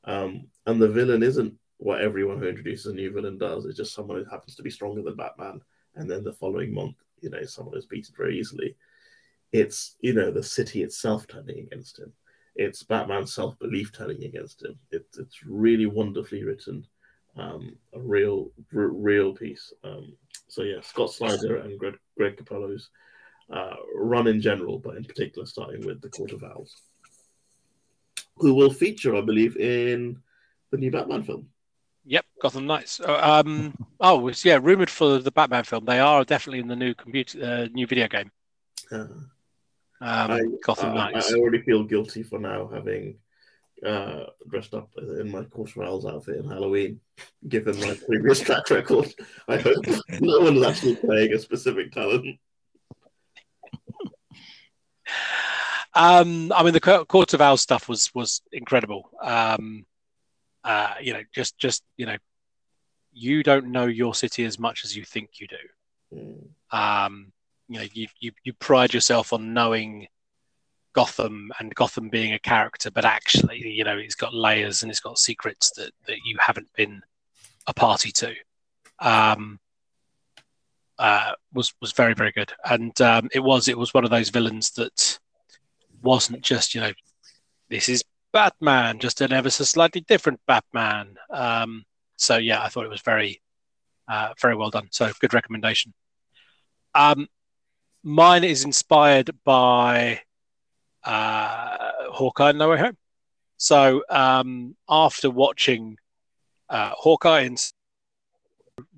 Um, 0.04 0.48
and 0.66 0.80
the 0.80 0.88
villain 0.88 1.22
isn't 1.22 1.54
what 1.78 2.00
everyone 2.00 2.38
who 2.38 2.48
introduces 2.48 2.86
a 2.86 2.94
new 2.94 3.12
villain 3.12 3.38
does. 3.38 3.64
It's 3.64 3.76
just 3.76 3.94
someone 3.94 4.18
who 4.18 4.30
happens 4.30 4.56
to 4.56 4.62
be 4.62 4.70
stronger 4.70 5.02
than 5.02 5.16
Batman. 5.16 5.60
And 5.94 6.10
then 6.10 6.24
the 6.24 6.32
following 6.32 6.72
month, 6.72 6.96
you 7.20 7.30
know, 7.30 7.42
someone 7.44 7.74
who's 7.74 7.86
beaten 7.86 8.14
very 8.16 8.38
easily. 8.38 8.76
It's 9.52 9.96
you 10.00 10.12
know 10.12 10.30
the 10.30 10.42
city 10.42 10.82
itself 10.82 11.26
turning 11.26 11.58
against 11.60 11.98
him. 11.98 12.12
It's 12.56 12.82
Batman's 12.82 13.34
self 13.34 13.58
belief 13.58 13.92
turning 13.92 14.24
against 14.24 14.62
him. 14.64 14.78
It's 14.90 15.18
it's 15.18 15.44
really 15.44 15.86
wonderfully 15.86 16.44
written 16.44 16.86
um, 17.36 17.76
a 17.94 18.00
real, 18.00 18.50
r- 18.74 18.88
real 18.88 19.32
piece. 19.34 19.72
Um, 19.84 20.16
so 20.48 20.62
yeah, 20.62 20.80
Scott 20.80 21.12
Snyder 21.12 21.56
and 21.58 21.78
Greg, 21.78 21.98
Greg 22.16 22.36
Capullo's 22.36 22.90
uh, 23.52 23.76
run 23.94 24.26
in 24.26 24.40
general, 24.40 24.78
but 24.78 24.96
in 24.96 25.04
particular 25.04 25.46
starting 25.46 25.84
with 25.86 26.00
the 26.00 26.08
Court 26.08 26.32
of 26.32 26.42
Owls, 26.42 26.74
who 28.36 28.54
will 28.54 28.72
feature, 28.72 29.16
I 29.16 29.20
believe, 29.20 29.56
in 29.56 30.18
the 30.70 30.78
new 30.78 30.90
Batman 30.90 31.22
film. 31.22 31.48
Gotham 32.46 32.66
Knights. 32.68 33.00
Uh, 33.00 33.18
um, 33.20 33.74
oh, 33.98 34.28
it's, 34.28 34.44
yeah, 34.44 34.60
rumored 34.62 34.88
for 34.88 35.18
the 35.18 35.32
Batman 35.32 35.64
film. 35.64 35.84
They 35.84 35.98
are 35.98 36.24
definitely 36.24 36.60
in 36.60 36.68
the 36.68 36.76
new 36.76 36.94
computer, 36.94 37.42
uh, 37.42 37.66
new 37.72 37.88
video 37.88 38.06
game. 38.06 38.30
Uh, 38.92 38.98
um, 38.98 39.30
I, 40.00 40.40
Gotham 40.62 40.94
Knights. 40.94 41.32
I, 41.32 41.34
I 41.34 41.40
already 41.40 41.62
feel 41.62 41.82
guilty 41.82 42.22
for 42.22 42.38
now 42.38 42.68
having 42.72 43.16
uh, 43.84 44.26
dressed 44.48 44.74
up 44.74 44.90
in 44.96 45.28
my 45.32 45.42
Court 45.42 45.74
of 45.74 45.82
Owls 45.82 46.06
outfit 46.06 46.36
in 46.36 46.48
Halloween, 46.48 47.00
given 47.48 47.80
my 47.80 47.98
previous 48.06 48.38
track 48.46 48.70
record. 48.70 49.12
I 49.48 49.56
hope 49.56 49.84
no 50.20 50.38
one 50.38 50.58
is 50.58 50.62
actually 50.62 50.94
playing 50.94 51.32
a 51.32 51.40
specific 51.40 51.90
talent. 51.90 52.38
Um, 55.94 56.52
I 56.54 56.62
mean, 56.62 56.74
the 56.74 57.06
Court 57.08 57.34
of 57.34 57.40
Owls 57.40 57.62
stuff 57.62 57.88
was 57.88 58.14
was 58.14 58.40
incredible. 58.52 59.10
Um, 59.20 59.84
uh, 60.62 60.94
you 61.00 61.12
know, 61.12 61.22
just 61.34 61.58
just 61.58 61.82
you 61.96 62.06
know, 62.06 62.16
you 63.16 63.42
don't 63.42 63.72
know 63.72 63.86
your 63.86 64.14
city 64.14 64.44
as 64.44 64.58
much 64.58 64.84
as 64.84 64.94
you 64.94 65.02
think 65.02 65.40
you 65.40 65.48
do. 65.48 65.56
Mm. 66.14 66.48
Um, 66.70 67.32
you 67.68 67.80
know, 67.80 67.86
you, 67.92 68.06
you 68.20 68.32
you 68.44 68.52
pride 68.52 68.92
yourself 68.92 69.32
on 69.32 69.54
knowing 69.54 70.06
Gotham 70.92 71.50
and 71.58 71.74
Gotham 71.74 72.10
being 72.10 72.34
a 72.34 72.38
character, 72.38 72.90
but 72.90 73.06
actually, 73.06 73.68
you 73.68 73.84
know, 73.84 73.96
it's 73.96 74.14
got 74.14 74.34
layers 74.34 74.82
and 74.82 74.90
it's 74.90 75.00
got 75.00 75.18
secrets 75.18 75.70
that, 75.72 75.92
that 76.06 76.18
you 76.26 76.36
haven't 76.38 76.72
been 76.74 77.02
a 77.66 77.72
party 77.74 78.12
to. 78.12 78.34
Um, 78.98 79.58
uh, 80.98 81.32
was 81.52 81.72
was 81.80 81.92
very 81.92 82.14
very 82.14 82.32
good, 82.32 82.52
and 82.68 82.98
um, 83.00 83.28
it 83.32 83.40
was 83.40 83.66
it 83.66 83.78
was 83.78 83.94
one 83.94 84.04
of 84.04 84.10
those 84.10 84.28
villains 84.28 84.70
that 84.72 85.18
wasn't 86.02 86.42
just 86.42 86.74
you 86.74 86.80
know 86.82 86.92
this 87.70 87.88
is 87.88 88.04
Batman, 88.32 88.98
just 88.98 89.22
an 89.22 89.32
ever 89.32 89.50
so 89.50 89.64
slightly 89.64 90.02
different 90.02 90.40
Batman. 90.46 91.16
Um, 91.30 91.84
so 92.16 92.36
yeah, 92.36 92.62
I 92.62 92.68
thought 92.68 92.84
it 92.84 92.90
was 92.90 93.02
very 93.02 93.40
uh, 94.08 94.34
very 94.40 94.56
well 94.56 94.70
done. 94.70 94.88
So 94.90 95.10
good 95.20 95.34
recommendation. 95.34 95.92
Um, 96.94 97.28
mine 98.02 98.44
is 98.44 98.64
inspired 98.64 99.30
by 99.44 100.20
uh, 101.04 101.92
Hawkeye 102.10 102.52
No 102.52 102.70
Way 102.70 102.78
Home. 102.78 102.96
So 103.58 104.02
um, 104.08 104.76
after 104.88 105.30
watching 105.30 105.96
uh, 106.68 106.90
Hawkeye 106.94 107.42
and 107.42 107.58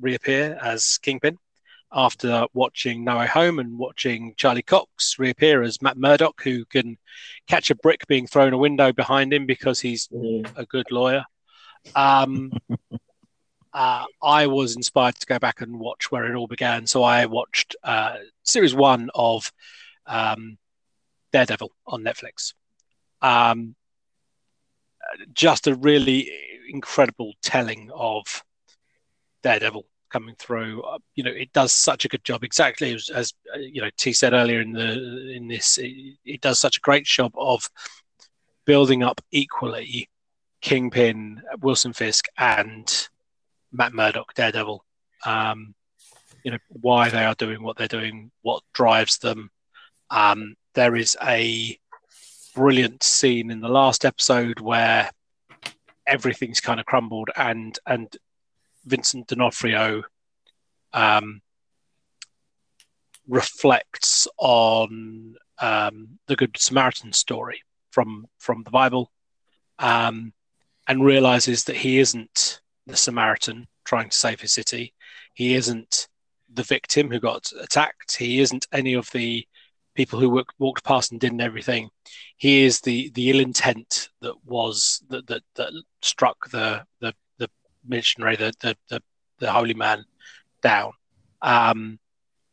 reappear 0.00 0.58
as 0.62 0.98
Kingpin, 0.98 1.38
after 1.92 2.46
watching 2.52 3.04
No 3.04 3.18
Way 3.18 3.26
Home 3.26 3.58
and 3.58 3.78
watching 3.78 4.34
Charlie 4.36 4.62
Cox 4.62 5.18
reappear 5.18 5.62
as 5.62 5.80
Matt 5.80 5.96
Murdock, 5.96 6.42
who 6.42 6.64
can 6.66 6.98
catch 7.46 7.70
a 7.70 7.74
brick 7.76 8.06
being 8.06 8.26
thrown 8.26 8.52
a 8.52 8.58
window 8.58 8.92
behind 8.92 9.32
him 9.32 9.46
because 9.46 9.80
he's 9.80 10.08
mm. 10.08 10.46
a 10.56 10.66
good 10.66 10.90
lawyer. 10.90 11.24
Um, 11.94 12.52
uh, 13.78 14.06
I 14.20 14.48
was 14.48 14.74
inspired 14.74 15.14
to 15.20 15.26
go 15.26 15.38
back 15.38 15.60
and 15.60 15.78
watch 15.78 16.10
where 16.10 16.24
it 16.24 16.34
all 16.34 16.48
began. 16.48 16.88
So 16.88 17.04
I 17.04 17.26
watched 17.26 17.76
uh, 17.84 18.16
series 18.42 18.74
one 18.74 19.08
of 19.14 19.52
um, 20.04 20.58
Daredevil 21.32 21.70
on 21.86 22.02
Netflix. 22.02 22.54
Um, 23.22 23.76
just 25.32 25.68
a 25.68 25.76
really 25.76 26.28
incredible 26.68 27.34
telling 27.40 27.88
of 27.94 28.42
Daredevil 29.44 29.86
coming 30.10 30.34
through. 30.40 30.82
Uh, 30.82 30.98
you 31.14 31.22
know, 31.22 31.30
it 31.30 31.52
does 31.52 31.72
such 31.72 32.04
a 32.04 32.08
good 32.08 32.24
job. 32.24 32.42
Exactly 32.42 32.92
as, 32.92 33.08
as 33.10 33.32
uh, 33.54 33.58
you 33.58 33.80
know, 33.80 33.90
T 33.96 34.12
said 34.12 34.32
earlier 34.32 34.60
in 34.60 34.72
the 34.72 35.30
in 35.32 35.46
this, 35.46 35.78
it, 35.78 36.16
it, 36.24 36.40
does 36.40 36.58
such 36.58 36.78
a 36.78 36.80
great 36.80 37.04
job 37.04 37.30
of 37.36 37.70
building 38.64 39.04
up 39.04 39.20
equally 39.30 40.10
Kingpin, 40.62 41.42
Wilson 41.60 41.92
Fisk, 41.92 42.24
and 42.36 43.08
Matt 43.72 43.92
Murdock, 43.92 44.34
Daredevil. 44.34 44.84
Um, 45.26 45.74
you 46.44 46.52
know 46.52 46.58
why 46.68 47.10
they 47.10 47.24
are 47.24 47.34
doing 47.34 47.62
what 47.62 47.76
they're 47.76 47.88
doing, 47.88 48.30
what 48.42 48.62
drives 48.72 49.18
them, 49.18 49.50
um, 50.10 50.56
there 50.74 50.96
is 50.96 51.16
a 51.22 51.78
brilliant 52.54 53.02
scene 53.02 53.50
in 53.50 53.60
the 53.60 53.68
last 53.68 54.04
episode 54.04 54.60
where 54.60 55.10
everything's 56.06 56.60
kind 56.60 56.80
of 56.80 56.86
crumbled 56.86 57.28
and 57.36 57.78
and 57.86 58.16
Vincent 58.86 59.26
D'Onofrio 59.26 60.02
um, 60.92 61.42
reflects 63.26 64.26
on 64.38 65.36
um, 65.60 66.18
the 66.26 66.36
Good 66.36 66.56
Samaritan 66.56 67.12
story 67.12 67.62
from 67.90 68.26
from 68.38 68.62
the 68.62 68.70
Bible, 68.70 69.12
um, 69.78 70.32
and 70.86 71.04
realizes 71.04 71.64
that 71.64 71.76
he 71.76 71.98
isn't 71.98 72.60
the 72.88 72.96
Samaritan 72.96 73.66
trying 73.84 74.10
to 74.10 74.16
save 74.16 74.40
his 74.40 74.52
city. 74.52 74.94
He 75.34 75.54
isn't 75.54 76.08
the 76.52 76.62
victim 76.62 77.10
who 77.10 77.20
got 77.20 77.50
attacked. 77.60 78.16
He 78.16 78.40
isn't 78.40 78.66
any 78.72 78.94
of 78.94 79.10
the 79.12 79.46
people 79.94 80.18
who 80.18 80.30
walk, 80.30 80.52
walked 80.58 80.84
past 80.84 81.12
and 81.12 81.20
didn't 81.20 81.40
everything. 81.40 81.90
He 82.36 82.64
is 82.64 82.80
the 82.80 83.10
the 83.10 83.30
ill 83.30 83.40
intent 83.40 84.08
that 84.20 84.34
was 84.44 85.02
that 85.08 85.26
that, 85.26 85.42
that 85.56 85.72
struck 86.02 86.50
the 86.50 86.84
the 87.00 87.14
the 87.38 87.50
missionary, 87.86 88.36
the 88.36 88.52
the 88.60 88.76
the, 88.88 89.02
the 89.38 89.52
holy 89.52 89.74
man 89.74 90.04
down. 90.62 90.92
Um, 91.42 91.98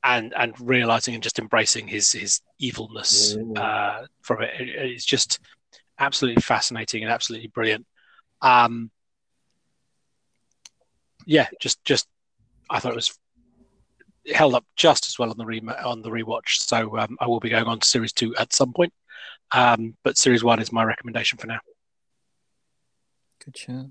and 0.04 0.34
and 0.38 0.54
realizing 0.60 1.16
and 1.16 1.24
just 1.24 1.40
embracing 1.40 1.88
his 1.88 2.12
his 2.12 2.42
evilness 2.60 3.36
mm. 3.36 3.58
uh, 3.58 4.06
from 4.22 4.44
it. 4.44 4.52
it. 4.60 4.70
It's 4.92 5.06
just 5.06 5.40
absolutely 6.00 6.42
fascinating 6.42 7.04
and 7.04 7.12
absolutely 7.12 7.48
brilliant. 7.48 7.86
Um, 8.42 8.92
yeah, 11.26 11.48
just 11.60 11.84
just 11.86 12.08
I 12.70 12.80
thought 12.80 12.94
it 12.94 12.96
was 12.96 13.18
it 14.24 14.36
held 14.36 14.56
up 14.56 14.66
just 14.76 15.08
as 15.08 15.20
well 15.20 15.30
on 15.30 15.38
the 15.38 15.46
re- 15.46 15.62
on 15.62 16.02
the 16.02 16.10
rewatch. 16.10 16.58
So 16.58 16.98
um, 16.98 17.18
I 17.20 17.28
will 17.28 17.40
be 17.40 17.50
going 17.50 17.66
on 17.66 17.80
to 17.80 17.88
series 17.88 18.14
two 18.14 18.36
at 18.36 18.54
some 18.54 18.74
point. 18.74 18.94
Um, 19.52 19.96
but 20.04 20.18
series 20.18 20.44
one 20.44 20.60
is 20.60 20.72
my 20.72 20.84
recommendation 20.84 21.38
for 21.38 21.48
now. 21.48 21.60
Good 23.44 23.58
show. 23.58 23.90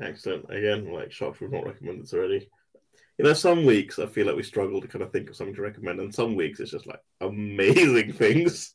Excellent. 0.00 0.50
Again, 0.50 0.92
like 0.92 1.12
shocked 1.12 1.40
we've 1.40 1.50
not 1.50 1.64
recommended 1.66 2.04
this 2.04 2.12
already. 2.12 2.48
you 3.18 3.24
know, 3.24 3.32
some 3.32 3.64
weeks 3.64 3.98
I 3.98 4.06
feel 4.06 4.26
like 4.26 4.36
we 4.36 4.42
struggle 4.42 4.80
to 4.80 4.88
kind 4.88 5.02
of 5.02 5.12
think 5.12 5.30
of 5.30 5.36
something 5.36 5.54
to 5.54 5.62
recommend, 5.62 6.00
and 6.00 6.14
some 6.14 6.34
weeks 6.34 6.60
it's 6.60 6.72
just 6.72 6.86
like 6.86 7.00
amazing 7.20 8.12
things. 8.14 8.74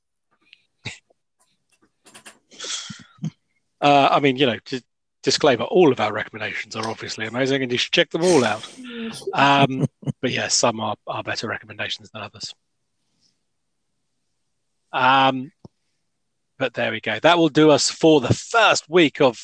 Uh, 3.82 4.10
I 4.12 4.20
mean, 4.20 4.36
you 4.36 4.46
know, 4.46 4.58
just 4.66 4.84
disclaimer: 5.24 5.66
all 5.66 5.92
of 5.92 6.00
our 6.00 6.14
recommendations 6.14 6.76
are 6.76 6.88
obviously 6.88 7.26
amazing, 7.26 7.64
and 7.64 7.72
you 7.72 7.78
should 7.78 7.92
check 7.92 8.10
them 8.10 8.24
all 8.24 8.44
out. 8.44 8.68
Um, 9.34 9.88
but 10.22 10.32
yes, 10.32 10.54
some 10.54 10.80
are, 10.80 10.96
are 11.08 11.24
better 11.24 11.48
recommendations 11.48 12.10
than 12.12 12.22
others. 12.22 12.54
Um, 14.92 15.52
but 16.58 16.74
there 16.74 16.92
we 16.92 17.02
go. 17.02 17.20
That 17.20 17.38
will 17.38 17.50
do 17.50 17.72
us 17.72 17.90
for 17.90 18.22
the 18.22 18.34
first 18.34 18.90
week 18.90 19.22
of 19.22 19.38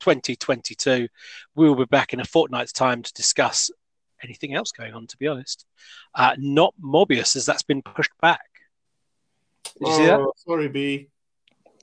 2022. 0.00 1.08
We 1.54 1.68
will 1.68 1.76
be 1.76 1.84
back 1.84 2.12
in 2.12 2.20
a 2.20 2.24
fortnight's 2.24 2.72
time 2.72 3.02
to 3.02 3.12
discuss 3.12 3.70
anything 4.22 4.54
else 4.54 4.72
going 4.72 4.94
on. 4.94 5.06
To 5.06 5.16
be 5.16 5.28
honest, 5.28 5.64
uh, 6.14 6.34
not 6.38 6.74
Morbius, 6.82 7.36
as 7.36 7.46
that's 7.46 7.62
been 7.62 7.82
pushed 7.82 8.16
back. 8.20 8.40
Did 9.78 9.88
you 9.88 9.94
see 9.94 10.06
that? 10.06 10.20
Oh, 10.20 10.32
sorry, 10.36 10.68
B. 10.68 11.08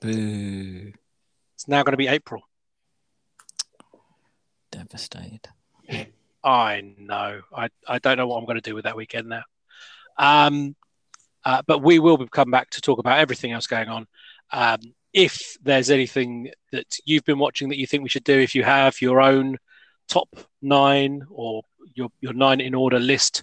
Boo. 0.00 0.92
It's 1.54 1.68
now 1.68 1.82
going 1.82 1.92
to 1.92 1.96
be 1.98 2.08
April. 2.08 2.47
Devastated. 4.78 5.48
I 6.44 6.94
know. 6.96 7.40
I, 7.52 7.68
I 7.86 7.98
don't 7.98 8.16
know 8.16 8.28
what 8.28 8.38
I'm 8.38 8.44
going 8.44 8.60
to 8.60 8.70
do 8.70 8.76
with 8.76 8.84
that 8.84 8.96
weekend 8.96 9.28
now. 9.28 9.42
Um, 10.16 10.76
uh, 11.44 11.62
but 11.66 11.82
we 11.82 11.98
will 11.98 12.18
come 12.28 12.52
back 12.52 12.70
to 12.70 12.80
talk 12.80 13.00
about 13.00 13.18
everything 13.18 13.50
else 13.50 13.66
going 13.66 13.88
on. 13.88 14.06
Um, 14.52 14.78
if 15.12 15.56
there's 15.62 15.90
anything 15.90 16.52
that 16.70 16.96
you've 17.04 17.24
been 17.24 17.40
watching 17.40 17.70
that 17.70 17.78
you 17.78 17.88
think 17.88 18.04
we 18.04 18.08
should 18.08 18.22
do, 18.22 18.38
if 18.38 18.54
you 18.54 18.62
have 18.62 19.00
your 19.00 19.20
own 19.20 19.56
top 20.06 20.28
nine 20.62 21.24
or 21.28 21.62
your, 21.94 22.10
your 22.20 22.34
nine 22.34 22.60
in 22.60 22.74
order 22.74 23.00
list 23.00 23.42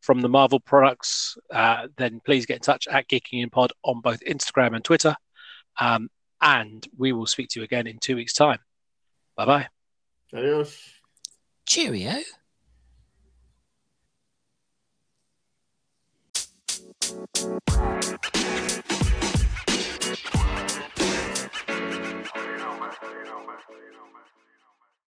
from 0.00 0.20
the 0.20 0.28
Marvel 0.28 0.60
products, 0.60 1.36
uh, 1.52 1.88
then 1.96 2.20
please 2.24 2.46
get 2.46 2.58
in 2.58 2.62
touch 2.62 2.86
at 2.86 3.08
Geeking 3.08 3.42
in 3.42 3.50
Pod 3.50 3.72
on 3.82 4.00
both 4.00 4.20
Instagram 4.20 4.76
and 4.76 4.84
Twitter. 4.84 5.16
Um, 5.80 6.10
and 6.40 6.86
we 6.96 7.12
will 7.12 7.26
speak 7.26 7.48
to 7.50 7.60
you 7.60 7.64
again 7.64 7.88
in 7.88 7.98
two 7.98 8.14
weeks' 8.14 8.34
time. 8.34 8.58
Bye 9.36 9.46
bye. 9.46 9.68
Adios. 10.36 11.00
Cheerio. 11.64 12.10
You 12.10 12.22
know, 22.58 22.78
man. 24.12 24.35